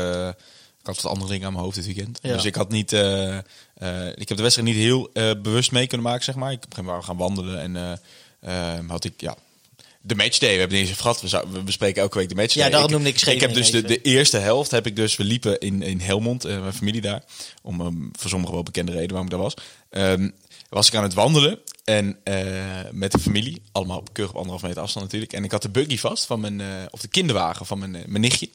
ik 0.82 0.88
had 0.88 1.02
wat 1.02 1.12
andere 1.12 1.32
dingen 1.32 1.46
aan 1.48 1.54
mijn 1.54 1.64
hoofd 1.64 1.76
dit 1.76 1.86
weekend. 1.86 2.20
Ja. 2.22 2.34
Dus 2.34 2.46
ik 2.46 2.56
had 2.56 2.70
niet, 2.70 2.94
eh, 2.94 3.38
eh, 3.38 4.08
ik 4.16 4.28
heb 4.28 4.38
de 4.38 4.44
wedstrijd 4.44 4.68
niet 4.68 4.78
heel 4.78 5.10
eh, 5.14 5.32
bewust 5.42 5.72
mee 5.72 5.88
kunnen 5.88 6.08
maken, 6.08 6.24
zeg 6.24 6.36
maar. 6.36 6.52
Ik 6.52 6.60
gegeven 6.62 6.86
moment 6.86 7.06
gaan 7.06 7.18
wandelen 7.18 7.60
en 7.60 7.76
eh, 7.76 8.78
eh, 8.78 8.90
had 8.90 9.04
ik, 9.04 9.14
ja, 9.18 9.36
de 10.02 10.16
matchday. 10.16 10.54
We 10.54 10.60
hebben 10.60 10.78
het 10.78 10.88
niet 10.88 10.98
eens 10.98 11.22
gehad. 11.30 11.48
We, 11.52 11.64
bespreken 11.64 12.02
elke 12.02 12.18
week 12.18 12.30
de 12.30 12.36
matchday. 12.36 12.64
Ja, 12.64 12.70
daarom 12.70 12.92
noemde 12.92 13.10
ik 13.10 13.22
Ik 13.22 13.42
heb 13.42 13.54
dus 13.54 13.72
de, 13.72 13.82
de 13.82 14.02
eerste 14.02 14.38
helft 14.38 14.72
heb 14.72 14.86
ik 14.86 14.96
dus, 14.96 15.16
we 15.16 15.24
liepen 15.24 15.60
in, 15.60 15.82
in 15.82 16.00
Helmond, 16.00 16.44
mijn 16.44 16.74
familie 16.74 17.02
daar. 17.02 17.24
Om 17.62 17.82
ehm, 17.82 17.96
voor 18.12 18.30
sommigen 18.30 18.54
wel 18.54 18.64
bekende 18.64 18.92
reden 18.92 19.10
waarom 19.10 19.26
ik 19.26 19.32
daar 19.32 19.42
was. 19.42 19.54
Ehm, 19.90 20.30
was 20.70 20.88
ik 20.88 20.96
aan 20.96 21.04
het 21.04 21.14
wandelen 21.14 21.60
en 21.84 22.18
met 22.92 23.12
de 23.12 23.20
familie. 23.20 23.62
Allemaal 23.72 23.98
op 23.98 24.14
keurig 24.14 24.34
op 24.34 24.40
anderhalf 24.40 24.68
meter 24.68 24.82
afstand 24.82 25.06
natuurlijk. 25.06 25.34
En 25.34 25.44
ik 25.44 25.52
had 25.52 25.62
de 25.62 25.70
buggy 25.70 25.98
vast 25.98 26.26
van 26.26 26.40
mijn, 26.40 26.62
of 26.90 27.02
de 27.02 27.08
kinderwagen 27.08 27.66
van 27.66 27.80
mijn, 27.80 27.92
mijn 27.92 28.22
nichtje. 28.22 28.50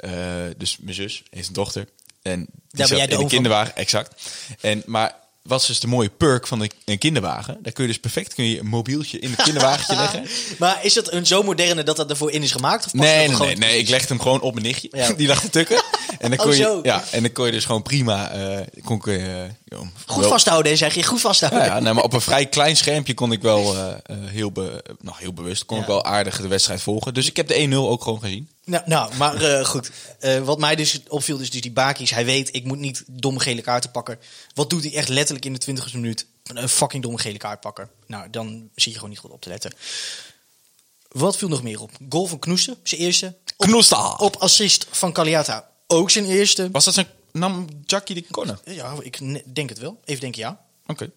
Eh, 0.00 0.10
dus 0.56 0.76
mijn 0.80 0.94
zus 0.94 1.22
heeft 1.30 1.48
een 1.48 1.54
dochter. 1.54 1.88
En 2.22 2.46
die 2.70 2.86
zat 2.86 2.98
de 2.98 3.06
in 3.06 3.18
de 3.18 3.26
kinderwagen, 3.26 3.76
exact. 3.76 4.22
En, 4.60 4.82
maar 4.86 5.14
wat 5.42 5.60
is 5.60 5.66
dus 5.66 5.80
de 5.80 5.86
mooie 5.86 6.08
perk 6.08 6.46
van 6.46 6.68
een 6.84 6.98
kinderwagen? 6.98 7.58
Daar 7.62 7.72
kun 7.72 7.84
je 7.84 7.90
dus 7.90 8.00
perfect 8.00 8.34
kun 8.34 8.44
je 8.44 8.58
een 8.58 8.66
mobieltje 8.66 9.18
in 9.18 9.30
het 9.30 9.42
kinderwagentje 9.42 9.96
leggen. 10.02 10.26
Maar 10.58 10.78
is 10.84 10.94
dat 10.94 11.12
een 11.12 11.26
zo 11.26 11.42
moderne 11.42 11.82
dat 11.82 11.96
dat 11.96 12.10
ervoor 12.10 12.30
in 12.30 12.42
is 12.42 12.52
gemaakt? 12.52 12.86
Of 12.86 12.92
Nee, 12.92 13.28
nee, 13.28 13.36
nee, 13.38 13.56
nee. 13.56 13.78
Ik 13.78 13.88
legde 13.88 14.08
hem 14.08 14.20
gewoon 14.20 14.40
op 14.40 14.52
mijn 14.54 14.66
nichtje. 14.66 14.88
Ja. 14.92 15.12
Die 15.16 15.26
lag 15.26 15.40
te 15.40 15.50
tukken. 15.50 15.82
En 16.18 16.30
dan 16.30 16.38
Oh, 16.38 16.44
kon 16.46 16.56
je, 16.56 16.80
ja, 16.82 17.04
en 17.10 17.22
dan 17.22 17.32
kon 17.32 17.46
je 17.46 17.52
dus 17.52 17.64
gewoon 17.64 17.82
prima. 17.82 18.30
eh 18.30 18.60
kon 18.84 18.96
ik, 18.96 19.06
eh, 19.06 19.42
joh, 19.64 19.80
Goed 20.06 20.20
wel- 20.20 20.28
vasthouden, 20.28 20.76
zeg 20.76 20.94
je. 20.94 21.02
Goed 21.02 21.20
vasthouden. 21.20 21.60
Ja, 21.60 21.66
ja, 21.66 21.80
nee, 21.80 21.92
maar 21.92 22.04
op 22.04 22.12
een 22.12 22.20
vrij 22.20 22.46
klein 22.56 22.76
schermpje 22.76 23.14
kon 23.14 23.32
ik 23.32 23.42
wel 23.42 23.76
heel, 24.10 24.52
be, 24.52 24.84
nou, 25.00 25.16
heel 25.18 25.32
bewust 25.32 25.64
kon 25.64 25.80
ik 25.80 25.86
wel 25.86 26.04
aardig 26.04 26.40
de 26.40 26.48
wedstrijd 26.48 26.82
volgen. 26.82 27.14
Dus 27.14 27.26
ik 27.26 27.36
heb 27.36 27.48
de 27.48 27.68
1-0 27.70 27.74
ook 27.74 28.02
gewoon 28.02 28.20
gezien. 28.20 28.48
Nou, 28.68 28.82
nou 28.86 29.14
maar 29.16 29.42
eh, 29.42 29.64
goed. 29.64 29.90
Eh, 30.18 30.40
wat 30.40 30.58
mij 30.58 30.76
dus 30.76 31.00
opviel, 31.08 31.36
dus, 31.36 31.50
dus 31.50 31.60
die 31.60 31.72
Bakis. 31.72 32.10
Hij 32.10 32.24
weet, 32.24 32.54
ik 32.54 32.64
moet 32.64 32.78
niet 32.78 33.04
domme 33.06 33.40
gele 33.40 33.60
kaarten 33.60 33.90
pakken. 33.90 34.18
Wat 34.54 34.70
doet 34.70 34.82
hij 34.82 34.94
echt 34.94 35.08
letterlijk 35.08 35.44
in 35.44 35.52
de 35.52 35.58
20 35.58 35.94
minuut? 35.94 36.26
Een 36.42 36.68
fucking 36.68 37.02
domme 37.02 37.18
gele 37.18 37.38
kaart 37.38 37.60
pakken. 37.60 37.90
Nou, 38.06 38.30
dan 38.30 38.68
zie 38.74 38.90
je 38.90 38.94
gewoon 38.94 39.10
niet 39.10 39.18
goed 39.18 39.30
op 39.30 39.40
te 39.40 39.48
letten. 39.48 39.72
Wat 41.08 41.36
viel 41.36 41.48
nog 41.48 41.62
meer 41.62 41.80
op? 41.80 41.90
Goal 42.08 42.26
van 42.26 42.38
Knoester, 42.38 42.76
zijn 42.82 43.00
eerste. 43.00 43.36
Op, 43.56 44.20
op 44.20 44.36
assist 44.36 44.86
van 44.90 45.12
Caliata, 45.12 45.70
ook 45.86 46.10
zijn 46.10 46.26
eerste. 46.26 46.70
Was 46.70 46.84
dat 46.84 46.94
zijn 46.94 47.06
nam 47.32 47.66
Jackie 47.86 48.14
de 48.14 48.24
corner? 48.30 48.60
Ja, 48.64 48.94
ik 49.00 49.18
denk 49.54 49.68
het 49.68 49.78
wel. 49.78 50.00
Even 50.04 50.20
denken, 50.20 50.40
ja. 50.40 50.64
Oké. 50.86 51.10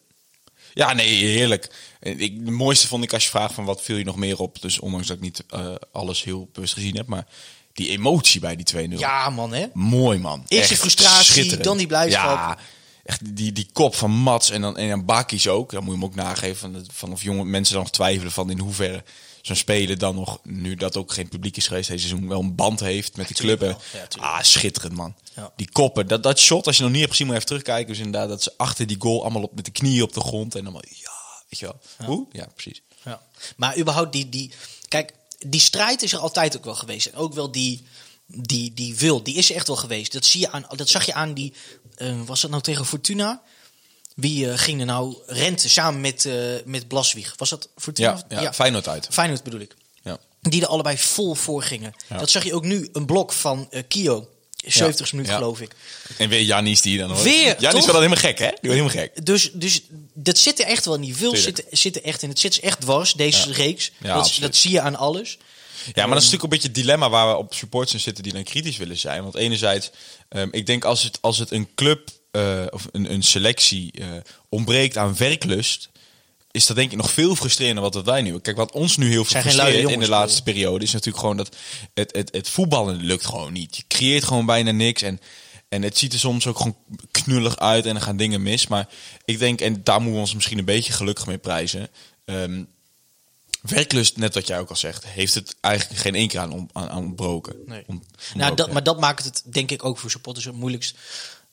Ja, 0.74 0.94
nee, 0.94 1.26
heerlijk. 1.26 1.70
Ik, 2.00 2.20
het 2.20 2.50
mooiste 2.50 2.88
vond 2.88 3.04
ik 3.04 3.14
als 3.14 3.24
je 3.24 3.30
vraagt 3.30 3.54
van 3.54 3.66
wat 3.66 3.82
viel 3.82 3.98
je 3.98 4.04
nog 4.04 4.16
meer 4.16 4.40
op. 4.40 4.62
Dus 4.62 4.80
ondanks 4.80 5.08
dat 5.08 5.16
ik 5.18 5.24
niet 5.24 5.44
eh, 5.50 5.76
alles 5.92 6.24
heel 6.24 6.50
bewust 6.54 6.74
gezien 6.74 6.96
heb. 6.96 7.08
Maar 7.08 7.26
die 7.74 7.90
emotie 7.90 8.40
bij 8.40 8.56
die 8.56 8.90
2-0. 8.90 8.98
Ja, 8.98 9.30
man, 9.30 9.54
hè? 9.54 9.66
Mooi 9.74 10.20
man. 10.20 10.44
Eerst 10.48 10.70
die 10.70 10.78
frustratie, 10.78 11.58
dan 11.58 11.78
die 11.78 11.88
blijdschap. 11.88 12.38
Ja, 12.38 12.58
echt 13.04 13.36
die, 13.36 13.52
die 13.52 13.70
kop 13.74 13.96
van 13.96 14.12
Mats 14.12 14.50
en 14.50 14.62
dan, 14.62 14.78
en 14.78 14.90
dan 14.90 15.06
Bakkies 15.06 15.48
ook. 15.48 15.72
Dan 15.72 15.84
moet 15.84 15.94
je 15.94 16.00
hem 16.00 16.10
ook 16.10 16.16
nageven 16.16 16.56
van, 16.56 16.86
van 16.92 17.12
of 17.12 17.24
jonge 17.24 17.46
mensen 17.46 17.74
dan 17.74 17.84
nog 17.84 17.92
twijfelen 17.92 18.32
van 18.32 18.50
in 18.50 18.60
hoeverre 18.60 19.04
zo'n 19.42 19.56
speler 19.56 19.98
dan 19.98 20.16
nog, 20.16 20.40
nu 20.44 20.76
dat 20.76 20.98
ook 20.98 21.14
geen 21.14 21.30
publiek 21.30 21.58
is 21.58 21.68
geweest 21.68 21.90
deze 21.90 22.08
seizoen, 22.08 22.28
wel 22.28 22.40
een 22.40 22.56
band 22.56 22.80
heeft 22.80 23.18
met 23.18 23.28
die 23.28 23.36
tuurlijk 23.36 23.60
club. 23.60 23.82
Ja, 23.94 24.22
ah, 24.22 24.42
schitterend 24.42 24.94
man. 24.94 25.16
Ja. 25.36 25.52
Die 25.56 25.70
koppen, 25.72 26.08
dat, 26.08 26.24
dat 26.24 26.40
shot, 26.40 26.68
als 26.68 26.78
je 26.78 26.84
nog 26.84 26.92
niet 26.92 27.02
hebt 27.02 27.12
gezien, 27.12 27.28
moet 27.28 27.36
je 27.36 27.42
even 27.42 27.56
terugkijken. 27.56 27.94
Dus 27.94 28.06
inderdaad, 28.06 28.30
dat 28.30 28.44
ze 28.44 28.54
achter 28.58 28.88
die 28.88 28.98
goal 29.00 29.22
allemaal 29.22 29.44
op, 29.44 29.56
met 29.56 29.66
de 29.66 29.72
knieën 29.72 30.04
op 30.04 30.14
de 30.14 30.22
grond 30.22 30.56
en 30.56 30.62
allemaal, 30.62 30.84
ja, 30.90 31.12
weet 31.50 31.60
je 31.60 31.66
wel. 31.66 32.08
Hoe? 32.08 32.28
Ja, 32.32 32.48
precies. 32.54 32.82
Ja. 33.04 33.22
Maar 33.56 33.78
überhaupt 33.78 34.14
die, 34.14 34.30
die... 34.30 34.52
Kijk, 34.88 35.14
die 35.46 35.60
strijd 35.60 36.02
is 36.02 36.14
er 36.14 36.20
altijd 36.20 36.58
ook 36.58 36.64
wel 36.64 36.76
geweest. 36.76 37.06
En 37.06 37.16
ook 37.16 37.34
wel 37.34 37.52
die, 37.52 37.86
die, 38.26 38.74
die 38.74 38.96
wil, 38.96 39.24
die 39.24 39.36
is 39.36 39.50
er 39.50 39.56
echt 39.56 39.68
wel 39.68 39.76
geweest. 39.76 40.14
Dat, 40.14 40.26
zie 40.26 40.40
je 40.40 40.52
aan, 40.52 40.66
dat 40.76 40.90
zag 40.90 41.06
je 41.06 41.14
aan 41.14 41.34
die... 41.34 41.54
eh, 41.96 42.22
was 42.26 42.42
dat 42.42 42.52
nou 42.52 42.64
tegen 42.64 42.86
Fortuna? 42.86 43.42
Wie 44.15 44.50
eh, 44.52 44.58
ging 44.58 44.80
er 44.80 44.86
nou 44.86 45.15
rente 45.28 45.69
samen 45.69 46.02
met, 46.02 46.26
eh 46.26 46.34
met 46.65 46.88
Blaswieg? 46.88 47.34
Was 47.38 47.50
dat 47.50 47.69
Fortuna? 47.78 48.24
Ja, 48.30 48.41
ja, 48.41 48.54
Feyenoord 48.54 48.88
uit. 48.88 49.08
Feyenoord 49.12 49.43
bedoel 49.43 49.60
ik. 49.60 49.76
Ja. 50.04 50.17
Die 50.41 50.62
er 50.62 50.67
allebei 50.67 50.97
vol 50.97 51.34
voor 51.36 51.63
gingen. 51.63 51.93
Ja. 52.10 52.17
Dat 52.17 52.30
zag 52.30 52.43
je 52.43 52.54
ook 52.54 52.63
nu. 52.65 52.89
Een 52.93 53.06
blok 53.06 53.32
van 53.34 53.67
eh 53.71 53.84
Kio. 53.88 54.28
70 54.65 55.12
minuten 55.12 55.34
Ja. 55.34 55.39
geloof 55.39 55.62
ik. 55.62 55.76
En 56.17 56.30
weer 56.30 56.41
Janis 56.41 56.82
die 56.82 56.97
dan 56.97 57.10
hoor. 57.12 57.24
Weer, 57.24 57.56
Janis 57.62 57.86
dan 57.86 57.95
helemaal 57.95 58.17
gek, 58.17 58.39
hè? 58.39 58.45
Die 58.47 58.69
wordt 58.69 58.80
helemaal 58.89 58.89
gek. 59.13 59.26
Dus, 59.26 59.52
dus 59.54 59.82
dat 60.13 60.38
zit 60.38 60.60
er 60.60 60.65
echt 60.65 60.86
wel 60.86 60.93
in. 60.95 61.02
Die 61.02 61.15
wil 61.15 61.32
Tuurlijk. 61.32 61.58
zit, 61.69 61.80
zit 61.80 61.95
er 61.95 62.04
echt 62.04 62.21
in. 62.21 62.30
Het 62.30 62.39
zit 62.39 62.58
er 62.58 62.63
echt 62.63 62.82
dwars, 62.82 63.13
deze 63.13 63.47
Ja. 63.50 63.56
reeks. 63.56 63.91
Ja, 64.02 64.15
dat, 64.15 64.38
dat 64.39 64.56
zie 64.56 64.71
je 64.71 64.82
aan 64.82 64.95
alles. 64.95 65.38
Ja, 65.86 65.91
maar 65.93 66.08
dat 66.15 66.24
is 66.24 66.30
natuurlijk 66.30 66.43
een 66.43 66.50
beetje 66.50 66.67
het 66.67 66.76
dilemma 66.76 67.10
waar 67.10 67.28
we 67.30 67.36
op 67.38 67.54
supporters 67.54 67.93
in 67.93 68.00
zitten 68.00 68.24
die 68.24 68.34
dan 68.34 68.43
kritisch 68.43 68.78
willen 68.78 68.97
zijn. 68.97 69.24
Want 69.24 69.36
enerzijds, 69.36 69.89
ehm, 70.30 70.47
ik 70.52 70.65
denk 70.65 70.84
als 70.86 71.04
het, 71.04 71.17
als 71.21 71.38
het 71.38 71.52
een 71.52 71.67
club 71.76 72.10
eh, 72.32 72.65
of 72.70 72.88
een, 72.91 73.13
een 73.13 73.24
selectie 73.24 73.91
eh, 73.91 74.08
ontbreekt 74.50 74.98
aan 74.98 75.15
werklust, 75.17 75.89
is 76.52 76.65
dat 76.65 76.76
denk 76.76 76.91
ik 76.91 76.98
nog 76.98 77.12
veel 77.12 77.36
frustrerender 77.36 77.84
wat 77.84 78.04
wij 78.04 78.22
nu. 78.22 78.39
Kijk, 78.39 78.58
wat 78.58 78.72
ons 78.72 78.98
nu 78.98 79.10
heel 79.10 79.26
veel 79.26 79.41
frustreert 79.41 79.89
in 79.89 80.00
de 80.00 80.10
laatste 80.10 80.44
periode 80.44 80.84
is 80.84 80.91
natuurlijk 80.91 81.20
gewoon 81.20 81.38
dat 81.38 81.56
het, 81.94 82.15
het, 82.15 82.34
het 82.34 82.50
voetballen 82.50 82.96
lukt 82.96 83.26
gewoon 83.26 83.54
niet. 83.54 83.76
Je 83.76 83.84
creëert 83.88 84.24
gewoon 84.24 84.46
bijna 84.46 84.72
niks 84.72 85.02
en 85.02 85.20
en 85.72 85.82
het 85.82 85.98
ziet 85.98 86.13
er 86.13 86.20
soms 86.20 86.48
ook 86.48 86.58
gewoon 86.58 86.78
knullig 87.12 87.58
uit 87.58 87.86
en 87.86 87.96
er 87.96 88.02
gaan 88.02 88.17
dingen 88.17 88.44
mis. 88.44 88.67
Maar 88.67 88.89
ik 89.26 89.39
denk, 89.39 89.62
en 89.62 89.84
daar 89.84 89.96
moeten 89.96 90.13
we 90.13 90.20
ons 90.20 90.34
misschien 90.34 90.58
een 90.58 90.65
beetje 90.65 90.94
gelukkig 90.94 91.26
mee 91.26 91.38
prijzen. 91.38 91.89
ehm, 92.26 92.63
werklust, 93.62 94.17
net 94.17 94.34
wat 94.34 94.48
jij 94.48 94.60
ook 94.60 94.70
al 94.70 94.76
zegt, 94.76 95.06
heeft 95.06 95.34
het 95.34 95.56
eigenlijk 95.62 96.02
geen 96.02 96.15
één 96.15 96.28
keer 96.28 96.39
aan, 96.39 96.70
aan, 96.74 96.89
aan 96.89 97.04
ontbroken. 97.04 97.56
Nee. 97.65 97.84
Nou, 98.34 98.56
dat, 98.56 98.67
ja. 98.67 98.74
maar 98.74 98.84
dat 98.84 99.00
maakt 99.00 99.26
het 99.26 99.44
denk 99.46 99.72
ik 99.72 99.86
ook 99.86 99.98
voor 99.98 100.12
supporters 100.12 100.46
het 100.46 100.56
moeilijkst 100.56 100.98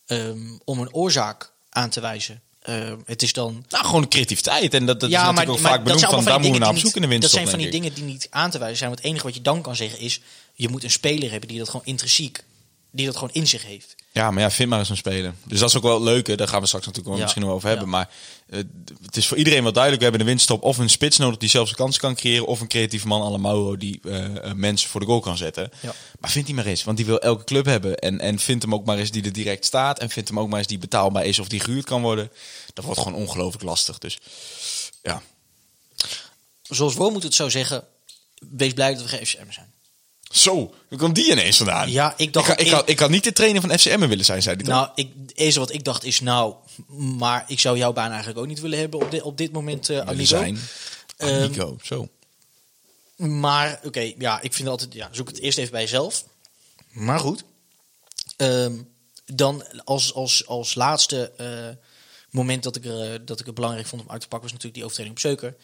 ehm, 0.08 0.38
om 0.64 0.80
een 0.80 0.92
oorzaak 0.92 1.52
aan 1.70 1.90
te 1.90 2.00
wijzen. 2.00 2.42
Ehm, 2.62 2.96
het 3.04 3.22
is 3.22 3.32
dan. 3.32 3.64
Nou, 3.68 3.84
gewoon 3.84 4.08
creativiteit. 4.08 4.74
En 4.74 4.86
dat, 4.86 5.00
dat 5.00 5.10
is 5.10 5.16
natuurlijk 5.16 5.50
ook 5.50 5.58
vaak 5.58 5.84
benoemd 5.84 6.04
van 6.04 6.24
daar 6.24 6.34
moeten 6.40 6.52
we 6.52 6.58
naar 6.58 6.68
op 6.68 6.78
zoek 6.78 6.94
in 6.94 7.02
de 7.02 7.08
winst. 7.08 7.22
Dat 7.22 7.30
zijn 7.30 7.48
van 7.48 7.58
die 7.58 7.70
dingen 7.70 7.94
die 7.94 8.04
niet 8.04 8.26
aan 8.30 8.50
te 8.50 8.58
wijzen 8.58 8.76
zijn. 8.78 8.90
Want 8.90 9.02
het 9.02 9.10
enige 9.10 9.26
wat 9.26 9.34
je 9.34 9.42
dan 9.42 9.62
kan 9.62 9.76
zeggen 9.76 9.98
is: 9.98 10.20
je 10.54 10.68
moet 10.68 10.84
een 10.84 10.90
speler 10.90 11.30
hebben 11.30 11.48
die 11.48 11.58
dat 11.58 11.68
gewoon 11.68 11.86
intrinsiek, 11.86 12.44
die 12.90 13.06
dat 13.06 13.14
gewoon 13.14 13.32
in 13.32 13.46
zich 13.46 13.64
heeft. 13.64 13.94
Ja, 14.18 14.30
maar 14.30 14.42
ja, 14.42 14.50
vind 14.50 14.68
maar 14.68 14.78
eens 14.78 14.88
een 14.88 14.96
speler. 14.96 15.34
Dus 15.44 15.58
dat 15.58 15.68
is 15.68 15.76
ook 15.76 15.82
wel 15.82 16.02
leuk. 16.02 16.38
Daar 16.38 16.48
gaan 16.48 16.60
we 16.60 16.66
straks 16.66 16.86
natuurlijk 16.86 17.06
wel 17.06 17.16
Ja. 17.16 17.22
misschien 17.22 17.42
nog 17.42 17.52
over 17.52 17.68
hebben. 17.68 17.86
Ja. 17.86 17.90
Maar 17.90 18.10
eh, 18.48 18.58
het 19.02 19.16
is 19.16 19.26
voor 19.26 19.36
iedereen 19.36 19.62
wel 19.62 19.72
duidelijk. 19.72 20.02
We 20.02 20.08
hebben 20.08 20.26
de 20.26 20.32
winststop 20.32 20.62
of 20.62 20.78
een 20.78 20.90
spits 20.90 21.18
nodig 21.18 21.38
die 21.38 21.48
zelfs 21.48 21.70
een 21.70 21.76
kans 21.76 21.98
kan 21.98 22.14
creëren. 22.14 22.46
Of 22.46 22.60
een 22.60 22.68
creatieve 22.68 23.06
man 23.06 23.40
Mauro 23.40 23.76
die 23.76 24.00
eh, 24.04 24.36
eh, 24.36 24.52
mensen 24.54 24.90
voor 24.90 25.00
de 25.00 25.06
goal 25.06 25.20
kan 25.20 25.36
zetten. 25.36 25.70
Ja. 25.80 25.94
Maar 26.20 26.30
vind 26.30 26.46
hij 26.46 26.54
maar 26.54 26.66
eens. 26.66 26.84
Want 26.84 26.96
die 26.96 27.06
wil 27.06 27.18
elke 27.18 27.44
club 27.44 27.64
hebben. 27.64 27.96
En, 27.96 28.20
en 28.20 28.38
vind 28.38 28.62
hem 28.62 28.74
ook 28.74 28.84
maar 28.84 28.98
eens 28.98 29.10
die 29.10 29.24
er 29.24 29.32
direct 29.32 29.64
staat. 29.64 29.98
En 29.98 30.10
vind 30.10 30.28
hem 30.28 30.40
ook 30.40 30.48
maar 30.48 30.58
eens 30.58 30.68
die 30.68 30.78
betaalbaar 30.78 31.24
is 31.24 31.38
of 31.38 31.48
die 31.48 31.60
gehuurd 31.60 31.84
kan 31.84 32.02
worden. 32.02 32.30
Dat 32.74 32.84
wordt 32.84 33.00
gewoon 33.00 33.18
ongelooflijk 33.18 33.64
lastig. 33.64 33.98
Dus 33.98 34.18
ja. 35.02 35.22
Zoals 36.62 36.94
Wormoed 36.94 37.22
het 37.22 37.34
zou 37.34 37.50
zeggen: 37.50 37.84
wees 38.50 38.72
blij 38.72 38.94
dat 38.94 39.02
we 39.02 39.08
geen 39.08 39.26
FCM 39.26 39.50
zijn. 39.50 39.72
Zo, 40.30 40.74
hoe 40.88 40.98
kwam 40.98 41.12
die 41.12 41.30
ineens 41.30 41.56
vandaan? 41.56 41.90
Ja, 41.90 42.14
ik 42.16 42.32
dacht 42.32 42.48
Ik, 42.48 42.56
had- 42.56 42.66
ik, 42.66 42.72
had, 42.72 42.88
ik 42.88 42.98
had 42.98 43.10
niet 43.10 43.24
de 43.24 43.32
trainer 43.32 43.60
van 43.60 43.78
FCM 43.78 44.06
willen 44.08 44.24
zijn, 44.24 44.42
zei 44.42 44.56
hij? 44.56 44.64
Nou, 44.64 44.88
ik, 44.94 45.08
eerste 45.34 45.60
wat 45.60 45.72
ik 45.72 45.84
dacht 45.84 46.04
is: 46.04 46.20
nou, 46.20 46.54
maar 46.96 47.44
ik 47.46 47.60
zou 47.60 47.76
jouw 47.78 47.92
baan 47.92 48.08
eigenlijk 48.10 48.38
ook 48.38 48.46
niet 48.46 48.60
willen 48.60 48.78
hebben 48.78 49.00
op, 49.00 49.10
dit 49.10 49.22
op 49.22 49.36
dit 49.38 49.52
moment, 49.52 49.90
Amigo. 49.90 50.24
zijn. 50.24 50.58
Ehm, 51.16 51.42
Amigo, 51.42 51.76
zo. 51.82 52.08
Maar 53.16 53.80
oké, 53.82 54.12
ja, 54.18 54.40
ik 54.40 54.52
vind 54.52 54.68
altijd, 54.68 54.94
ja, 54.94 55.08
zoek 55.12 55.28
het 55.28 55.40
eerst 55.40 55.58
even 55.58 55.72
bij 55.72 55.80
jezelf. 55.82 56.24
Maar 56.90 57.18
goed. 57.20 57.44
Ehm, 58.36 58.72
dan 59.26 59.64
als, 59.84 60.14
als, 60.14 60.46
als 60.46 60.74
laatste 60.74 61.32
eh, 61.36 61.84
moment 62.30 62.62
dat 62.62 62.76
ik, 62.76 62.84
eh, 62.84 63.14
dat 63.24 63.40
ik 63.40 63.46
het 63.46 63.54
belangrijk 63.54 63.86
vond 63.86 64.02
om 64.02 64.10
uit 64.10 64.20
te 64.20 64.28
pakken, 64.28 64.50
was 64.50 64.58
natuurlijk 64.62 64.74
die 64.74 64.84
overtreding 64.84 65.14
op 65.16 65.20
Zeuker. 65.22 65.56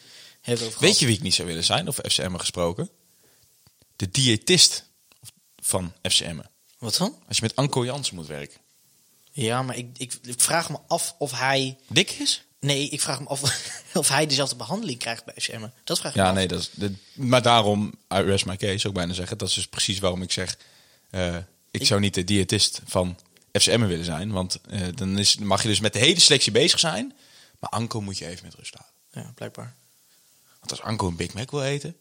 Weet 0.79 0.99
je 0.99 1.05
wie 1.05 1.15
ik 1.15 1.21
niet 1.21 1.33
zou 1.35 1.47
willen 1.47 1.63
zijn, 1.63 1.87
of 1.87 1.99
FCM 2.07 2.35
gesproken? 2.35 2.89
De 3.95 4.09
diëtist 4.11 4.83
van 5.57 5.93
FCM. 6.01 6.39
Wat 6.77 6.97
dan? 6.97 7.15
Als 7.27 7.37
je 7.37 7.43
met 7.43 7.55
Anko 7.55 7.85
Jansen 7.85 8.15
moet 8.15 8.27
werken. 8.27 8.57
Ja, 9.31 9.61
maar 9.63 9.77
ik, 9.77 9.87
ik, 9.97 10.13
ik 10.23 10.39
vraag 10.41 10.69
me 10.69 10.77
af 10.87 11.15
of 11.17 11.31
hij. 11.31 11.77
Dik 11.87 12.11
is? 12.11 12.43
Nee, 12.59 12.89
ik 12.89 13.01
vraag 13.01 13.19
me 13.19 13.27
af 13.27 13.41
of 13.93 14.07
hij 14.09 14.25
dezelfde 14.27 14.55
behandeling 14.55 14.99
krijgt 14.99 15.25
bij 15.25 15.33
FCM. 15.37 15.67
Dat 15.83 15.99
vraag 15.99 16.11
ik 16.11 16.17
me 16.17 16.23
Ja, 16.23 16.29
af. 16.29 16.35
nee, 16.35 16.47
dat 16.47 16.59
is, 16.59 16.69
dat- 16.73 16.91
maar 17.13 17.41
daarom, 17.41 17.93
I 18.13 18.17
rest 18.17 18.45
my 18.45 18.57
case, 18.57 18.87
ook 18.87 18.93
bijna 18.93 19.13
zeggen. 19.13 19.37
Dat 19.37 19.47
is 19.49 19.53
dus 19.53 19.67
precies 19.67 19.99
waarom 19.99 20.21
ik 20.21 20.31
zeg, 20.31 20.57
eh, 21.09 21.37
ik 21.71 21.85
zou 21.85 21.99
niet 21.99 22.13
de 22.13 22.23
diëtist 22.23 22.81
van 22.85 23.19
FCM 23.51 23.85
willen 23.85 24.05
zijn. 24.05 24.31
Want 24.31 24.59
eh, 24.69 24.81
dan 24.95 25.17
is, 25.17 25.35
mag 25.37 25.61
je 25.61 25.67
dus 25.67 25.79
met 25.79 25.93
de 25.93 25.99
hele 25.99 26.19
selectie 26.19 26.51
bezig 26.51 26.79
zijn. 26.79 27.13
Maar 27.59 27.69
Anko 27.69 28.01
moet 28.01 28.17
je 28.17 28.25
even 28.27 28.45
met 28.45 28.53
rust 28.55 28.73
laten. 28.75 28.93
Ja, 29.11 29.31
blijkbaar. 29.35 29.75
Want 30.59 30.71
als 30.71 30.81
Anko 30.81 31.07
een 31.07 31.15
Big 31.15 31.33
Mac 31.33 31.51
wil 31.51 31.63
eten, 31.63 31.95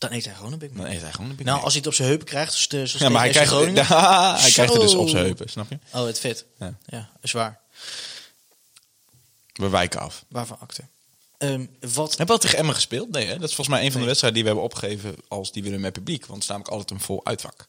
Dan 0.00 0.12
eet 0.12 0.24
hij 0.24 0.34
gewoon 0.34 0.52
een 0.52 0.58
Big 0.58 0.70
Mac. 0.70 0.82
dan 0.86 0.94
eet 0.94 1.00
hij 1.00 1.12
gewoon 1.12 1.30
een 1.30 1.36
Big 1.36 1.44
Nou, 1.44 1.56
Mac. 1.56 1.64
als 1.64 1.72
hij 1.74 1.82
het 1.82 1.90
op 1.90 1.96
zijn 1.96 2.08
heupen 2.08 2.26
krijgt, 2.26 2.52
zoals, 2.52 2.92
de, 2.92 2.98
ja, 2.98 3.08
maar 3.08 3.20
hij 3.20 3.30
krijgt, 3.30 3.50
Groningen. 3.50 3.86
hij 4.40 4.50
krijgt 4.50 4.72
het 4.72 4.80
dus 4.82 4.94
op 4.94 5.08
zijn 5.08 5.24
heupen, 5.24 5.48
snap 5.48 5.70
je? 5.70 5.78
Oh, 5.92 6.04
het 6.04 6.18
vet. 6.20 6.44
Ja. 6.58 6.78
Ja, 6.86 7.10
is 7.20 7.32
waar. 7.32 7.60
We 9.52 9.68
wijken 9.68 10.00
af. 10.00 10.24
Waarvan 10.28 10.58
akte? 10.60 10.82
Ehm, 11.38 11.66
wat, 11.80 12.08
Hebben 12.08 12.26
we 12.26 12.32
al 12.32 12.38
tegen 12.38 12.58
Emmen 12.58 12.74
gespeeld? 12.74 13.10
Nee, 13.10 13.26
hè? 13.26 13.38
dat 13.38 13.48
is 13.48 13.54
volgens 13.54 13.76
mij 13.76 13.84
een 13.84 13.92
van 13.92 14.00
de 14.00 14.06
wedstrijden 14.06 14.42
die 14.42 14.48
we 14.52 14.54
hebben 14.58 14.74
opgegeven 14.74 15.16
als 15.28 15.52
die 15.52 15.62
willen 15.62 15.80
met 15.80 15.92
publiek. 15.92 16.20
Want 16.20 16.32
het 16.32 16.42
is 16.42 16.48
namelijk 16.48 16.72
altijd 16.72 16.90
een 16.90 17.00
vol 17.06 17.26
uitvak. 17.26 17.68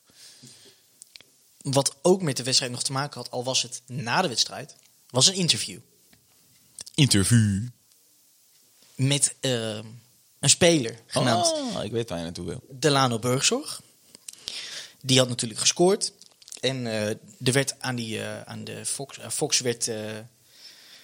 wat 1.62 1.96
ook 2.02 2.22
met 2.22 2.38
de 2.38 2.44
wedstrijd 2.44 2.72
nog 2.72 2.84
te 2.84 2.92
maken 2.92 3.18
had, 3.22 3.32
al 3.32 3.44
was 3.44 3.62
het 3.62 3.82
na 3.86 4.22
de 4.22 4.28
wedstrijd, 4.28 4.76
was 5.10 5.28
een 5.28 5.34
interview 5.34 5.80
Interview. 6.96 7.64
met 8.96 9.36
ehm, 9.40 9.86
een 10.42 10.50
speler 10.50 11.00
genaamd 11.08 11.48
Oh, 11.48 11.84
ik 11.84 11.92
weet 11.92 12.10
waar 12.10 12.18
je 12.18 12.24
naartoe 12.24 12.46
wil. 12.46 12.62
Delano 12.70 13.20
Burgzorg. 13.20 13.82
Die 15.02 15.20
had 15.20 15.28
natuurlijk 15.28 15.60
gescoord. 15.60 16.14
En 16.60 16.88
eh, 16.88 17.08
er 17.44 17.54
werd 17.54 17.80
aan, 17.80 17.96
die, 17.96 18.22
eh, 18.22 18.42
aan 18.42 18.64
de 18.64 18.86
Fox, 18.86 19.20
eh, 19.20 19.30
Fox 19.30 19.60
werd, 19.60 19.86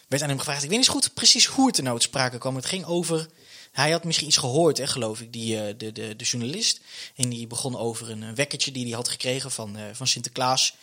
werd 0.08 0.22
aan 0.22 0.30
hem 0.30 0.38
gevraagd. 0.38 0.64
Ik 0.64 0.70
weet 0.70 0.78
niet 0.78 0.88
goed 0.88 1.14
precies 1.14 1.46
hoe 1.46 1.68
het 1.68 1.78
er 1.78 1.84
nou 1.84 2.00
te 2.00 2.06
sprake 2.06 2.38
kwam. 2.38 2.56
Het 2.56 2.66
ging 2.66 2.86
over. 2.86 3.30
Hij 3.72 3.92
had 3.92 4.04
misschien 4.04 4.28
iets 4.28 4.38
gehoord, 4.38 4.78
hè, 4.78 4.88
geloof 4.88 5.22
ik, 5.22 5.34
die, 5.34 5.78
de, 5.78 5.92
de, 5.92 6.16
de 6.16 6.24
journalist. 6.24 6.82
En 7.16 7.30
die 7.30 7.48
begon 7.48 7.78
over 7.78 8.10
een, 8.10 8.36
wekkertje 8.36 8.72
die 8.72 8.86
hij 8.86 8.96
had 8.96 9.08
gekregen 9.08 9.52
van, 9.52 9.78
van 9.94 10.08
Sinterklaas. 10.08 10.76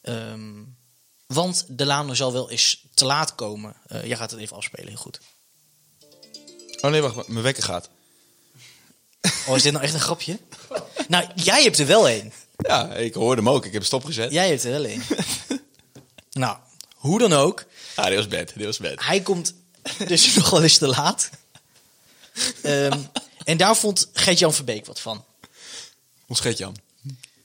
Ehm, 0.00 0.62
want 1.26 1.64
Delano 1.68 2.14
zal 2.14 2.32
wel 2.32 2.50
eens 2.50 2.84
te 2.94 3.04
laat 3.04 3.34
komen. 3.34 3.76
Jij 3.88 4.16
gaat 4.16 4.30
het 4.30 4.40
even 4.40 4.56
afspelen, 4.56 4.88
heel 4.88 4.96
goed. 4.96 5.20
Oh 6.80 6.90
nee, 6.90 7.00
wacht, 7.00 7.28
mijn 7.28 7.42
wekker 7.42 7.62
gaat. 7.62 7.90
Oh, 9.46 9.56
is 9.56 9.62
dit 9.62 9.72
nou 9.72 9.84
echt 9.84 9.94
een 9.94 10.00
grapje? 10.00 10.38
nou, 11.08 11.26
jij 11.34 11.62
hebt 11.62 11.78
er 11.78 11.86
wel 11.86 12.10
een. 12.10 12.32
Ja, 12.56 12.92
ik 12.94 13.14
hoorde 13.14 13.42
hem 13.42 13.50
ook. 13.50 13.66
Ik 13.66 13.72
heb 13.72 13.84
stopgezet. 13.84 14.32
Jij 14.32 14.48
hebt 14.48 14.64
er 14.64 14.70
wel 14.70 14.86
een. 14.86 15.02
nou, 16.32 16.56
hoe 16.94 17.18
dan 17.18 17.32
ook. 17.32 17.64
Ah, 17.94 18.06
dit 18.06 18.14
was 18.16 18.28
bad. 18.28 18.52
Dit 18.54 18.64
was 18.66 18.78
bad. 18.78 19.04
Hij 19.04 19.20
komt 19.20 19.54
dus 20.06 20.34
nog 20.36 20.50
wel 20.50 20.62
eens 20.62 20.78
te 20.78 20.86
laat. 20.86 21.30
Ehm, 22.62 22.98
en 23.44 23.56
daar 23.56 23.76
vond 23.76 24.08
Gert-Jan 24.12 24.54
Verbeek 24.54 24.86
wat 24.86 25.00
van. 25.00 25.24
Ons 26.26 26.40
Gert-Jan. 26.40 26.76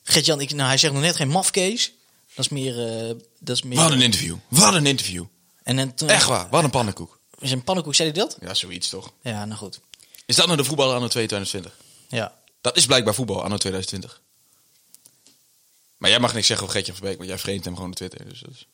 Gert-Jan, 0.04 0.38
nou, 0.38 0.62
hij 0.62 0.78
zegt 0.78 0.94
nog 0.94 1.02
net 1.02 1.16
geen 1.16 1.28
mafkees. 1.30 1.94
Dat 2.36 2.46
is 2.46 2.52
meer... 2.52 2.88
eh, 2.88 3.16
dat 3.40 3.56
is 3.56 3.64
meer 3.64 3.78
Wat 3.78 3.92
een 3.92 4.02
interview. 4.02 4.36
Wat 4.48 4.74
een 4.74 4.86
interview. 4.86 5.26
en 5.64 5.96
toen, 5.96 6.10
Echt 6.10 6.28
waar. 6.28 6.50
Wat 6.50 6.64
een 6.64 6.70
pannenkoek. 6.70 7.20
Zijn 7.40 7.64
pannenkoek, 7.64 7.96
zei 7.96 8.12
hij 8.12 8.20
dat? 8.20 8.38
Ja, 8.42 8.54
zoiets 8.54 8.90
toch. 8.90 9.12
Ja, 9.22 9.46
nou 9.46 9.58
goed. 9.58 9.80
Is 10.32 10.38
dat 10.38 10.46
nou 10.46 10.58
de 10.58 10.64
voetballer 10.64 10.96
anno 10.96 11.08
2020? 11.08 11.78
Ja. 12.08 12.36
Dat 12.62 12.78
is 12.78 12.86
blijkbaar 12.86 13.14
voetbal 13.14 13.44
anno 13.44 13.58
2020. 13.58 14.22
Maar 15.98 16.10
jij 16.10 16.20
mag 16.20 16.34
niks 16.34 16.48
zeggen 16.48 16.66
over 16.66 16.78
Gert-Jan 16.78 16.98
Verbeek, 16.98 17.18
want 17.18 17.30
jij 17.30 17.38
vreemdt 17.38 17.66
hem 17.66 17.76
gewoon 17.76 17.90
op 17.90 17.96
Twitter. 17.96 18.30
Dus 18.30 18.40
dat 18.40 18.52
is... 18.52 18.68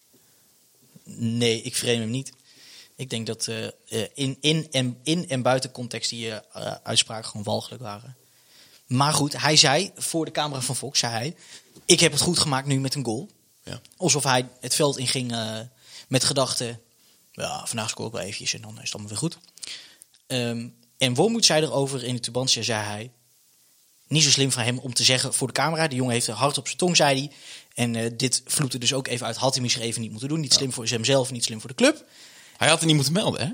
Nee, 1.15 1.61
ik 1.61 1.75
frame 1.75 1.99
hem 1.99 2.09
niet. 2.09 2.31
Ik 2.95 3.09
denk 3.09 3.27
dat 3.27 3.47
eh, 3.47 3.65
eh, 3.65 3.71
in, 4.13 4.37
in, 4.41 4.67
en, 4.71 4.99
in 5.03 5.29
en 5.29 5.41
buiten 5.41 5.71
context 5.71 6.09
die 6.09 6.31
eh, 6.31 6.75
uitspraken 6.83 7.29
gewoon 7.29 7.45
walgelijk 7.45 7.81
waren. 7.81 8.15
Maar 8.85 9.13
goed, 9.13 9.41
hij 9.41 9.55
zei 9.55 9.91
voor 9.95 10.25
de 10.25 10.31
camera 10.31 10.61
van 10.61 10.75
Fox, 10.75 10.99
zei 10.99 11.13
hij... 11.13 11.35
Ik 11.85 11.99
heb 11.99 12.11
het 12.11 12.21
goed 12.21 12.39
gemaakt 12.39 12.67
nu 12.67 12.79
met 12.79 12.95
een 12.95 13.05
goal. 13.05 13.29
Ja. 13.63 13.81
Alsof 13.97 14.23
hij 14.23 14.49
het 14.59 14.75
veld 14.75 14.97
inging 14.97 15.31
eh 15.31 15.59
met 16.07 16.23
gedachten... 16.23 16.81
Ja, 17.31 17.65
vandaag 17.65 17.89
scoor 17.89 18.05
ik 18.05 18.11
wel 18.11 18.21
eventjes 18.21 18.53
en 18.53 18.61
dan 18.61 18.75
is 18.75 18.81
het 18.81 18.93
allemaal 18.93 19.09
weer 19.09 19.19
goed. 19.19 19.37
Ehm, 20.27 20.67
en 20.97 21.13
Wormoed 21.13 21.45
zei 21.45 21.63
erover 21.63 22.03
in 22.03 22.13
de 22.15 22.21
Tubantia, 22.21 22.61
zei 22.63 22.83
hij... 22.83 23.11
Niet 24.07 24.23
zo 24.23 24.29
slim 24.29 24.51
van 24.51 24.63
hem 24.63 24.77
om 24.77 24.93
te 24.93 25.03
zeggen 25.03 25.33
voor 25.33 25.47
de 25.47 25.53
camera. 25.53 25.87
De 25.87 25.95
jongen 25.95 26.13
heeft 26.13 26.27
er 26.27 26.33
hard 26.33 26.57
op 26.57 26.65
zijn 26.65 26.77
tong, 26.77 26.95
zei 26.95 27.19
hij. 27.19 27.31
En 27.85 27.95
eh, 27.95 28.11
dit 28.17 28.41
vloekte 28.45 28.77
dus 28.77 28.93
ook 28.93 29.07
even 29.07 29.25
uit. 29.25 29.35
Had 29.35 29.53
hij 29.53 29.61
misschien 29.61 29.83
even 29.83 30.01
niet 30.01 30.11
moeten 30.11 30.29
doen. 30.29 30.39
Niet 30.39 30.53
slim 30.53 30.73
voor 30.73 30.85
hemzelf, 30.85 31.31
niet 31.31 31.43
slim 31.43 31.59
voor 31.59 31.69
de 31.69 31.75
club. 31.75 32.03
Hij 32.57 32.67
had 32.67 32.77
het 32.77 32.85
niet 32.87 32.95
moeten 32.95 33.13
melden, 33.13 33.41
hè? 33.47 33.51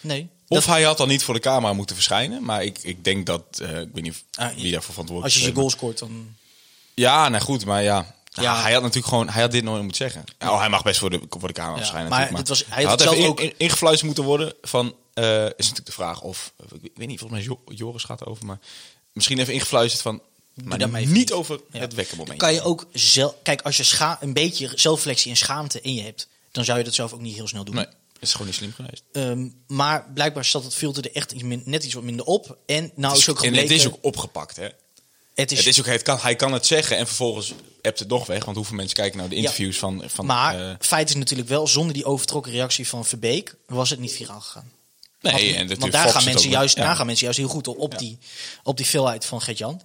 Nee. 0.00 0.28
Of 0.48 0.58
Dat- 0.64 0.64
hij 0.74 0.82
had 0.82 0.96
dan 0.98 1.08
niet 1.08 1.22
voor 1.24 1.34
de 1.34 1.40
camera 1.40 1.72
moeten 1.72 1.96
verschijnen. 1.96 2.44
Maar 2.44 2.64
ik, 2.64 2.78
ik 2.82 3.04
denk 3.04 3.26
dat, 3.26 3.42
eh, 3.62 3.80
ik 3.80 3.88
weet 3.92 4.02
niet 4.02 4.24
Ah, 4.34 4.54
wie 4.56 4.72
daarvoor 4.72 4.92
verantwoordelijk 4.92 5.24
als 5.24 5.34
je 5.34 5.40
is. 5.40 5.46
je 5.46 5.54
goal 5.54 5.70
scoort, 5.70 5.98
dan... 5.98 6.34
Ja, 6.94 7.28
nou 7.28 7.42
goed, 7.42 7.64
maar 7.64 7.82
ja. 7.82 8.14
Ja. 8.30 8.42
ja. 8.42 8.62
Hij 8.62 8.72
had 8.72 8.82
natuurlijk 8.82 9.08
gewoon, 9.08 9.28
hij 9.28 9.42
had 9.42 9.50
dit 9.50 9.64
nooit 9.64 9.82
moeten 9.82 10.10
zeggen. 10.10 10.24
Oh, 10.40 10.58
hij 10.58 10.68
mag 10.68 10.82
best 10.82 10.98
voor 10.98 11.10
de, 11.10 11.20
voor 11.30 11.48
de 11.48 11.54
camera 11.54 11.72
Ja, 11.74 11.78
verschijnen. 11.80 12.10
maar 12.10 12.34
dit 12.34 12.48
was- 12.48 12.64
hij 12.68 12.82
had 12.84 13.00
had 13.02 13.14
zelf 13.14 13.26
ook- 13.26 13.40
in- 13.40 13.54
ingefluisterd 13.56 14.06
moeten 14.06 14.24
worden 14.24 14.54
van, 14.62 14.86
eh, 14.86 14.92
is 15.14 15.22
natuurlijk 15.56 15.86
de 15.86 15.92
vraag 15.92 16.20
of, 16.20 16.52
ik 16.82 16.90
weet 16.94 17.06
niet, 17.08 17.18
volgens 17.18 17.40
mij 17.46 17.48
Jo- 17.48 17.74
Joris 17.74 18.02
gaat 18.04 18.20
erover, 18.20 18.46
maar 18.46 18.58
misschien 19.12 19.38
even 19.38 19.52
ingefluisterd 19.54 20.02
van, 20.02 20.22
maar 20.64 20.80
even 20.80 21.12
niet 21.12 21.32
over 21.32 21.60
Ja. 21.70 21.78
het 21.80 21.94
wekken 21.94 22.16
moment. 22.16 22.38
Kan 22.38 22.52
je 22.54 22.62
ook 22.62 22.86
zelf... 22.92 23.34
Kijk, 23.42 23.62
als 23.62 23.76
je 23.76 23.82
scha 23.82 24.18
een 24.20 24.32
beetje 24.32 24.70
zelfreflectie 24.74 25.30
en 25.30 25.36
schaamte 25.36 25.80
in 25.80 25.94
je 25.94 26.02
hebt... 26.02 26.28
dan 26.52 26.64
zou 26.64 26.78
je 26.78 26.84
dat 26.84 26.94
zelf 26.94 27.12
ook 27.12 27.20
niet 27.20 27.34
heel 27.34 27.48
snel 27.48 27.64
doen. 27.64 27.74
Nee, 27.74 27.86
is 28.20 28.32
gewoon 28.32 28.46
niet 28.46 28.56
slim 28.56 28.72
geweest. 28.72 29.02
Ehm, 29.12 29.48
maar 29.66 30.10
blijkbaar 30.14 30.44
zat 30.44 30.64
het 30.64 30.74
filter 30.74 31.04
er 31.04 31.14
echt 31.14 31.32
iets 31.32 31.42
min- 31.42 31.62
net 31.64 31.84
iets 31.84 31.94
wat 31.94 32.02
minder 32.02 32.26
op. 32.26 32.58
En 32.66 32.90
nou 32.94 33.12
Het 33.12 33.12
is 33.12 33.18
is, 33.22 33.28
ook 33.28 33.36
en 33.38 33.44
gebleken... 33.44 33.68
het 33.70 33.80
is 33.80 33.86
ook 33.86 33.98
opgepakt, 34.00 34.56
hè? 34.56 34.68
Het 35.34 35.52
is, 35.52 35.58
Het 35.58 35.66
is 35.66 35.78
ook, 35.80 35.86
het 35.86 36.02
kan, 36.02 36.18
hij 36.18 36.36
kan 36.36 36.52
het 36.52 36.66
zeggen 36.66 36.96
en 36.96 37.06
vervolgens 37.06 37.52
hebt 37.82 37.98
het 37.98 38.08
nog 38.08 38.26
weg. 38.26 38.44
Want 38.44 38.56
hoeveel 38.56 38.76
mensen 38.76 38.96
kijken 38.96 39.18
naar 39.18 39.28
de 39.28 39.34
interviews 39.36 39.78
van... 39.78 40.02
van 40.06 40.26
maar 40.26 40.70
eh, 40.70 40.74
feit 40.80 41.08
is 41.08 41.14
natuurlijk 41.14 41.48
wel, 41.48 41.66
zonder 41.66 41.94
die 41.94 42.04
overtrokken 42.04 42.52
reactie 42.52 42.88
van 42.88 43.04
Verbeek 43.04 43.54
was 43.66 43.90
het 43.90 43.98
niet 43.98 44.12
viraal 44.12 44.40
gegaan. 44.40 44.72
Nee, 45.32 45.54
want, 45.54 45.70
en 45.70 45.78
want 45.78 45.92
daar, 45.92 46.08
gaan 46.08 46.24
mensen 46.24 46.50
juist, 46.50 46.76
daar 46.76 46.96
gaan 46.96 47.06
mensen 47.06 47.24
juist 47.24 47.40
heel 47.40 47.48
goed 47.48 47.68
op, 47.68 47.98
die, 47.98 48.18
op 48.62 48.76
die 48.76 48.86
veelheid 48.86 49.24
van 49.24 49.40
Gert-Jan. 49.40 49.80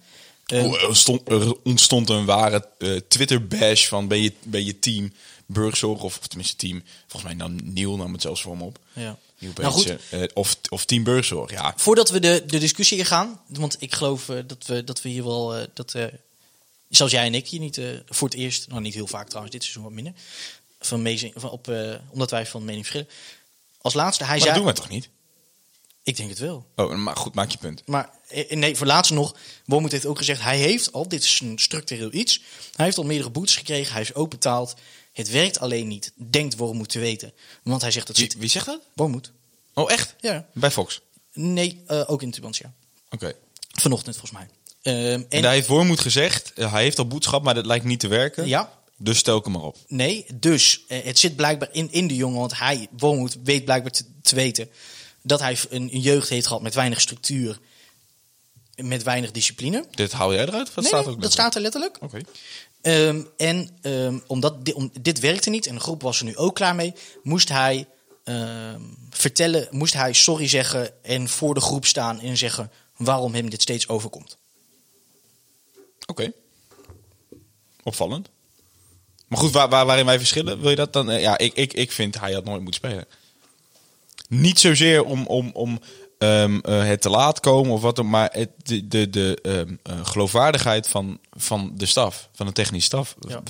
Ehm, 0.50 0.64
Oh, 0.64 0.82
er, 0.82 0.96
stond, 0.96 1.28
er 1.28 1.56
ontstond 1.62 2.08
een 2.08 2.24
ware 2.24 2.68
eh, 2.78 2.96
Twitter-bash 3.08 3.86
van 3.88 4.08
ben 4.08 4.22
je, 4.22 4.32
ben 4.42 4.64
je 4.64 4.78
team 4.78 5.12
Burgzorg 5.46 6.02
of, 6.02 6.18
of 6.18 6.26
tenminste 6.26 6.56
team, 6.56 6.82
volgens 7.06 7.32
mij 7.32 7.46
nam 7.46 7.58
Niel 7.64 7.96
nam 7.96 8.12
het 8.12 8.22
zelfs 8.22 8.42
voor 8.42 8.52
hem 8.52 8.62
op. 8.62 8.78
ja. 8.92 9.18
Nieuw 9.38 9.52
Nou 9.56 9.72
goed, 9.72 9.96
eh, 10.10 10.22
of, 10.34 10.56
of 10.68 10.84
team 10.84 11.04
Burgzorg, 11.04 11.50
ja. 11.50 11.74
Voordat 11.76 12.10
we 12.10 12.20
de, 12.20 12.42
de 12.46 12.58
discussie 12.58 12.98
ingaan, 12.98 13.40
want 13.46 13.76
ik 13.78 13.94
geloof 13.94 14.28
eh, 14.28 14.36
dat, 14.46 14.66
we, 14.66 14.84
dat 14.84 15.02
we 15.02 15.08
hier 15.08 15.24
wel, 15.24 15.66
dat, 15.74 15.94
zelfs 16.88 17.12
jij 17.12 17.26
en 17.26 17.34
ik 17.34 17.48
hier 17.48 17.60
niet 17.60 17.80
voor 18.08 18.28
het 18.28 18.38
eerst, 18.38 18.68
nou 18.68 18.80
niet 18.80 18.94
heel 18.94 19.06
vaak 19.06 19.26
trouwens, 19.26 19.52
dit 19.54 19.62
seizoen 19.62 19.84
wat 19.84 19.92
minder, 19.92 20.12
van 20.80 21.02
mezing, 21.02 21.32
van 21.36 21.50
op, 21.50 21.72
omdat 22.10 22.30
wij 22.30 22.46
van 22.46 22.64
mening 22.64 22.86
verschillen. 22.86 23.14
Als 23.80 23.94
laatste, 23.94 24.24
hij 24.24 24.36
Maar 24.38 24.46
dat 24.46 24.54
zei, 24.54 24.64
doen 24.64 24.74
we 24.74 24.80
toch 24.80 24.88
niet? 24.88 25.08
Ik 26.10 26.16
denk 26.16 26.28
het 26.28 26.38
wel. 26.38 26.66
Oh, 26.76 26.94
maar 26.94 27.16
goed, 27.16 27.34
maak 27.34 27.50
je 27.50 27.58
punt. 27.58 27.82
Maar 27.86 28.10
eh, 28.28 28.50
nee, 28.50 28.76
voor 28.76 28.86
laatst 28.86 29.12
nog, 29.12 29.34
Wormoed 29.64 29.92
heeft 29.92 30.06
ook 30.06 30.18
gezegd, 30.18 30.42
hij 30.42 30.58
heeft 30.58 30.92
al, 30.92 31.08
dit 31.08 31.22
is 31.22 31.40
een 31.40 31.58
structureel 31.58 32.12
iets, 32.12 32.42
hij 32.74 32.84
heeft 32.84 32.98
al 32.98 33.04
meerdere 33.04 33.30
boetes 33.30 33.56
gekregen, 33.56 33.92
hij 33.92 34.02
is 34.02 34.14
ook 34.14 34.30
betaald. 34.30 34.74
Het 35.12 35.30
werkt 35.30 35.58
alleen 35.60 35.88
niet, 35.88 36.12
denkt 36.16 36.56
Wormoed 36.56 36.88
te 36.88 36.98
weten. 36.98 37.32
Want 37.62 37.82
hij 37.82 37.90
zegt 37.90 38.06
dat 38.06 38.16
Wie, 38.16 38.30
zit... 38.30 38.40
wie 38.40 38.48
zegt 38.48 38.66
dat? 38.66 38.80
Wormoed? 38.94 39.32
Oh, 39.74 39.90
echt? 39.90 40.14
Ja. 40.20 40.46
Bij 40.54 40.70
Fox? 40.70 41.00
Nee, 41.32 41.82
eh, 41.86 42.02
ook 42.06 42.22
in 42.22 42.30
Tubantia. 42.30 42.72
Oké. 43.10 43.32
Vanochtend 43.70 44.16
volgens 44.16 44.40
mij. 44.40 44.48
Ehm, 44.82 45.12
En, 45.12 45.26
en 45.28 45.42
daar 45.42 45.52
heeft 45.52 45.66
Wormoed 45.68 46.00
gezegd, 46.00 46.52
eh, 46.52 46.72
hij 46.72 46.82
heeft 46.82 46.98
al 46.98 47.06
boodschap, 47.06 47.42
maar 47.42 47.54
dat 47.54 47.66
lijkt 47.66 47.84
niet 47.84 48.00
te 48.00 48.08
werken. 48.08 48.46
Ja. 48.46 48.78
Dus 48.96 49.18
stel 49.18 49.36
ik 49.38 49.44
hem 49.44 49.52
maar 49.52 49.62
op. 49.62 49.76
Nee, 49.88 50.26
dus 50.34 50.84
het 50.88 51.18
zit 51.18 51.36
blijkbaar 51.36 51.68
in, 51.72 51.92
in 51.92 52.06
de 52.06 52.14
jongen, 52.14 52.38
want 52.38 52.58
hij, 52.58 52.88
Wormoed, 52.96 53.36
weet 53.44 53.64
blijkbaar 53.64 53.92
te, 53.92 54.04
te 54.22 54.34
weten 54.34 54.70
dat 55.22 55.40
hij 55.40 55.58
een, 55.68 55.94
een 55.94 56.00
jeugd 56.00 56.28
heeft 56.28 56.46
gehad 56.46 56.62
met 56.62 56.74
weinig 56.74 57.00
structuur, 57.00 57.58
met 58.76 59.02
weinig 59.02 59.30
discipline. 59.30 59.84
Dit 59.90 60.12
haal 60.12 60.32
jij 60.34 60.46
eruit? 60.46 60.66
Dat 60.66 60.76
nee, 60.76 60.86
staat 60.86 61.06
ook 61.06 61.22
dat 61.22 61.32
staat 61.32 61.54
er 61.54 61.60
letterlijk. 61.60 61.96
Oké. 62.02 62.18
Ehm, 62.82 63.22
en 63.36 63.78
ehm, 63.82 64.18
omdat 64.26 64.64
di- 64.64 64.72
om, 64.72 64.90
dit 65.00 65.20
werkte 65.20 65.50
niet 65.50 65.66
en 65.66 65.74
de 65.74 65.80
groep 65.80 66.02
was 66.02 66.18
er 66.18 66.24
nu 66.24 66.36
ook 66.36 66.54
klaar 66.54 66.74
mee, 66.74 66.92
moest 67.22 67.48
hij 67.48 67.86
ehm, 68.24 68.80
vertellen, 69.10 69.68
moest 69.70 69.92
hij 69.94 70.12
sorry 70.12 70.48
zeggen 70.48 71.04
en 71.04 71.28
voor 71.28 71.54
de 71.54 71.60
groep 71.60 71.86
staan 71.86 72.20
en 72.20 72.36
zeggen 72.36 72.70
waarom 72.96 73.34
hem 73.34 73.50
dit 73.50 73.62
steeds 73.62 73.88
overkomt. 73.88 74.36
Oké. 76.06 76.32
Opvallend. 77.82 78.28
Maar 79.28 79.38
goed, 79.38 79.50
waar, 79.52 79.68
waar, 79.68 79.86
waarin 79.86 80.06
wij 80.06 80.18
verschillen, 80.18 80.60
wil 80.60 80.70
je 80.70 80.76
dat 80.76 80.92
dan? 80.92 81.10
eh, 81.10 81.20
ja, 81.20 81.38
ik, 81.38 81.54
ik, 81.54 81.72
ik 81.72 81.92
vind 81.92 82.20
hij 82.20 82.32
had 82.32 82.44
nooit 82.44 82.62
moeten 82.62 82.80
spelen. 82.88 83.06
Niet 84.30 84.60
zozeer 84.60 85.04
om, 85.04 85.26
om, 85.26 85.50
om 85.52 85.80
ehm, 86.18 86.58
eh, 86.58 86.84
het 86.84 87.00
te 87.00 87.10
laat 87.10 87.40
komen 87.40 87.72
of 87.72 87.80
wat 87.82 87.96
dan, 87.96 88.08
maar 88.10 88.28
het, 88.32 88.50
de, 88.62 88.88
de, 88.88 89.10
de 89.10 89.38
ehm, 89.42 89.74
eh, 89.82 90.06
geloofwaardigheid 90.06 90.88
van, 90.88 91.18
van 91.30 91.72
de 91.74 91.86
staf, 91.86 92.28
van 92.32 92.46
de 92.46 92.52
technische 92.52 92.86
staf, 92.86 93.14
Ja. 93.28 93.42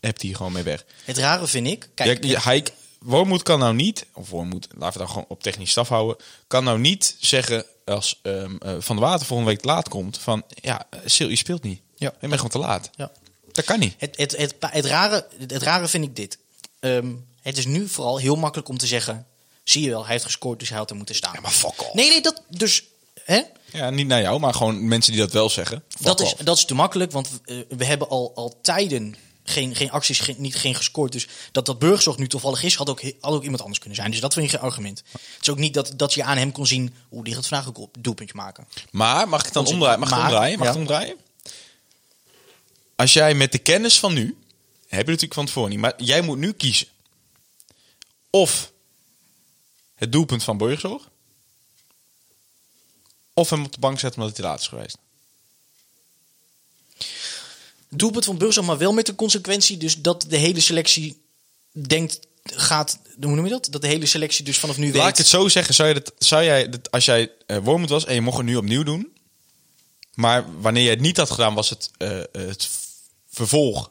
hebt 0.00 0.22
hij 0.22 0.32
gewoon 0.32 0.52
mee 0.52 0.62
weg. 0.62 0.84
Het 1.04 1.18
rare 1.18 1.46
vind 1.46 1.66
ik, 1.66 1.88
kijk, 1.94 2.24
Ja, 2.24 2.40
hij, 2.40 2.64
Wormoed 2.98 3.42
kan 3.42 3.58
nou 3.58 3.74
niet, 3.74 4.06
of 4.12 4.30
Wormoed, 4.30 4.68
laten 4.78 4.92
we 4.92 4.98
dan 4.98 5.08
gewoon 5.08 5.24
op 5.28 5.42
technisch 5.42 5.70
staf 5.70 5.88
houden, 5.88 6.16
kan 6.46 6.64
nou 6.64 6.78
niet 6.78 7.16
zeggen 7.20 7.64
als 7.84 8.20
ehm, 8.22 8.56
eh, 8.58 8.74
Van 8.78 8.96
de 8.96 9.02
Water 9.02 9.26
volgende 9.26 9.50
week 9.52 9.60
te 9.60 9.66
laat 9.68 9.88
komt 9.88 10.18
van, 10.18 10.42
ja, 10.48 10.86
Sil, 11.14 11.28
je 11.28 11.36
speelt 11.36 11.62
niet. 11.62 11.80
Ja. 11.96 12.12
Je 12.20 12.28
bent 12.28 12.34
gewoon 12.34 12.50
te 12.50 12.58
laat. 12.58 12.90
ja. 12.96 13.12
Dat 13.52 13.64
kan 13.64 13.78
niet. 13.78 13.94
Het, 13.98 14.16
het, 14.16 14.36
het, 14.36 14.54
het, 14.60 14.84
rare, 14.84 15.26
het 15.38 15.62
rare 15.62 15.88
vind 15.88 16.04
ik 16.04 16.16
dit. 16.16 16.38
Het 17.42 17.58
is 17.58 17.66
nu 17.66 17.88
vooral 17.88 18.18
heel 18.18 18.36
makkelijk 18.36 18.68
om 18.68 18.78
te 18.78 18.86
zeggen... 18.86 19.26
zie 19.64 19.82
je 19.82 19.90
wel, 19.90 20.02
hij 20.02 20.12
heeft 20.12 20.24
gescoord, 20.24 20.58
dus 20.58 20.68
hij 20.68 20.78
had 20.78 20.90
er 20.90 20.96
moeten 20.96 21.14
staan. 21.14 21.32
Ja, 21.34 21.40
maar 21.40 21.50
fuck 21.50 21.80
off. 21.80 21.94
Nee, 21.94 22.08
nee, 22.08 22.20
dat... 22.20 22.42
Dus, 22.48 22.84
hè? 23.24 23.42
Ja, 23.72 23.90
niet 23.90 24.06
naar 24.06 24.20
jou, 24.20 24.40
maar 24.40 24.54
gewoon 24.54 24.88
mensen 24.88 25.12
die 25.12 25.20
dat 25.20 25.32
wel 25.32 25.50
zeggen. 25.50 25.84
Fuck 25.88 26.06
Dat, 26.06 26.20
is, 26.20 26.34
dat 26.38 26.56
is 26.56 26.64
te 26.64 26.74
makkelijk, 26.74 27.12
want 27.12 27.28
eh, 27.44 27.56
we 27.68 27.84
hebben 27.84 28.08
al, 28.08 28.32
al 28.34 28.58
tijden 28.62 29.16
geen, 29.44 29.74
geen 29.74 29.90
acties, 29.90 30.20
geen, 30.20 30.34
niet, 30.38 30.56
geen 30.56 30.74
gescoord. 30.74 31.12
Dus 31.12 31.26
dat 31.52 31.66
dat 31.66 31.78
burgerzorg 31.78 32.18
nu 32.18 32.28
toevallig 32.28 32.62
is, 32.62 32.74
had 32.74 32.90
ook, 32.90 33.02
had 33.20 33.32
ook 33.32 33.42
iemand 33.42 33.60
anders 33.60 33.78
kunnen 33.78 33.98
zijn. 33.98 34.10
Dus 34.10 34.20
dat 34.20 34.32
vind 34.32 34.46
ik 34.46 34.52
geen 34.52 34.60
argument. 34.60 35.02
Het 35.12 35.22
is 35.40 35.50
ook 35.50 35.58
niet 35.58 35.74
dat, 35.74 35.92
dat 35.96 36.14
je 36.14 36.22
aan 36.24 36.36
hem 36.36 36.52
kon 36.52 36.66
zien... 36.66 36.94
hoe 37.08 37.24
die 37.24 37.34
gaat 37.34 37.46
vandaag 37.46 37.68
ook 37.68 37.78
op 37.78 37.96
doelpuntje 37.98 38.36
maken. 38.36 38.66
Maar 38.90 39.28
mag 39.28 39.38
ik 39.38 39.44
het 39.44 39.54
dan 39.54 39.66
omdraaien? 39.66 40.00
Mag 40.00 40.10
het 40.10 40.18
omdraaien? 40.18 40.58
Mag 40.58 40.68
ik 40.68 40.74
ja. 40.74 40.80
het 40.80 40.88
omdraaien? 40.88 41.16
Als 42.96 43.12
jij 43.12 43.34
met 43.34 43.52
de 43.52 43.58
kennis 43.58 43.98
van 43.98 44.14
nu, 44.14 44.36
heb 44.88 45.04
je 45.04 45.10
natuurlijk 45.10 45.34
van 45.34 45.46
tevoren 45.46 45.70
niet, 45.70 45.78
maar 45.78 45.94
jij 45.96 46.20
moet 46.20 46.38
nu 46.38 46.52
kiezen. 46.52 46.86
Of 48.30 48.72
het 49.94 50.12
doelpunt 50.12 50.44
van 50.44 50.56
Burgzorg, 50.58 51.08
of 53.34 53.50
hem 53.50 53.64
op 53.64 53.72
de 53.72 53.78
bank 53.80 53.98
zetten 53.98 54.20
omdat 54.20 54.36
hij 54.36 54.44
te 54.44 54.50
laat 54.50 54.60
is 54.60 54.68
geweest. 54.68 54.96
doelpunt 57.88 58.24
van 58.24 58.38
Burgzorg, 58.38 58.66
maar 58.66 58.78
wel 58.78 58.92
met 58.92 59.06
de 59.06 59.14
consequentie 59.14 59.76
dus 59.76 60.00
dat 60.00 60.24
de 60.28 60.36
hele 60.36 60.60
selectie 60.60 61.22
denkt 61.72 62.20
gaat, 62.42 62.98
hoe 63.20 63.34
noem 63.34 63.44
je 63.44 63.50
dat? 63.50 63.66
Dat 63.70 63.80
de 63.82 63.86
hele 63.88 64.06
selectie 64.06 64.44
dus 64.44 64.58
vanaf 64.58 64.76
nu 64.76 64.92
Laat 64.94 65.08
ik 65.08 65.16
het 65.16 65.26
zo 65.26 65.48
zeggen, 65.48 65.74
zou, 65.74 65.88
je 65.88 65.94
dat, 65.94 66.12
zou 66.18 66.44
jij, 66.44 66.68
dat, 66.68 66.90
als 66.90 67.04
jij 67.04 67.30
eh 67.46 67.58
Wormoed 67.58 67.88
was 67.88 68.04
en 68.04 68.14
je 68.14 68.20
mocht 68.20 68.36
het 68.36 68.46
nu 68.46 68.56
opnieuw 68.56 68.82
doen, 68.82 69.12
maar 70.14 70.60
wanneer 70.60 70.82
je 70.82 70.90
het 70.90 71.00
niet 71.00 71.16
had 71.16 71.30
gedaan, 71.30 71.54
was 71.54 71.70
het, 71.70 71.90
eh, 71.98 72.20
het 72.32 72.68
vervolg 73.30 73.90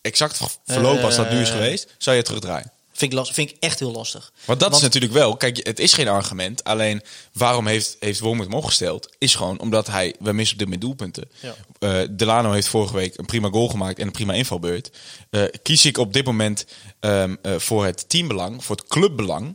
exact 0.00 0.36
ver- 0.36 0.56
verlopen 0.66 1.04
als 1.04 1.16
dat 1.16 1.30
nu 1.30 1.40
is 1.40 1.48
Eh. 1.48 1.54
geweest, 1.54 1.84
zou 1.98 2.16
je 2.16 2.22
het 2.22 2.24
terugdraaien. 2.24 2.72
Vind 3.00 3.12
ik, 3.12 3.18
last, 3.18 3.32
vind 3.34 3.50
ik 3.50 3.56
echt 3.60 3.78
heel 3.78 3.92
lastig. 3.92 4.32
Want 4.44 4.60
dat 4.60 4.70
Want- 4.70 4.82
is 4.82 4.88
natuurlijk 4.88 5.12
wel, 5.12 5.36
kijk, 5.36 5.66
het 5.66 5.78
is 5.78 5.92
geen 5.92 6.08
argument. 6.08 6.64
Alleen 6.64 7.02
waarom 7.32 7.66
heeft, 7.66 7.96
heeft 8.00 8.20
Wormoed 8.20 8.44
hem 8.46 8.54
opgesteld? 8.54 9.08
Is 9.18 9.34
gewoon 9.34 9.60
omdat 9.60 9.86
hij, 9.86 10.14
we 10.18 10.32
missen 10.32 10.52
op 10.52 10.58
dit 10.58 10.68
moment 10.68 10.80
doelpunten. 10.80 11.30
Ja. 11.40 11.54
Eh, 11.78 12.08
Delano 12.10 12.52
heeft 12.52 12.68
vorige 12.68 12.94
week 12.94 13.18
een 13.18 13.26
prima 13.26 13.48
goal 13.48 13.68
gemaakt 13.68 13.98
en 13.98 14.06
een 14.06 14.12
prima 14.12 14.32
invalbeurt. 14.32 14.90
Eh, 15.30 15.42
kies 15.62 15.84
ik 15.84 15.98
op 15.98 16.12
dit 16.12 16.24
moment 16.24 16.66
ehm, 17.00 17.36
eh, 17.42 17.58
voor 17.58 17.84
het 17.84 18.08
teambelang, 18.08 18.64
voor 18.64 18.76
het 18.76 18.88
clubbelang. 18.88 19.54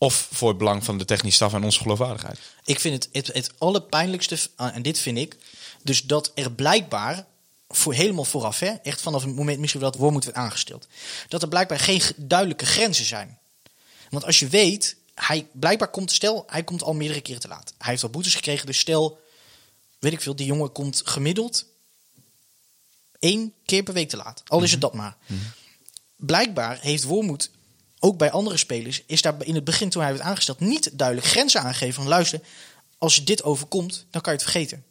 Of 0.00 0.28
voor 0.32 0.48
het 0.48 0.58
belang 0.58 0.84
van 0.84 0.98
de 0.98 1.04
technische 1.04 1.36
staf 1.36 1.54
en 1.54 1.64
onze 1.64 1.80
geloofwaardigheid. 1.80 2.38
Ik 2.64 2.80
vind 2.80 2.94
het, 2.94 3.08
het, 3.12 3.34
het 3.36 3.52
allerpijnlijkste, 3.58 4.38
en 4.56 4.82
dit 4.82 4.98
vind 4.98 5.18
ik, 5.18 5.36
dus 5.82 6.02
dat 6.02 6.32
er 6.34 6.52
blijkbaar, 6.52 7.26
voor, 7.68 7.94
helemaal 7.94 8.24
vooraf, 8.24 8.58
hè, 8.58 8.70
echt 8.70 9.00
vanaf 9.00 9.22
het 9.22 9.34
moment 9.34 9.58
misschien 9.58 9.80
dat 9.80 9.96
Wormoed 9.96 10.24
werd 10.24 10.36
aangesteld, 10.36 10.86
dat 11.28 11.42
er 11.42 11.48
blijkbaar 11.48 11.78
geen 11.78 12.02
duidelijke 12.16 12.66
grenzen 12.66 13.04
zijn. 13.04 13.38
Want 14.10 14.24
als 14.24 14.38
je 14.38 14.48
weet, 14.48 14.96
hij 15.14 15.46
blijkbaar 15.52 15.88
komt, 15.88 16.12
stel, 16.12 16.44
hij 16.46 16.64
komt 16.64 16.82
al 16.82 16.94
meerdere 16.94 17.20
keren 17.20 17.40
te 17.40 17.48
laat. 17.48 17.74
Hij 17.78 17.90
heeft 17.90 18.02
al 18.02 18.08
boetes 18.08 18.34
gekregen, 18.34 18.66
dus 18.66 18.78
stel, 18.78 19.20
weet 19.98 20.12
ik 20.12 20.20
veel, 20.20 20.36
die 20.36 20.46
jongen 20.46 20.72
komt 20.72 21.02
gemiddeld 21.04 21.66
één 23.18 23.54
keer 23.64 23.82
per 23.82 23.94
week 23.94 24.08
te 24.08 24.16
laat. 24.16 24.42
Al 24.46 24.62
is 24.62 24.70
het 24.70 24.80
dat 24.80 24.94
maar. 24.94 25.16
Blijkbaar 26.16 26.78
heeft 26.80 27.04
Wormoed 27.04 27.50
ook 27.98 28.18
bij 28.18 28.30
andere 28.30 28.56
spelers, 28.56 29.02
is 29.06 29.22
daar 29.22 29.44
in 29.44 29.54
het 29.54 29.64
begin 29.64 29.88
toen 29.88 30.02
hij 30.02 30.12
werd 30.12 30.24
aangesteld 30.24 30.60
niet 30.60 30.98
duidelijk 30.98 31.26
grenzen 31.26 31.60
aangegeven 31.60 31.94
van 31.94 32.08
luister, 32.08 32.40
als 32.98 33.16
je 33.16 33.22
dit 33.22 33.42
overkomt, 33.42 34.06
dan 34.10 34.20
kan 34.20 34.32
je 34.32 34.38
het 34.38 34.50
vergeten. 34.50 34.84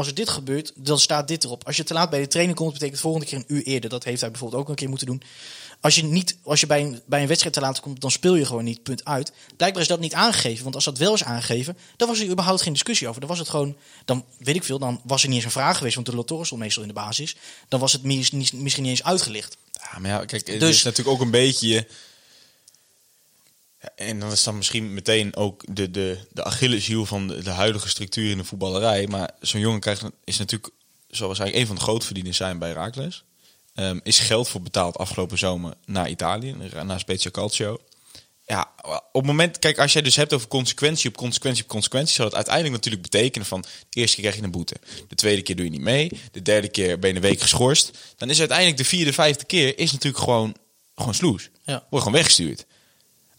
Als 0.00 0.08
er 0.08 0.14
dit 0.14 0.28
gebeurt, 0.28 0.72
dan 0.74 0.98
staat 0.98 1.28
dit 1.28 1.44
erop. 1.44 1.66
Als 1.66 1.76
je 1.76 1.84
te 1.84 1.92
laat 1.92 2.10
bij 2.10 2.20
de 2.20 2.26
training 2.26 2.56
komt, 2.56 2.72
betekent 2.72 2.92
het 2.92 3.02
volgende 3.02 3.26
keer 3.26 3.38
een 3.38 3.56
uur 3.56 3.62
eerder. 3.62 3.90
Dat 3.90 4.04
heeft 4.04 4.20
hij 4.20 4.30
bijvoorbeeld 4.30 4.62
ook 4.62 4.68
een 4.68 4.74
keer 4.74 4.88
moeten 4.88 5.06
doen. 5.06 5.22
Als 5.80 5.94
je, 5.94 6.04
niet, 6.04 6.36
als 6.42 6.60
je 6.60 6.66
bij, 6.66 6.80
een, 6.80 7.00
bij 7.06 7.20
een 7.20 7.26
wedstrijd 7.26 7.54
te 7.54 7.60
laat 7.60 7.80
komt, 7.80 8.00
dan 8.00 8.10
speel 8.10 8.34
je 8.34 8.46
gewoon 8.46 8.64
niet, 8.64 8.82
punt 8.82 9.04
uit. 9.04 9.32
Blijkbaar 9.56 9.82
is 9.82 9.88
dat 9.88 10.00
niet 10.00 10.14
aangegeven, 10.14 10.62
want 10.62 10.74
als 10.74 10.84
dat 10.84 10.98
wel 10.98 11.14
is 11.14 11.24
aangegeven, 11.24 11.76
dan 11.96 12.08
was 12.08 12.20
er 12.20 12.28
überhaupt 12.28 12.62
geen 12.62 12.72
discussie 12.72 13.08
over. 13.08 13.20
Dan 13.20 13.28
was 13.28 13.38
het 13.38 13.48
gewoon, 13.48 13.76
dan 14.04 14.24
weet 14.38 14.56
ik 14.56 14.64
veel, 14.64 14.78
dan 14.78 15.00
was 15.04 15.22
er 15.22 15.28
niet 15.28 15.36
eens 15.36 15.44
een 15.44 15.50
vraag 15.50 15.76
geweest, 15.76 15.94
want 15.94 16.06
de 16.06 16.14
Lottor 16.14 16.46
stond 16.46 16.60
meestal 16.60 16.82
in 16.82 16.88
de 16.88 16.94
basis. 16.94 17.36
Dan 17.68 17.80
was 17.80 17.92
het 17.92 18.02
misschien 18.02 18.82
niet 18.82 18.90
eens 18.90 19.04
uitgelicht. 19.04 19.56
Ja, 19.72 19.98
maar 19.98 20.10
ja, 20.10 20.24
kijk, 20.24 20.46
het 20.46 20.60
Dus- 20.60 20.76
is 20.76 20.82
natuurlijk 20.82 21.16
ook 21.16 21.22
een 21.22 21.30
beetje... 21.30 21.86
Ja, 23.80 23.90
en 23.96 24.20
dan 24.20 24.32
is 24.32 24.42
dan 24.42 24.56
misschien 24.56 24.94
meteen 24.94 25.36
ook 25.36 25.62
de, 25.74 25.90
de, 25.90 26.18
de 26.32 26.44
Achilleshiel 26.44 27.06
van 27.06 27.28
de, 27.28 27.42
de 27.42 27.50
huidige 27.50 27.88
structuur 27.88 28.30
in 28.30 28.38
de 28.38 28.44
voetballerij. 28.44 29.06
Maar 29.06 29.30
zo'n 29.40 29.60
jongen 29.60 29.80
krijgt, 29.80 30.02
is 30.24 30.38
natuurlijk, 30.38 30.72
zoals 31.08 31.38
eigenlijk 31.38 31.60
een 31.60 31.66
van 31.66 31.76
de 31.76 31.90
grootverdieners 31.90 32.36
zijn 32.36 32.58
bij 32.58 32.72
Raakles. 32.72 33.24
Ehm, 33.74 33.98
is 34.02 34.18
geld 34.18 34.48
voor 34.48 34.62
betaald 34.62 34.98
afgelopen 34.98 35.38
zomer 35.38 35.74
naar 35.86 36.08
Italië, 36.08 36.56
naar 36.84 37.00
Spezia 37.00 37.30
Calcio. 37.30 37.80
Ja, 38.46 38.70
op 39.12 39.12
het 39.12 39.24
moment, 39.24 39.58
kijk, 39.58 39.78
als 39.78 39.92
jij 39.92 40.02
dus 40.02 40.16
hebt 40.16 40.32
over 40.32 40.48
consequentie 40.48 41.08
op 41.08 41.16
consequentie 41.16 41.62
op 41.62 41.68
consequentie, 41.68 42.14
zal 42.14 42.24
het 42.24 42.34
uiteindelijk 42.34 42.74
natuurlijk 42.74 43.02
betekenen 43.02 43.46
van 43.46 43.60
de 43.60 44.00
eerste 44.00 44.14
keer 44.14 44.24
krijg 44.24 44.36
je 44.36 44.42
een 44.42 44.50
boete, 44.50 44.76
de 45.08 45.14
tweede 45.14 45.42
keer 45.42 45.56
doe 45.56 45.64
je 45.64 45.70
niet 45.70 45.80
mee, 45.80 46.10
de 46.32 46.42
derde 46.42 46.68
keer 46.68 46.98
ben 46.98 47.10
je 47.10 47.16
een 47.16 47.22
week 47.22 47.40
geschorst. 47.40 47.90
Dan 48.16 48.30
is 48.30 48.38
uiteindelijk 48.38 48.78
de 48.78 48.84
vierde, 48.84 49.12
vijfde 49.12 49.44
keer 49.44 49.78
is 49.78 49.92
natuurlijk 49.92 50.24
gewoon, 50.24 50.56
gewoon 50.94 51.14
sloes. 51.14 51.50
Ja. 51.64 51.86
Word 51.90 52.02
gewoon 52.02 52.18
weggestuurd. 52.18 52.66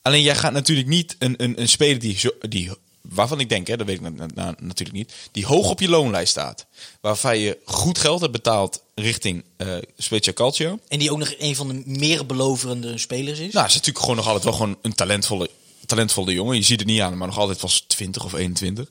Alleen 0.01 0.21
jij 0.21 0.35
gaat 0.35 0.53
natuurlijk 0.53 0.87
niet 0.87 1.15
een, 1.19 1.43
een, 1.43 1.61
een 1.61 1.69
speler 1.69 1.99
die, 1.99 2.19
zo, 2.19 2.29
die 2.49 2.71
waarvan 3.01 3.39
ik 3.39 3.49
denk, 3.49 3.67
hè, 3.67 3.77
dat 3.77 3.87
weet 3.87 3.95
ik 3.95 4.01
na- 4.01 4.09
na- 4.09 4.27
na- 4.35 4.55
natuurlijk 4.59 4.97
niet, 4.97 5.13
die 5.31 5.45
hoog 5.45 5.69
op 5.69 5.79
je 5.79 5.89
loonlijst 5.89 6.31
staat. 6.31 6.65
Waarvan 7.01 7.37
je 7.37 7.57
goed 7.65 7.97
geld 7.99 8.19
hebt 8.21 8.31
betaald 8.31 8.81
richting 8.95 9.43
eh 9.57 9.77
Spezia 9.97 10.33
Calcio. 10.33 10.79
En 10.87 10.99
die 10.99 11.11
ook 11.11 11.17
nog 11.17 11.33
een 11.37 11.55
van 11.55 11.67
de 11.67 11.81
meer 11.85 12.25
beloverende 12.25 12.97
spelers 12.97 13.39
is. 13.39 13.53
Nou, 13.53 13.65
is 13.67 13.73
natuurlijk 13.73 13.99
gewoon 13.99 14.15
nog 14.15 14.25
altijd 14.25 14.43
wel 14.43 14.53
gewoon 14.53 14.77
een 14.81 14.93
talentvolle, 14.93 15.49
talentvolle 15.85 16.33
jongen. 16.33 16.55
Je 16.55 16.61
ziet 16.63 16.79
het 16.79 16.87
niet 16.87 17.01
aan, 17.01 17.17
maar 17.17 17.27
nog 17.27 17.37
altijd 17.37 17.61
was 17.61 17.83
20 17.87 18.23
of 18.25 18.33
21. 18.33 18.87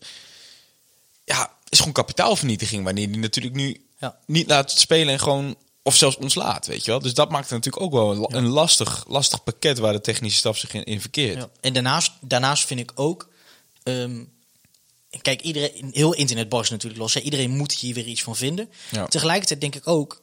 Ja, 1.25 1.53
is 1.69 1.79
gewoon 1.79 1.93
kapitaalvernietiging 1.93 2.85
wanneer 2.85 3.09
die 3.09 3.19
natuurlijk 3.21 3.55
nu 3.55 3.81
Ja. 4.01 4.19
niet 4.27 4.49
laat 4.49 4.71
spelen 4.71 5.13
en 5.13 5.21
gewoon 5.21 5.57
of 5.83 5.97
zelfs 5.97 6.17
ontslaat, 6.17 6.67
weet 6.67 6.85
je 6.85 6.91
wel. 6.91 7.01
Dus 7.01 7.15
dat 7.15 7.31
maakt 7.31 7.51
het 7.51 7.65
natuurlijk 7.65 7.83
ook 7.83 7.93
wel 7.93 8.11
een, 8.13 8.37
een 8.37 8.47
lastig, 8.49 9.05
lastig 9.09 9.43
pakket 9.45 9.79
waar 9.79 9.93
de 9.93 10.01
technische 10.01 10.39
staf 10.39 10.59
zich 10.59 10.73
in, 10.75 10.85
in 10.85 11.01
verkeert. 11.01 11.47
En 11.61 11.73
daarnaast, 11.73 12.13
daarnaast 12.21 12.67
vind 12.67 12.81
ik 12.81 12.93
ook. 12.95 13.29
ehm, 13.83 14.23
kijk, 15.23 15.41
iedereen, 15.41 15.91
heel 15.93 16.15
internet 16.15 16.49
barst 16.49 16.71
natuurlijk 16.71 17.01
los. 17.01 17.15
Hè. 17.15 17.21
Iedereen 17.21 17.51
moet 17.51 17.73
hier 17.73 17.95
weer 17.95 18.07
iets 18.07 18.23
van 18.23 18.37
vinden. 18.37 18.71
Tegelijkertijd 19.09 19.61
denk 19.61 19.75
ik 19.75 19.89
ook. 19.89 20.23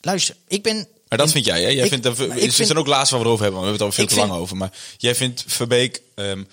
Luister, 0.00 0.36
ik 0.48 0.62
ben. 0.62 0.88
Maar 1.08 1.18
dat 1.18 1.26
in- 1.26 1.32
vind 1.32 1.44
jij, 1.44 1.62
hè? 1.62 1.68
Jij 1.68 1.84
ik- 1.84 1.90
vindt, 1.90 2.06
ik 2.06 2.34
is 2.34 2.54
vind- 2.54 2.68
dan 2.68 2.78
ook 2.78 2.86
laatst 2.86 3.10
waar 3.10 3.20
we 3.20 3.26
het 3.26 3.34
over 3.34 3.44
hebben, 3.44 3.62
want 3.62 3.76
we 3.76 3.78
hebben 3.78 3.96
het 3.96 4.08
al 4.08 4.16
veel 4.16 4.24
te 4.24 4.28
lang 4.28 4.40
over. 4.42 4.56
Maar 4.56 4.72
jij 4.96 5.14
vindt 5.14 5.44
Verbeek, 5.46 6.02
ehm, 6.14 6.44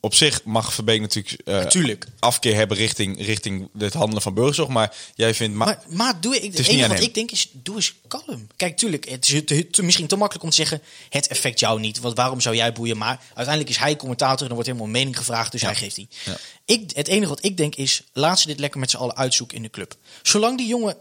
op 0.00 0.14
zich 0.14 0.44
mag 0.44 0.74
Verbeek 0.74 1.00
natuurlijk 1.00 1.40
eh, 1.44 1.54
Natuurlijk. 1.54 2.06
afkeer 2.18 2.54
hebben 2.54 2.76
richting, 2.76 3.24
richting 3.24 3.68
het 3.78 3.92
handelen 3.94 4.22
van 4.22 4.34
burgerzorg. 4.34 4.68
Maar 4.68 4.94
jij 5.14 5.34
vindt, 5.34 5.56
ma- 5.56 5.64
Maar, 5.64 5.82
maar 5.88 6.20
doe 6.20 6.36
ik, 6.36 6.56
het 6.56 6.68
enige 6.68 6.88
wat 6.88 6.96
hem. 6.96 7.06
ik 7.06 7.14
denk 7.14 7.30
is, 7.30 7.48
doe 7.52 7.76
eens 7.76 7.94
kalm. 8.08 8.46
Kijk, 8.56 8.76
tuurlijk, 8.76 9.08
het 9.08 9.28
is 9.28 9.42
te- 9.44 9.70
te- 9.70 9.82
misschien 9.82 10.06
te 10.06 10.16
makkelijk 10.16 10.44
om 10.44 10.50
te 10.50 10.56
zeggen, 10.56 10.82
het 11.08 11.26
effect 11.26 11.60
jou 11.60 11.80
niet. 11.80 11.98
Want 12.00 12.16
waarom 12.16 12.40
zou 12.40 12.56
jij 12.56 12.72
boeien? 12.72 12.96
Maar 12.98 13.20
uiteindelijk 13.26 13.68
is 13.68 13.76
hij 13.76 13.96
commentator 13.96 14.40
en 14.40 14.46
er 14.48 14.54
wordt 14.54 14.68
helemaal 14.68 14.88
mening 14.88 15.16
gevraagd, 15.16 15.52
dus 15.52 15.62
hij 15.62 15.74
geeft 15.74 15.94
die. 15.96 16.08
Ja. 16.24 16.36
Ik, 16.64 16.90
het 16.94 17.08
enige 17.08 17.28
wat 17.28 17.44
ik 17.44 17.56
denk 17.56 17.74
is, 17.74 18.02
laat 18.12 18.40
ze 18.40 18.46
dit 18.46 18.58
lekker 18.60 18.80
met 18.80 18.90
z'n 18.90 18.96
allen 18.96 19.16
uitzoeken 19.16 19.56
in 19.56 19.62
de 19.62 19.70
club. 19.70 19.94
Zolang 20.22 20.58
die 20.58 20.66
jongen 20.66 20.96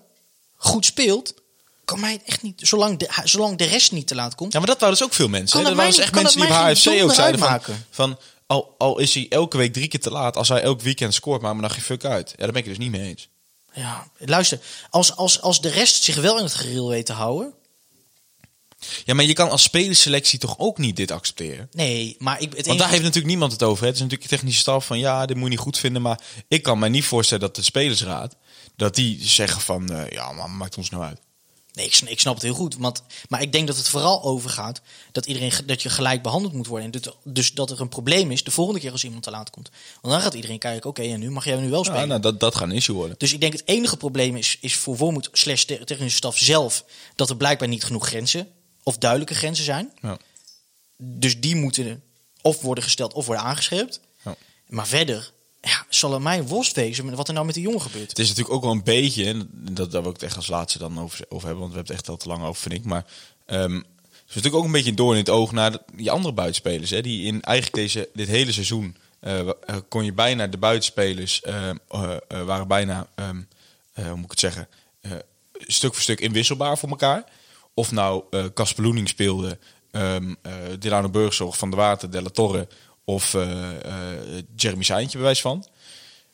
goed 0.55 0.85
speelt, 0.85 1.33
kan 1.85 1.99
mij 1.99 2.11
het 2.11 2.21
echt 2.25 2.41
niet, 2.41 2.61
zolang 2.63 2.97
de, 2.99 3.09
zolang 3.23 3.57
de 3.57 3.63
rest 3.65 3.91
niet 3.91 4.07
te 4.07 4.15
laat 4.15 4.35
komt. 4.35 4.53
Ja, 4.53 4.59
maar 4.59 4.67
dat 4.67 4.79
waren 4.79 4.95
dus 4.95 5.03
ook 5.05 5.13
veel 5.13 5.27
mensen. 5.27 5.61
Kan? 5.61 5.69
Er 5.69 5.75
waren 5.75 5.91
dus 5.91 5.99
echt 6.01 6.13
mensen 6.13 6.39
die 6.39 6.47
bij 6.49 6.57
HFC 6.57 6.87
ook 7.03 7.13
zeiden 7.13 7.39
van 7.89 8.17
al, 8.51 8.75
al 8.77 8.99
is 8.99 9.13
hij 9.13 9.25
elke 9.29 9.57
week 9.57 9.73
drie 9.73 9.87
keer 9.87 9.99
te 9.99 10.11
laat, 10.11 10.37
als 10.37 10.47
hij 10.47 10.61
elk 10.61 10.81
weekend 10.81 11.13
scoort, 11.13 11.41
maar, 11.41 11.53
maar 11.53 11.61
dan 11.61 11.71
geen 11.71 11.83
fuck 11.83 12.05
uit. 12.05 12.29
Ja, 12.29 12.35
daar 12.37 12.51
ben 12.51 12.61
ik 12.61 12.67
het 12.67 12.77
dus 12.77 12.85
niet 12.85 12.91
mee 12.91 13.09
eens. 13.09 13.29
Ja, 13.73 14.07
luister, 14.17 14.59
als, 14.89 15.15
als, 15.15 15.41
als 15.41 15.61
de 15.61 15.69
rest 15.69 16.03
zich 16.03 16.15
wel 16.15 16.37
in 16.37 16.43
het 16.43 16.53
gereel 16.53 16.89
weet 16.89 17.05
te 17.05 17.13
houden. 17.13 17.53
Ja, 19.05 19.13
maar 19.13 19.25
je 19.25 19.33
kan 19.33 19.49
als 19.49 19.63
spelerselectie 19.63 20.39
toch 20.39 20.59
ook 20.59 20.77
niet 20.77 20.95
dit 20.95 21.11
accepteren? 21.11 21.69
Nee, 21.71 22.15
maar 22.19 22.41
ik, 22.41 22.53
het 22.55 22.65
Want 22.65 22.79
daar 22.79 22.89
heeft 22.89 23.01
natuurlijk 23.01 23.27
niemand 23.27 23.51
het 23.51 23.63
over. 23.63 23.81
Hè? 23.81 23.85
Het 23.85 23.95
is 23.95 24.01
natuurlijk 24.01 24.29
de 24.29 24.35
technische 24.35 24.61
staf 24.61 24.85
van 24.85 24.99
ja, 24.99 25.25
dit 25.25 25.35
moet 25.35 25.45
je 25.45 25.51
niet 25.51 25.59
goed 25.59 25.77
vinden. 25.77 26.01
Maar 26.01 26.19
ik 26.47 26.63
kan 26.63 26.79
mij 26.79 26.89
niet 26.89 27.05
voorstellen 27.05 27.43
dat 27.43 27.55
de 27.55 27.61
spelersraad, 27.61 28.35
dat 28.75 28.95
die 28.95 29.27
zeggen 29.27 29.61
van 29.61 29.91
eh, 29.91 30.09
ja, 30.09 30.31
maar 30.31 30.49
maakt 30.49 30.77
ons 30.77 30.89
nou 30.89 31.03
uit. 31.03 31.19
Nee, 31.73 31.85
ik, 31.85 31.93
sn- 31.93 32.07
ik 32.07 32.19
snap 32.19 32.33
het 32.33 32.43
heel 32.43 32.53
goed. 32.53 32.75
Want, 32.77 33.03
maar 33.29 33.41
ik 33.41 33.51
denk 33.51 33.67
dat 33.67 33.77
het 33.77 33.87
vooral 33.87 34.23
overgaat 34.23 34.81
dat, 35.11 35.25
iedereen, 35.25 35.51
dat 35.65 35.81
je 35.81 35.89
gelijk 35.89 36.21
behandeld 36.21 36.53
moet 36.53 36.67
worden. 36.67 36.91
En 36.93 37.01
dat, 37.01 37.17
dus 37.23 37.53
dat 37.53 37.71
er 37.71 37.81
een 37.81 37.89
probleem 37.89 38.31
is 38.31 38.43
de 38.43 38.51
volgende 38.51 38.79
keer 38.79 38.91
als 38.91 39.03
iemand 39.03 39.23
te 39.23 39.31
laat 39.31 39.49
komt. 39.49 39.69
Want 40.01 40.13
dan 40.13 40.23
gaat 40.23 40.33
iedereen 40.33 40.59
kijken, 40.59 40.89
oké, 40.89 41.01
en 41.01 41.19
nu 41.19 41.31
mag 41.31 41.45
jij 41.45 41.55
nu 41.55 41.69
wel 41.69 41.83
spelen. 41.83 42.01
Ja, 42.01 42.07
nou, 42.07 42.21
dat, 42.21 42.39
dat 42.39 42.55
gaat 42.55 42.69
een 42.69 42.75
issue 42.75 42.95
worden. 42.95 43.15
Dus 43.17 43.33
ik 43.33 43.41
denk 43.41 43.53
het 43.53 43.61
enige 43.65 43.97
probleem 43.97 44.35
is, 44.35 44.57
is 44.61 44.75
voor 44.75 44.97
Wormoed 44.97 45.29
slash 45.31 45.63
te- 45.63 45.83
technische 45.83 46.17
staf 46.17 46.37
zelf... 46.37 46.85
dat 47.15 47.29
er 47.29 47.37
blijkbaar 47.37 47.67
niet 47.67 47.83
genoeg 47.83 48.07
grenzen 48.07 48.47
of 48.83 48.97
duidelijke 48.97 49.35
grenzen 49.35 49.65
zijn. 49.65 49.91
Ja. 50.01 50.17
Dus 50.97 51.39
die 51.39 51.55
moeten 51.55 52.03
of 52.41 52.61
worden 52.61 52.83
gesteld 52.83 53.13
of 53.13 53.25
worden 53.25 53.43
aangescherpt. 53.43 53.99
Ja. 54.23 54.35
Maar 54.67 54.87
verder 54.87 55.31
ja, 55.61 55.85
zal 55.89 56.13
er 56.13 56.21
mij 56.21 56.43
worst 56.43 56.79
wat 57.15 57.27
er 57.27 57.33
nou 57.33 57.45
met 57.45 57.55
die 57.55 57.63
jongen 57.63 57.81
gebeurt. 57.81 58.09
Het 58.09 58.19
is 58.19 58.27
natuurlijk 58.27 58.55
ook 58.55 58.63
wel 58.63 58.71
een 58.71 58.83
beetje, 58.83 59.25
en 59.25 59.49
dat, 59.51 59.91
daar 59.91 60.01
wil 60.01 60.11
ik 60.11 60.19
het 60.19 60.25
echt 60.25 60.35
als 60.35 60.47
laatste 60.47 60.77
dan 60.77 60.99
over, 60.99 61.25
over 61.29 61.47
hebben, 61.47 61.59
want 61.59 61.71
we 61.71 61.77
hebben 61.77 61.95
het 61.95 62.05
echt 62.05 62.09
al 62.09 62.17
te 62.17 62.27
lang 62.27 62.43
over, 62.43 62.61
vind 62.61 62.73
ik. 62.73 62.83
Maar 62.83 63.05
ehm, 63.45 63.73
het 63.73 63.83
is 64.27 64.35
natuurlijk 64.35 64.55
ook 64.55 64.65
een 64.65 64.71
beetje 64.71 64.89
een 64.89 64.95
doorn 64.95 65.17
in 65.17 65.23
het 65.23 65.29
oog 65.29 65.51
naar 65.51 65.77
die 65.93 66.11
andere 66.11 66.33
buitenspelers. 66.33 66.89
Hè, 66.89 67.01
die 67.01 67.25
in 67.25 67.41
eigenlijk 67.41 67.75
deze, 67.75 68.09
dit 68.13 68.27
hele 68.27 68.51
seizoen 68.51 68.95
eh, 69.21 69.39
eh, 69.39 69.53
kon 69.89 70.05
je 70.05 70.13
bijna 70.13 70.47
de 70.47 70.57
buitenspelers 70.57 71.41
eh, 71.41 71.69
waren 72.27 72.67
bijna, 72.67 73.07
ehm, 73.15 73.41
eh, 73.93 74.05
hoe 74.05 74.15
moet 74.15 74.23
ik 74.23 74.29
het 74.29 74.39
zeggen, 74.39 74.67
stuk 75.53 75.93
voor 75.93 76.01
stuk 76.01 76.19
inwisselbaar 76.19 76.77
voor 76.77 76.89
elkaar. 76.89 77.23
Of 77.73 77.91
nou 77.91 78.23
Casper 78.53 78.83
Loening 78.83 79.09
speelde, 79.09 79.57
ehm 79.91 80.33
eh 80.41 80.53
Delano 80.79 81.09
Burgzorg, 81.09 81.57
Van 81.57 81.69
der 81.69 81.79
Water, 81.79 82.11
Della 82.11 82.29
Torre 82.29 82.67
of 83.03 83.33
eh, 83.33 83.85
eh, 83.85 84.43
Jeremy 84.55 84.83
Saintje 84.83 85.17
bij 85.17 85.25
wijze 85.25 85.41
van. 85.41 85.65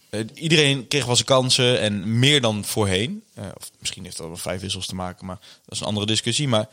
Eh, 0.09 0.19
iedereen 0.33 0.87
kreeg 0.87 1.05
wel 1.05 1.15
zijn 1.15 1.27
kansen 1.27 1.79
en 1.79 2.19
meer 2.19 2.41
dan 2.41 2.65
voorheen. 2.65 3.23
Of 3.35 3.71
misschien 3.79 4.03
heeft 4.03 4.17
dat 4.17 4.27
wel 4.27 4.37
vijf 4.37 4.61
wissels 4.61 4.85
te 4.85 4.95
maken, 4.95 5.25
maar 5.25 5.39
dat 5.39 5.73
is 5.73 5.79
een 5.79 5.85
andere 5.85 6.05
discussie. 6.05 6.47
Maar 6.47 6.67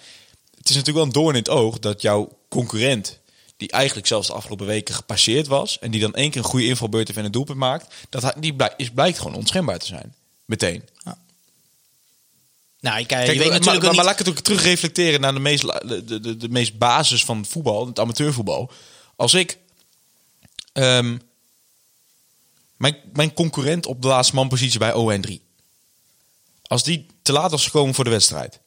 het 0.56 0.68
is 0.68 0.76
natuurlijk 0.76 0.96
wel 0.96 1.04
een 1.04 1.12
doorn 1.12 1.34
in 1.34 1.40
het 1.40 1.50
oog 1.50 1.78
dat 1.78 2.02
jouw 2.02 2.38
concurrent, 2.48 3.18
die 3.56 3.70
eigenlijk 3.70 4.06
zelfs 4.06 4.26
de 4.26 4.32
afgelopen 4.32 4.66
weken 4.66 4.94
gepasseerd 4.94 5.46
was, 5.46 5.78
en 5.78 5.90
die 5.90 6.00
dan 6.00 6.14
één 6.14 6.30
keer 6.30 6.40
een 6.40 6.48
goede 6.48 6.66
invalbeurt 6.66 7.06
heeft 7.06 7.18
en 7.18 7.24
een 7.24 7.30
doelpunt 7.30 7.58
maakt, 7.58 7.94
dat 8.08 8.22
hij, 8.22 8.34
die 8.36 8.54
blijkt, 8.54 8.74
is, 8.76 8.90
blijkt 8.90 9.18
gewoon 9.18 9.34
onschendbaar 9.34 9.78
te 9.78 9.86
zijn. 9.86 10.14
Meteen. 10.44 10.84
Nou, 12.84 12.98
ik, 12.98 13.06
Kijk, 13.06 13.26
je 13.26 13.38
weet 13.38 13.38
maar, 13.38 13.48
natuurlijk 13.48 13.64
maar, 13.64 13.80
maar 13.80 13.90
niet... 13.90 14.04
laat 14.04 14.20
ik 14.20 14.26
het 14.26 14.28
ook 14.28 14.44
terug 14.44 14.62
reflecteren 14.62 15.20
naar 15.20 15.34
de 15.34 15.40
meest, 15.40 15.62
de, 15.62 16.04
de, 16.04 16.36
de, 16.36 16.48
meest 16.48 16.78
basis 16.78 17.24
van 17.24 17.44
voetbal, 17.44 17.86
het 17.86 17.98
amateurvoetbal. 17.98 18.70
Als 19.16 19.34
ik 19.34 19.58
ehm, 20.74 21.18
mijn, 22.76 22.96
mijn 23.12 23.32
concurrent 23.34 23.86
op 23.86 24.02
de 24.02 24.08
laatste 24.08 24.34
manpositie 24.34 24.78
bij 24.78 24.92
ON3, 24.92 25.42
als 26.62 26.82
die 26.84 27.06
te 27.22 27.32
laat 27.32 27.50
was 27.50 27.64
gekomen 27.64 27.94
voor 27.94 28.04
de 28.04 28.10
wedstrijd. 28.10 28.60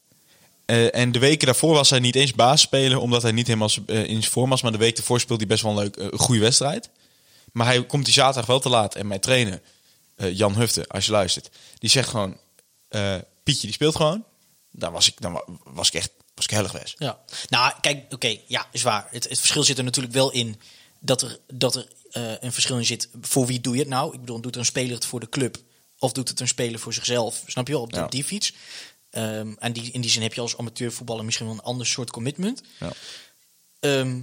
eh, 0.65 0.95
en 0.95 1.11
de 1.11 1.19
weken 1.19 1.45
daarvoor 1.45 1.73
was 1.73 1.89
hij 1.89 1.99
niet 1.99 2.15
eens 2.15 2.33
basisspeler, 2.33 2.99
omdat 2.99 3.21
hij 3.21 3.31
niet 3.31 3.47
helemaal 3.47 3.69
eh, 3.87 4.03
in 4.03 4.19
zijn 4.21 4.31
vorm 4.31 4.49
was. 4.49 4.61
Maar 4.61 4.71
de 4.71 4.77
week 4.77 4.97
ervoor 4.97 5.19
speelde 5.19 5.43
hij 5.45 5.51
best 5.51 5.63
wel 5.63 5.71
een 5.71 5.77
leuk, 5.77 5.95
eh, 5.95 6.19
goede 6.19 6.41
wedstrijd. 6.41 6.89
Maar 7.51 7.65
hij 7.65 7.85
komt 7.85 8.05
die 8.05 8.13
zaterdag 8.13 8.45
wel 8.45 8.59
te 8.59 8.69
laat. 8.69 8.95
En 8.95 9.07
mijn 9.07 9.19
trainer, 9.19 9.61
Jan 10.17 10.55
Hufte, 10.55 10.87
als 10.87 11.05
je 11.05 11.11
luistert, 11.11 11.49
die 11.79 11.89
zegt 11.89 12.09
gewoon: 12.09 12.37
Pietje, 13.43 13.61
die 13.67 13.71
speelt 13.73 13.95
gewoon. 13.95 14.23
Dan 14.71 14.91
was 14.91 15.07
ik, 15.07 15.21
dan 15.21 15.31
wa- 15.33 15.45
was 15.63 15.87
ik 15.87 15.93
echt 15.93 16.11
was 16.35 16.45
ik 16.45 16.51
erg 16.51 16.71
weg. 16.71 16.93
Ja. 16.97 17.19
Nou, 17.49 17.73
kijk, 17.81 18.13
oké, 18.13 18.37
ja, 18.47 18.67
is 18.71 18.81
waar. 18.81 19.07
Het, 19.11 19.29
het 19.29 19.39
verschil 19.39 19.63
zit 19.63 19.77
er 19.77 19.83
natuurlijk 19.83 20.13
wel 20.13 20.31
in 20.31 20.59
dat 20.99 21.21
er, 21.21 21.39
dat 21.53 21.75
er 21.75 21.87
eh, 22.11 22.31
een 22.39 22.51
verschil 22.53 22.77
in 22.77 22.85
zit. 22.85 23.09
Voor 23.21 23.45
wie 23.45 23.61
doe 23.61 23.73
je 23.73 23.79
het 23.79 23.89
nou? 23.89 24.13
Ik 24.13 24.19
bedoel, 24.19 24.41
doet 24.41 24.53
er 24.53 24.59
een 24.59 24.65
speler 24.65 24.95
het 24.95 25.05
voor 25.05 25.19
de 25.19 25.29
club? 25.29 25.57
Of 25.99 26.11
doet 26.11 26.29
het 26.29 26.39
een 26.39 26.47
speler 26.47 26.79
voor 26.79 26.93
zichzelf? 26.93 27.43
Snap 27.47 27.67
je 27.67 27.73
wel? 27.73 27.81
Op, 27.81 27.89
die- 27.89 27.99
Ja. 27.99 28.05
op 28.05 28.11
die 28.11 28.23
fiets. 28.23 28.53
Ehm, 29.09 29.53
en 29.59 29.73
die, 29.73 29.91
in 29.91 30.01
die 30.01 30.09
zin 30.09 30.21
heb 30.21 30.33
je 30.33 30.41
als 30.41 30.57
amateurvoetballer 30.57 31.25
misschien 31.25 31.45
wel 31.47 31.55
een 31.55 31.61
ander 31.61 31.85
soort 31.87 32.11
commitment. 32.11 32.61
Ja. 32.79 32.91
Ehm, 33.79 34.21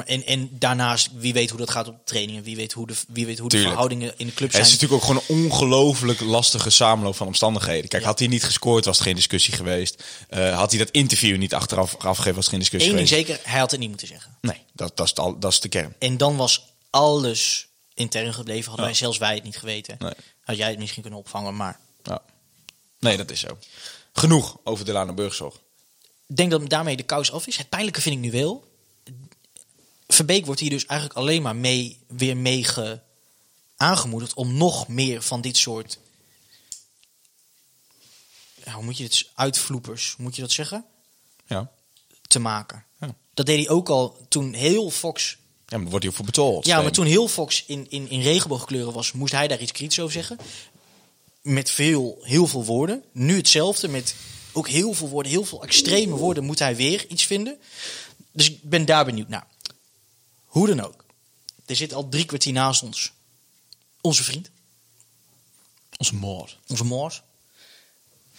en, 0.00 0.26
en 0.26 0.48
daarnaast, 0.58 1.08
wie 1.14 1.32
weet 1.32 1.50
hoe 1.50 1.58
dat 1.58 1.70
gaat 1.70 1.88
op 1.88 1.94
de 1.94 2.04
trainingen. 2.04 2.42
Wie 2.42 2.56
weet 2.56 2.72
hoe 2.72 2.86
de, 2.86 2.94
wie 3.08 3.26
weet 3.26 3.38
hoe 3.38 3.48
de 3.48 3.54
Tuurlijk. 3.54 3.72
verhoudingen 3.72 4.14
in 4.16 4.26
de 4.26 4.32
club 4.34 4.52
Het 4.52 4.56
zijn. 4.56 4.64
is 4.74 4.80
natuurlijk 4.80 5.02
ook 5.02 5.08
gewoon 5.08 5.22
een 5.28 5.44
ongelooflijk 5.50 6.20
lastige 6.20 6.70
samenloop 6.70 7.16
van 7.16 7.26
omstandigheden. 7.26 7.88
Kijk, 7.88 8.02
Ja. 8.02 8.08
had 8.08 8.18
hij 8.18 8.28
niet 8.28 8.44
gescoord, 8.44 8.84
was 8.84 8.96
het 8.96 9.06
geen 9.06 9.14
discussie 9.14 9.54
geweest. 9.54 10.02
Eh, 10.28 10.56
had 10.58 10.70
hij 10.70 10.78
dat 10.78 10.90
interview 10.90 11.36
niet 11.38 11.54
achteraf 11.54 11.94
afgegeven, 11.96 12.34
was 12.34 12.44
het 12.44 12.48
geen 12.54 12.58
discussie 12.58 12.90
Eén 12.90 12.96
ding 12.96 13.08
geweest. 13.08 13.28
zeker, 13.28 13.50
hij 13.50 13.58
had 13.60 13.70
het 13.70 13.80
niet 13.80 13.88
moeten 13.88 14.06
zeggen. 14.08 14.36
Nee, 14.40 14.58
dat, 14.72 14.96
dat, 14.96 15.04
is 15.06 15.10
het 15.10 15.18
al, 15.20 15.38
dat 15.38 15.52
is 15.52 15.60
de 15.60 15.68
kern. 15.68 15.94
En 15.98 16.16
dan 16.16 16.36
was 16.36 16.64
alles 16.90 17.66
intern 17.94 18.34
gebleven. 18.34 18.64
Hadden 18.64 18.80
Ja. 18.84 18.90
wij 18.90 18.98
zelfs 19.00 19.18
wij 19.18 19.34
het 19.34 19.44
niet 19.44 19.56
geweten. 19.58 19.96
Nee. 19.98 20.12
Had 20.40 20.56
jij 20.56 20.68
het 20.70 20.78
misschien 20.78 21.02
kunnen 21.02 21.20
opvangen, 21.20 21.56
maar... 21.56 21.78
Ja. 22.02 22.22
Nee, 22.98 23.16
dat 23.16 23.30
is 23.30 23.40
zo. 23.40 23.58
Genoeg 24.12 24.56
over 24.64 24.84
Delano 24.84 25.14
Burgzorg. 25.14 25.54
Ik 26.28 26.36
denk 26.36 26.50
dat 26.50 26.68
daarmee 26.70 26.96
de 26.96 27.02
kous 27.02 27.32
af 27.32 27.46
is. 27.46 27.56
Het 27.56 27.68
pijnlijke 27.68 28.00
vind 28.00 28.14
ik 28.14 28.20
nu 28.20 28.30
wel. 28.30 28.70
Verbeek 30.06 30.46
wordt 30.46 30.60
hier 30.60 30.70
dus 30.70 30.86
eigenlijk 30.86 31.18
alleen 31.18 31.42
maar 31.42 31.56
mee, 31.56 31.98
weer 32.08 32.36
mee 32.36 32.64
ge- 32.64 33.00
aangemoedigd 33.76 34.34
om 34.34 34.56
nog 34.56 34.88
meer 34.88 35.22
van 35.22 35.40
dit 35.40 35.56
soort. 35.56 35.98
Hoe 38.72 38.82
moet 38.84 38.96
je 38.98 39.04
het 39.04 39.30
uitvloepers, 39.34 40.14
moet 40.18 40.36
je 40.36 40.42
dat 40.42 40.50
zeggen? 40.52 40.84
Ja. 41.46 41.70
Te 42.26 42.38
maken. 42.38 42.84
Ja. 43.00 43.14
Dat 43.34 43.46
deed 43.46 43.58
hij 43.66 43.74
ook 43.74 43.88
al 43.88 44.16
toen 44.28 44.52
heel 44.52 44.90
Fox. 44.90 45.36
Ja, 45.66 45.78
maar 45.78 45.90
wordt 45.90 46.04
hij 46.04 46.14
voor 46.14 46.24
betaald. 46.24 46.66
Ja, 46.66 46.82
maar 46.82 46.92
toen 46.92 47.06
heel 47.06 47.28
Fox 47.28 47.64
in, 47.66 47.86
in, 47.90 48.10
in 48.10 48.20
regenboogkleuren 48.20 48.92
was, 48.92 49.12
moest 49.12 49.32
hij 49.32 49.48
daar 49.48 49.60
iets 49.60 49.72
kritisch 49.72 50.00
over 50.00 50.12
zeggen. 50.12 50.38
Met 51.42 51.70
veel, 51.70 52.18
heel 52.22 52.46
veel 52.46 52.64
woorden. 52.64 53.04
Nu 53.12 53.36
hetzelfde, 53.36 53.88
met 53.88 54.14
ook 54.52 54.68
heel 54.68 54.92
veel 54.94 55.08
woorden, 55.08 55.32
heel 55.32 55.44
veel 55.44 55.62
extreme 55.62 56.14
woorden, 56.16 56.44
moet 56.44 56.58
hij 56.58 56.76
weer 56.76 57.06
iets 57.08 57.24
vinden. 57.24 57.58
Dus 58.32 58.50
ik 58.50 58.62
ben 58.62 58.84
daar 58.84 59.04
benieuwd 59.04 59.28
naar. 59.28 59.46
Hoe 60.52 60.66
dan 60.66 60.80
ook. 60.84 61.04
Er 61.66 61.76
zit 61.76 61.94
al 61.94 62.08
drie 62.08 62.24
kwartier 62.24 62.52
naast 62.52 62.82
ons. 62.82 63.12
Onze 64.00 64.22
vriend, 64.24 64.50
Onze 65.96 66.14
moord. 66.14 66.58
onze 66.68 66.84
Moors. 66.84 67.22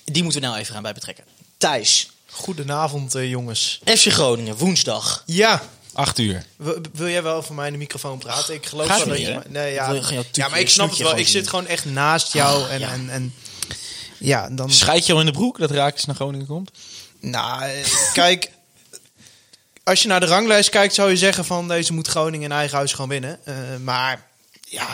Die 0.04 0.24
moeten 0.24 0.42
we 0.42 0.48
nou 0.48 0.60
even 0.60 0.74
gaan 0.74 0.84
bij 0.84 0.94
betrekken. 0.94 1.24
Thijs, 1.58 2.10
Goedenavond, 2.32 3.16
eh, 3.16 3.30
jongens. 3.30 3.80
FC 3.86 4.12
Groningen, 4.12 4.56
woensdag. 4.58 5.24
Ja, 5.26 5.64
Acht 5.94 6.18
uur. 6.20 6.46
Wil, 6.56 6.82
wil 6.94 7.08
jij 7.08 7.24
wel 7.24 7.44
voor 7.44 7.56
mij 7.56 7.66
in 7.68 7.72
de 7.74 7.78
microfoon 7.80 8.18
praten? 8.20 8.54
Ik 8.54 8.66
geloof 8.66 8.88
Gaat 8.88 9.04
wel 9.06 9.16
niet, 9.16 9.26
dat 9.26 9.34
je... 9.36 9.42
hè? 9.42 9.50
Nee, 9.50 9.74
ja. 9.74 9.92
wil 9.92 10.02
gewoon 10.02 10.14
jouw 10.14 10.24
ja, 10.32 10.48
maar 10.48 10.60
ik 10.60 10.70
snap 10.70 10.90
het 10.90 10.98
wel. 10.98 11.08
gewoon 11.08 11.22
Ik 11.24 11.28
zit 11.30 11.42
zien. 11.42 11.50
gewoon 11.50 11.68
echt 11.68 11.86
naast 11.86 12.34
jou. 12.34 12.70
En, 12.70 12.80
ja. 12.80 12.92
en, 12.92 13.10
en 13.10 13.34
ja, 14.20 14.50
dan... 14.50 14.72
Schijt 14.72 15.06
je 15.06 15.14
al 15.14 15.20
in 15.20 15.26
de 15.26 15.32
broek 15.32 15.58
dat 15.60 15.72
Raakles 15.72 16.06
naar 16.06 16.16
Groningen 16.16 16.48
komt? 16.48 16.72
Nou, 17.20 17.64
eh, 17.64 17.86
kijk. 18.14 18.52
Als 19.84 20.02
je 20.02 20.08
naar 20.08 20.20
de 20.20 20.26
ranglijst 20.26 20.70
kijkt, 20.70 20.94
zou 20.94 21.10
je 21.10 21.18
zeggen 21.18 21.46
van 21.46 21.68
deze 21.68 21.94
moet 21.94 22.08
Groningen 22.08 22.52
in 22.52 22.58
eigen 22.58 22.78
huis 22.78 22.94
gewoon 22.94 23.10
winnen. 23.10 23.40
Eh, 23.46 23.54
maar 23.84 24.26
ja, 24.70 24.88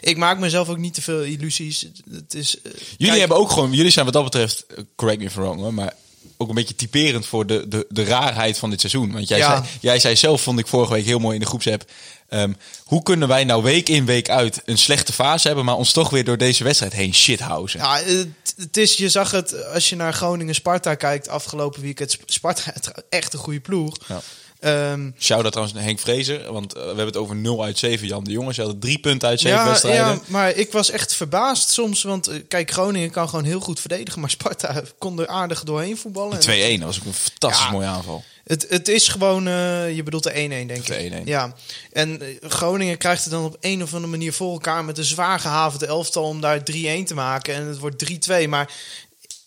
ik 0.00 0.16
maak 0.16 0.38
mezelf 0.38 0.68
ook 0.68 0.78
niet 0.78 0.94
te 0.94 1.02
veel 1.02 1.22
illusies. 1.22 1.86
Het 2.10 2.34
is, 2.34 2.56
eh, 2.60 2.72
Jullie 2.72 3.06
kijk, 3.06 3.18
hebben 3.18 3.36
ook 3.36 3.50
gewoon, 3.50 3.72
jullie 3.72 3.90
zijn 3.90 4.04
wat 4.04 4.14
dat 4.14 4.24
betreft, 4.24 4.66
eh, 4.66 4.84
correct 4.96 5.18
me 5.20 5.24
if 5.24 5.34
I'm 5.36 5.42
wrong 5.42 5.60
hoor, 5.60 5.74
maar 5.74 5.92
ook 6.36 6.48
een 6.48 6.54
beetje 6.54 6.74
typerend 6.74 7.26
voor 7.26 7.46
de, 7.46 7.68
de, 7.68 7.86
de 7.88 8.04
raarheid 8.04 8.58
van 8.58 8.70
dit 8.70 8.80
seizoen. 8.80 9.12
Want 9.12 9.28
jij, 9.28 9.38
Ja. 9.38 9.56
zei, 9.56 9.68
jij 9.80 9.98
zei 9.98 10.16
zelf, 10.16 10.40
vond 10.42 10.58
ik 10.58 10.66
vorige 10.66 10.92
week 10.92 11.04
heel 11.04 11.18
mooi 11.18 11.34
in 11.34 11.40
de 11.40 11.46
groepsapp, 11.46 11.90
ehm, 12.32 12.52
hoe 12.84 13.02
kunnen 13.02 13.28
wij 13.28 13.44
nou 13.44 13.62
week 13.62 13.88
in 13.88 14.04
week 14.04 14.28
uit 14.28 14.62
een 14.64 14.78
slechte 14.78 15.12
fase 15.12 15.46
hebben, 15.46 15.64
maar 15.64 15.76
ons 15.76 15.92
toch 15.92 16.10
weer 16.10 16.24
door 16.24 16.36
deze 16.36 16.64
wedstrijd 16.64 16.92
heen 16.92 17.14
shithousen? 17.14 17.80
Ja, 17.80 17.96
het, 17.96 18.54
het 18.56 18.76
is, 18.76 18.96
je 18.96 19.08
zag 19.08 19.30
het 19.30 19.64
als 19.66 19.88
je 19.88 19.96
naar 19.96 20.12
Groningen-Sparta 20.12 20.94
kijkt 20.94 21.28
afgelopen 21.28 21.82
weekend. 21.82 22.18
Sparta 22.26 22.72
echt 23.08 23.32
een 23.32 23.38
goede 23.38 23.60
ploeg. 23.60 23.96
Ja. 24.06 24.20
Ehm, 24.62 25.10
Shout-out 25.18 25.50
trouwens 25.52 25.76
naar 25.78 25.84
Henk 25.86 25.98
Vrezer, 25.98 26.52
want 26.52 26.72
eh, 26.74 26.80
we 26.80 26.86
hebben 26.86 27.06
het 27.06 27.16
over 27.16 27.36
0 27.36 27.64
uit 27.64 27.78
7 27.78 28.06
Jan 28.06 28.24
de 28.24 28.30
Jonge. 28.30 28.54
Ze 28.54 28.60
hadden 28.60 28.80
drie 28.80 28.98
punten 28.98 29.28
uit 29.28 29.40
7 29.40 29.58
ja, 29.58 29.64
wedstrijden. 29.66 30.06
ja, 30.06 30.20
maar 30.26 30.50
ik 30.56 30.72
was 30.72 30.90
echt 30.90 31.14
verbaasd 31.14 31.68
soms. 31.70 32.02
Want 32.02 32.26
eh, 32.28 32.36
kijk, 32.48 32.70
Groningen 32.70 33.10
kan 33.10 33.28
gewoon 33.28 33.44
heel 33.44 33.60
goed 33.60 33.80
verdedigen. 33.80 34.20
Maar 34.20 34.30
Sparta 34.30 34.82
kon 34.98 35.20
er 35.20 35.26
aardig 35.26 35.62
doorheen 35.64 35.96
voetballen. 35.96 36.40
Die 36.40 36.76
2-1, 36.76 36.78
dat 36.78 36.86
was 36.88 36.98
ook 37.00 37.04
een 37.06 37.14
fantastisch 37.14 37.64
Ja. 37.64 37.70
mooie 37.70 37.86
aanval. 37.86 38.24
Het, 38.44 38.66
het 38.68 38.88
is 38.88 39.08
gewoon, 39.08 39.46
eh, 39.48 39.94
je 39.96 40.02
bedoelt 40.02 40.22
de 40.22 40.32
1-1 40.34 40.66
denk 40.66 40.86
De 40.86 41.04
ik. 41.04 41.12
1-1. 41.12 41.24
Ja. 41.24 41.54
En 41.92 42.20
Groningen 42.42 42.98
krijgt 42.98 43.22
het 43.24 43.32
dan 43.32 43.44
op 43.44 43.56
een 43.60 43.82
of 43.82 43.94
andere 43.94 44.10
manier 44.10 44.32
voor 44.32 44.52
elkaar 44.52 44.84
met 44.84 44.98
een 44.98 45.04
zwaar 45.04 45.40
gehavende 45.40 45.86
elftal 45.86 46.24
om 46.24 46.40
daar 46.40 46.62
3-1 46.62 47.04
te 47.06 47.14
maken. 47.14 47.54
En 47.54 47.66
het 47.66 47.78
wordt 47.78 47.98
3-2. 47.98 48.48
Maar 48.48 48.72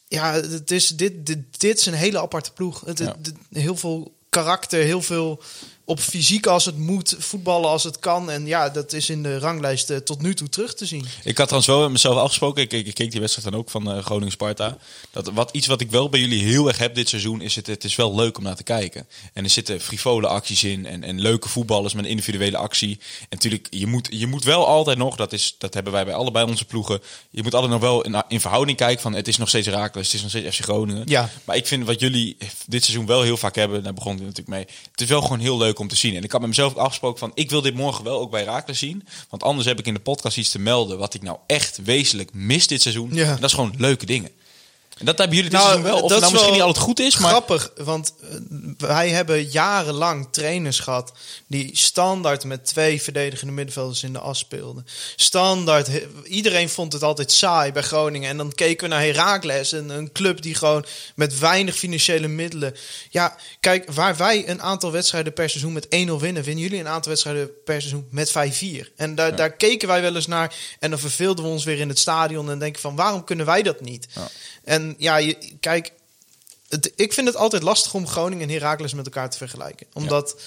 ja, 0.08 0.34
het 0.34 0.72
is, 0.72 0.88
dit, 0.88 1.26
dit, 1.26 1.38
dit 1.58 1.80
is 1.80 1.86
een 1.86 1.94
hele 1.94 2.20
aparte 2.22 2.52
ploeg. 2.52 2.82
Het, 2.86 3.00
Ja. 3.00 3.06
het- 3.22 3.34
heel 3.52 3.76
veel 3.76 4.15
karakter, 4.36 4.84
heel 4.84 5.02
veel 5.02 5.42
op 5.86 6.00
fysiek 6.00 6.46
als 6.46 6.66
het 6.66 6.78
moet, 6.78 7.16
voetballen 7.18 7.70
als 7.70 7.84
het 7.84 8.00
kan. 8.00 8.32
En 8.32 8.46
ja, 8.46 8.70
dat 8.70 8.94
is 8.94 9.10
in 9.10 9.24
de 9.24 9.40
ranglijst 9.40 9.90
eh, 9.90 9.98
tot 9.98 10.22
nu 10.22 10.34
toe 10.34 10.50
terug 10.50 10.76
te 10.76 10.86
zien. 10.86 11.06
Ik 11.24 11.38
had 11.38 11.48
trouwens 11.48 11.68
wel 11.68 11.82
met 11.82 11.92
mezelf 11.92 12.18
afgesproken. 12.18 12.62
Ik, 12.64 12.74
ik, 12.74 12.88
ik 12.88 12.94
keek 12.94 13.12
die 13.12 13.20
wedstrijd 13.20 13.52
dan 13.52 13.60
ook 13.60 13.70
van 13.70 13.92
eh, 13.92 14.04
Groningen-Sparta. 14.04 14.78
Dat 15.12 15.32
wat, 15.34 15.50
iets 15.52 15.68
wat 15.68 15.82
ik 15.82 15.92
wel 15.92 16.10
bij 16.10 16.20
jullie 16.20 16.44
heel 16.44 16.68
erg 16.68 16.78
heb 16.78 16.96
dit 16.96 17.10
seizoen 17.10 17.42
is 17.42 17.56
het, 17.56 17.68
het 17.68 17.84
is 17.84 17.96
wel 17.96 18.16
leuk 18.16 18.38
om 18.38 18.44
naar 18.44 18.56
te 18.56 18.64
kijken. 18.64 19.08
En 19.34 19.44
er 19.44 19.50
zitten 19.50 19.82
frivole 19.82 20.28
acties 20.28 20.64
in 20.64 20.86
en, 20.86 21.04
en 21.04 21.22
leuke 21.22 21.50
voetballers 21.50 21.94
met 21.94 22.06
een 22.06 22.10
individuele 22.10 22.58
actie. 22.58 23.00
En 23.20 23.26
natuurlijk, 23.30 23.68
je 23.70 23.88
moet, 23.88 24.08
je 24.12 24.28
moet 24.28 24.44
wel 24.44 24.68
altijd 24.68 24.98
nog, 24.98 25.16
dat, 25.16 25.34
is, 25.34 25.56
dat 25.58 25.74
hebben 25.74 25.94
wij 25.94 26.06
bij 26.06 26.14
allebei 26.14 26.46
onze 26.46 26.66
ploegen. 26.66 27.02
Je 27.30 27.44
moet 27.44 27.54
altijd 27.54 27.72
nog 27.72 27.82
wel 27.82 28.02
in, 28.02 28.24
in 28.28 28.42
verhouding 28.42 28.78
kijken 28.78 29.02
van 29.02 29.14
het 29.14 29.28
is 29.28 29.38
nog 29.38 29.50
steeds 29.50 29.68
Raakles, 29.68 30.06
het 30.06 30.16
is 30.16 30.22
nog 30.22 30.30
steeds 30.30 30.56
FC 30.56 30.64
Groningen. 30.64 31.04
Ja. 31.06 31.30
Maar 31.44 31.56
ik 31.56 31.68
vind 31.68 31.86
wat 31.86 32.00
jullie 32.00 32.38
dit 32.68 32.84
seizoen 32.84 33.06
wel 33.06 33.22
heel 33.22 33.38
vaak 33.38 33.56
hebben, 33.56 33.84
daar 33.84 33.94
begon 33.94 34.14
ik 34.14 34.20
natuurlijk 34.20 34.48
mee. 34.48 34.66
Het 34.92 35.02
is 35.02 35.08
wel 35.08 35.22
gewoon 35.22 35.40
heel 35.40 35.58
leuk 35.58 35.75
om 35.80 35.88
te 35.88 35.96
zien. 35.96 36.16
En 36.16 36.24
ik 36.24 36.32
had 36.32 36.40
met 36.40 36.50
mezelf 36.50 36.72
ook 36.72 36.78
afgesproken 36.78 37.20
van 37.20 37.32
ik 37.34 37.50
wil 37.50 37.62
dit 37.62 37.76
morgen 37.76 38.04
wel 38.04 38.20
ook 38.20 38.32
bij 38.32 38.44
Raakles 38.44 38.80
zien. 38.80 39.08
Want 39.30 39.44
anders 39.44 39.68
heb 39.68 39.80
ik 39.80 39.88
in 39.88 39.94
de 39.94 40.00
podcast 40.00 40.38
iets 40.38 40.52
te 40.52 40.60
melden 40.60 40.98
wat 40.98 41.14
ik 41.14 41.22
nou 41.22 41.38
echt 41.48 41.80
wezenlijk 41.84 42.34
mis 42.34 42.68
dit 42.68 42.82
seizoen. 42.82 43.14
Ja. 43.14 43.30
En 43.30 43.36
dat 43.36 43.50
is 43.50 43.54
gewoon 43.56 43.74
leuke 43.78 44.06
dingen. 44.06 44.30
En 44.96 45.06
dat 45.06 45.18
hebben 45.18 45.36
jullie 45.36 45.52
dit 45.52 45.60
Nou, 45.60 45.84
wel. 45.84 46.02
Of 46.02 46.02
dat 46.02 46.10
het 46.10 46.20
nou 46.20 46.26
is 46.26 46.32
misschien 46.32 46.54
niet 46.54 46.62
altijd 46.62 46.84
goed 46.84 47.00
is, 47.00 47.18
maar... 47.18 47.30
Grappig, 47.30 47.72
want 47.76 48.14
eh, 48.22 48.28
wij 48.78 49.10
hebben 49.10 49.44
jarenlang 49.44 50.28
trainers 50.32 50.80
gehad 50.80 51.12
die 51.48 51.78
standaard 51.78 52.44
met 52.44 52.66
twee 52.66 53.02
verdedigende 53.02 53.54
middenvelders 53.54 54.04
in 54.04 54.14
de 54.14 54.20
as 54.20 54.40
speelden. 54.40 54.88
Standaard, 55.16 55.90
iedereen 56.24 56.70
vond 56.70 56.94
het 56.94 57.04
altijd 57.04 57.32
saai 57.32 57.72
bij 57.72 57.82
Groningen. 57.82 58.30
En 58.30 58.38
dan 58.38 58.54
keken 58.54 58.90
we 58.90 58.96
naar 58.96 59.04
Heracles, 59.04 59.72
een, 59.72 59.90
een 59.90 60.12
club 60.12 60.42
die 60.42 60.56
gewoon 60.56 60.86
met 61.16 61.40
weinig 61.40 61.76
financiële 61.76 62.28
middelen. 62.28 62.76
Ja, 63.10 63.36
kijk, 63.60 63.92
waar 63.92 64.16
wij 64.16 64.50
een 64.50 64.62
aantal 64.62 64.92
wedstrijden 64.92 65.34
per 65.34 65.50
seizoen 65.50 65.74
met 65.74 65.86
1-0 65.86 65.90
winnen, 65.90 66.44
winnen 66.44 66.58
jullie 66.58 66.80
een 66.80 66.88
aantal 66.88 67.12
wedstrijden 67.12 67.50
per 67.64 67.82
seizoen 67.82 68.08
met 68.12 68.30
5-4. 68.30 68.94
En 68.96 69.16
daar, 69.16 69.36
daar 69.36 69.52
keken 69.52 69.88
wij 69.88 70.02
wel 70.02 70.16
eens 70.16 70.28
naar 70.28 70.56
en 70.80 70.90
dan 70.90 71.00
verveelden 71.00 71.46
we 71.46 71.52
ons 71.52 71.64
weer 71.64 71.80
in 71.80 71.90
het 71.90 72.00
stadion 72.00 72.50
en 72.50 72.60
denken 72.60 72.82
van 72.82 72.96
waarom 72.96 73.24
kunnen 73.24 73.46
wij 73.46 73.62
dat 73.62 73.82
niet? 73.82 74.08
Ja. 74.14 74.28
En 74.66 74.96
ja, 74.98 75.18
je, 75.18 75.38
kijk, 75.60 75.92
het, 76.70 76.92
ik 76.96 77.14
vind 77.14 77.28
het 77.28 77.36
altijd 77.36 77.64
lastig 77.64 77.94
om 77.94 78.08
Groningen 78.08 78.48
en 78.48 78.54
Heracles 78.54 78.94
met 78.94 79.06
elkaar 79.06 79.30
te 79.30 79.38
vergelijken. 79.38 79.88
Omdat 79.94 80.42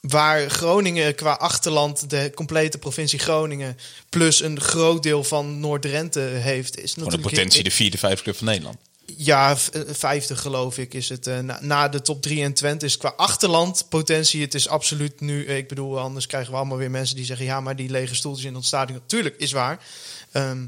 waar 0.00 0.50
Groningen 0.50 1.14
qua 1.14 1.32
achterland 1.32 2.10
de 2.10 2.30
complete 2.34 2.78
provincie 2.78 3.18
Groningen... 3.18 3.78
plus 4.08 4.40
een 4.40 4.60
groot 4.60 5.02
deel 5.02 5.24
van 5.24 5.60
Noord-Drenthe 5.60 6.20
heeft... 6.20 6.78
is 6.78 6.92
Gewoon 6.92 7.08
de 7.10 7.16
natuurlijk 7.16 7.34
potentie 7.34 7.62
de 7.62 7.70
vierde, 7.70 7.98
vijfde 7.98 8.22
club 8.22 8.36
van 8.36 8.46
Nederland. 8.46 8.76
ja, 9.16 9.56
eh, 9.72 9.80
vijfde 9.86 10.36
geloof 10.36 10.78
ik 10.78 10.94
is 10.94 11.08
het. 11.08 11.26
eh, 11.26 11.38
na, 11.38 11.58
na 11.60 11.88
de 11.88 12.02
top 12.02 12.22
3 12.22 12.42
en 12.42 12.52
Twente 12.54 12.86
is 12.86 12.96
qua 12.96 13.12
achterland 13.16 13.86
potentie. 13.88 14.40
Het 14.40 14.54
is 14.54 14.68
absoluut 14.68 15.20
nu. 15.20 15.46
eh, 15.46 15.56
Ik 15.56 15.68
bedoel, 15.68 15.98
anders 15.98 16.26
krijgen 16.26 16.50
we 16.50 16.56
allemaal 16.56 16.78
weer 16.78 16.90
mensen 16.90 17.16
die 17.16 17.24
zeggen: 17.24 17.46
ja, 17.46 17.60
maar 17.60 17.76
die 17.76 17.90
lege 17.90 18.14
stoeltjes 18.14 18.52
in 18.52 18.62
stadion. 18.62 18.98
Natuurlijk 18.98 19.36
is 19.38 19.52
waar. 19.52 19.84
Ehm, 20.32 20.66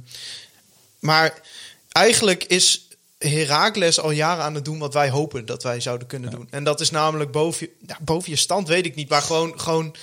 maar 0.99 1.41
eigenlijk 1.95 2.45
is 2.45 2.89
Heracles 3.19 4.01
al 4.01 4.11
jaren 4.11 4.45
aan 4.45 4.55
het 4.55 4.65
doen 4.65 4.79
wat 4.79 4.95
wij 4.95 5.11
hopen 5.11 5.47
dat 5.47 5.63
wij 5.63 5.81
zouden 5.81 6.07
kunnen 6.07 6.31
doen. 6.31 6.49
En 6.51 6.65
dat 6.65 6.81
is 6.81 6.91
namelijk 6.91 7.31
boven 7.31 7.69
je, 7.81 7.95
boven 8.01 8.31
je 8.31 8.37
stand, 8.37 8.69
weet 8.69 8.87
ik 8.87 8.95
niet. 8.95 9.09
Maar 9.09 9.23
gewoon, 9.23 9.61
gewoon 9.61 9.97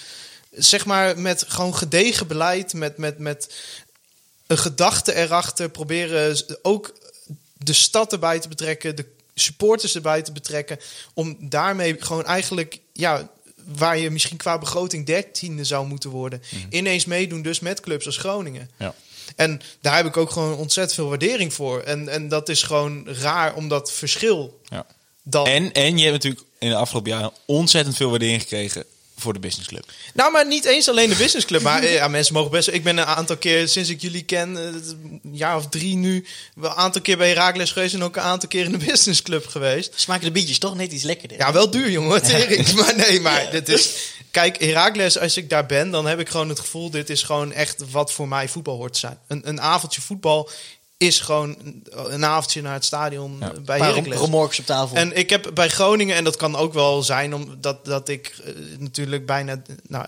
zeg 0.51 0.85
maar, 0.85 1.19
met 1.19 1.45
gewoon 1.47 1.75
gedegen 1.75 2.27
beleid, 2.27 2.73
met, 2.73 2.97
met, 2.97 3.17
met 3.19 3.53
een 4.47 4.57
gedachte 4.57 5.15
erachter, 5.15 5.69
proberen 5.69 6.37
ook 6.61 6.93
de 7.57 7.73
stad 7.73 8.11
erbij 8.11 8.39
te 8.39 8.47
betrekken, 8.47 8.95
de 8.95 9.05
supporters 9.35 9.95
erbij 9.95 10.21
te 10.21 10.31
betrekken, 10.31 10.79
om 11.13 11.37
daarmee 11.39 11.95
gewoon 11.99 12.25
eigenlijk, 12.25 12.79
ja, 12.93 13.29
waar 13.65 13.97
je 13.97 14.09
misschien 14.09 14.37
qua 14.37 14.57
begroting 14.57 15.05
dertiende 15.05 15.63
zou 15.63 15.87
moeten 15.87 16.09
worden, 16.09 16.41
ineens 16.69 17.05
meedoen 17.05 17.41
dus 17.41 17.59
met 17.59 17.79
clubs 17.79 18.05
als 18.05 18.17
Groningen. 18.17 18.69
Ja. 18.77 18.95
En 19.35 19.61
daar 19.81 19.95
heb 19.95 20.05
ik 20.05 20.17
ook 20.17 20.31
gewoon 20.31 20.55
ontzettend 20.55 20.93
veel 20.95 21.09
waardering 21.09 21.53
voor. 21.53 21.81
En, 21.81 22.09
en 22.09 22.27
dat 22.27 22.49
is 22.49 22.63
gewoon 22.63 23.07
raar 23.07 23.55
om 23.55 23.67
dat 23.67 23.91
verschil 23.91 24.59
Ja. 24.69 24.85
dan... 25.23 25.47
En, 25.47 25.71
en 25.71 25.97
je 25.97 26.03
hebt 26.03 26.13
natuurlijk 26.13 26.43
in 26.59 26.69
de 26.69 26.75
afgelopen 26.75 27.11
jaren 27.11 27.31
ontzettend 27.45 27.95
veel 27.95 28.09
waardering 28.09 28.41
gekregen 28.41 28.85
voor 29.21 29.33
de 29.33 29.39
businessclub. 29.39 29.91
Nou, 30.13 30.31
maar 30.31 30.47
niet 30.47 30.65
eens 30.65 30.89
alleen 30.89 31.09
de 31.09 31.15
businessclub. 31.15 31.61
Maar 31.61 31.83
eh, 31.83 31.93
ja, 31.99 32.07
mensen 32.07 32.33
mogen 32.33 32.51
best... 32.51 32.67
Ik 32.67 32.83
ben 32.83 32.97
een 32.97 33.05
aantal 33.05 33.37
keer, 33.37 33.67
sinds 33.67 33.89
ik 33.89 34.01
jullie 34.01 34.23
ken, 34.23 34.57
eh, 34.57 34.63
een 34.63 35.21
jaar 35.31 35.55
of 35.55 35.69
drie 35.69 35.95
nu... 35.95 36.25
wel 36.55 36.69
een 36.69 36.75
aantal 36.75 37.01
keer 37.01 37.17
bij 37.17 37.27
Herakles 37.27 37.71
geweest 37.71 37.93
en 37.93 38.03
ook 38.03 38.15
een 38.15 38.21
aantal 38.21 38.49
keer 38.49 38.63
in 38.63 38.71
de 38.71 38.85
businessclub 38.85 39.47
geweest. 39.47 39.93
Smaken 39.95 40.25
de 40.25 40.31
biertjes 40.31 40.59
toch 40.59 40.75
net 40.75 40.91
iets 40.91 41.03
lekkerder. 41.03 41.37
Ja, 41.37 41.53
wel 41.53 41.69
duur, 41.69 41.91
jongen. 41.91 42.23
Tering. 42.23 42.71
Maar 42.81 42.95
nee, 42.95 43.21
maar 43.21 43.51
dit 43.51 43.69
is... 43.69 43.95
Kijk, 44.31 44.59
Herakles, 44.59 45.17
als 45.19 45.37
ik 45.37 45.49
daar 45.49 45.65
ben, 45.65 45.91
dan 45.91 46.05
heb 46.05 46.19
ik 46.19 46.29
gewoon 46.29 46.49
het 46.49 46.59
gevoel... 46.59 46.89
dit 46.89 47.09
is 47.09 47.23
gewoon 47.23 47.51
echt 47.51 47.91
wat 47.91 48.11
voor 48.11 48.27
mij 48.27 48.47
voetbal 48.47 48.75
hoort 48.77 48.93
te 48.93 48.99
zijn. 48.99 49.17
Een, 49.27 49.47
een 49.47 49.61
avondje 49.61 50.01
voetbal 50.01 50.49
is 50.97 51.19
gewoon 51.19 51.57
een- 51.89 52.25
avondje 52.25 52.61
naar 52.61 52.73
het 52.73 52.85
stadion 52.85 53.37
Ja. 53.39 53.51
bij 53.65 53.79
Heracles. 53.79 54.19
remorks 54.19 54.59
op 54.59 54.65
tafel. 54.65 54.95
En 54.97 55.17
ik 55.17 55.29
heb 55.29 55.51
bij 55.53 55.69
Groningen, 55.69 56.15
en 56.15 56.23
dat 56.23 56.35
kan 56.35 56.55
ook 56.55 56.73
wel 56.73 57.03
zijn, 57.03 57.33
omdat 57.35 57.85
dat 57.85 58.09
ik 58.09 58.35
eh, 58.45 58.53
natuurlijk 58.79 59.25
bijna, 59.25 59.61
nou, 59.87 60.05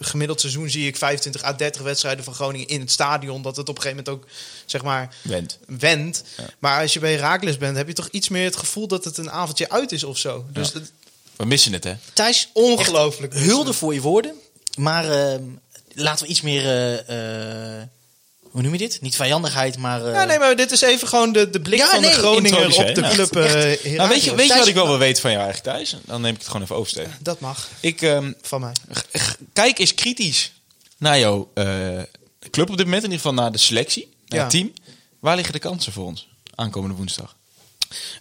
gemiddeld 0.00 0.40
seizoen 0.40 0.70
zie 0.70 0.86
ik 0.86 0.96
25 0.96 1.42
à 1.44 1.52
30 1.56 1.82
wedstrijden 1.82 2.24
van 2.24 2.34
Groningen 2.34 2.68
in 2.68 2.80
het 2.80 2.90
stadion. 2.90 3.42
Dat 3.42 3.56
het 3.56 3.68
op 3.68 3.76
een 3.76 3.82
gegeven 3.82 4.04
moment 4.04 4.24
ook, 4.24 4.30
zeg 4.66 4.82
maar, 4.82 5.14
Wend. 5.22 5.58
wendt. 5.66 6.22
Maar 6.58 6.80
als 6.80 6.92
je 6.92 7.00
bij 7.00 7.12
Herakles 7.12 7.56
bent, 7.58 7.76
heb 7.76 7.86
je 7.86 7.92
toch 7.94 8.08
iets 8.10 8.28
meer 8.28 8.44
het 8.44 8.56
gevoel 8.56 8.86
dat 8.88 9.04
het 9.04 9.18
een 9.18 9.30
avondje 9.30 9.70
uit 9.70 9.92
is 9.92 10.04
of 10.04 10.18
zo. 10.18 10.44
Dus 10.52 10.68
Ja. 10.72 10.78
het- 10.78 10.92
We 11.36 11.44
missen 11.44 11.72
het, 11.72 11.84
hè? 11.84 11.94
Thijs, 12.12 12.48
ongelooflijk. 12.52 13.34
echt 13.34 13.42
hulde 13.44 13.72
voor 13.72 13.94
je 13.94 14.00
woorden. 14.00 14.34
Maar 14.76 15.10
ehm, 15.10 15.42
laten 15.94 16.24
we 16.24 16.30
iets 16.30 16.40
meer... 16.40 16.64
eh, 16.64 17.78
eh, 17.80 17.82
hoe 18.40 18.62
noem 18.62 18.72
je 18.72 18.78
dit? 18.78 19.00
Niet 19.00 19.16
vijandigheid, 19.16 19.78
maar... 19.78 20.06
eh, 20.06 20.12
Ja, 20.12 20.24
nee, 20.24 20.38
maar 20.38 20.56
dit 20.56 20.70
is 20.70 20.80
even 20.80 21.08
gewoon 21.08 21.32
de, 21.32 21.50
de 21.50 21.60
blik 21.60 21.78
Ja, 21.78 21.90
van 21.90 22.00
nee, 22.00 22.10
de 22.10 22.16
Groninger 22.16 22.66
op 22.88 22.94
de 22.94 23.00
nou. 23.00 23.14
club. 23.14 23.36
eh, 23.36 23.96
Nou, 23.96 24.08
weet 24.08 24.24
je, 24.24 24.34
weet 24.34 24.48
je 24.48 24.56
wat 24.58 24.66
ik 24.66 24.74
wel 24.74 24.86
wil 24.86 24.98
weten 24.98 25.22
van 25.22 25.30
jou 25.30 25.42
eigenlijk, 25.44 25.76
Thijs? 25.76 25.96
Dan 26.04 26.20
neem 26.20 26.32
ik 26.32 26.38
het 26.38 26.46
gewoon 26.46 26.62
even 26.62 26.76
over, 26.76 26.90
Steven. 26.90 27.16
Dat 27.20 27.40
mag, 27.40 27.68
Ik 27.80 28.02
ehm, 28.02 28.32
van 28.42 28.60
mij. 28.60 28.72
kijk 29.52 29.78
eens 29.78 29.94
kritisch 29.94 30.52
naar 30.98 31.18
jouw 31.18 31.50
eh, 31.54 31.66
club 32.50 32.70
op 32.70 32.76
dit 32.76 32.86
moment. 32.86 33.04
In 33.04 33.10
ieder 33.10 33.26
geval 33.26 33.34
naar 33.42 33.52
de 33.52 33.58
selectie, 33.58 34.14
naar 34.26 34.40
het 34.40 34.50
team. 34.50 34.72
Waar 35.20 35.34
liggen 35.36 35.52
de 35.54 35.58
kansen 35.60 35.92
voor 35.92 36.04
ons 36.04 36.28
aankomende 36.54 36.94
woensdag? 36.96 37.35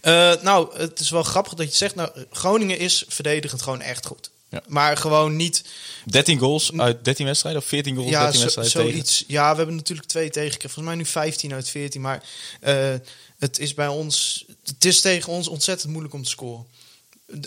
Eh, 0.01 0.33
nou, 0.41 0.77
het 0.77 0.99
is 0.99 1.09
wel 1.09 1.23
grappig 1.23 1.53
dat 1.53 1.69
je 1.69 1.75
zegt. 1.75 1.95
Nou, 1.95 2.09
Groningen 2.31 2.77
is 2.77 3.03
verdedigend 3.07 3.61
gewoon 3.61 3.81
echt 3.81 4.05
goed. 4.05 4.29
Ja. 4.49 4.61
Maar 4.67 4.97
gewoon 4.97 5.35
niet 5.35 5.63
13 6.05 6.39
goals 6.39 6.71
uit 6.77 7.05
13 7.05 7.25
wedstrijden 7.25 7.61
of 7.61 7.67
14 7.67 7.95
goals 7.95 8.13
uit 8.13 8.17
ja, 8.17 8.31
13 8.31 8.39
zo, 8.39 8.45
wedstrijden 8.45 8.93
tegen? 8.93 9.07
zoiets. 9.07 9.23
Ja, 9.27 9.51
we 9.51 9.57
hebben 9.57 9.75
natuurlijk 9.75 10.07
twee 10.07 10.29
tegengekregen. 10.29 10.69
Volgens 10.69 10.95
mij 10.95 11.03
nu 11.03 11.09
15 11.09 11.53
uit 11.53 11.69
14. 11.69 12.01
Maar 12.01 12.23
eh, 12.61 12.93
het 13.37 13.59
is 13.59 13.73
bij 13.73 13.87
ons... 13.87 14.45
Het 14.63 14.85
is 14.85 15.01
tegen 15.01 15.31
ons 15.31 15.47
ontzettend 15.47 15.91
moeilijk 15.91 16.13
om 16.13 16.23
te 16.23 16.29
scoren. 16.29 16.65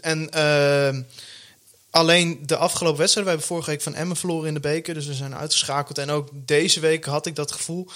En 0.01 0.31
eh, 0.31 0.99
Alleen 1.91 2.39
de 2.47 2.57
afgelopen 2.57 2.99
wedstrijd, 2.99 3.27
we 3.27 3.33
hebben 3.33 3.51
vorige 3.51 3.71
week 3.71 3.83
van 3.83 3.95
Emmen 3.95 4.17
verloren 4.17 4.49
in 4.49 4.55
de 4.55 4.61
beker, 4.61 4.95
dus 4.95 5.07
we 5.07 5.15
zijn 5.15 5.35
uitgeschakeld. 5.35 5.99
En 5.99 6.11
ook 6.11 6.29
deze 6.33 6.81
week 6.81 7.05
had 7.05 7.27
ik 7.27 7.37
dat 7.37 7.53
gevoel, 7.53 7.89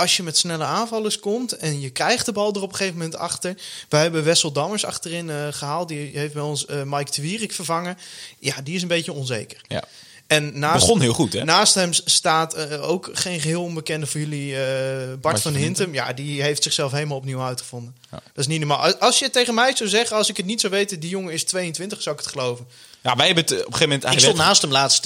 als 0.00 0.16
je 0.16 0.22
met 0.22 0.36
snelle 0.36 0.64
aanvallers 0.64 1.18
komt 1.18 1.52
en 1.52 1.80
je 1.80 1.90
krijgt 1.90 2.26
de 2.26 2.32
bal 2.32 2.54
er 2.54 2.62
op 2.62 2.70
een 2.70 2.76
gegeven 2.76 2.98
moment 2.98 3.16
achter. 3.16 3.54
Wij 3.88 4.02
hebben 4.02 4.24
Wessel 4.24 4.52
Dammers 4.52 4.84
achterin 4.84 5.30
eh, 5.30 5.46
gehaald, 5.50 5.88
die 5.88 6.18
heeft 6.18 6.34
bij 6.34 6.42
ons 6.42 6.66
eh, 6.66 6.82
Mike 6.82 7.10
de 7.10 7.22
Wierik 7.22 7.52
vervangen. 7.52 7.98
Ja, 8.38 8.54
die 8.64 8.74
is 8.74 8.82
een 8.82 8.88
beetje 8.88 9.12
onzeker. 9.12 9.60
Ja. 9.68 9.84
En 10.30 10.58
naast, 10.58 10.80
Begon 10.80 11.00
heel 11.00 11.12
goed, 11.12 11.32
hè? 11.32 11.44
naast 11.44 11.74
hem 11.74 11.92
staat 11.92 12.54
eh, 12.54 12.88
ook 12.88 13.10
geen 13.12 13.40
geheel 13.40 13.62
onbekende 13.62 14.06
voor 14.06 14.20
jullie 14.20 14.64
eh, 14.64 15.14
Bart, 15.20 15.40
van 15.40 15.54
Hintem. 15.54 15.94
Ja, 15.94 16.12
die 16.12 16.42
heeft 16.42 16.62
zichzelf 16.62 16.92
helemaal 16.92 17.16
opnieuw 17.16 17.40
uitgevonden. 17.40 17.96
Ja. 18.10 18.10
Dat 18.10 18.22
is 18.34 18.46
niet 18.46 18.58
normaal. 18.58 18.94
Als 18.94 19.18
je 19.18 19.30
tegen 19.30 19.54
mij 19.54 19.76
zou 19.76 19.88
zeggen, 19.88 20.16
als 20.16 20.28
ik 20.28 20.36
het 20.36 20.46
niet 20.46 20.60
zou 20.60 20.72
weten, 20.72 21.00
die 21.00 21.10
jongen 21.10 21.32
is 21.32 21.44
22, 21.44 22.02
zou 22.02 22.16
ik 22.16 22.22
het 22.22 22.30
geloven. 22.32 22.66
Ja, 23.00 23.16
wij 23.16 23.26
hebben 23.26 23.44
het 23.44 23.52
op 23.52 23.58
een 23.58 23.64
gegeven 23.64 23.88
moment... 23.88 24.04
Ik 24.04 24.18
stond 24.18 24.36
werd- 24.36 24.48
naast 24.48 24.62
hem 24.62 24.70
laatst 24.70 25.02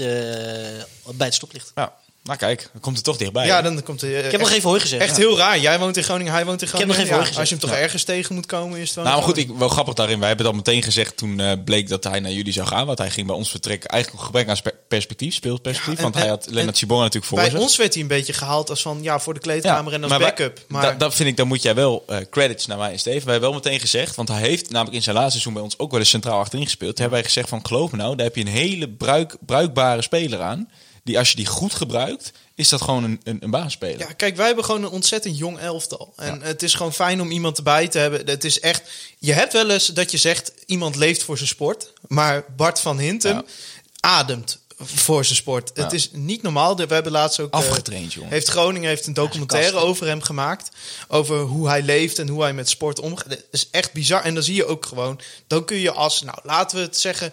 bij 1.17 1.27
het 1.27 1.35
stoplicht. 1.35 1.73
Ja, 1.75 1.95
nou 2.25 2.39
kijk, 2.39 2.69
dan 2.73 2.81
komt 2.81 2.97
het 2.97 3.05
toch 3.05 3.17
dichtbij. 3.17 3.47
Ja, 3.47 3.63
dan 3.63 3.83
komt 3.83 4.01
hij. 4.01 4.11
Ik 4.11 4.31
heb 4.31 4.41
nog 4.41 4.51
even 4.51 4.69
hooi 4.69 4.81
gezegd. 4.81 5.03
Echt 5.03 5.17
heel 5.17 5.37
raar. 5.37 5.59
Jij 5.59 5.79
woont 5.79 5.97
in 5.97 6.03
Groningen, 6.03 6.33
hij 6.33 6.45
woont 6.45 6.63
in 6.63 6.69
heb 6.69 6.77
nog 6.77 6.83
Groningen. 6.83 7.03
even 7.05 7.15
hoor 7.15 7.23
Ja, 7.23 7.29
gezegd. 7.29 7.39
als 7.41 7.49
je 7.49 7.55
hem 7.55 7.65
toch 7.69 7.75
Ja. 7.77 7.83
ergens 7.83 8.05
tegen 8.05 8.35
moet 8.35 8.47
komen, 8.47 8.79
is 8.79 8.87
het 8.87 8.95
wel. 8.95 9.05
Nou, 9.05 9.17
maar 9.17 9.25
goed, 9.27 9.37
ik, 9.37 9.51
wel 9.59 9.69
grappig 9.69 9.95
daarin. 9.95 10.19
Wij 10.19 10.29
hebben 10.29 10.47
het 10.47 10.55
al 10.55 10.61
meteen 10.65 10.83
gezegd 10.83 11.17
toen 11.17 11.41
eh, 11.41 11.53
bleek 11.65 11.89
dat 11.89 12.05
hij 12.05 12.21
naar 12.21 12.31
jullie 12.33 12.53
zou 12.53 12.67
gaan. 12.67 12.87
Want 12.87 12.99
hij 12.99 13.11
ging 13.11 13.27
bij 13.27 13.37
ons 13.37 13.51
vertrekken. 13.51 13.91
Eigenlijk 13.91 14.21
een 14.23 14.27
gebrek 14.29 14.49
aan 14.49 14.57
spe- 14.57 14.75
perspectief, 14.89 15.35
speelperspectief. 15.35 15.93
Ja, 15.93 15.97
en- 15.97 16.03
want 16.03 16.15
hij 16.15 16.29
had 16.29 16.45
Lennart 16.47 16.69
en 16.69 16.77
Sibora 16.77 17.01
natuurlijk 17.03 17.27
voor 17.27 17.39
Bij 17.39 17.51
zich. 17.51 17.59
ons 17.59 17.77
werd 17.77 17.93
hij 17.95 18.03
een 18.03 18.09
beetje 18.09 18.33
gehaald 18.33 18.71
als 18.71 18.83
van 18.83 18.99
ja, 19.03 19.19
voor 19.19 19.35
de 19.35 19.41
kleedkamer 19.41 19.93
en 19.93 20.03
als 20.05 20.19
backup. 20.19 20.61
Maar 20.69 20.83
da- 20.83 20.93
dat 20.93 21.15
vind 21.15 21.29
ik, 21.29 21.37
dan 21.37 21.47
moet 21.49 21.63
jij 21.63 21.75
wel 21.75 22.05
eh, 22.09 22.17
credits 22.31 22.67
naar 22.67 22.79
mij 22.79 22.93
en 22.93 22.99
Steven. 22.99 23.23
Wij 23.25 23.33
hebben 23.33 23.51
wel 23.51 23.59
meteen 23.63 23.81
gezegd, 23.81 24.17
want 24.17 24.29
hij 24.29 24.41
heeft 24.41 24.71
namelijk 24.71 24.97
in 24.97 25.03
zijn 25.03 25.15
laatste 25.15 25.31
seizoen 25.33 25.53
bij 25.53 25.63
ons 25.63 25.79
ook 25.79 25.91
wel 25.91 26.01
eens 26.01 26.09
centraal 26.09 26.39
achterin 26.39 26.65
gespeeld. 26.65 26.91
Toen 26.97 27.01
hebben 27.01 27.19
wij 27.21 27.29
gezegd 27.29 27.49
van, 27.49 27.67
geloof 27.67 27.91
me 27.91 27.97
nou, 27.97 28.17
daar 28.17 28.27
heb 28.27 28.35
je 28.37 28.41
een 28.41 28.47
hele 28.47 28.89
bruik, 28.89 29.37
bruikbare 29.47 30.03
speler 30.03 30.41
aan. 30.41 30.69
Die 31.05 31.19
als 31.19 31.31
je 31.31 31.37
die 31.37 31.47
goed 31.47 31.75
gebruikt, 31.75 32.33
is 32.55 32.69
dat 32.69 32.83
gewoon 32.83 33.05
een, 33.05 33.21
een, 33.25 33.37
een 33.41 33.51
basisspeler. 33.51 33.99
Ja, 33.99 34.13
kijk, 34.13 34.37
wij 34.37 34.47
hebben 34.47 34.65
gewoon 34.65 34.83
een 34.85 34.91
ontzettend 34.91 35.39
jong 35.39 35.59
elftal. 35.59 36.13
En 36.17 36.43
het 36.43 36.63
is 36.63 36.75
gewoon 36.75 36.93
fijn 36.93 37.21
om 37.21 37.31
iemand 37.31 37.57
erbij 37.57 37.89
te 37.89 37.99
hebben. 37.99 38.27
Het 38.27 38.45
is 38.45 38.61
echt. 38.61 38.83
Je 39.19 39.33
hebt 39.33 39.53
wel 39.53 39.71
eens 39.71 39.87
dat 39.87 40.11
je 40.11 40.17
zegt 40.19 40.53
iemand 40.67 40.97
leeft 40.97 41.23
voor 41.23 41.37
zijn 41.37 41.49
sport. 41.49 41.93
Maar 42.09 42.45
Bart 42.57 42.81
van 42.81 42.99
Hintem 42.99 43.35
Ja. 43.35 43.45
ademt 44.01 44.59
voor 44.79 45.25
zijn 45.25 45.37
sport. 45.37 45.71
Het 45.75 45.93
is 45.93 46.09
niet 46.13 46.43
normaal. 46.43 46.77
We 46.77 46.95
hebben 46.95 47.13
laatst 47.13 47.41
ook. 47.41 47.53
eh, 47.55 47.59
Afgetraind, 47.61 48.13
jongen. 48.13 48.31
Heeft 48.31 48.49
Groningen 48.49 48.89
heeft 48.89 49.07
een 49.07 49.15
documentaire 49.15 49.77
over 49.77 50.07
hem 50.07 50.23
gemaakt. 50.23 50.69
Over 51.09 51.39
hoe 51.41 51.69
hij 51.69 51.83
leeft 51.83 52.19
en 52.19 52.29
hoe 52.29 52.43
hij 52.43 52.53
met 52.53 52.69
sport 52.69 53.01
omgaat. 53.01 53.29
Dat 53.31 53.43
is 53.51 53.69
echt 53.71 53.93
bizar. 53.93 54.23
En 54.23 54.35
dan 54.35 54.43
zie 54.43 54.55
je 54.55 54.67
ook 54.67 54.87
gewoon. 54.87 55.21
Dan 55.47 55.65
kun 55.65 55.77
je 55.77 55.91
als, 55.93 56.23
nou 56.23 56.39
laten 56.43 56.77
we 56.79 56.83
het 56.83 56.99
zeggen. 56.99 57.33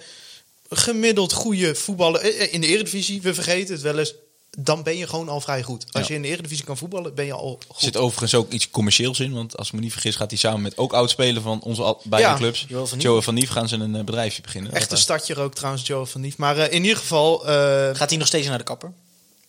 Gemiddeld 0.76 1.34
goede 1.34 1.76
voetballer 1.76 2.22
eh, 2.22 2.42
eh, 2.42 2.54
in 2.54 2.62
de 2.62 2.68
Eredivisie. 2.68 3.22
We 3.22 3.34
vergeten 3.34 3.74
het 3.74 3.84
wel 3.84 3.98
eens. 4.00 4.14
Dan 4.58 4.84
ben 4.84 4.98
je 4.98 5.08
gewoon 5.08 5.30
al 5.30 5.42
vrij 5.42 5.64
goed. 5.64 5.86
Als 5.92 6.02
Ja. 6.08 6.10
je 6.10 6.16
in 6.16 6.22
de 6.22 6.28
Eredivisie 6.28 6.66
kan 6.66 6.78
voetballen, 6.78 7.16
ben 7.16 7.26
je 7.26 7.34
al 7.34 7.58
Er 7.60 7.66
goed. 7.68 7.84
zit 7.84 7.98
overigens 7.98 8.36
ook 8.36 8.52
iets 8.52 8.70
commercieels 8.70 9.20
in. 9.20 9.34
Want 9.34 9.58
als 9.58 9.68
ik 9.68 9.74
me 9.74 9.80
niet 9.80 9.92
vergis, 9.92 10.16
gaat 10.16 10.30
hij 10.30 10.40
samen 10.40 10.62
met 10.62 10.78
ook 10.78 10.94
oud-speler 10.94 11.42
van 11.42 11.62
onze 11.62 11.98
beide 12.04 12.28
Ja, 12.30 12.36
clubs. 12.36 12.66
Van 12.70 12.80
Nief. 12.92 13.02
Joël 13.02 13.22
van 13.22 13.34
Nief 13.34 13.50
gaan 13.50 13.68
ze 13.68 13.76
een 13.76 13.96
eh, 13.96 14.04
bedrijfje 14.04 14.42
beginnen. 14.42 14.72
Echt 14.72 14.84
een 14.84 14.90
Dat, 14.90 15.00
stadje 15.00 15.36
ook 15.36 15.54
trouwens, 15.56 15.88
Joe 15.88 16.06
van 16.06 16.22
Nief. 16.22 16.38
Maar 16.38 16.58
in 16.72 16.82
ieder 16.82 16.98
geval, 16.98 17.48
eh, 17.48 17.96
Gaat 17.96 18.10
hij 18.10 18.18
nog 18.18 18.28
steeds 18.28 18.48
naar 18.48 18.58
de 18.58 18.64
kapper? 18.64 18.92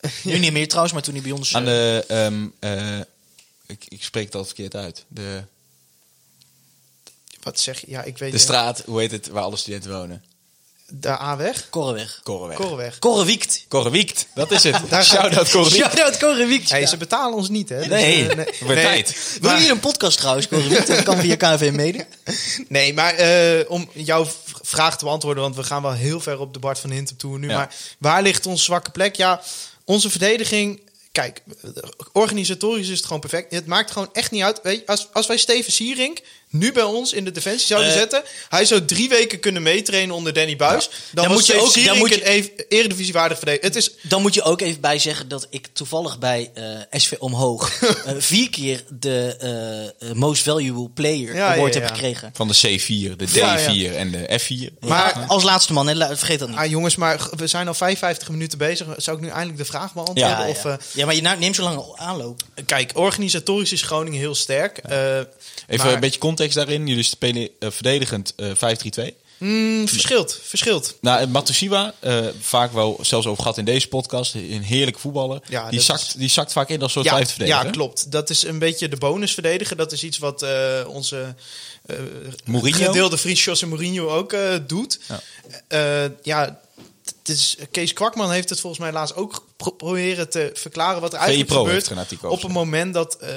Nu 0.24 0.38
niet 0.38 0.52
meer 0.52 0.66
trouwens, 0.68 0.92
maar 0.94 1.02
toen 1.02 1.14
hij 1.14 1.22
bij 1.22 1.32
ons... 1.32 1.54
Aan 1.54 1.64
de, 1.64 2.04
ehm, 2.08 2.46
eh, 2.58 2.98
ik, 3.66 3.84
ik 3.88 4.02
spreek 4.04 4.24
het 4.24 4.34
al 4.34 4.44
verkeerd 4.44 4.74
uit. 4.76 5.04
De, 5.08 5.42
wat 7.42 7.60
zeg 7.60 7.80
je? 7.80 7.86
Ja, 7.90 8.02
ik 8.02 8.18
weet 8.18 8.32
de 8.32 8.38
straat, 8.38 8.82
hoe 8.86 9.00
heet 9.00 9.10
het, 9.10 9.28
waar 9.28 9.42
alle 9.42 9.56
studenten 9.56 9.90
wonen? 9.92 10.24
De 10.94 11.08
A-weg? 11.08 11.66
Korreweg. 11.70 12.20
Korreweg. 12.22 12.56
Korreweg. 12.56 12.98
Korrewiekt. 12.98 13.64
Korrewiekt, 13.68 14.26
dat 14.34 14.50
is 14.50 14.62
het. 14.62 14.76
Daar 14.90 15.04
Shout-out 15.04 15.50
Korrewiekt. 15.50 15.76
Shout-out 15.86 16.18
Korrewiekt. 16.18 16.70
Hey, 16.70 16.80
Ja. 16.80 16.86
ze 16.86 16.96
betalen 16.96 17.36
ons 17.36 17.48
niet, 17.48 17.68
hè? 17.68 17.78
Dus, 17.78 17.86
Nee, 17.86 18.28
eh, 18.28 18.36
het 18.36 18.58
wordt 18.60 18.80
tijd. 18.80 19.38
Wil 19.40 19.50
Maar- 19.50 19.62
je 19.62 19.70
een 19.70 19.80
podcast 19.80 20.18
trouwens, 20.18 20.48
Korrewiekt? 20.48 20.86
Dat 20.86 21.02
kan 21.02 21.18
via 21.18 21.36
KNV 21.36 21.70
mede. 21.72 22.06
Nee, 22.68 22.94
maar 22.94 23.14
eh, 23.14 23.70
om 23.70 23.90
jouw 23.92 24.26
vraag 24.62 24.98
te 24.98 25.04
beantwoorden, 25.04 25.42
want 25.42 25.56
we 25.56 25.62
gaan 25.62 25.82
wel 25.82 25.92
heel 25.92 26.20
ver 26.20 26.38
op 26.38 26.52
de 26.52 26.58
Bart 26.58 26.78
van 26.78 26.90
Hintem 26.90 27.16
toe 27.16 27.38
nu. 27.38 27.48
Ja. 27.48 27.56
Maar 27.56 27.74
waar 27.98 28.22
ligt 28.22 28.46
onze 28.46 28.64
zwakke 28.64 28.90
plek? 28.90 29.16
Ja, 29.16 29.42
onze 29.84 30.10
verdediging. 30.10 30.80
Kijk, 31.12 31.42
organisatorisch 32.12 32.88
is 32.88 32.96
het 32.96 33.06
gewoon 33.06 33.20
perfect. 33.20 33.52
Het 33.52 33.66
maakt 33.66 33.90
gewoon 33.90 34.08
echt 34.12 34.30
niet 34.30 34.42
uit. 34.42 34.60
Weet 34.62 34.78
je, 34.78 34.86
als, 34.86 35.08
als 35.12 35.26
wij 35.26 35.36
Steven 35.36 35.72
Sierink 35.72 36.18
nu 36.52 36.72
bij 36.72 36.82
ons 36.82 37.12
in 37.12 37.24
de 37.24 37.30
defensie 37.30 37.66
zouden 37.66 37.90
Eh. 37.90 37.96
zetten, 37.98 38.22
hij 38.48 38.64
zou 38.64 38.84
drie 38.84 39.08
weken 39.08 39.40
kunnen 39.40 39.62
meetrainen 39.62 40.14
onder 40.14 40.32
Danny 40.32 40.56
Buis. 40.56 40.90
Dan, 41.12 41.30
moet 41.32 41.46
je 41.46 41.60
ook- 41.60 41.84
dan 41.84 41.98
moet 41.98 42.08
je- 42.14 42.26
een 42.26 42.32
ev- 42.32 42.48
eredivisiewaardig 42.68 43.38
verdediger. 43.38 43.66
Het 43.68 43.76
is 43.76 43.90
Dan 44.02 44.22
moet 44.22 44.34
je 44.34 44.42
ook 44.42 44.60
even 44.60 44.80
bij 44.80 44.98
zeggen 44.98 45.28
dat 45.28 45.46
ik 45.50 45.66
toevallig 45.72 46.18
bij 46.18 46.50
eh, 46.54 46.64
SV 47.00 47.12
Omhoog 47.18 47.70
eh, 47.82 48.12
vier 48.18 48.50
keer 48.50 48.84
de 48.98 49.36
eh, 49.98 50.12
Most 50.12 50.42
Valuable 50.42 50.88
Player 50.88 51.34
Ja, 51.34 51.54
award 51.54 51.74
ja, 51.74 51.80
heb 51.80 51.88
ja. 51.88 51.94
gekregen. 51.94 52.30
Van 52.34 52.48
de 52.48 52.54
C4, 52.54 53.16
de 53.16 53.26
D4 53.28 53.32
Ja, 53.34 53.58
ja. 53.70 53.90
en 53.92 54.10
de 54.10 54.38
F4. 54.40 54.72
Maar- 54.80 54.88
Maar 55.16 55.24
als 55.28 55.42
laatste 55.42 55.72
man, 55.72 55.86
hè, 55.88 56.16
vergeet 56.16 56.38
dat 56.38 56.48
niet. 56.48 56.58
Ah, 56.58 56.66
jongens, 56.70 56.96
maar 56.96 57.28
we 57.36 57.46
zijn 57.46 57.68
al 57.68 57.74
55 57.74 58.28
minuten 58.28 58.58
bezig. 58.58 58.86
Zou 58.96 59.16
ik 59.16 59.22
nu 59.22 59.28
eindelijk 59.28 59.58
de 59.58 59.64
vraag 59.64 59.92
beantwoorden? 59.92 60.28
Ja, 60.28 60.48
of, 60.48 60.62
ja. 60.62 60.78
ja, 60.94 61.06
maar 61.06 61.14
je 61.14 61.20
neemt 61.20 61.56
zo 61.56 61.62
lang 61.62 61.82
aanloop. 61.96 62.40
kijk, 62.66 62.90
organisatorisch 62.94 63.72
is 63.72 63.82
Groningen 63.82 64.18
heel 64.18 64.34
sterk. 64.34 64.78
Eh, 64.78 65.16
Even 65.16 65.26
maar- 65.76 65.92
een 65.92 66.00
beetje 66.00 66.18
context 66.20 66.40
daarin. 66.50 66.86
Jullie 66.86 67.02
spelen 67.02 67.48
eh, 67.58 67.70
verdedigend 67.70 68.32
eh 68.36 68.50
5-3-2. 69.10 69.14
Mm, 69.38 69.88
verschilt, 69.88 70.38
verschilt. 70.42 70.94
Nou, 71.00 71.20
eh, 71.20 71.26
Matusiwa, 71.26 71.94
eh, 72.00 72.26
vaak 72.40 72.72
wel 72.72 72.98
zelfs 73.02 73.26
over 73.26 73.42
gehad 73.42 73.58
in 73.58 73.64
deze 73.64 73.88
podcast, 73.88 74.34
een 74.34 74.62
heerlijke 74.62 75.00
voetballer. 75.00 75.40
Ja, 75.48 75.70
die, 75.70 75.80
zakt, 75.80 76.00
is- 76.00 76.12
die 76.12 76.28
zakt 76.28 76.52
vaak 76.52 76.68
in 76.68 76.82
als 76.82 76.92
soort 76.92 77.04
Ja, 77.04 77.12
vijfde 77.14 77.32
verdediger. 77.32 77.64
ja, 77.64 77.70
klopt. 77.70 78.10
Dat 78.12 78.30
is 78.30 78.42
een 78.44 78.58
beetje 78.58 78.88
de 78.88 78.96
bonus 78.96 79.32
verdedigen. 79.32 79.76
Dat 79.76 79.92
is 79.92 80.02
iets 80.04 80.18
wat 80.18 80.42
eh, 80.42 80.80
onze 80.88 81.34
eh 81.86 81.96
Mourinho? 82.44 82.86
gedeelde 82.86 83.16
vriend 83.16 83.38
José 83.38 83.66
Mourinho 83.66 84.08
ook 84.08 84.32
eh, 84.32 84.54
doet. 84.66 84.98
Ja. 85.68 86.12
Ja, 86.22 86.60
is, 87.28 87.56
Kees 87.70 87.92
Kwakman 87.92 88.30
heeft 88.30 88.48
het 88.48 88.60
volgens 88.60 88.82
mij 88.82 88.92
laatst 88.92 89.14
ook 89.16 89.46
pro- 89.56 89.70
proberen 89.70 90.30
te 90.30 90.50
verklaren 90.54 91.00
wat 91.00 91.12
er 91.12 91.18
eigenlijk 91.18 91.48
Pro 91.48 91.64
gebeurt. 91.64 92.22
Op 92.22 92.42
het 92.42 92.52
moment 92.52 92.94
dat 92.94 93.16
eh, 93.16 93.28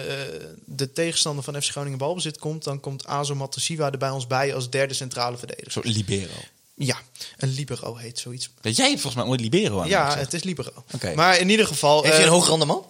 de 0.65 0.91
tegenstander 0.91 1.43
van 1.43 1.61
FC 1.61 1.69
Groningen 1.69 1.97
balbezit 1.97 2.37
komt, 2.37 2.63
dan 2.63 2.79
komt 2.79 3.05
Azo 3.07 3.35
Matosiwa 3.35 3.91
er 3.91 3.97
bij 3.97 4.09
ons 4.09 4.27
bij 4.27 4.55
als 4.55 4.69
derde 4.69 4.93
centrale 4.93 5.31
Een 5.31 5.37
verdediger. 5.37 5.71
soort 5.71 5.85
libero. 5.85 6.33
Ja, 6.77 6.97
een 7.37 7.49
libero 7.49 7.95
heet 7.95 8.19
zoiets. 8.19 8.49
Dat 8.61 8.75
jij 8.75 8.89
volgens 8.91 9.15
mij 9.15 9.23
ooit 9.25 9.39
libero 9.39 9.81
aan 9.81 9.87
Ja, 9.87 10.17
het 10.17 10.33
is 10.33 10.43
libero. 10.43 10.71
Oké. 10.93 11.13
Maar 11.15 11.37
in 11.39 11.49
ieder 11.49 11.67
geval... 11.67 12.01
Heeft 12.03 12.13
je 12.15 12.19
eh, 12.21 12.25
een 12.27 12.33
hoog 12.33 12.47
rendement? 12.47 12.83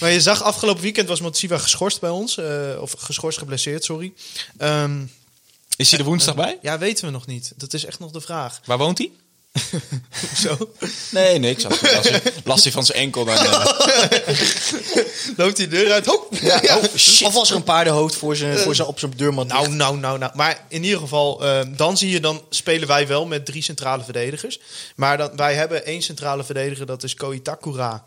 maar 0.00 0.10
je 0.10 0.20
zag 0.20 0.42
afgelopen 0.42 0.82
weekend 0.82 1.08
was 1.08 1.20
Matsiwa 1.20 1.58
geschorst 1.58 2.00
bij 2.00 2.10
ons. 2.10 2.36
eh, 2.38 2.76
of 2.80 2.94
geschorst, 2.98 3.38
geblesseerd, 3.38 3.84
sorry. 3.84 4.12
Ehm, 4.58 5.02
Is 5.76 5.90
hij 5.90 5.98
er 6.00 6.04
woensdag 6.04 6.34
bij? 6.34 6.58
ja, 6.62 6.78
weten 6.78 7.04
we 7.04 7.10
nog 7.10 7.26
niet. 7.26 7.52
Dat 7.56 7.72
is 7.72 7.84
echt 7.84 7.98
nog 7.98 8.10
de 8.10 8.20
vraag. 8.20 8.60
Waar 8.64 8.78
woont 8.78 8.98
hij? 8.98 9.10
Zo. 10.44 10.70
Nee, 11.10 11.38
niks. 11.38 11.66
Als 11.66 11.80
hij, 11.80 11.96
als 11.96 12.08
hij 12.08 12.22
last 12.44 12.64
heeft 12.64 12.76
van 12.76 12.84
zijn 12.84 12.98
enkel, 12.98 13.24
dan... 13.24 13.36
eh, 13.36 13.66
Loopt 15.36 15.56
die 15.56 15.68
deur 15.68 15.92
uit. 15.92 16.06
Ho! 16.06 16.28
Ja. 16.30 16.78
Of 17.24 17.32
was 17.32 17.50
er 17.50 17.56
een 17.56 17.62
paardenhoofd 17.62 18.16
voor 18.16 18.36
zijn, 18.36 18.58
voor 18.58 18.74
zijn, 18.74 18.88
op 18.88 18.98
zijn 18.98 19.12
deurmat? 19.16 19.46
Nou, 19.46 19.68
nou, 19.68 19.98
nou, 19.98 20.18
nou. 20.18 20.32
Maar 20.34 20.64
in 20.68 20.84
ieder 20.84 20.98
geval, 20.98 21.44
ehm, 21.44 21.72
dan 21.76 21.96
zie 21.96 22.10
je, 22.10 22.20
dan 22.20 22.42
spelen 22.50 22.88
wij 22.88 23.06
wel 23.06 23.26
met 23.26 23.46
drie 23.46 23.62
centrale 23.62 24.04
verdedigers. 24.04 24.60
Maar 24.96 25.16
dan, 25.16 25.36
wij 25.36 25.54
hebben 25.54 25.86
één 25.86 26.02
centrale 26.02 26.44
verdediger, 26.44 26.86
dat 26.86 27.02
is 27.02 27.14
Koitakura. 27.14 28.04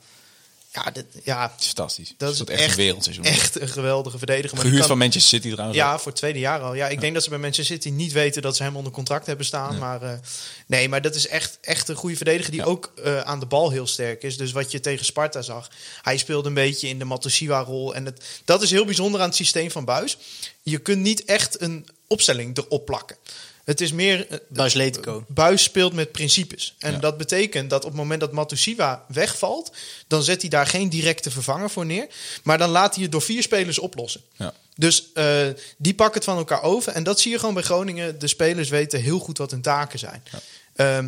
Ja, 0.86 0.92
dit, 0.92 1.06
ja 1.24 1.54
is 1.60 1.66
fantastisch. 1.66 2.14
dat 2.18 2.34
is 2.34 2.40
echt, 2.40 2.50
echt, 2.50 2.70
een 2.70 2.76
wereldseizoen. 2.76 3.24
echt 3.26 3.60
een 3.62 3.68
geweldige 3.70 4.18
verdediger. 4.18 4.52
Maar 4.56 4.62
Gehuurd 4.66 4.80
kan- 4.80 4.90
van 4.90 4.98
Manchester 4.98 5.40
City 5.40 5.52
trouwens. 5.52 5.80
ook. 5.80 5.86
Ja, 5.86 5.98
voor 5.98 6.08
het 6.08 6.16
tweede 6.16 6.40
jaar 6.40 6.60
al. 6.62 6.74
Ja, 6.74 6.88
ik 6.88 7.02
denk 7.02 7.14
dat 7.14 7.24
ze 7.24 7.30
bij 7.30 7.38
Manchester 7.40 7.76
City 7.76 7.90
niet 7.90 8.12
weten 8.12 8.42
dat 8.42 8.56
ze 8.56 8.64
hem 8.64 8.76
onder 8.76 8.92
contract 8.92 9.26
hebben 9.26 9.46
staan. 9.46 9.78
Maar 9.78 10.02
eh, 10.02 10.12
nee, 10.68 10.90
maar 10.90 11.02
dat 11.02 11.16
is 11.16 11.28
echt, 11.28 11.58
echt 11.62 11.88
een 11.90 11.96
goede 11.96 12.16
verdediger 12.16 12.52
die 12.52 12.60
Ja. 12.60 12.66
ook 12.66 12.92
eh, 13.04 13.20
aan 13.22 13.40
de 13.40 13.46
bal 13.46 13.70
heel 13.70 13.88
sterk 13.88 14.24
is. 14.24 14.38
Dus 14.38 14.52
wat 14.52 14.72
je 14.72 14.80
tegen 14.80 15.06
Sparta 15.06 15.42
zag, 15.42 15.70
hij 16.02 16.18
speelde 16.18 16.48
een 16.48 16.54
beetje 16.54 16.88
in 16.88 17.00
de 17.00 17.06
Matosiwa-rol. 17.06 17.96
En 17.96 18.06
het, 18.06 18.24
dat 18.46 18.62
is 18.62 18.72
heel 18.72 18.86
bijzonder 18.86 19.22
aan 19.22 19.28
het 19.28 19.36
systeem 19.36 19.72
van 19.72 19.86
Buis. 19.86 20.18
Je 20.64 20.78
kunt 20.78 21.02
niet 21.02 21.26
echt 21.26 21.62
een 21.62 21.88
opstelling 22.08 22.58
erop 22.58 22.86
plakken. 22.86 23.16
Het 23.70 23.82
is 23.82 23.92
meer. 23.92 24.28
eh, 24.28 24.38
Buis 24.48 24.74
Letiko. 24.74 25.26
Buis 25.28 25.64
speelt 25.64 25.94
met 25.94 26.12
principes. 26.12 26.76
En 26.80 26.92
Ja. 26.92 26.98
dat 27.00 27.18
betekent 27.18 27.70
dat 27.70 27.84
op 27.84 27.90
het 27.90 27.98
moment 28.00 28.20
dat 28.20 28.32
Matusiwa 28.32 29.06
wegvalt, 29.08 29.72
dan 30.08 30.24
zet 30.24 30.42
hij 30.42 30.50
daar 30.50 30.68
geen 30.68 30.90
directe 30.90 31.32
vervanger 31.32 31.70
voor 31.70 31.86
neer. 31.86 32.08
Maar 32.44 32.58
dan 32.58 32.70
laat 32.70 32.94
hij 32.94 33.04
het 33.04 33.12
door 33.12 33.22
vier 33.22 33.42
spelers 33.44 33.80
oplossen. 33.80 34.22
Ja. 34.38 34.54
Dus 34.76 35.12
eh, 35.14 35.48
die 35.78 35.94
pakken 35.94 36.16
het 36.16 36.24
van 36.24 36.38
elkaar 36.38 36.62
over. 36.64 36.92
En 36.94 37.04
dat 37.04 37.20
zie 37.20 37.32
je 37.32 37.40
gewoon 37.40 37.54
bij 37.54 37.64
Groningen. 37.64 38.20
De 38.20 38.28
spelers 38.28 38.70
weten 38.70 39.02
heel 39.02 39.20
goed 39.20 39.38
wat 39.38 39.52
hun 39.52 39.62
taken 39.62 40.00
zijn. 40.00 40.24
Ehm, 40.76 41.08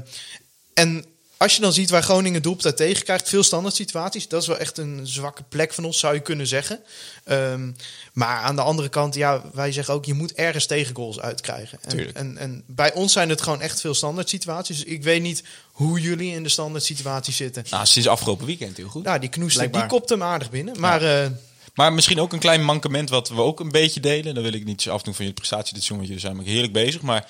en 0.73 1.05
als 1.41 1.55
je 1.55 1.61
dan 1.61 1.73
ziet 1.73 1.89
waar 1.89 2.03
Groningen 2.03 2.41
doelpunten 2.41 2.75
tegen 2.75 3.03
krijgt, 3.03 3.29
veel 3.29 3.43
standaard 3.43 3.75
situaties. 3.75 4.27
Dat 4.27 4.41
is 4.41 4.47
wel 4.47 4.57
echt 4.57 4.77
een 4.77 4.99
zwakke 5.03 5.43
plek 5.49 5.73
van 5.73 5.85
ons, 5.85 5.99
zou 5.99 6.13
je 6.13 6.19
kunnen 6.19 6.47
zeggen. 6.47 6.79
Ehm, 7.23 7.71
maar 8.13 8.37
aan 8.41 8.55
de 8.55 8.61
andere 8.61 8.89
kant, 8.89 9.15
ja, 9.15 9.41
wij 9.53 9.71
zeggen 9.71 9.93
ook, 9.93 10.05
je 10.05 10.13
moet 10.13 10.33
ergens 10.33 10.65
tegengoals 10.65 11.19
uitkrijgen. 11.19 11.79
En, 11.83 12.13
en, 12.15 12.37
en 12.37 12.63
bij 12.67 12.93
ons 12.93 13.13
zijn 13.13 13.29
het 13.29 13.41
gewoon 13.41 13.61
echt 13.61 13.81
veel 13.81 13.93
standaard 13.93 14.29
situaties. 14.29 14.77
Dus 14.77 14.85
ik 14.85 15.03
weet 15.03 15.21
niet 15.21 15.43
hoe 15.71 15.99
jullie 16.01 16.33
in 16.33 16.43
de 16.43 16.49
standaard 16.49 16.83
situatie 16.83 17.33
zitten. 17.33 17.65
Nou, 17.69 17.85
sinds 17.85 18.07
afgelopen 18.07 18.45
weekend 18.45 18.77
heel 18.77 18.87
goed. 18.87 19.03
Nou, 19.03 19.19
die 19.19 19.29
knoester, 19.29 19.61
die 19.71 19.81
kopt 19.89 20.09
hem 20.09 20.23
aardig 20.23 20.49
binnen. 20.49 20.79
Maar 20.79 21.01
eh, 21.23 21.29
Maar 21.73 21.93
misschien 21.93 22.19
ook 22.19 22.33
een 22.33 22.39
klein 22.39 22.63
mankement 22.63 23.09
wat 23.09 23.29
we 23.29 23.41
ook 23.41 23.59
een 23.59 23.71
beetje 23.71 23.99
delen. 23.99 24.33
Dan 24.33 24.43
wil 24.43 24.53
ik 24.53 24.65
niet 24.65 24.89
afdoen 24.89 25.15
van 25.15 25.25
je 25.25 25.33
prestatie 25.33 25.73
dit 25.73 25.83
seizoen, 25.83 25.95
want 25.97 26.07
jullie 26.07 26.23
zijn 26.23 26.35
maar 26.35 26.45
heerlijk 26.45 26.73
bezig. 26.73 27.01
Maar 27.01 27.27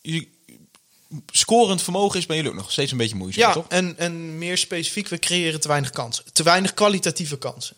jullie- 0.00 0.34
scorend 1.30 1.82
vermogen 1.82 2.18
is 2.18 2.26
bij 2.26 2.36
jullie 2.36 2.50
ook 2.50 2.56
nog 2.56 2.72
steeds 2.72 2.92
een 2.92 2.98
beetje 2.98 3.16
moeizaam, 3.16 3.48
Ja, 3.48 3.52
toch? 3.52 3.66
en, 3.68 3.98
en 3.98 4.38
meer 4.38 4.58
specifiek, 4.58 5.08
we 5.08 5.18
creëren 5.18 5.60
te 5.60 5.68
weinig 5.68 5.90
kansen. 5.90 6.24
Te 6.32 6.42
weinig 6.42 6.74
kwalitatieve 6.74 7.38
kansen. 7.38 7.76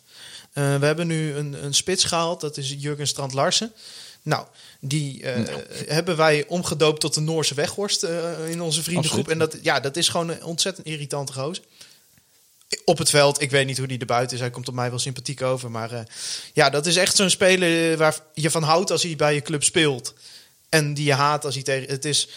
Eh, 0.53 0.75
we 0.75 0.85
hebben 0.85 1.07
nu 1.07 1.33
een, 1.35 1.65
een 1.65 1.73
spits 1.73 2.03
gehaald, 2.03 2.41
dat 2.41 2.57
is 2.57 2.75
Jurgen 2.77 3.07
Strand 3.07 3.33
Larsen. 3.33 3.73
Nou, 4.21 4.45
die 4.79 5.23
eh, 5.23 5.55
hebben 5.87 6.17
wij 6.17 6.45
omgedoopt 6.47 6.99
tot 6.99 7.13
de 7.13 7.21
Noorse 7.21 7.53
Weghorst 7.53 8.03
eh, 8.03 8.49
in 8.49 8.61
onze 8.61 8.83
vriendengroep. 8.83 9.27
Absoluut. 9.27 9.41
En 9.41 9.49
dat, 9.49 9.63
ja, 9.63 9.79
dat 9.79 9.97
is 9.97 10.09
gewoon 10.09 10.29
een 10.29 10.43
ontzettend 10.43 10.87
irritante 10.87 11.33
gozer. 11.33 11.63
Op 12.85 12.97
het 12.97 13.09
veld, 13.09 13.41
ik 13.41 13.51
weet 13.51 13.65
niet 13.65 13.77
hoe 13.77 13.87
die 13.87 13.99
er 13.99 14.05
buiten 14.05 14.35
is. 14.35 14.41
Hij 14.41 14.51
komt 14.51 14.67
op 14.67 14.73
mij 14.73 14.89
wel 14.89 14.99
sympathiek 14.99 15.41
over. 15.41 15.71
Maar 15.71 16.07
ja, 16.53 16.69
dat 16.69 16.85
is 16.85 16.95
echt 16.95 17.15
zo'n 17.15 17.29
speler 17.29 17.97
waar 17.97 18.19
je 18.33 18.51
van 18.51 18.63
houdt 18.63 18.91
als 18.91 19.03
hij 19.03 19.15
bij 19.15 19.33
je 19.33 19.41
club 19.41 19.63
speelt. 19.63 20.13
En 20.69 20.93
die 20.93 21.05
je 21.05 21.13
haat 21.13 21.45
als 21.45 21.53
hij 21.53 21.63
tegen... 21.63 21.89
Het 21.89 22.05
is, 22.05 22.27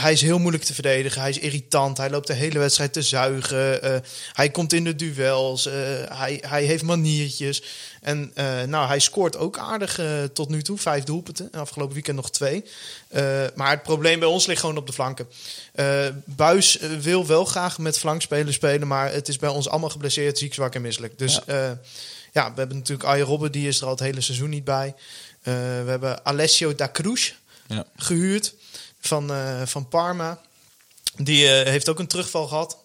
hij 0.00 0.12
is 0.12 0.20
heel 0.20 0.38
moeilijk 0.38 0.64
te 0.64 0.74
verdedigen. 0.74 1.20
Hij 1.20 1.30
is 1.30 1.38
irritant. 1.38 1.96
Hij 1.96 2.10
loopt 2.10 2.26
de 2.26 2.32
hele 2.32 2.58
wedstrijd 2.58 2.92
te 2.92 3.02
zuigen. 3.02 3.82
eh, 3.82 3.96
hij 4.32 4.50
komt 4.50 4.72
in 4.72 4.84
de 4.84 4.94
duels. 4.96 5.66
eh, 5.66 5.72
hij, 6.08 6.42
hij 6.46 6.64
heeft 6.64 6.82
maniertjes. 6.82 7.62
En 8.02 8.30
eh, 8.34 8.62
nou, 8.62 8.86
hij 8.86 8.98
scoort 8.98 9.36
ook 9.36 9.58
aardig 9.58 9.98
eh, 9.98 10.06
tot 10.32 10.48
nu 10.48 10.62
toe. 10.62 10.78
Vijf 10.78 11.04
doelpunten. 11.04 11.48
En 11.52 11.60
Afgelopen 11.60 11.94
weekend 11.94 12.16
nog 12.16 12.30
twee. 12.30 12.64
Eh, 13.08 13.22
maar 13.54 13.70
het 13.70 13.82
probleem 13.82 14.18
bij 14.18 14.28
ons 14.28 14.46
ligt 14.46 14.60
gewoon 14.60 14.76
op 14.76 14.86
de 14.86 14.92
flanken. 14.92 15.28
Eh 15.72 16.06
Buis 16.24 16.78
eh, 16.78 16.90
wil 16.90 17.26
wel 17.26 17.44
graag 17.44 17.78
met 17.78 17.98
flankspelers 17.98 18.56
spelen. 18.56 18.88
Maar 18.88 19.12
het 19.12 19.28
is 19.28 19.36
bij 19.38 19.48
ons 19.50 19.68
allemaal 19.68 19.90
geblesseerd, 19.90 20.38
ziek, 20.38 20.54
zwak 20.54 20.74
en 20.74 20.82
misselijk. 20.82 21.18
Dus 21.18 21.40
ja, 21.46 21.78
ja 22.32 22.50
we 22.52 22.58
hebben 22.58 22.76
natuurlijk 22.76 23.08
Arjen 23.08 23.26
Robben. 23.26 23.52
Die 23.52 23.68
is 23.68 23.78
er 23.78 23.84
al 23.84 23.90
het 23.90 24.00
hele 24.00 24.20
seizoen 24.20 24.50
niet 24.50 24.64
bij. 24.64 24.94
Eh, 25.42 25.52
we 25.84 25.90
hebben 25.90 26.24
Alessio 26.24 26.74
da 26.74 26.88
Cruz 26.92 27.32
Ja. 27.66 27.84
gehuurd 27.96 28.54
van, 29.06 29.32
eh, 29.32 29.62
van 29.64 29.88
Parma. 29.88 30.40
Die 31.16 31.48
eh, 31.48 31.70
heeft 31.70 31.88
ook 31.88 31.98
een 31.98 32.06
terugval 32.06 32.46
gehad. 32.46 32.76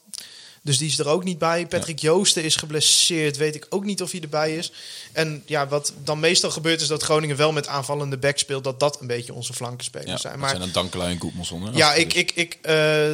Dus 0.61 0.77
die 0.77 0.87
is 0.87 0.99
er 0.99 1.07
ook 1.07 1.23
niet 1.23 1.37
bij. 1.37 1.67
Patrick 1.67 1.99
Joosten 1.99 2.43
is 2.43 2.55
geblesseerd. 2.55 3.37
Weet 3.37 3.55
ik 3.55 3.65
ook 3.69 3.83
niet 3.83 4.01
of 4.01 4.11
hij 4.11 4.21
erbij 4.21 4.55
is. 4.55 4.71
En 5.11 5.43
ja, 5.45 5.67
wat 5.67 5.93
dan 6.03 6.19
meestal 6.19 6.51
gebeurt 6.51 6.81
is 6.81 6.87
dat 6.87 7.03
Groningen 7.03 7.35
wel 7.35 7.51
met 7.51 7.67
aanvallende 7.67 8.17
back 8.17 8.37
speelt. 8.37 8.63
Dat 8.63 8.79
dat 8.79 9.01
een 9.01 9.07
beetje 9.07 9.33
onze 9.33 9.53
flankenspelers 9.53 10.11
Ja, 10.11 10.17
zijn. 10.17 10.31
dat 10.31 10.41
Maar 10.41 10.49
zijn 10.49 10.61
dan 10.61 10.71
Dankelui 10.71 11.11
en 11.11 11.73
ja, 11.73 11.93
ik, 11.93 12.13
ik, 12.13 12.31
ik 12.31 12.57
eh, 12.61 13.11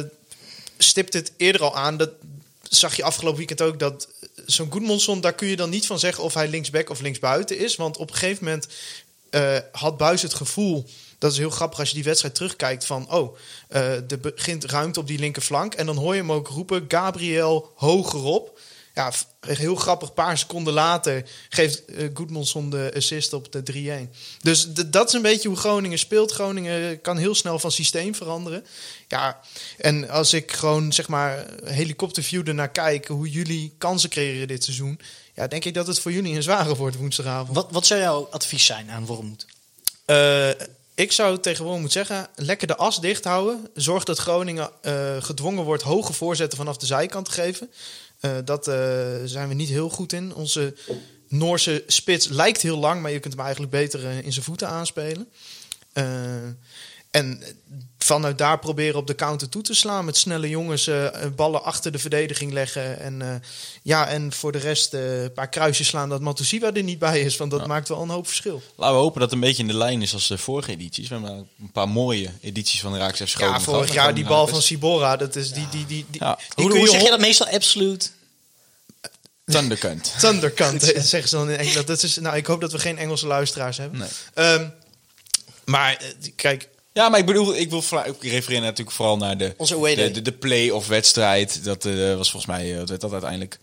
stipte 0.78 1.18
het 1.18 1.32
eerder 1.36 1.62
al 1.62 1.76
aan. 1.76 1.96
Dat 1.96 2.10
zag 2.62 2.96
je 2.96 3.02
afgelopen 3.02 3.38
weekend 3.38 3.62
ook. 3.62 3.78
Dat 3.78 4.08
zo'n 4.46 4.70
Goedmanson, 4.72 5.20
daar 5.20 5.34
kun 5.34 5.48
je 5.48 5.56
dan 5.56 5.70
niet 5.70 5.86
van 5.86 5.98
zeggen 5.98 6.24
of 6.24 6.34
hij 6.34 6.48
linksback 6.48 6.90
of 6.90 7.00
linksbuiten 7.00 7.58
is. 7.58 7.76
Want 7.76 7.96
op 7.96 8.10
een 8.10 8.16
gegeven 8.16 8.44
moment 8.44 8.68
had 9.72 9.96
Buis 9.96 10.22
het 10.22 10.34
gevoel. 10.34 10.86
Dat 11.18 11.32
is 11.32 11.38
heel 11.38 11.50
grappig 11.50 11.78
als 11.78 11.88
je 11.88 11.94
die 11.94 12.04
wedstrijd 12.04 12.34
terugkijkt. 12.34 12.84
Van 12.84 13.12
oh, 13.12 13.36
eh, 13.68 14.10
er 14.10 14.20
begint 14.20 14.64
ruimte 14.64 15.00
op 15.00 15.06
die 15.06 15.18
linkerflank. 15.18 15.74
En 15.74 15.86
dan 15.86 15.96
hoor 15.96 16.14
je 16.14 16.20
hem 16.20 16.32
ook 16.32 16.48
roepen: 16.48 16.84
Gabriel 16.88 17.72
hogerop. 17.74 18.60
Ja, 18.94 19.12
heel 19.40 19.74
grappig. 19.74 20.08
Een 20.08 20.14
paar 20.14 20.38
seconden 20.38 20.72
later 20.72 21.24
geeft 21.48 21.84
eh 21.84 22.08
Goedmanson 22.14 22.70
de 22.70 22.92
assist 22.96 23.32
op 23.32 23.52
de 23.52 24.08
3-1. 24.08 24.10
Dus 24.40 24.66
dat 24.72 25.08
is 25.08 25.14
een 25.14 25.22
beetje 25.22 25.48
hoe 25.48 25.56
Groningen 25.56 25.98
speelt. 25.98 26.32
Groningen 26.32 27.00
kan 27.00 27.16
heel 27.16 27.34
snel 27.34 27.58
van 27.58 27.72
systeem 27.72 28.14
veranderen. 28.14 28.66
Ja, 29.08 29.40
en 29.78 30.08
als 30.08 30.32
ik 30.32 30.52
gewoon 30.52 30.92
zeg 30.92 31.08
maar 31.08 31.46
helikopterview 31.64 32.48
ernaar 32.48 32.70
kijk, 32.70 33.06
hoe 33.06 33.30
jullie 33.30 33.74
kansen 33.78 34.10
creëren 34.10 34.48
dit 34.48 34.64
seizoen, 34.64 35.00
ja, 35.34 35.46
denk 35.46 35.64
ik 35.64 35.74
dat 35.74 35.86
het 35.86 36.00
voor 36.00 36.12
jullie 36.12 36.36
een 36.36 36.42
zware 36.42 36.76
wordt 36.76 36.96
woensdagavond. 36.96 37.56
Wat, 37.56 37.68
wat 37.70 37.86
zou 37.86 38.00
jouw 38.00 38.28
advies 38.30 38.64
zijn 38.64 38.90
aan 38.90 39.06
Wormoed? 39.06 39.46
Eh, 40.04 40.50
ik 40.94 41.12
zou 41.12 41.40
tegen 41.40 41.64
moeten 41.64 41.90
zeggen, 41.90 42.28
lekker 42.34 42.66
de 42.66 42.76
as 42.76 43.00
dicht 43.00 43.24
houden. 43.24 43.68
Zorg 43.74 44.04
dat 44.04 44.18
Groningen 44.18 44.70
eh, 44.82 45.22
gedwongen 45.22 45.64
wordt 45.64 45.82
hoge 45.82 46.12
voorzetten 46.12 46.58
vanaf 46.58 46.76
de 46.76 46.86
zijkant 46.86 47.24
te 47.24 47.30
geven. 47.30 47.70
Eh, 48.20 48.30
dat 48.44 48.68
eh, 48.68 48.76
zijn 49.24 49.48
we 49.48 49.54
niet 49.54 49.68
heel 49.68 49.88
goed 49.88 50.12
in. 50.12 50.34
Onze 50.34 50.74
Noorse 51.28 51.84
spits 51.86 52.28
lijkt 52.28 52.62
heel 52.62 52.78
lang, 52.78 53.02
maar 53.02 53.10
je 53.10 53.20
kunt 53.20 53.34
hem 53.34 53.42
eigenlijk 53.42 53.72
beter 53.72 54.24
in 54.24 54.32
zijn 54.32 54.44
voeten 54.44 54.68
aanspelen. 54.68 55.28
En 57.10 57.42
vanuit 58.04 58.38
daar 58.38 58.58
proberen 58.58 58.98
op 58.98 59.06
de 59.06 59.14
counter 59.14 59.48
toe 59.48 59.62
te 59.62 59.74
slaan. 59.74 60.04
Met 60.04 60.16
snelle 60.16 60.48
jongens 60.48 60.86
eh, 60.86 61.08
ballen 61.36 61.64
achter 61.64 61.92
de 61.92 61.98
verdediging 61.98 62.52
leggen. 62.52 63.00
En, 63.00 63.22
eh, 63.22 63.34
ja, 63.82 64.08
en 64.08 64.32
voor 64.32 64.52
de 64.52 64.58
rest 64.58 64.94
eh, 64.94 65.22
een 65.22 65.32
paar 65.32 65.48
kruisjes 65.48 65.86
slaan 65.86 66.08
dat 66.08 66.20
Matusiwa 66.20 66.72
er 66.72 66.82
niet 66.82 66.98
bij 66.98 67.20
is. 67.20 67.36
Want 67.36 67.50
dat 67.50 67.66
maakt 67.66 67.88
wel 67.88 68.02
een 68.02 68.08
hoop 68.08 68.26
verschil. 68.26 68.62
Laten 68.76 68.94
we 68.94 69.00
hopen 69.00 69.20
dat 69.20 69.30
het 69.30 69.40
een 69.40 69.46
beetje 69.46 69.62
in 69.62 69.68
de 69.68 69.76
lijn 69.76 70.02
is 70.02 70.12
als 70.12 70.28
de 70.28 70.38
vorige 70.38 70.70
edities. 70.70 71.08
We 71.08 71.14
hebben 71.14 71.48
een 71.60 71.72
paar 71.72 71.88
mooie 71.88 72.30
edities 72.40 72.80
van 72.80 72.92
de 72.92 72.98
Raakse 72.98 73.26
FC 73.26 73.38
Ja, 73.38 73.60
vorig 73.60 73.92
jaar 73.92 74.14
die 74.14 74.24
bal 74.24 74.46
van 74.46 74.62
Sibora, 74.62 75.16
dat 75.16 75.36
is 75.36 75.52
die, 75.52 75.68
die, 75.68 75.86
die, 75.86 76.06
die, 76.10 76.20
Ja. 76.20 76.34
die 76.34 76.46
Hoe, 76.54 76.64
kun 76.64 76.76
hoe 76.76 76.86
je 76.86 76.92
zeg 76.92 77.02
je 77.02 77.10
dat 77.10 77.20
meestal? 77.20 77.46
Absoluut. 77.46 78.12
Thunderkant. 79.44 80.14
Thunderkant, 80.20 80.82
zeggen 80.82 81.28
ze 81.28 81.36
dan 81.36 81.50
in 81.50 81.58
Engeland. 81.58 81.86
Dat 81.86 82.02
is, 82.02 82.16
nou, 82.16 82.36
ik 82.36 82.46
hoop 82.46 82.60
dat 82.60 82.72
we 82.72 82.78
geen 82.78 82.98
Engelse 82.98 83.26
luisteraars 83.26 83.76
hebben. 83.76 83.98
Nee. 83.98 84.08
Ehm, 84.34 84.68
maar 85.64 86.02
kijk, 86.36 86.68
Ja, 86.94 87.08
maar 87.08 87.18
ik 87.18 87.26
bedoel, 87.26 87.56
ik 87.56 87.70
wil 87.70 87.82
ik 88.04 88.22
refereer 88.22 88.60
natuurlijk 88.60 88.96
vooral 88.96 89.16
naar 89.16 89.36
de, 89.36 89.54
Onze 89.56 89.94
de, 89.94 90.10
de, 90.10 90.22
de 90.22 90.32
play-off 90.32 90.86
wedstrijd. 90.86 91.64
Dat 91.64 91.84
eh, 91.84 92.14
was 92.16 92.30
volgens 92.30 92.52
mij, 92.56 92.72
eh, 92.72 92.78
wat 92.78 92.88
werd 92.88 93.00
dat 93.00 93.12
uiteindelijk? 93.12 93.58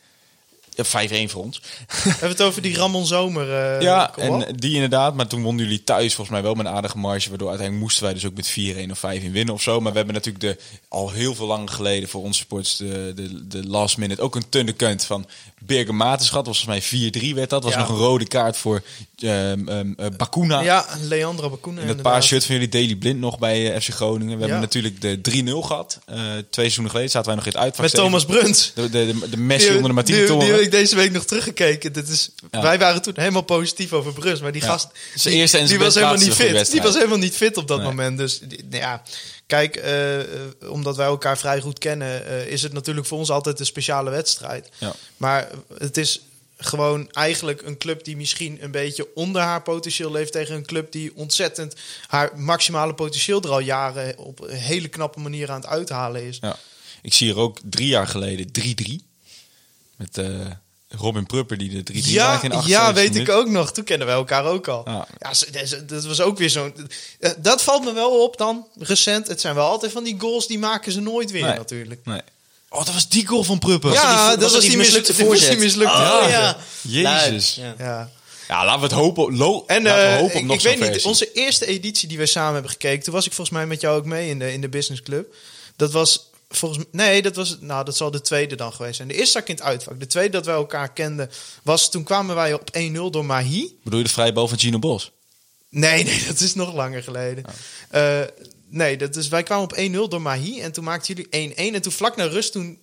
Ja, 0.75 0.83
5-1 1.27 1.31
voor 1.31 1.43
ons. 1.43 1.61
hebben 1.87 2.19
we 2.19 2.27
het 2.27 2.41
over 2.41 2.61
die 2.61 2.75
Ramon 2.75 3.05
Zomer. 3.05 3.53
eh, 3.53 3.81
ja, 3.81 4.15
en 4.17 4.45
die 4.55 4.73
inderdaad. 4.73 5.15
Maar 5.15 5.27
toen 5.27 5.41
wonnen 5.41 5.63
jullie 5.65 5.83
thuis 5.83 6.13
volgens 6.15 6.29
mij 6.29 6.41
wel 6.41 6.53
met 6.53 6.65
een 6.65 6.71
aardige 6.71 6.97
marge. 6.97 7.29
Waardoor 7.29 7.47
uiteindelijk 7.49 7.87
moesten 7.87 8.03
wij 8.03 8.13
dus 8.13 8.25
ook 8.25 8.35
met 8.35 8.47
4-1 8.87 8.91
of 8.91 8.99
5-1 8.99 9.31
winnen 9.31 9.53
of 9.53 9.61
zo. 9.61 9.79
Maar 9.79 9.91
we 9.91 9.97
hebben 9.97 10.15
natuurlijk 10.15 10.43
de, 10.43 10.57
al 10.87 11.09
heel 11.11 11.35
veel 11.35 11.47
lang 11.47 11.71
geleden 11.73 12.09
voor 12.09 12.21
onze 12.21 12.39
sports 12.39 12.77
de, 12.77 13.11
de, 13.15 13.47
de 13.47 13.67
last 13.67 13.97
minute 13.97 14.21
ook 14.21 14.35
een 14.35 14.49
tunderkunt 14.49 15.05
van 15.05 15.25
Birger 15.59 15.95
Maartens 15.95 16.29
gehad. 16.29 16.45
Was 16.45 16.63
volgens 16.63 16.91
mij 16.91 17.11
4-3 17.31 17.33
werd 17.35 17.49
dat. 17.49 17.63
Was 17.63 17.73
Ja. 17.73 17.79
nog 17.79 17.89
een 17.89 17.95
rode 17.95 18.27
kaart 18.27 18.57
voor 18.57 18.81
ehm 19.19 19.67
ehm 19.67 19.91
eh, 19.97 20.05
Bakuna. 20.17 20.61
ja, 20.61 20.85
Leandro 21.01 21.49
Bakuna. 21.49 21.81
En 21.81 21.87
dat 21.87 22.01
paar 22.01 22.23
shirt 22.23 22.45
van 22.45 22.53
jullie 22.55 22.69
Daily 22.69 22.95
Blind 22.95 23.19
nog 23.19 23.39
bij 23.39 23.73
eh, 23.73 23.81
FC 23.81 23.89
Groningen. 23.89 24.37
We 24.37 24.45
Ja. 24.45 24.49
hebben 24.51 24.59
natuurlijk 24.59 25.01
de 25.01 25.21
3-0 25.21 25.61
gehad. 25.65 25.99
Eh, 26.05 26.15
twee 26.17 26.41
seizoenen 26.51 26.91
geleden 26.91 27.11
zaten 27.11 27.27
wij 27.27 27.35
nog 27.35 27.45
in 27.45 27.51
het 27.51 27.61
uitvak. 27.61 27.81
Met 27.85 27.93
Thomas 27.93 28.25
Bruns. 28.25 28.71
De, 28.75 28.89
de, 28.89 29.05
de, 29.19 29.29
de 29.29 29.37
Messi 29.37 29.69
onder 29.69 29.87
de 29.87 29.93
Martini 29.93 30.17
die, 30.17 30.27
die, 30.27 30.37
toren. 30.37 30.60
Heb 30.63 30.73
ik 30.73 30.79
deze 30.79 30.95
week 30.95 31.11
nog 31.11 31.25
teruggekeken. 31.25 31.93
Dit 31.93 32.07
is, 32.07 32.29
Ja. 32.51 32.61
Wij 32.61 32.79
waren 32.79 33.01
toen 33.01 33.13
helemaal 33.15 33.41
positief 33.41 33.93
over 33.93 34.13
Bruns. 34.13 34.41
Maar 34.41 34.51
die 34.51 34.61
Ja. 34.61 34.67
gast 34.67 34.87
die, 35.23 35.33
eerste 35.33 35.57
en 35.57 35.65
die 35.65 35.79
was 35.79 35.93
helemaal 35.95 36.15
niet 36.15 36.33
fit. 36.33 36.71
Die 36.71 36.81
was 36.81 36.93
helemaal 36.95 37.17
niet 37.17 37.35
fit 37.35 37.57
op 37.57 37.67
dat 37.67 37.77
Nee. 37.77 37.87
moment. 37.87 38.17
Dus 38.17 38.39
die- 38.39 38.63
nou 38.69 38.81
ja, 38.81 39.03
kijk, 39.47 39.75
eh, 39.75 40.19
eh, 40.19 40.25
omdat 40.69 40.95
wij 40.95 41.05
elkaar 41.05 41.37
vrij 41.37 41.61
goed 41.61 41.79
kennen... 41.79 42.25
eh, 42.27 42.45
is 42.47 42.61
het 42.61 42.73
natuurlijk 42.73 43.07
voor 43.07 43.17
ons 43.17 43.29
altijd 43.29 43.59
een 43.59 43.65
speciale 43.65 44.09
wedstrijd. 44.09 44.69
Ja. 44.77 44.93
Maar 45.17 45.49
het 45.77 45.97
is 45.97 46.21
gewoon 46.57 47.11
eigenlijk 47.11 47.61
een 47.61 47.77
club 47.77 48.03
die 48.03 48.17
misschien 48.17 48.57
een 48.61 48.71
beetje 48.71 49.07
onder 49.15 49.41
haar 49.41 49.61
potentieel 49.61 50.11
leeft 50.11 50.31
tegen 50.31 50.55
een 50.55 50.65
club 50.65 50.91
die 50.91 51.11
ontzettend 51.15 51.73
haar 52.07 52.31
maximale 52.35 52.93
potentieel 52.93 53.41
er 53.41 53.49
al 53.49 53.59
jaren 53.59 54.17
op 54.17 54.41
een 54.41 54.55
hele 54.57 54.87
knappe 54.87 55.19
manier 55.19 55.51
aan 55.51 55.61
het 55.61 55.69
uithalen 55.69 56.23
is. 56.27 56.37
Ja. 56.41 56.57
Ik 57.01 57.13
zie 57.13 57.27
hier 57.27 57.37
ook 57.37 57.57
drie 57.63 57.87
jaar 57.87 58.07
geleden 58.07 58.51
3-3. 58.51 59.09
Met 60.01 60.17
eh, 60.17 60.25
Robin 60.89 61.25
Prupper 61.25 61.57
die 61.57 61.83
de 61.83 61.93
3-3 61.93 61.95
Ja, 62.05 62.27
maakte 62.27 62.45
in 62.47 62.59
de 62.61 62.67
ja 62.67 62.91
78e 62.91 62.93
weet 62.95 63.15
ik 63.15 63.29
ook 63.29 63.47
nog. 63.49 63.71
Toen 63.71 63.83
kennen 63.83 64.07
wij 64.07 64.15
elkaar 64.15 64.45
ook 64.45 64.67
al. 64.67 64.81
Ja. 64.85 65.07
Ja, 65.19 65.31
dat- 65.85 66.03
was 66.05 66.21
ook 66.21 66.37
weer 66.37 66.49
zo'n... 66.49 66.73
eh, 67.19 67.31
Dat 67.37 67.61
valt 67.63 67.83
me 67.83 67.93
wel 67.93 68.23
op 68.23 68.37
dan, 68.37 68.67
recent. 68.79 69.27
Het 69.27 69.41
zijn 69.41 69.55
wel 69.55 69.67
altijd 69.69 69.91
van 69.91 70.03
die 70.03 70.15
goals, 70.19 70.47
die 70.47 70.59
maken 70.59 70.91
ze 70.91 70.99
nooit 71.01 71.31
weer 71.31 71.45
Nee. 71.45 71.55
natuurlijk. 71.57 72.01
Nee. 72.05 72.21
Oh, 72.69 72.85
dat 72.85 72.93
was 72.93 73.09
die 73.09 73.27
goal 73.27 73.43
van 73.43 73.59
Prupper. 73.59 73.91
ja, 73.93 74.29
die- 74.29 74.39
dat 74.39 74.51
was 74.51 74.61
die 74.61 74.69
die 74.69 74.77
mislukte 74.79 75.11
mislukte 75.11 75.25
voorzet. 75.25 75.47
voorzet? 75.47 75.63
mislukte 75.65 75.93
Oh, 75.97 76.11
voorzet. 76.19 76.31
ja. 76.31 76.57
Jezus. 76.81 77.55
Ja. 77.55 77.73
Ja. 77.77 78.09
Ja, 78.47 78.65
laten 78.65 78.79
we 78.79 78.85
het 78.85 78.95
hopen. 78.95 79.25
En 79.25 79.37
laten 79.37 79.81
we 79.83 79.89
eh, 79.89 80.11
hopen 80.15 80.23
op 80.35 80.41
ik, 80.41 80.45
nog 80.45 80.55
ik 80.55 80.61
weet 80.61 80.75
niet, 80.79 80.85
versie. 80.85 81.05
onze 81.09 81.31
eerste 81.31 81.65
editie 81.65 82.07
die 82.07 82.17
wij 82.17 82.25
samen 82.25 82.53
hebben 82.53 82.71
gekeken... 82.71 83.03
toen 83.03 83.13
was 83.13 83.25
ik 83.25 83.33
volgens 83.33 83.57
mij 83.57 83.65
met 83.67 83.81
jou 83.81 83.97
ook 83.97 84.05
mee 84.05 84.29
in 84.29 84.39
de, 84.39 84.53
in 84.53 84.61
de 84.61 84.69
business 84.69 85.01
club. 85.01 85.33
Dat 85.75 85.91
was 85.91 86.29
volgens 86.51 86.85
mij... 86.91 87.05
Nee, 87.05 87.21
dat, 87.21 87.35
was, 87.35 87.57
nou, 87.59 87.85
dat 87.85 87.97
zal 87.97 88.11
de 88.11 88.21
tweede 88.21 88.55
dan 88.55 88.73
geweest 88.73 88.95
zijn. 88.95 89.07
De 89.07 89.13
eerste 89.13 89.31
zat 89.31 89.41
ik 89.41 89.47
in 89.47 89.55
het 89.55 89.63
uitvak. 89.63 89.99
De 89.99 90.07
tweede 90.07 90.31
dat 90.31 90.45
wij 90.45 90.55
elkaar 90.55 90.93
kenden 90.93 91.29
was... 91.63 91.91
toen 91.91 92.03
kwamen 92.03 92.35
wij 92.35 92.53
op 92.53 92.77
1-0 92.77 92.91
door 92.91 93.25
Mahi. 93.25 93.77
Bedoel 93.83 93.99
je 93.99 94.05
de 94.05 94.11
vrije 94.11 94.33
bal 94.33 94.47
van 94.47 94.59
Gino 94.59 94.79
Bos? 94.79 95.11
Nee, 95.69 96.03
nee, 96.03 96.23
dat 96.27 96.39
is 96.39 96.55
nog 96.55 96.73
langer 96.73 97.03
geleden. 97.03 97.43
Eh, 97.89 98.21
Nee, 98.71 98.97
dat 98.97 99.15
is, 99.15 99.27
wij 99.27 99.43
kwamen 99.43 99.63
op 99.63 99.77
1-0 100.07 100.09
door 100.09 100.21
Mahi. 100.21 100.61
En 100.61 100.71
toen 100.71 100.83
maakten 100.83 101.15
jullie 101.15 101.53
1-1. 101.53 101.73
En 101.73 101.81
toen 101.81 101.91
vlak 101.91 102.15
na 102.15 102.25
rust, 102.25 102.51
toen 102.51 102.79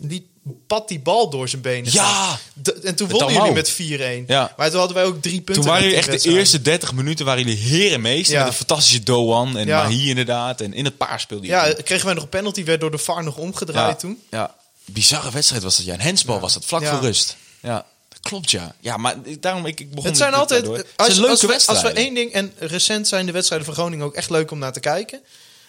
liet 0.00 0.24
Pat 0.66 0.88
die 0.88 1.00
bal 1.00 1.30
door 1.30 1.48
zijn 1.48 1.62
benen. 1.62 1.92
Ja! 1.92 2.02
gaan. 2.04 2.38
D- 2.62 2.80
en 2.80 2.94
toen 2.94 3.08
wonnen 3.08 3.32
jullie 3.32 3.52
met 3.52 3.72
4-1. 3.72 4.26
Ja. 4.26 4.54
Maar 4.56 4.68
toen 4.70 4.78
hadden 4.78 4.96
wij 4.96 5.04
ook 5.06 5.22
drie 5.22 5.34
punten. 5.40 5.54
Toen 5.54 5.64
waren 5.64 5.82
jullie 5.82 5.98
echt 5.98 6.22
de 6.22 6.30
eerste 6.30 6.62
30 6.62 6.92
minuten 6.92 7.24
waren 7.24 7.44
jullie 7.44 7.58
herenmeester. 7.58 8.34
Ja. 8.34 8.38
Met 8.40 8.48
een 8.48 8.56
fantastische 8.58 9.02
Doan 9.02 9.56
en 9.56 9.66
Ja. 9.66 9.82
Mahi 9.82 10.08
inderdaad. 10.08 10.60
En 10.60 10.72
in 10.74 10.84
het 10.84 10.96
paar 10.96 11.20
speelde 11.20 11.46
je 11.46 11.52
Ja, 11.52 11.72
toen. 11.74 11.84
kregen 11.84 12.04
wij 12.04 12.14
nog 12.14 12.22
een 12.22 12.28
penalty. 12.28 12.64
Werd 12.64 12.80
door 12.80 12.90
de 12.90 12.98
VAR 12.98 13.24
nog 13.24 13.36
omgedraaid 13.36 13.98
toen. 13.98 14.22
Ja, 14.30 14.54
bizarre 14.84 15.30
wedstrijd 15.30 15.62
was 15.62 15.76
dat. 15.76 15.86
Ja, 15.86 15.92
een 15.94 16.00
hensbal 16.00 16.40
was 16.40 16.52
dat, 16.54 16.64
vlak 16.64 16.84
voor 16.86 17.00
rust. 17.00 17.36
Ja, 17.62 17.84
dat 18.08 18.20
klopt 18.20 18.50
ja. 18.50 18.74
Ja, 18.80 18.96
maar 18.96 19.16
daarom 19.40 19.66
ik, 19.66 19.80
ik 19.80 19.90
begon 19.90 20.06
Het 20.06 20.16
zijn 20.16 20.34
altijd... 20.34 20.66
Het 20.66 20.86
Als, 20.96 21.06
zijn 21.06 21.18
leuke 21.20 21.30
als, 21.30 21.40
we, 21.40 21.46
als 21.46 21.66
wedstrijden. 21.66 21.92
we 21.94 21.98
één 22.00 22.14
ding... 22.14 22.32
En 22.32 22.52
recent 22.58 23.08
zijn 23.08 23.26
de 23.26 23.32
wedstrijden 23.32 23.66
van 23.66 23.76
Groningen 23.76 24.06
ook 24.06 24.14
echt 24.14 24.30
leuk 24.30 24.50
om 24.50 24.58
naar 24.58 24.72
te 24.72 24.80
kijken. 24.80 25.20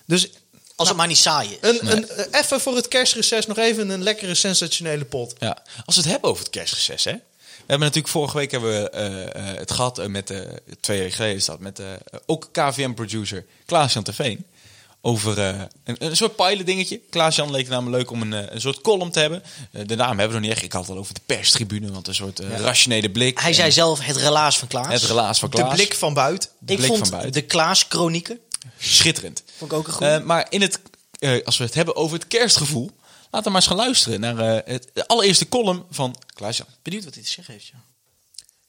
Dus 0.06 0.30
Als 0.78 0.88
het 0.88 0.98
maar 0.98 1.08
niet 1.08 1.18
saai 1.18 1.50
is. 1.50 1.58
een, 1.70 1.92
een, 1.92 2.08
even 2.32 2.62
voor 2.62 2.76
het 2.76 2.88
kerstreces 2.88 3.46
nog 3.46 3.58
even 3.58 3.90
een 3.90 4.04
lekkere 4.04 4.36
sensationele 4.36 5.06
pot. 5.06 5.34
Ja, 5.40 5.58
als 5.86 5.96
we 5.96 6.02
het 6.02 6.12
hebben 6.12 6.30
over 6.30 6.44
het 6.44 6.52
kerstreces, 6.52 7.04
hè. 7.04 7.16
We 7.68 7.74
hebben 7.74 7.88
natuurlijk 7.88 8.14
vorige 8.14 8.38
week 8.38 8.52
hebben 8.52 8.82
we 8.82 8.90
eh, 8.90 9.24
eh, 9.24 9.58
het 9.58 9.72
gehad 9.72 9.98
eh, 9.98 10.06
met, 10.06 10.34
twee 10.80 11.00
jaar 11.00 11.12
geleden 11.12 11.36
is 11.36 11.46
dat, 11.46 11.60
met 11.60 11.82
ook 12.26 12.50
KVM-producer 12.52 13.46
Klaas-Jan 13.66 14.04
Terveen. 14.04 14.46
Over 15.02 15.40
een, 15.84 15.96
een 16.00 16.16
soort 16.16 16.36
pilot 16.36 16.66
dingetje. 16.66 17.00
Klaas-Jan 17.10 17.52
leek 17.52 17.62
het 17.62 17.70
namelijk 17.70 17.98
leuk 17.98 18.12
om 18.12 18.22
een, 18.22 18.54
een 18.54 18.62
soort 18.62 18.82
column 18.82 19.12
te 19.12 19.20
hebben. 19.20 19.44
De 19.86 19.96
naam 19.96 20.08
hebben 20.08 20.28
we 20.28 20.34
nog 20.34 20.42
niet 20.42 20.52
echt. 20.52 20.64
Ik 20.64 20.72
had 20.72 20.82
het 20.82 20.92
al 20.92 20.98
over 20.98 21.14
de 21.14 21.22
perstribune, 21.26 21.92
want 21.92 22.08
een 22.08 22.16
soort 22.16 22.40
rationele 22.40 23.12
blik. 23.12 23.40
Hij 23.40 23.50
En 23.50 23.56
zei 23.56 23.72
zelf 23.72 24.00
het 24.00 24.16
relaas 24.16 24.58
van 24.58 24.68
Klaas. 24.68 24.88
Het 24.88 25.04
relaas 25.04 25.40
van 25.40 25.50
Klaas. 25.50 25.70
De 25.70 25.76
blik 25.76 25.96
van 25.96 26.14
buiten. 26.14 26.50
De 26.60 26.74
ik 26.74 26.78
blik 26.78 26.90
vond 26.90 27.00
van 27.00 27.10
buiten. 27.10 27.32
de 27.32 27.42
Klaas-chronieken. 27.42 28.40
Schitterend. 28.78 29.44
Vond 29.58 29.72
ik 29.72 29.78
ook 29.78 29.88
een 29.88 29.94
goede. 29.94 30.12
Eh, 30.12 30.24
maar 30.24 30.48
in 30.50 30.62
het, 30.62 30.80
eh, 31.20 31.46
als 31.46 31.58
we 31.58 31.64
het 31.64 31.74
hebben 31.74 31.96
over 31.96 32.18
het 32.18 32.28
kerstgevoel, 32.28 32.92
laten 33.32 33.44
we 33.44 33.50
maar 33.50 33.56
eens 33.56 33.68
gaan 33.68 33.78
luisteren 33.78 34.20
naar 34.20 34.38
eh, 34.38 34.74
het, 34.74 34.90
de 34.94 35.08
allereerste 35.08 35.50
column 35.50 35.86
van 35.92 36.16
Klaas-Jan. 36.34 36.68
Benieuwd 36.82 37.04
wat 37.04 37.14
hij 37.14 37.24
te 37.24 37.30
zeggen 37.30 37.54
heeft. 37.54 37.68
Ja. 37.68 37.82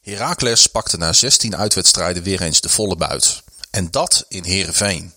Heracles 0.01 0.67
pakte 0.67 0.97
na 0.97 1.13
16 1.13 1.55
uitwedstrijden 1.55 2.23
weer 2.23 2.41
eens 2.41 2.61
de 2.61 2.69
volle 2.69 2.95
buit. 2.95 3.43
En 3.69 3.91
dat 3.91 4.25
in 4.27 4.43
Heerenveen. 4.43 5.13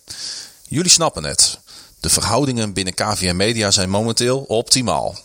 Jullie 0.68 0.90
snappen 0.90 1.24
het. 1.24 1.58
De 2.00 2.10
verhoudingen 2.10 2.72
binnen 2.72 2.94
KVM 2.94 3.36
Media 3.36 3.70
zijn 3.70 3.90
momenteel 3.90 4.38
optimaal. 4.38 5.18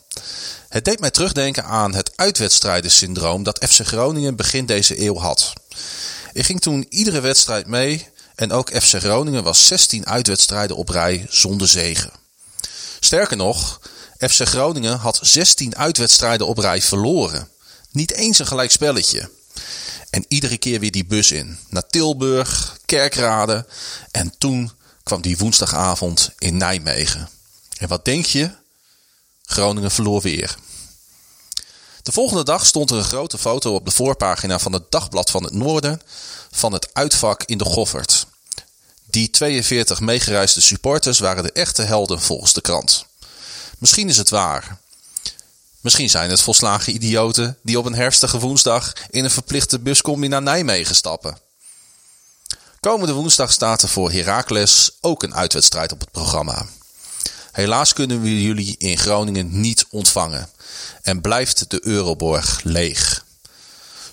Het 0.70 0.86
deed 0.86 1.00
mij 1.00 1.12
terugdenken 1.12 1.64
aan 1.64 1.94
het 1.94 2.12
uitwedstrijdensyndroom 2.16 3.44
dat 3.44 3.66
FC 3.70 3.86
Groningen 3.86 4.36
begin 4.36 4.66
deze 4.66 5.02
eeuw 5.02 5.18
had. 5.18 5.54
Ik 6.34 6.46
ging 6.46 6.62
toen 6.62 6.86
iedere 6.90 7.20
wedstrijd 7.20 7.68
mee 7.68 8.08
en 8.38 8.52
ook 8.52 8.70
FC 8.70 8.96
Groningen 8.96 9.44
was 9.44 9.68
16 9.68 10.06
uitwedstrijden 10.06 10.76
op 10.76 10.90
rij 10.90 11.26
zonder 11.30 11.68
zegen. 11.68 12.12
Sterker 13.00 13.38
nog, 13.38 13.82
FC 14.20 14.48
Groningen 14.48 14.98
had 14.98 15.20
16 15.22 15.76
uitwedstrijden 15.76 16.48
op 16.48 16.58
rij 16.58 16.82
verloren. 16.82 17.50
Niet 17.92 18.12
eens 18.12 18.40
een 18.40 18.48
gelijk 18.48 18.72
spelletje. 18.72 19.30
En 20.10 20.26
iedere 20.28 20.58
keer 20.58 20.80
weer 20.80 20.92
die 20.92 21.06
bus 21.06 21.32
in. 21.32 21.58
Naar 21.70 21.88
Tilburg, 21.88 22.78
Kerkrade. 22.86 23.66
En 24.12 24.34
toen 24.38 24.72
kwam 25.04 25.22
die 25.22 25.38
woensdagavond 25.38 26.32
in 26.38 26.58
Nijmegen. 26.58 27.30
En 27.78 27.88
wat 27.88 28.06
denk 28.06 28.26
je? 28.26 28.52
Groningen 29.44 29.92
verloor 29.92 30.22
weer. 30.22 30.58
De 32.04 32.12
volgende 32.12 32.44
dag 32.44 32.66
stond 32.66 32.92
er 32.92 32.98
een 32.98 33.04
grote 33.04 33.38
foto 33.38 33.74
op 33.74 33.86
de 33.86 33.92
voorpagina 33.92 34.60
van 34.60 34.74
het 34.74 34.92
Dagblad 34.92 35.30
van 35.30 35.44
het 35.44 35.54
Noorden 35.54 36.02
van 36.58 36.74
het 36.74 36.94
uitvak 36.94 37.44
in 37.44 37.58
de 37.58 37.66
Goffert. 37.66 38.26
Die 39.06 39.30
42 39.30 40.00
meegereisde 40.00 40.62
supporters 40.62 41.20
waren 41.20 41.44
de 41.44 41.52
echte 41.52 41.82
helden 41.82 42.22
volgens 42.22 42.54
de 42.54 42.62
krant. 42.62 43.06
Misschien 43.78 44.10
is 44.10 44.18
het 44.18 44.30
waar. 44.30 44.78
Misschien 45.82 46.10
zijn 46.10 46.30
het 46.30 46.42
volslagen 46.42 46.94
idioten 46.94 47.58
die 47.62 47.80
op 47.80 47.86
een 47.86 47.96
herfstige 47.96 48.40
woensdag 48.40 48.94
in 49.10 49.24
een 49.24 49.32
verplichte 49.32 49.80
buscombi 49.80 50.28
naar 50.28 50.42
Nijmegen 50.42 50.96
stappen. 50.96 51.38
Komende 52.80 53.14
woensdag 53.14 53.52
staat 53.52 53.82
er 53.82 53.90
voor 53.90 54.12
Heracles 54.12 54.92
ook 55.02 55.24
een 55.24 55.36
uitwedstrijd 55.36 55.92
op 55.92 56.00
het 56.00 56.12
programma. 56.12 56.66
Helaas 57.52 57.94
kunnen 57.94 58.22
we 58.22 58.42
jullie 58.42 58.76
in 58.78 58.98
Groningen 58.98 59.60
niet 59.60 59.86
ontvangen 59.90 60.50
en 61.02 61.22
blijft 61.22 61.70
de 61.70 61.86
Euroborg 61.86 62.60
leeg. 62.64 63.26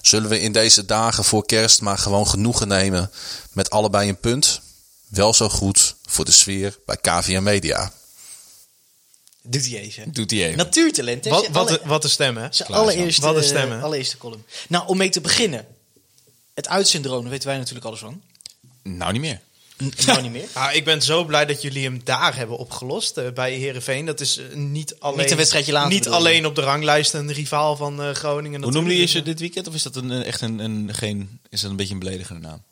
Zullen 0.07 0.29
we 0.29 0.41
in 0.41 0.53
deze 0.53 0.85
dagen 0.85 1.25
voor 1.25 1.47
kerst 1.47 1.81
maar 1.81 1.99
gewoon 1.99 2.27
genoegen 2.29 2.69
nemen 2.69 3.11
met 3.53 3.71
allebei 3.71 4.09
een 4.09 4.17
punt? 4.21 4.61
Wel 5.09 5.35
zo 5.35 5.49
goed 5.49 5.95
voor 6.07 6.25
de 6.25 6.33
sfeer 6.33 6.79
bij 6.87 6.97
KVM 6.97 7.43
Media. 7.43 7.93
Doet 9.43 9.67
hij 9.71 9.93
hè? 9.97 10.11
Doet 10.11 10.31
hij 10.31 10.45
even. 10.45 10.57
Natuurtalent, 10.57 11.25
hè? 11.25 11.31
Wat, 11.31 11.49
wat, 11.49 11.69
alle- 11.69 11.81
wat 11.85 12.05
een 12.05 12.11
stem, 12.11 12.37
hè? 12.37 12.47
zijn 12.51 12.69
allereerste, 12.69 13.21
Wat 13.23 13.37
een 13.37 13.45
stem, 13.45 13.71
hè? 13.71 13.81
allereerste 13.81 14.17
column. 14.19 14.45
Nou, 14.69 14.87
om 14.87 14.97
mee 14.97 15.09
te 15.09 15.21
beginnen. 15.21 15.67
Het 16.55 16.69
uitsyndroom, 16.69 17.21
daar 17.23 17.31
weten 17.31 17.49
wij 17.49 17.59
natuurlijk 17.59 17.87
alles 17.87 18.01
van. 18.01 18.23
Nou, 18.83 19.13
niet 19.13 19.21
meer. 19.21 19.41
Nou 20.07 20.22
niet 20.22 20.33
meer. 20.33 20.49
Ah, 20.53 20.75
ik 20.75 20.85
ben 20.85 21.03
zo 21.03 21.25
blij 21.25 21.47
dat 21.47 21.62
jullie 21.62 21.85
hem 21.85 22.01
daar 22.05 22.37
hebben 22.37 22.57
opgelost 22.59 23.16
eh, 23.16 23.31
bij 23.33 23.53
Herenveen. 23.55 24.07
Dat 24.07 24.20
is 24.20 24.37
eh, 24.39 24.55
niet 24.55 24.97
alleen, 24.99 25.18
Niet 25.20 25.31
een 25.31 25.37
wedstrijdje 25.37 25.72
later 25.72 25.91
niet 25.91 25.99
bedoel 25.99 26.12
je? 26.12 26.18
alleen 26.18 26.47
op 26.47 26.55
de 26.55 26.61
ranglijst 26.61 27.14
een 27.14 27.33
rivaal 27.33 27.77
van 27.77 28.03
eh, 28.03 28.11
Groningen. 28.11 28.62
Hoe 28.62 28.72
noemde 28.72 28.91
je 28.95 29.01
natuurlijk. 29.01 29.27
ze 29.27 29.31
dit 29.33 29.41
weekend? 29.41 29.68
Of 29.68 29.75
is 29.75 29.83
dat 29.83 29.97
een, 29.97 30.11
een- 30.11 30.22
echt 30.22 30.41
een, 30.41 30.59
een, 30.59 30.95
geen, 30.95 31.41
is 31.51 31.61
dat 31.61 31.70
een 31.70 31.77
beetje 31.77 31.93
een 31.93 31.99
beledigende 31.99 32.47
naam? 32.49 32.62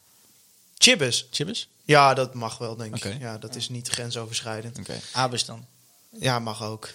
Chibbes. 0.78 1.26
Chibbes? 1.30 1.68
Ja, 1.84 2.14
dat 2.14 2.34
mag 2.34 2.58
wel, 2.58 2.76
denk 2.76 3.04
ik. 3.04 3.16
Ja, 3.20 3.38
dat 3.38 3.54
is 3.56 3.68
niet 3.68 3.88
grensoverschrijdend. 3.88 4.78
Oké. 4.78 5.00
Abus 5.12 5.44
dan. 5.44 5.66
Ja, 6.20 6.38
mag 6.38 6.62
ook. 6.64 6.88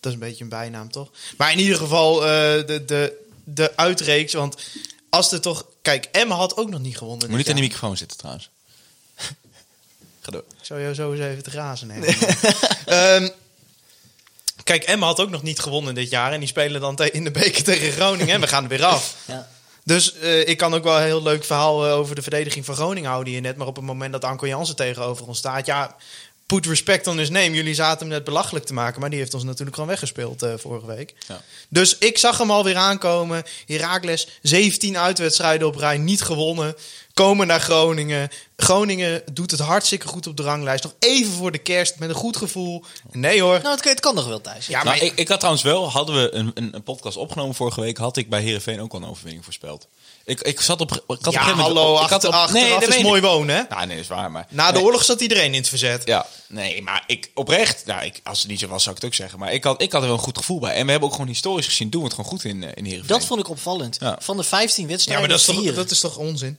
Dat 0.00 0.12
is 0.12 0.18
een 0.18 0.26
beetje 0.28 0.42
een 0.44 0.50
bijnaam, 0.50 0.90
toch? 0.90 1.10
Maar 1.36 1.52
in 1.52 1.58
ieder 1.58 1.76
geval 1.76 2.22
eh, 2.22 2.28
de, 2.66 2.82
de, 2.86 3.24
de 3.44 3.76
uitreeks. 3.76 4.32
Want 4.32 4.56
als 5.08 5.32
er 5.32 5.40
toch... 5.40 5.66
Kijk, 5.82 6.08
Emma 6.12 6.34
had 6.34 6.56
ook 6.56 6.70
nog 6.70 6.80
niet 6.80 6.96
gewonnen. 6.98 7.28
Moet 7.28 7.36
niet 7.38 7.48
aan 7.48 7.54
die 7.54 7.62
jaar. 7.62 7.72
microfoon 7.72 7.96
zitten 7.96 8.16
trouwens. 8.18 8.50
Ga 10.24 10.30
door. 10.30 10.44
Ik 10.58 10.64
zou 10.64 10.80
jou 10.80 10.94
zo 10.94 11.12
eens 11.12 11.20
even 11.20 11.42
te 11.42 11.50
grazen 11.50 11.86
nemen. 11.86 12.08
Ehm, 12.86 13.28
kijk, 14.64 14.82
Emma 14.82 15.06
had 15.06 15.20
ook 15.20 15.30
nog 15.30 15.42
niet 15.42 15.60
gewonnen 15.60 15.94
dit 15.94 16.10
jaar. 16.10 16.32
En 16.32 16.38
die 16.38 16.48
spelen 16.48 16.80
dan 16.80 16.98
in 16.98 17.24
de 17.24 17.30
beker 17.30 17.64
tegen 17.64 17.92
Groningen. 17.92 18.34
En 18.34 18.40
we 18.40 18.46
gaan 18.46 18.62
er 18.62 18.68
weer 18.68 18.84
af. 18.84 19.16
Ja. 19.24 19.48
Dus 19.84 20.14
eh, 20.18 20.48
ik 20.48 20.56
kan 20.56 20.74
ook 20.74 20.84
wel 20.84 20.96
een 20.96 21.04
heel 21.04 21.22
leuk 21.22 21.44
verhaal 21.44 21.86
eh, 21.86 21.92
over 21.92 22.14
de 22.14 22.22
verdediging 22.22 22.64
van 22.64 22.74
Groningen 22.74 23.10
houden 23.10 23.32
hier 23.32 23.42
net. 23.42 23.56
Maar 23.56 23.66
op 23.66 23.76
het 23.76 23.84
moment 23.84 24.12
dat 24.12 24.24
Anko 24.24 24.46
Jansen 24.46 24.76
tegenover 24.76 25.26
ons 25.26 25.38
staat... 25.38 25.66
Ja, 25.66 25.96
put 26.46 26.66
respect 26.66 27.06
on 27.06 27.18
his 27.18 27.30
name. 27.30 27.50
Jullie 27.50 27.74
zaten 27.74 27.98
hem 27.98 28.08
net 28.08 28.24
belachelijk 28.24 28.64
te 28.64 28.72
maken. 28.72 29.00
Maar 29.00 29.10
die 29.10 29.18
heeft 29.18 29.34
ons 29.34 29.44
natuurlijk 29.44 29.74
gewoon 29.74 29.90
weggespeeld 29.90 30.42
eh, 30.42 30.52
vorige 30.56 30.86
week. 30.86 31.14
Ja. 31.28 31.40
Dus 31.68 31.98
ik 31.98 32.18
zag 32.18 32.38
hem 32.38 32.50
alweer 32.50 32.76
aankomen. 32.76 33.42
Heracles, 33.66 34.28
17 34.42 34.98
uitwedstrijden 34.98 35.66
op 35.66 35.76
rij, 35.76 35.98
niet 35.98 36.22
gewonnen. 36.22 36.74
Komen 37.14 37.46
naar 37.46 37.60
Groningen. 37.60 38.28
Groningen 38.56 39.22
doet 39.32 39.50
het 39.50 39.60
hartstikke 39.60 40.06
goed 40.08 40.26
op 40.26 40.36
de 40.36 40.42
ranglijst. 40.42 40.84
Nog 40.84 40.94
even 40.98 41.32
voor 41.32 41.52
de 41.52 41.58
kerst, 41.58 41.98
met 41.98 42.08
een 42.08 42.14
goed 42.14 42.36
gevoel. 42.36 42.84
Nee 43.12 43.42
hoor. 43.42 43.58
Nou, 43.58 43.70
het 43.70 43.80
kan, 43.80 43.90
het 43.90 44.00
kan 44.00 44.14
nog 44.14 44.26
wel, 44.26 44.40
Thijs. 44.40 44.66
Ja, 44.66 44.72
Nou, 44.72 44.84
maar 44.86 45.06
ik, 45.06 45.12
ik 45.16 45.28
had 45.28 45.38
trouwens 45.38 45.64
wel, 45.64 45.90
hadden 45.90 46.14
we 46.22 46.34
een, 46.34 46.50
een, 46.54 46.74
een 46.74 46.82
podcast 46.82 47.16
opgenomen 47.16 47.54
vorige 47.54 47.80
week, 47.80 47.96
had 47.96 48.16
ik 48.16 48.28
bij 48.28 48.42
Herenveen 48.42 48.80
ook 48.80 48.92
al 48.92 48.98
een 48.98 49.08
overwinning 49.08 49.44
voorspeld. 49.44 49.86
Ik, 50.24 50.40
ik 50.40 50.60
zat 50.60 50.80
op, 50.80 50.92
ik 50.92 51.00
had 51.06 51.18
op 51.18 51.26
een 51.26 51.32
ja, 51.32 51.52
hallo, 51.52 51.94
ik 51.94 52.00
achter, 52.00 52.14
had 52.14 52.24
op, 52.24 52.32
achteraf 52.32 52.80
dat 52.80 52.94
is 52.94 53.02
mooi 53.02 53.20
ik. 53.20 53.26
wonen, 53.26 53.56
hè? 53.56 53.62
Ja, 53.68 53.84
nee, 53.84 53.96
dat 53.96 54.04
is 54.04 54.10
waar, 54.10 54.30
maar... 54.30 54.46
Na 54.50 54.66
de 54.66 54.72
nee, 54.72 54.82
oorlog 54.84 55.04
zat 55.04 55.20
iedereen 55.20 55.52
in 55.54 55.60
het 55.60 55.68
verzet. 55.68 56.02
Ja, 56.04 56.26
nee, 56.48 56.82
maar 56.82 57.04
ik 57.06 57.30
oprecht, 57.34 57.86
nou, 57.86 58.04
ik, 58.04 58.20
als 58.24 58.38
het 58.38 58.48
niet 58.48 58.60
zo 58.60 58.68
was, 58.68 58.82
zou 58.82 58.96
ik 58.96 59.02
het 59.02 59.10
ook 59.10 59.16
zeggen. 59.16 59.38
Maar 59.38 59.52
ik 59.52 59.64
had, 59.64 59.82
ik 59.82 59.92
had 59.92 60.00
er 60.00 60.08
wel 60.08 60.16
een 60.16 60.22
goed 60.22 60.38
gevoel 60.38 60.58
bij. 60.58 60.74
En 60.74 60.84
we 60.84 60.90
hebben 60.90 61.08
ook 61.08 61.14
gewoon 61.14 61.30
historisch 61.30 61.66
gezien, 61.66 61.90
doen 61.90 62.00
we 62.00 62.06
het 62.06 62.16
gewoon 62.16 62.30
goed 62.30 62.44
in, 62.44 62.62
eh, 62.62 62.70
in 62.74 62.84
Heerenveen. 62.84 63.08
Dat 63.16 63.24
vond 63.24 63.40
ik 63.40 63.48
opvallend. 63.48 63.96
Ja. 64.00 64.18
Van 64.20 64.36
de 64.36 64.44
15 64.44 64.84
Ja, 64.84 64.90
wedstrijden, 64.90 65.28
maar 65.28 65.36
dat 65.36 65.48
is, 65.48 65.54
toch, 65.54 65.62
vier. 65.64 65.74
dat 65.74 65.90
is 65.90 66.00
toch 66.00 66.16
onzin? 66.16 66.58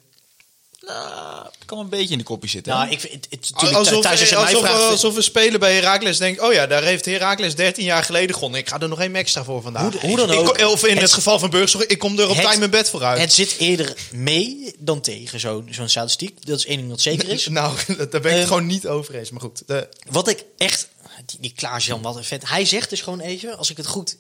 Nou, 0.86 1.44
het 1.46 1.66
kan 1.66 1.80
een 1.80 1.90
beetje 1.90 2.12
in 2.12 2.18
de 2.18 2.24
kopje 2.24 2.50
zitten. 2.50 2.74
Nou, 2.74 2.90
ik 2.90 3.00
vind 3.00 3.14
het, 3.14 3.28
het, 3.30 3.52
Alsof, 3.76 4.06
als 4.06 4.30
je 4.30 4.36
alsof, 4.36 4.60
vraagt... 4.60 4.84
alsof 4.90 5.16
we 5.16 5.22
spelen 5.22 5.60
bij 5.60 5.74
Heracles 5.76 6.18
denkt... 6.18 6.40
oh 6.42 6.54
ja, 6.54 6.68
daar 6.68 6.84
heeft 6.84 7.06
Heracles 7.06 7.56
13 7.56 7.84
jaar 7.86 8.04
geleden 8.04 8.34
gewonnen. 8.36 8.60
Ik 8.60 8.70
ga 8.70 8.80
er 8.80 8.88
nog 8.90 9.00
één 9.00 9.16
extra 9.16 9.44
voor 9.44 9.62
vandaag. 9.62 9.92
Hoe- 9.92 10.00
hoe 10.10 10.18
dan 10.18 10.32
Ik 10.32 10.40
ook. 10.40 10.58
kom- 10.58 10.68
of 10.68 10.84
in 10.86 10.92
het, 10.94 11.02
Het- 11.02 11.14
geval 11.14 11.40
van 11.40 11.50
Burgzorg, 11.50 11.86
ik 11.86 12.00
kom 12.00 12.20
er 12.20 12.30
op 12.30 12.36
Het- 12.36 12.46
tijd 12.46 12.58
mijn 12.60 12.70
bed 12.70 12.90
vooruit. 12.90 13.20
Het 13.20 13.34
zit 13.34 13.56
eerder 13.58 13.94
mee 14.12 14.76
dan 14.80 15.02
tegen 15.02 15.40
zo'n 15.40 15.68
zo'n 15.72 15.90
statistiek. 15.90 16.46
Dat 16.46 16.58
is 16.58 16.66
één 16.66 16.78
ding 16.78 16.90
dat 16.90 17.02
zeker 17.02 17.30
is. 17.30 17.48
Nou, 17.56 17.78
daar 17.88 17.96
ben 17.98 18.08
ik 18.08 18.24
het 18.24 18.24
Ehm, 18.34 18.48
gewoon 18.48 18.66
niet 18.66 18.88
over 18.88 19.16
eens. 19.16 19.30
Maar 19.30 19.42
goed, 19.42 19.64
de, 19.66 19.88
Wat 20.10 20.28
ik 20.28 20.44
echt... 20.58 20.88
Die, 21.26 21.38
die 21.40 21.54
Klaas-Jan, 21.56 22.02
wat 22.02 22.16
een 22.16 22.24
vet. 22.24 22.50
Hij 22.50 22.66
zegt 22.66 22.90
dus 22.90 23.02
gewoon 23.02 23.20
even, 23.20 23.58
als 23.58 23.70
ik 23.70 23.78
het 23.78 23.88
goed... 23.88 24.18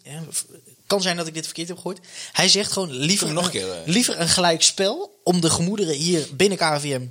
Kan 0.87 1.01
zijn 1.01 1.17
dat 1.17 1.27
ik 1.27 1.33
dit 1.33 1.45
verkeerd 1.45 1.67
heb 1.67 1.77
gehoord. 1.77 1.99
Hij 2.31 2.49
zegt 2.49 2.71
gewoon 2.71 2.91
liever, 2.91 3.33
nog 3.33 3.45
een, 3.45 3.51
keer, 3.51 3.71
eh. 3.71 3.77
liever 3.85 4.19
een 4.19 4.29
gelijk 4.29 4.61
spel... 4.63 5.19
om 5.23 5.41
de 5.41 5.49
gemoederen 5.49 5.95
hier 5.95 6.27
binnen 6.31 6.57
KVM 6.57 7.01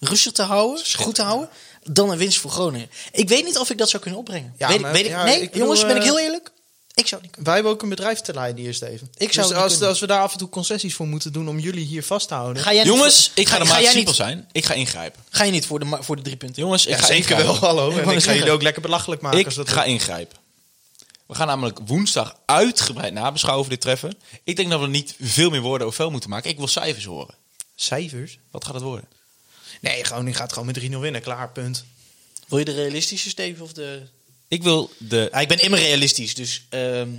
rustig 0.00 0.32
te 0.32 0.42
houden, 0.42 0.84
goed 0.96 1.14
te 1.14 1.22
houden... 1.22 1.48
dan 1.82 2.10
een 2.10 2.18
winst 2.18 2.38
voor 2.38 2.50
Groningen. 2.50 2.90
Ik 3.12 3.28
weet 3.28 3.44
niet 3.44 3.58
of 3.58 3.70
ik 3.70 3.78
dat 3.78 3.88
zou 3.88 4.02
kunnen 4.02 4.20
opbrengen. 4.20 4.54
Ja, 4.58 4.68
weet, 4.68 4.80
maar- 4.80 4.92
weet 4.92 5.06
ik, 5.06 5.16
nee, 5.16 5.40
ik 5.40 5.50
bedoel, 5.50 5.62
jongens, 5.66 5.80
ben 5.86 5.96
ik 5.96 6.02
eh, 6.02 6.08
heel 6.08 6.18
eerlijk? 6.18 6.50
Ik 6.94 7.06
zou 7.06 7.22
niet 7.22 7.30
kunnen. 7.30 7.46
Wij 7.50 7.54
hebben 7.54 7.72
ook 7.72 7.82
een 7.82 7.88
bedrijf 7.88 8.20
te 8.20 8.34
leiden 8.34 8.62
hier, 8.64 8.74
Steven. 8.74 9.10
Ik 9.16 9.32
zou 9.32 9.48
dus 9.48 9.56
als, 9.56 9.70
kunnen. 9.70 9.88
als 9.88 10.00
we 10.00 10.06
daar 10.06 10.20
af 10.22 10.32
en 10.32 10.38
toe 10.38 10.48
concessies 10.48 10.94
voor 10.94 11.06
moeten 11.06 11.32
doen 11.32 11.48
om 11.48 11.58
jullie 11.58 11.84
hier 11.84 12.02
vast 12.04 12.28
te 12.28 12.34
houden. 12.34 12.62
Ga 12.62 12.72
jij 12.72 12.84
niet 12.84 12.92
Jongens, 12.92 13.26
voor- 13.26 13.42
ik 13.42 13.48
ga, 13.48 13.58
de 13.58 13.66
ga 13.66 13.72
maat 13.72 13.82
jij 13.82 13.92
simpel 13.92 14.12
niet, 14.12 14.20
zijn. 14.20 14.48
Ik 14.52 14.64
ga 14.64 14.74
ingrijpen. 14.74 15.22
Ga 15.30 15.44
je 15.44 15.50
niet 15.50 15.66
voor 15.66 15.78
de, 15.80 15.96
voor 16.00 16.16
de 16.16 16.22
drie 16.22 16.36
punten? 16.36 16.62
Jongens, 16.62 16.86
ik 16.86 16.90
Ja, 16.92 16.98
ga 16.98 17.06
zeker 17.06 17.20
ingrijpen. 17.20 17.46
wel, 17.46 17.56
hallo. 17.56 17.90
En 17.90 18.10
ik 18.10 18.22
ga 18.22 18.34
jullie 18.34 18.50
ook 18.50 18.62
lekker 18.62 18.82
belachelijk 18.82 19.20
maken. 19.20 19.38
Ik 19.38 19.46
als 19.46 19.54
dat 19.54 19.68
ga 19.68 19.84
ingrijpen. 19.84 20.36
We 21.28 21.34
gaan 21.34 21.46
namelijk 21.46 21.78
woensdag 21.78 22.38
uitgebreid 22.46 23.12
nabeschouwen 23.12 23.60
over 23.64 23.74
dit 23.76 23.80
treffen. 23.80 24.18
Ik 24.44 24.56
denk 24.56 24.70
dat 24.70 24.80
we 24.80 24.86
niet 24.86 25.14
veel 25.20 25.50
meer 25.50 25.60
woorden 25.60 25.86
of 25.86 25.94
veel 25.94 26.10
moeten 26.10 26.30
maken. 26.30 26.50
Ik 26.50 26.56
wil 26.56 26.66
cijfers 26.66 27.04
horen. 27.04 27.34
Cijfers? 27.74 28.38
Wat 28.50 28.64
gaat 28.64 28.74
het 28.74 28.82
worden? 28.82 29.08
Nee, 29.80 30.04
Groningen 30.04 30.34
gaat 30.34 30.52
gewoon 30.52 30.66
met 30.66 30.80
3-0 30.80 30.80
winnen. 30.80 31.22
Klaar, 31.22 31.50
punt. 31.52 31.84
Wil 32.46 32.58
je 32.58 32.64
de 32.64 32.74
realistische 32.74 33.28
Steven 33.28 33.64
of 33.64 33.72
de... 33.72 34.06
Ik 34.48 34.62
wil 34.62 34.92
de... 34.98 35.28
Ja, 35.32 35.40
ik 35.40 35.48
ben 35.48 35.58
immer 35.58 35.78
realistisch, 35.78 36.34
dus... 36.34 36.66
ehm 36.68 37.10
2-0 37.14 37.18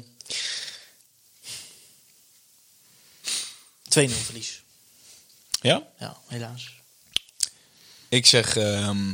verlies. 3.90 4.62
Ja? 5.62 5.88
Ja, 6.00 6.18
helaas. 6.28 6.74
Ik 8.08 8.26
zeg... 8.26 8.56
ehm, 8.58 9.14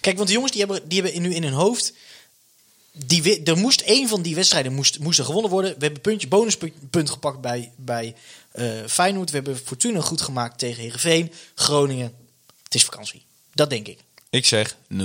Kijk, 0.00 0.16
want 0.16 0.28
de 0.28 0.34
jongens 0.34 0.52
die 0.52 0.60
hebben, 0.60 0.88
die 0.88 1.02
hebben 1.02 1.22
nu 1.22 1.34
in 1.34 1.42
hun 1.42 1.52
hoofd... 1.52 1.92
Die, 2.92 3.42
er 3.42 3.56
moest 3.56 3.80
één 3.80 4.08
van 4.08 4.22
die 4.22 4.34
wedstrijden 4.34 4.72
moest, 4.72 4.98
moest 4.98 5.18
er 5.18 5.24
gewonnen 5.24 5.50
worden. 5.50 5.74
We 5.78 5.84
hebben 5.84 6.00
puntje, 6.00 6.28
bonuspunt 6.28 7.10
gepakt 7.10 7.40
bij, 7.40 7.72
bij 7.76 8.14
eh, 8.50 8.84
Feyenoord. 8.86 9.30
We 9.30 9.36
hebben 9.36 9.56
Fortuna 9.58 10.00
goed 10.00 10.20
gemaakt 10.22 10.58
tegen 10.58 10.82
Heerenveen. 10.82 11.32
Groningen. 11.54 12.14
Het 12.64 12.74
is 12.74 12.84
vakantie. 12.84 13.24
Dat 13.54 13.70
denk 13.70 13.86
ik. 13.88 13.98
ik 14.30 14.46
zeg 14.46 14.76
0-0. 14.92 14.96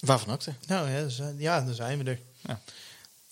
Waarvan 0.00 0.28
acte? 0.28 0.54
Nou 0.66 0.90
ja, 0.90 1.00
dan 1.00 1.10
zijn- 1.10 1.38
ja, 1.38 1.60
dan 1.60 1.74
zijn 1.74 2.04
we 2.04 2.10
er. 2.10 2.20
Ja. 2.46 2.60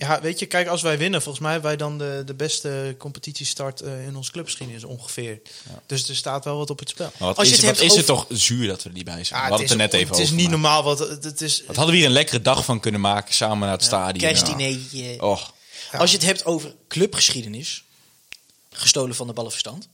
Ja. 0.00 0.20
weet 0.20 0.38
je, 0.38 0.46
kijk, 0.46 0.68
als 0.68 0.82
wij 0.82 0.98
winnen, 0.98 1.22
volgens 1.22 1.42
mij 1.42 1.52
hebben 1.52 1.70
wij 1.70 1.78
dan 1.78 1.98
de, 1.98 2.22
de 2.26 2.34
beste 2.34 2.94
competitiestart 2.98 3.80
eh, 3.80 4.06
in 4.06 4.16
ons 4.16 4.30
clubgeschiedenis 4.30 4.84
ongeveer. 4.84 5.40
Dus 5.86 6.08
er 6.08 6.16
staat 6.16 6.44
wel 6.44 6.56
wat 6.56 6.70
op 6.70 6.78
het 6.78 6.88
spel. 6.88 7.10
Maar 7.18 7.28
wat 7.28 7.36
Als 7.38 7.46
je 7.48 7.52
is, 7.54 7.58
het 7.60 7.66
wat 7.70 7.78
hebt 7.78 7.92
is 7.92 7.98
het 8.00 8.10
over- 8.10 8.26
toch 8.28 8.38
zuur 8.38 8.66
dat 8.66 8.82
we 8.82 8.88
er 8.88 8.94
niet 8.94 9.04
bij 9.04 9.24
zijn? 9.24 9.40
Ja, 9.40 9.44
we 9.44 9.50
hadden 9.50 9.60
het 9.60 9.70
er 9.70 9.76
net 9.76 9.92
even 9.92 10.08
het 10.08 10.18
is 10.18 10.22
over. 10.24 10.36
niet 10.36 10.42
maar- 10.50 10.52
normaal, 10.60 10.82
wat 10.82 10.98
het, 10.98 11.40
is. 11.40 11.62
Wat 11.66 11.76
hadden 11.76 11.94
we 11.94 12.00
hier 12.00 12.08
een 12.08 12.14
lekkere 12.14 12.42
dag 12.42 12.64
van 12.64 12.80
kunnen 12.80 13.00
maken 13.00 13.34
samen 13.34 13.58
naar 13.58 13.70
het 13.76 13.84
stadion? 13.84 14.18
Kerstdiner. 14.30 14.78
Ja. 14.90 15.16
Och, 15.20 15.54
Als 15.92 16.10
je 16.10 16.16
het 16.16 16.26
hebt 16.26 16.44
over 16.44 16.74
clubgeschiedenis, 16.88 17.84
gestolen 18.70 19.14
van 19.14 19.26
de 19.26 19.32
ballenverstand. 19.32 19.88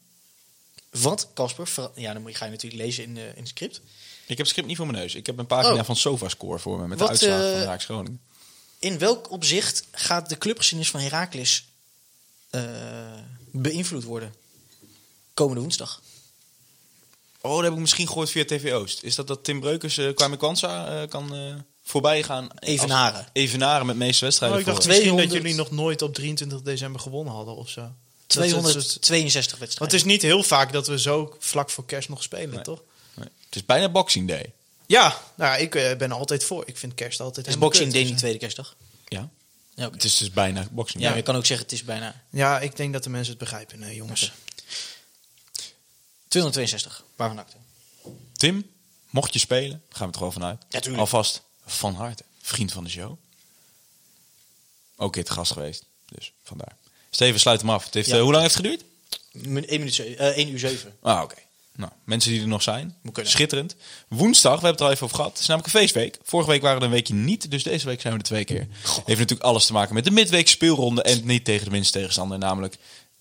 Wat, 0.90 1.28
Casper, 1.34 1.68
ja, 1.94 2.12
dan 2.12 2.34
ga 2.34 2.44
je 2.44 2.50
natuurlijk 2.50 2.82
lezen 2.82 3.04
in, 3.04 3.16
eh, 3.16 3.22
in 3.28 3.32
het 3.36 3.48
script. 3.48 3.76
ik 3.76 4.28
heb 4.28 4.38
het 4.38 4.48
script 4.48 4.66
niet 4.66 4.76
voor 4.76 4.86
mijn 4.86 4.98
neus. 4.98 5.14
Ik 5.14 5.26
heb 5.26 5.38
een 5.38 5.46
pagina 5.46 5.80
Oh. 5.80 5.84
van 5.84 5.96
SofaScore 5.96 6.58
voor 6.58 6.78
me 6.80 6.86
met 6.86 6.98
Wat, 6.98 7.06
de 7.08 7.12
uitslagen 7.14 7.50
eh, 7.52 7.56
van 7.58 7.62
Raaks 7.66 7.84
Groningen. 7.84 8.20
In 8.84 8.98
welk 8.98 9.30
opzicht 9.30 9.84
gaat 9.92 10.28
de 10.28 10.38
clubgeschiedenis 10.38 10.90
van 10.90 11.00
Heracles 11.00 11.64
eh, 12.50 12.62
beïnvloed 13.50 14.04
worden? 14.04 14.34
Komende 15.34 15.60
woensdag. 15.60 16.02
Oh, 17.40 17.54
dat 17.54 17.62
heb 17.62 17.72
ik 17.72 17.78
misschien 17.78 18.06
gehoord 18.08 18.30
via 18.30 18.44
TV 18.44 18.72
Oost. 18.72 19.02
Is 19.02 19.14
dat 19.14 19.26
dat 19.26 19.44
Tim 19.44 19.60
Breukers 19.60 19.98
uh, 19.98 20.14
Kwame 20.14 20.36
Kwanza 20.36 21.02
eh, 21.02 21.08
kan 21.08 21.34
eh, 21.34 21.54
voorbij 21.82 22.22
gaan? 22.22 22.48
Evenaren. 22.58 23.18
Als- 23.18 23.26
Evenaren 23.32 23.86
met 23.86 23.96
meeste 23.96 24.24
wedstrijden. 24.24 24.58
Oh, 24.58 24.62
ik 24.64 24.68
dacht 24.68 24.82
voor- 24.84 24.92
misschien 24.92 25.14
200 25.14 25.42
dat 25.44 25.52
jullie 25.52 25.70
nog 25.70 25.84
nooit 25.84 26.02
op 26.02 26.14
23 26.14 26.62
december 26.62 27.00
gewonnen 27.00 27.34
hadden 27.34 27.56
of 27.56 27.68
zo. 27.68 27.80
Dat 27.80 27.90
is- 28.44 28.50
262 28.52 29.58
Want 29.58 29.60
wedstrijden. 29.60 29.96
het 29.98 30.06
is 30.06 30.12
niet 30.12 30.22
heel 30.22 30.42
vaak 30.42 30.72
dat 30.72 30.86
we 30.86 30.98
zo 30.98 31.36
vlak 31.38 31.70
voor 31.70 31.84
kerst 31.86 32.08
nog 32.08 32.22
spelen, 32.22 32.62
toch? 32.62 32.82
Nee. 33.14 33.28
Het 33.46 33.54
is 33.56 33.64
bijna 33.64 33.88
Boxing 33.88 34.28
Day. 34.28 34.52
Ja, 34.86 35.20
nou, 35.34 35.60
ik 35.60 35.74
eh, 35.74 35.96
ben 35.96 36.12
altijd 36.12 36.44
voor. 36.44 36.62
Ik 36.66 36.76
vind 36.78 36.94
kerst 36.94 37.20
altijd 37.20 37.46
is 37.46 37.52
helemaal 37.52 37.68
Boxing 37.70 37.92
Day 37.92 38.00
dus, 38.00 38.08
niet 38.10 38.18
eh, 38.18 38.22
tweede 38.22 38.38
kerstdag? 38.38 38.76
Ja. 39.08 39.28
Ja. 39.74 39.90
Het 39.90 40.04
is 40.04 40.16
dus 40.16 40.30
bijna 40.30 40.66
Boxing 40.70 40.94
ja, 40.94 41.00
Day. 41.00 41.08
maar 41.08 41.16
je 41.18 41.22
kan 41.22 41.36
ook 41.36 41.46
zeggen 41.46 41.66
het 41.66 41.74
is 41.74 41.84
bijna 41.84 42.22
Ja, 42.30 42.60
ik 42.60 42.76
denk 42.76 42.92
dat 42.92 43.02
de 43.04 43.10
mensen 43.10 43.30
het 43.30 43.38
begrijpen, 43.42 43.78
nee, 43.78 43.94
jongens. 43.96 44.32
262. 46.28 47.04
Waarvan 47.16 47.38
acte? 47.38 47.56
Tim, 48.32 48.70
mocht 49.10 49.32
je 49.32 49.38
spelen, 49.38 49.82
gaan 49.88 49.98
we 49.98 50.04
het 50.04 50.08
er 50.14 50.18
gewoon 50.18 50.32
vanuit. 50.32 50.62
Ja, 50.68 50.78
tuurlijk. 50.80 51.00
Alvast 51.00 51.42
van 51.66 51.94
harte. 51.94 52.24
Vriend 52.42 52.72
van 52.72 52.84
de 52.84 52.90
show. 52.90 53.18
Ook 54.96 55.14
dit 55.14 55.30
gast 55.30 55.52
geweest. 55.52 55.84
Dus 56.06 56.32
vandaar. 56.42 56.76
Steven, 57.10 57.40
sluit 57.40 57.60
hem 57.60 57.70
af. 57.70 57.84
Het 57.84 57.94
heeft, 57.94 58.08
Ja. 58.08 58.14
eh, 58.16 58.22
hoe 58.22 58.30
lang 58.32 58.42
heeft 58.42 58.54
het 58.56 58.64
geduurd? 58.66 58.84
1 59.70 59.78
minuut, 59.78 59.94
ze- 59.94 60.16
eh, 60.16 60.36
1 60.36 60.48
uur 60.48 60.58
7. 60.58 60.96
Ah, 61.02 61.22
oké. 61.22 61.34
Nou, 61.76 61.92
mensen 62.04 62.30
die 62.30 62.40
er 62.40 62.48
nog 62.48 62.62
zijn, 62.62 62.96
schitterend. 63.22 63.76
Woensdag, 64.08 64.60
we 64.60 64.66
hebben 64.66 64.70
het 64.70 64.80
er 64.80 64.86
al 64.86 64.92
even 64.92 65.04
over 65.04 65.16
gehad. 65.16 65.32
Het 65.32 65.40
is 65.40 65.46
namelijk 65.46 65.74
een 65.74 65.80
feestweek. 65.80 66.18
Vorige 66.22 66.50
week 66.50 66.62
waren 66.62 66.78
we 66.78 66.84
een 66.84 66.90
weekje 66.90 67.14
niet, 67.14 67.50
dus 67.50 67.62
deze 67.62 67.86
week 67.86 68.00
zijn 68.00 68.12
we 68.12 68.18
er 68.18 68.24
twee 68.24 68.44
keer. 68.44 68.66
Heeft 68.82 69.18
natuurlijk 69.18 69.42
alles 69.42 69.66
te 69.66 69.72
maken 69.72 69.94
met 69.94 70.04
de 70.04 70.10
midweek 70.10 70.48
speelronde 70.48 71.02
en 71.02 71.20
niet 71.24 71.44
tegen 71.44 71.64
de 71.64 71.70
minste 71.70 71.98
tegenstander, 71.98 72.38
namelijk 72.38 72.76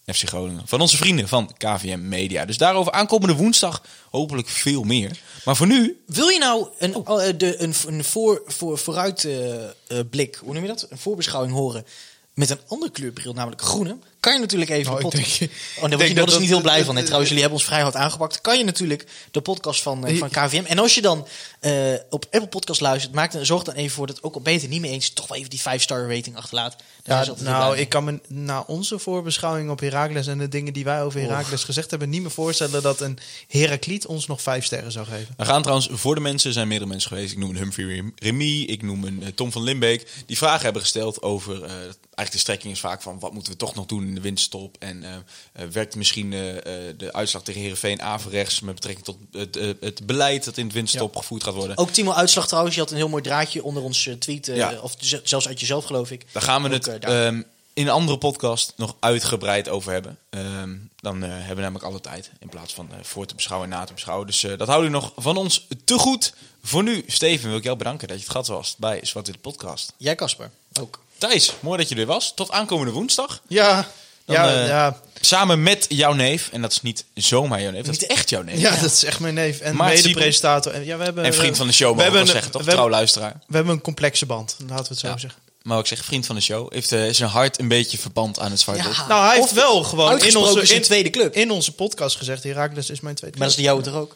FC 0.05 0.27
Groningen. 0.27 0.61
Van 0.65 0.81
onze 0.81 0.97
vrienden 0.97 1.27
van 1.27 1.53
KVM 1.57 2.07
Media. 2.07 2.45
Dus 2.45 2.57
daarover 2.57 2.91
aankomende 2.91 3.35
woensdag 3.35 3.83
hopelijk 4.09 4.47
veel 4.47 4.83
meer. 4.83 5.19
Maar 5.45 5.55
voor 5.55 5.67
nu, 5.67 6.03
Wil 6.05 6.27
je 6.27 6.39
nou 6.39 6.67
een, 6.77 6.93
eh, 6.93 7.33
de, 7.37 7.61
een, 7.61 7.73
een 7.87 8.03
voor, 8.03 8.41
voor, 8.45 8.77
vooruitblik, 8.77 10.35
hoe 10.35 10.53
noem 10.53 10.61
je 10.61 10.67
dat? 10.67 10.87
Een 10.89 10.97
voorbeschouwing 10.97 11.53
horen 11.53 11.85
met 12.33 12.49
een 12.49 12.59
andere 12.67 12.91
kleurbril, 12.91 13.33
namelijk 13.33 13.61
groene? 13.61 13.97
Kan 14.23 14.33
je 14.33 14.39
natuurlijk 14.39 14.71
even 14.71 14.91
Nou, 14.91 14.99
de 14.99 15.05
ik 15.05 15.11
podcast... 15.11 15.39
denk- 15.39 15.51
oh, 15.75 15.79
word 15.79 15.91
je 16.01 16.07
er 16.07 16.15
dat 16.15 16.23
dus 16.23 16.33
dat- 16.33 16.39
niet 16.41 16.49
heel 16.49 16.61
blij 16.61 16.77
dat- 16.77 16.85
van. 16.85 16.95
hè. 16.95 17.01
Trouwens, 17.01 17.29
jullie 17.29 17.43
hebben 17.43 17.59
ons 17.61 17.69
vrij 17.69 17.81
hard 17.81 17.95
aangepakt. 17.95 18.41
Kan 18.41 18.57
je 18.57 18.63
natuurlijk 18.63 19.05
de 19.31 19.41
podcast 19.41 19.81
van, 19.81 20.05
eh, 20.07 20.17
van 20.17 20.29
KVM. 20.29 20.63
En 20.65 20.79
als 20.79 20.95
je 20.95 21.01
dan 21.01 21.27
eh, 21.59 21.93
op 22.09 22.23
Apple 22.31 22.47
Podcast 22.47 22.81
luistert, 22.81 23.13
maak 23.13 23.31
dan, 23.31 23.45
zorg 23.45 23.63
dan 23.63 23.73
even 23.73 23.95
voor 23.95 24.07
dat 24.07 24.23
ook 24.23 24.33
al 24.35 24.41
ben 24.41 24.51
je 24.53 24.57
het 24.59 24.67
er 24.67 24.73
niet 24.73 24.81
mee 24.81 24.91
eens, 24.91 25.09
toch 25.09 25.27
wel 25.27 25.37
even 25.37 25.49
die 25.49 25.61
5-star 25.61 26.07
rating 26.15 26.35
achterlaat. 26.37 26.75
Daar 27.03 27.21
is 27.21 27.27
Ja, 27.27 27.33
nou, 27.43 27.77
ik 27.77 27.89
kan 27.89 28.03
me 28.03 28.19
na 28.27 28.63
onze 28.67 28.99
voorbeschouwing 28.99 29.69
op 29.69 29.79
Heracles 29.79 30.27
en 30.27 30.37
de 30.37 30.49
dingen 30.49 30.73
die 30.73 30.83
wij 30.83 31.03
over 31.03 31.19
Heracles 31.21 31.63
gezegd 31.63 31.89
hebben, 31.89 32.09
niet 32.09 32.21
meer 32.21 32.31
voorstellen 32.31 32.81
dat 32.81 33.01
een 33.01 33.17
Herakliet 33.47 34.05
ons 34.05 34.27
nog 34.27 34.41
vijf 34.41 34.65
sterren 34.65 34.91
zou 34.91 35.05
geven. 35.05 35.33
we 35.37 35.45
gaan 35.45 35.61
trouwens 35.61 35.87
voor 35.91 36.15
de 36.15 36.21
mensen, 36.21 36.53
zijn 36.53 36.67
meerdere 36.67 36.89
mensen 36.89 37.09
geweest. 37.09 37.31
Ik 37.31 37.37
noem 37.37 37.49
een 37.49 37.57
Humphrey 37.57 38.03
Remy, 38.15 38.59
ik 38.61 38.81
noem 38.81 39.03
een 39.03 39.23
eh, 39.23 39.27
Tom 39.35 39.51
van 39.51 39.63
Limbeek. 39.63 40.07
Die 40.25 40.37
vragen 40.37 40.63
hebben 40.63 40.81
gesteld 40.81 41.21
over, 41.21 41.63
eh, 41.63 41.71
eigenlijk 41.71 42.31
de 42.31 42.37
strekking 42.37 42.73
is 42.73 42.79
vaak 42.79 43.01
van 43.01 43.19
wat 43.19 43.33
moeten 43.33 43.51
we 43.51 43.57
toch 43.57 43.75
nog 43.75 43.85
doen 43.85 44.12
in 44.15 44.21
de 44.21 44.27
winststop. 44.27 44.75
En 44.79 45.03
eh, 45.03 45.15
eh, 45.53 45.67
werkt 45.71 45.95
misschien 45.95 46.33
eh, 46.33 46.57
eh, 46.57 46.95
de 46.97 47.13
uitslag 47.13 47.43
tegen 47.43 47.61
Heerenveen 47.61 48.01
averechts 48.01 48.59
met 48.59 48.75
betrekking 48.75 49.05
tot 49.05 49.17
het, 49.31 49.57
eh, 49.57 49.69
het 49.79 50.05
beleid 50.05 50.43
dat 50.43 50.57
in 50.57 50.65
het 50.65 50.73
winststop 50.73 51.15
gevoerd 51.15 51.43
gaat 51.43 51.53
worden. 51.53 51.77
Ook 51.77 51.89
Timo 51.89 52.11
Uitslag 52.13 52.47
trouwens, 52.47 52.75
je 52.75 52.81
had 52.81 52.91
een 52.91 52.97
heel 52.97 53.09
mooi 53.09 53.23
draadje 53.23 53.63
onder 53.63 53.83
ons 53.83 54.07
eh, 54.07 54.13
tweet. 54.13 54.47
eh, 54.47 54.55
Ja. 54.55 54.79
Of 54.81 54.95
zelfs 55.23 55.47
uit 55.47 55.59
jezelf, 55.59 55.85
geloof 55.85 56.11
ik. 56.11 56.25
Daar 56.31 56.43
gaan 56.43 56.61
we 56.63 56.67
Ook, 56.67 56.85
het 56.85 56.87
eh, 57.03 57.27
ehm, 57.27 57.41
in 57.73 57.87
een 57.87 57.93
andere 57.93 58.17
podcast 58.17 58.73
nog 58.75 58.95
uitgebreid 58.99 59.69
over 59.69 59.91
hebben. 59.91 60.17
Ehm, 60.29 60.75
dan 60.99 61.23
eh, 61.23 61.29
hebben 61.29 61.55
we 61.55 61.61
namelijk 61.61 61.85
alle 61.85 62.01
tijd. 62.01 62.31
In 62.39 62.49
plaats 62.49 62.73
van 62.73 62.89
eh, 62.91 62.97
voor 63.01 63.25
te 63.25 63.35
beschouwen 63.35 63.71
en 63.71 63.75
na 63.77 63.83
te 63.85 63.93
beschouwen. 63.93 64.27
Dus 64.27 64.43
eh, 64.43 64.57
dat 64.57 64.67
houden 64.67 64.91
we 64.91 64.97
nog 64.97 65.11
van 65.15 65.37
ons 65.37 65.67
te 65.85 65.97
goed. 65.97 66.33
Voor 66.63 66.83
nu, 66.83 67.03
Steven, 67.07 67.47
wil 67.49 67.57
ik 67.57 67.63
jou 67.63 67.77
bedanken 67.77 68.07
dat 68.07 68.17
je 68.17 68.23
het 68.23 68.31
gast 68.33 68.47
was 68.47 68.75
bij 68.77 68.99
Zwart 69.05 69.27
Wit 69.27 69.41
Podcast. 69.41 69.93
Jij, 69.97 70.15
Casper, 70.15 70.49
ook. 70.79 71.01
Thijs, 71.17 71.53
mooi 71.59 71.77
dat 71.77 71.89
je 71.89 71.95
er 71.95 72.05
was. 72.05 72.33
Tot 72.33 72.51
aankomende 72.51 72.91
woensdag. 72.91 73.41
Ja, 73.47 73.87
Dan, 74.25 74.35
ja, 74.35 74.61
eh, 74.61 74.67
ja. 74.67 74.99
Samen 75.21 75.63
met 75.63 75.85
jouw 75.89 76.13
neef. 76.13 76.49
En 76.51 76.61
dat 76.61 76.71
is 76.71 76.81
niet 76.81 77.05
zomaar 77.13 77.61
jouw 77.61 77.71
neef. 77.71 77.85
Dat 77.85 77.95
is 77.95 78.05
echt 78.05 78.29
jouw 78.29 78.41
neef. 78.41 78.59
ja, 78.59 78.75
dat 78.75 78.91
is 78.91 79.03
echt 79.03 79.19
mijn 79.19 79.33
neef 79.33 79.59
en 79.59 79.75
mede-presentator. 79.77 80.73
En, 80.73 80.85
ja, 80.85 80.97
we 80.97 81.03
hebben, 81.03 81.23
En 81.23 81.33
vriend 81.33 81.57
van 81.57 81.67
de 81.67 81.73
show, 81.73 81.87
we 81.87 81.93
ik 81.93 81.97
wel 81.97 82.05
hebben, 82.15 82.31
zeggen, 82.33 82.51
toch? 82.51 82.63
We 82.63 82.69
hebben, 82.71 82.89
luisteraar. 82.89 83.33
we 83.47 83.55
hebben 83.55 83.73
een 83.73 83.81
complexe 83.81 84.25
band, 84.25 84.55
laten 84.59 84.83
we 84.83 84.89
het 84.89 84.99
zo 84.99 85.07
Ja. 85.07 85.17
zeggen. 85.17 85.41
Maar 85.61 85.79
ik 85.79 85.85
zeg 85.85 86.05
vriend 86.05 86.25
van 86.25 86.35
de 86.35 86.41
show. 86.41 86.73
Heeft 86.73 86.91
eh, 86.91 87.03
zijn 87.11 87.29
hart 87.29 87.59
een 87.59 87.67
beetje 87.67 87.97
verband 87.97 88.39
aan 88.39 88.51
het 88.51 88.59
Zwart 88.59 88.83
Wit. 88.85 88.95
Ja. 88.95 89.07
Nou, 89.07 89.25
hij 89.25 89.39
Of 89.39 89.41
heeft 89.49 89.53
wel 89.53 89.83
gewoon 89.83 90.19
in 90.21 90.35
onze, 90.35 90.73
in, 90.75 90.81
tweede 90.81 91.09
club. 91.09 91.33
in 91.35 91.51
onze 91.51 91.73
podcast 91.73 92.15
gezegd, 92.17 92.43
Heracles 92.43 92.89
is 92.89 92.99
mijn 92.99 93.15
tweede 93.15 93.37
Maar 93.37 93.47
club. 93.47 93.49
dat 93.49 93.49
is 93.49 93.55
de 93.55 93.61
jouwe 93.61 93.81
toch 93.81 93.93
ook? 93.95 94.15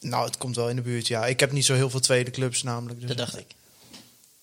Nou, 0.00 0.24
het 0.26 0.38
komt 0.38 0.56
wel 0.56 0.68
in 0.68 0.76
de 0.76 0.82
buurt, 0.82 1.06
ja. 1.06 1.26
Ik 1.26 1.40
heb 1.40 1.52
niet 1.52 1.64
zo 1.64 1.74
heel 1.74 1.90
veel 1.90 2.00
tweede 2.00 2.30
clubs 2.30 2.62
namelijk. 2.62 2.98
Dus. 3.00 3.08
Dat 3.08 3.18
dacht 3.18 3.38
ik. 3.38 3.46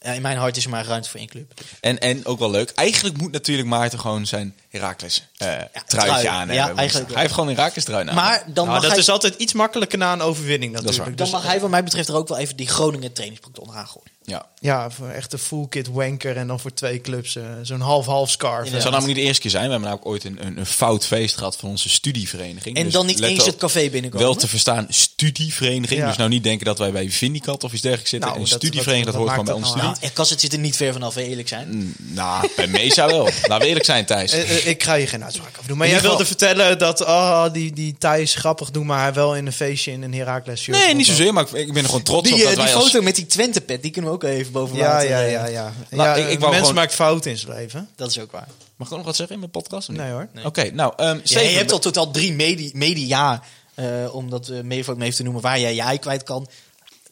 Ja, 0.01 0.11
in 0.11 0.21
mijn 0.21 0.37
hart 0.37 0.57
is 0.57 0.63
er 0.63 0.69
maar 0.69 0.85
ruimte 0.85 1.09
voor 1.09 1.19
één 1.19 1.29
club. 1.29 1.53
En, 1.81 1.99
en 1.99 2.25
ook 2.25 2.39
wel 2.39 2.49
leuk. 2.51 2.69
Eigenlijk 2.75 3.17
moet 3.17 3.31
natuurlijk 3.31 3.67
Maarten 3.67 3.99
gewoon 3.99 4.25
zijn 4.25 4.55
Herakles 4.69 5.23
eh 5.37 5.47
truitje 5.47 5.87
trui. 5.87 6.27
aan. 6.27 6.53
Ja. 6.53 6.73
Hij 6.75 6.89
heeft 7.13 7.33
gewoon 7.33 7.49
een 7.49 7.55
Herakles 7.55 7.83
trui 7.83 8.07
aan. 8.09 8.15
Maar 8.15 8.43
dan 8.45 8.53
Nou, 8.53 8.67
mag, 8.67 8.81
dat 8.81 8.91
hij, 8.91 8.99
is 8.99 9.09
altijd 9.09 9.35
iets 9.37 9.53
makkelijker 9.53 9.97
na 9.97 10.13
een 10.13 10.21
overwinning 10.21 10.71
natuurlijk. 10.71 11.05
dan 11.05 11.15
Dus, 11.15 11.29
mag 11.31 11.43
hij 11.43 11.59
wat 11.59 11.69
mij 11.69 11.83
betreft 11.83 12.07
er 12.07 12.15
ook 12.15 12.27
wel 12.27 12.37
even 12.37 12.55
die 12.55 12.67
Groningen 12.67 13.13
trainingspak 13.13 13.59
onderaan 13.59 13.87
gooien. 13.87 14.11
ja. 14.23 14.45
Ja, 14.61 14.89
voor 14.89 15.07
echt 15.09 15.33
een 15.33 15.39
full 15.39 15.65
kit 15.69 15.87
wanker 15.87 16.37
en 16.37 16.47
dan 16.47 16.59
voor 16.59 16.73
twee 16.73 17.01
clubs 17.01 17.35
eh, 17.35 17.43
zo'n 17.61 17.79
half-half 17.81 18.29
scarf. 18.29 18.59
Het 18.71 18.81
zou 18.81 18.83
namelijk 18.83 19.05
niet 19.07 19.15
de 19.15 19.21
eerste 19.21 19.41
keer 19.41 19.51
zijn. 19.51 19.63
We 19.65 19.69
hebben 19.71 19.89
namelijk 19.89 20.09
ooit 20.11 20.23
een, 20.23 20.45
een, 20.45 20.57
een 20.57 20.65
fout 20.65 21.05
feest 21.05 21.37
gehad 21.37 21.55
van 21.57 21.69
onze 21.69 21.89
studievereniging. 21.89 22.77
En 22.77 22.83
Dus 22.83 22.93
dan 22.93 23.05
niet 23.05 23.19
eens 23.21 23.39
op, 23.39 23.45
het 23.45 23.55
café 23.55 23.89
binnenkomen. 23.89 24.25
Wel 24.27 24.35
te 24.35 24.47
verstaan 24.47 24.85
studievereniging. 24.89 25.99
Ja. 25.99 26.07
Dus 26.07 26.17
nou 26.17 26.29
niet 26.29 26.43
denken 26.43 26.65
dat 26.65 26.77
wij 26.77 26.91
bij 26.91 27.09
Vindicat 27.11 27.63
of 27.63 27.71
iets 27.73 27.81
dergelijks 27.81 28.09
zitten. 28.09 28.29
Nou, 28.29 28.41
een 28.41 28.49
dat- 28.49 28.57
studievereniging, 28.59 29.05
dat, 29.05 29.15
hoort 29.15 29.29
gewoon 29.29 29.45
bij 29.45 29.53
ons 29.53 29.63
dat 29.63 29.71
studie. 29.71 29.89
Nou, 29.91 30.03
en 30.03 30.13
Kas, 30.13 30.29
het 30.29 30.39
zit 30.41 30.53
er 30.53 30.59
niet 30.59 30.75
ver 30.75 30.93
vanaf, 30.93 31.15
eerlijk 31.15 31.47
zijn. 31.47 31.93
Nou, 31.97 32.49
bij 32.55 32.67
Mesa 32.67 33.07
wel. 33.07 33.23
Laten 33.25 33.59
we 33.59 33.65
eerlijk 33.65 33.85
zijn, 33.85 34.05
Thijs. 34.05 34.31
Eh, 34.59 34.65
eh, 34.65 34.71
eh, 34.71 34.75
ik 34.75 34.83
ga 34.83 34.95
hier 34.97 35.07
geen 35.07 35.23
uitspraak 35.23 35.49
over 35.57 35.67
doen. 35.67 35.77
Maar 35.77 35.87
jij 35.87 36.01
wilde 36.01 36.25
vertellen 36.25 36.77
dat 36.77 37.01
oh, 37.01 37.45
die, 37.53 37.73
die 37.73 37.95
Thijs 37.97 38.35
grappig 38.35 38.71
doen, 38.71 38.85
maar 38.85 39.01
hij 39.01 39.13
wel 39.13 39.35
in 39.35 39.45
een 39.45 39.53
feestje 39.53 39.91
in 39.91 40.03
een 40.03 40.13
Heracles 40.13 40.61
shirt. 40.61 40.77
Nee, 40.77 40.95
niet 40.95 41.05
zozeer, 41.05 41.33
maar 41.33 41.55
ik, 41.55 41.73
ben 41.73 41.81
er 41.83 41.85
gewoon 41.89 42.03
trots 42.03 42.23
Die, 42.23 42.33
op 42.33 42.39
eh, 42.39 42.45
dat 42.45 42.55
die 42.55 42.63
wij 42.63 42.73
foto 42.73 42.95
als... 42.97 43.05
met 43.05 43.15
die 43.15 43.25
Twente-pet, 43.25 43.81
die 43.81 43.91
kunnen 43.91 44.11
we 44.11 44.15
ook 44.17 44.23
even 44.23 44.51
boven 44.51 44.77
Ja, 44.77 44.91
water, 44.91 45.09
ja, 45.09 45.23
eh, 45.23 45.31
ja, 45.31 45.47
ja. 45.47 45.73
Laat- 45.89 46.17
ja 46.17 46.23
ik- 46.23 46.29
ik 46.29 46.43
gewoon- 46.43 46.73
maakt 46.73 46.93
fouten 46.93 47.31
in 47.31 47.37
zijn 47.37 47.53
leven. 47.53 47.89
Dat 47.95 48.09
is 48.09 48.19
ook 48.19 48.31
waar. 48.31 48.47
Mag 48.75 48.87
ik 48.87 48.93
ook 48.93 48.99
nog 48.99 49.07
wat 49.07 49.15
zeggen 49.15 49.33
in 49.33 49.39
mijn 49.39 49.51
podcast? 49.51 49.89
of 49.89 49.95
niet? 49.95 50.03
Nee 50.03 50.11
hoor. 50.11 50.27
Oké, 50.43 50.71
nou, 50.71 50.93
ehm 50.97 51.15
Ja, 51.15 51.19
Steven, 51.23 51.49
je 51.49 51.57
hebt 51.57 51.71
al 51.71 51.79
totaal 51.79 52.11
drie 52.11 52.33
medi 52.33 52.71
media, 52.73 53.43
eh 53.75 53.85
om 54.15 54.29
dat 54.29 54.47
uh, 54.47 54.61
mee 54.61 55.13
te 55.13 55.23
noemen, 55.23 55.41
waar 55.41 55.59
jij 55.59 55.75
jij 55.75 55.97
kwijt 55.97 56.23
kan. 56.23 56.47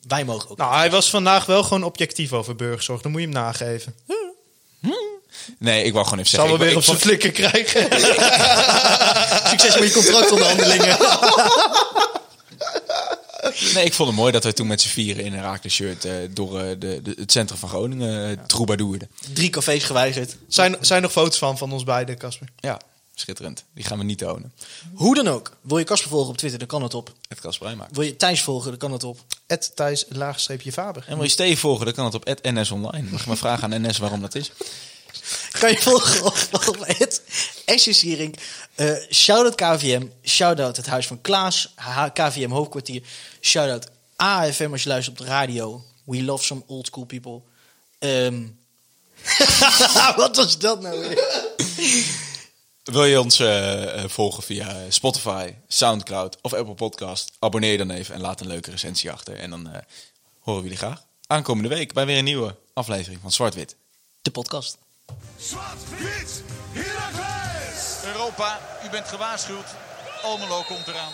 Wij 0.08 0.26
mogen 0.26 0.50
ook. 0.50 0.58
Nou, 0.58 0.76
hij 0.76 0.92
was 0.92 1.10
vandaag 1.10 1.46
wel 1.46 1.64
gewoon 1.64 1.84
objectief 1.84 2.34
over 2.34 2.56
burgerzorg. 2.56 3.02
Dan 3.02 3.12
moet 3.12 3.22
je 3.22 3.28
hem 3.28 3.36
nageven. 3.36 3.96
Nee, 5.58 5.84
ik 5.84 5.94
wou 5.94 6.04
gewoon 6.06 6.20
even 6.20 6.32
Zal 6.32 6.48
zeggen... 6.48 6.60
we 6.60 6.66
ik- 6.66 6.74
weer 6.74 6.84
ik 6.84 6.90
op 6.90 6.96
zijn 6.96 6.98
flikken 6.98 7.32
krijgen. 7.32 7.82
Succes 9.50 9.78
met 9.80 9.88
je 9.88 9.94
contractonderhandelingen. 9.94 10.98
Nee, 13.74 13.86
ik 13.86 13.94
vond 13.94 14.10
het 14.10 14.18
mooi 14.18 14.32
dat 14.32 14.44
wij 14.44 14.54
toen 14.54 14.68
met 14.68 14.82
z'n 14.82 14.88
vieren 14.88 15.24
in 15.24 15.34
een 15.34 15.40
Herakles 15.40 15.74
shirt 15.74 16.06
eh, 16.06 16.14
door 16.30 16.60
eh, 16.60 16.70
de, 16.80 17.02
de, 17.02 17.14
het 17.20 17.32
centrum 17.32 17.60
van 17.60 17.70
Groningen 17.70 18.32
uh, 18.32 18.38
troubadourden. 18.46 19.10
Drie 19.34 19.50
cafés 19.50 19.84
geweigerd. 19.84 20.38
zijn, 20.48 20.76
zijn 20.80 21.02
nog 21.02 21.12
foto's 21.12 21.38
van, 21.38 21.58
van 21.58 21.72
ons 21.72 21.84
beiden, 21.84 22.18
Casper? 22.18 22.48
Ja, 22.60 22.80
schitterend. 23.14 23.64
Die 23.74 23.84
gaan 23.84 23.98
we 23.98 24.04
niet 24.04 24.18
tonen. 24.18 24.54
Hoe 24.94 25.16
dan 25.16 25.28
ook. 25.28 25.52
Wil 25.62 25.78
je 25.78 25.84
Casper 25.84 26.10
volgen 26.10 26.30
op 26.30 26.38
Twitter, 26.38 26.60
dan 26.60 26.68
kan 26.68 26.84
het 26.84 26.94
op. 26.94 27.14
Het. 27.88 27.96
Wil 27.98 28.04
je 28.06 28.16
Thijs 28.16 28.42
volgen, 28.42 28.70
dan 28.70 28.80
kan 28.80 28.92
het 28.92 29.04
op. 29.04 29.20
Ed 29.48 29.72
Thijs, 29.76 30.06
laagstreepje 30.10 30.72
Faber. 30.72 31.04
En 31.08 31.16
wil 31.16 31.24
je 31.24 31.30
Steve 31.30 31.58
volgen, 31.60 31.86
dan 31.86 31.94
kan 31.94 32.06
het 32.06 32.16
op 32.16 32.40
NS 32.42 32.72
Online. 32.72 33.10
Mag 33.10 33.22
je 33.22 33.28
maar 33.28 33.38
vragen 33.38 33.74
aan 33.74 33.82
NS 33.82 33.98
waarom 33.98 34.22
dat 34.22 34.36
is. 34.36 34.52
Kan 35.60 35.72
je 35.72 35.82
volgen 35.82 36.26
op, 36.26 36.78
het 36.80 37.22
Esjes 37.66 38.02
Hierink. 38.02 38.36
Uh, 38.76 38.96
shoutout 39.12 39.56
KVM. 39.56 40.06
Shoutout 40.24 40.78
het 40.78 40.86
Huis 40.86 41.08
van 41.08 41.22
Klaas. 41.22 41.74
KVM 42.14 42.50
Hoofdkwartier. 42.50 43.02
Shoutout 43.42 43.88
AFM 44.16 44.72
als 44.72 44.84
je 44.84 44.90
luistert 44.90 45.20
op 45.20 45.26
de 45.26 45.32
radio. 45.32 45.84
We 46.04 46.24
love 46.24 46.44
some 46.44 46.64
old 46.68 46.86
school 46.86 47.06
people. 47.06 47.42
Um, 48.00 48.60
Wat 50.16 50.36
was 50.36 50.58
dat 50.58 50.82
nou 50.82 51.00
weer? 51.00 51.46
Wil 52.84 53.06
je 53.06 53.22
ons 53.22 53.40
uh, 53.40 54.04
volgen 54.06 54.44
via 54.44 54.76
Spotify, 54.90 55.54
Soundcloud 55.68 56.38
of 56.42 56.54
Apple 56.54 56.74
Podcast? 56.74 57.32
Abonneer 57.40 57.72
je 57.72 57.78
dan 57.78 57.92
even 57.92 58.16
en 58.16 58.22
laat 58.22 58.42
een 58.42 58.48
leuke 58.48 58.72
recensie 58.72 59.12
achter. 59.12 59.36
En 59.36 59.50
dan 59.50 59.68
uh, 59.68 59.74
horen 60.40 60.62
we 60.62 60.70
jullie 60.70 60.78
graag 60.78 61.06
aankomende 61.28 61.70
week 61.70 61.94
bij 61.94 62.06
weer 62.06 62.18
een 62.18 62.24
nieuwe 62.24 62.56
aflevering 62.74 63.22
van 63.22 63.32
Zwart-Wit. 63.32 63.76
De 64.22 64.32
podcast. 64.32 64.78
Zwart-Wit, 65.38 66.44
Heracles! 66.74 68.04
Europa, 68.06 68.60
u 68.86 68.90
bent 68.90 69.08
gewaarschuwd. 69.08 69.76
Almelo 70.24 70.64
komt 70.64 70.88
eraan. 70.88 71.14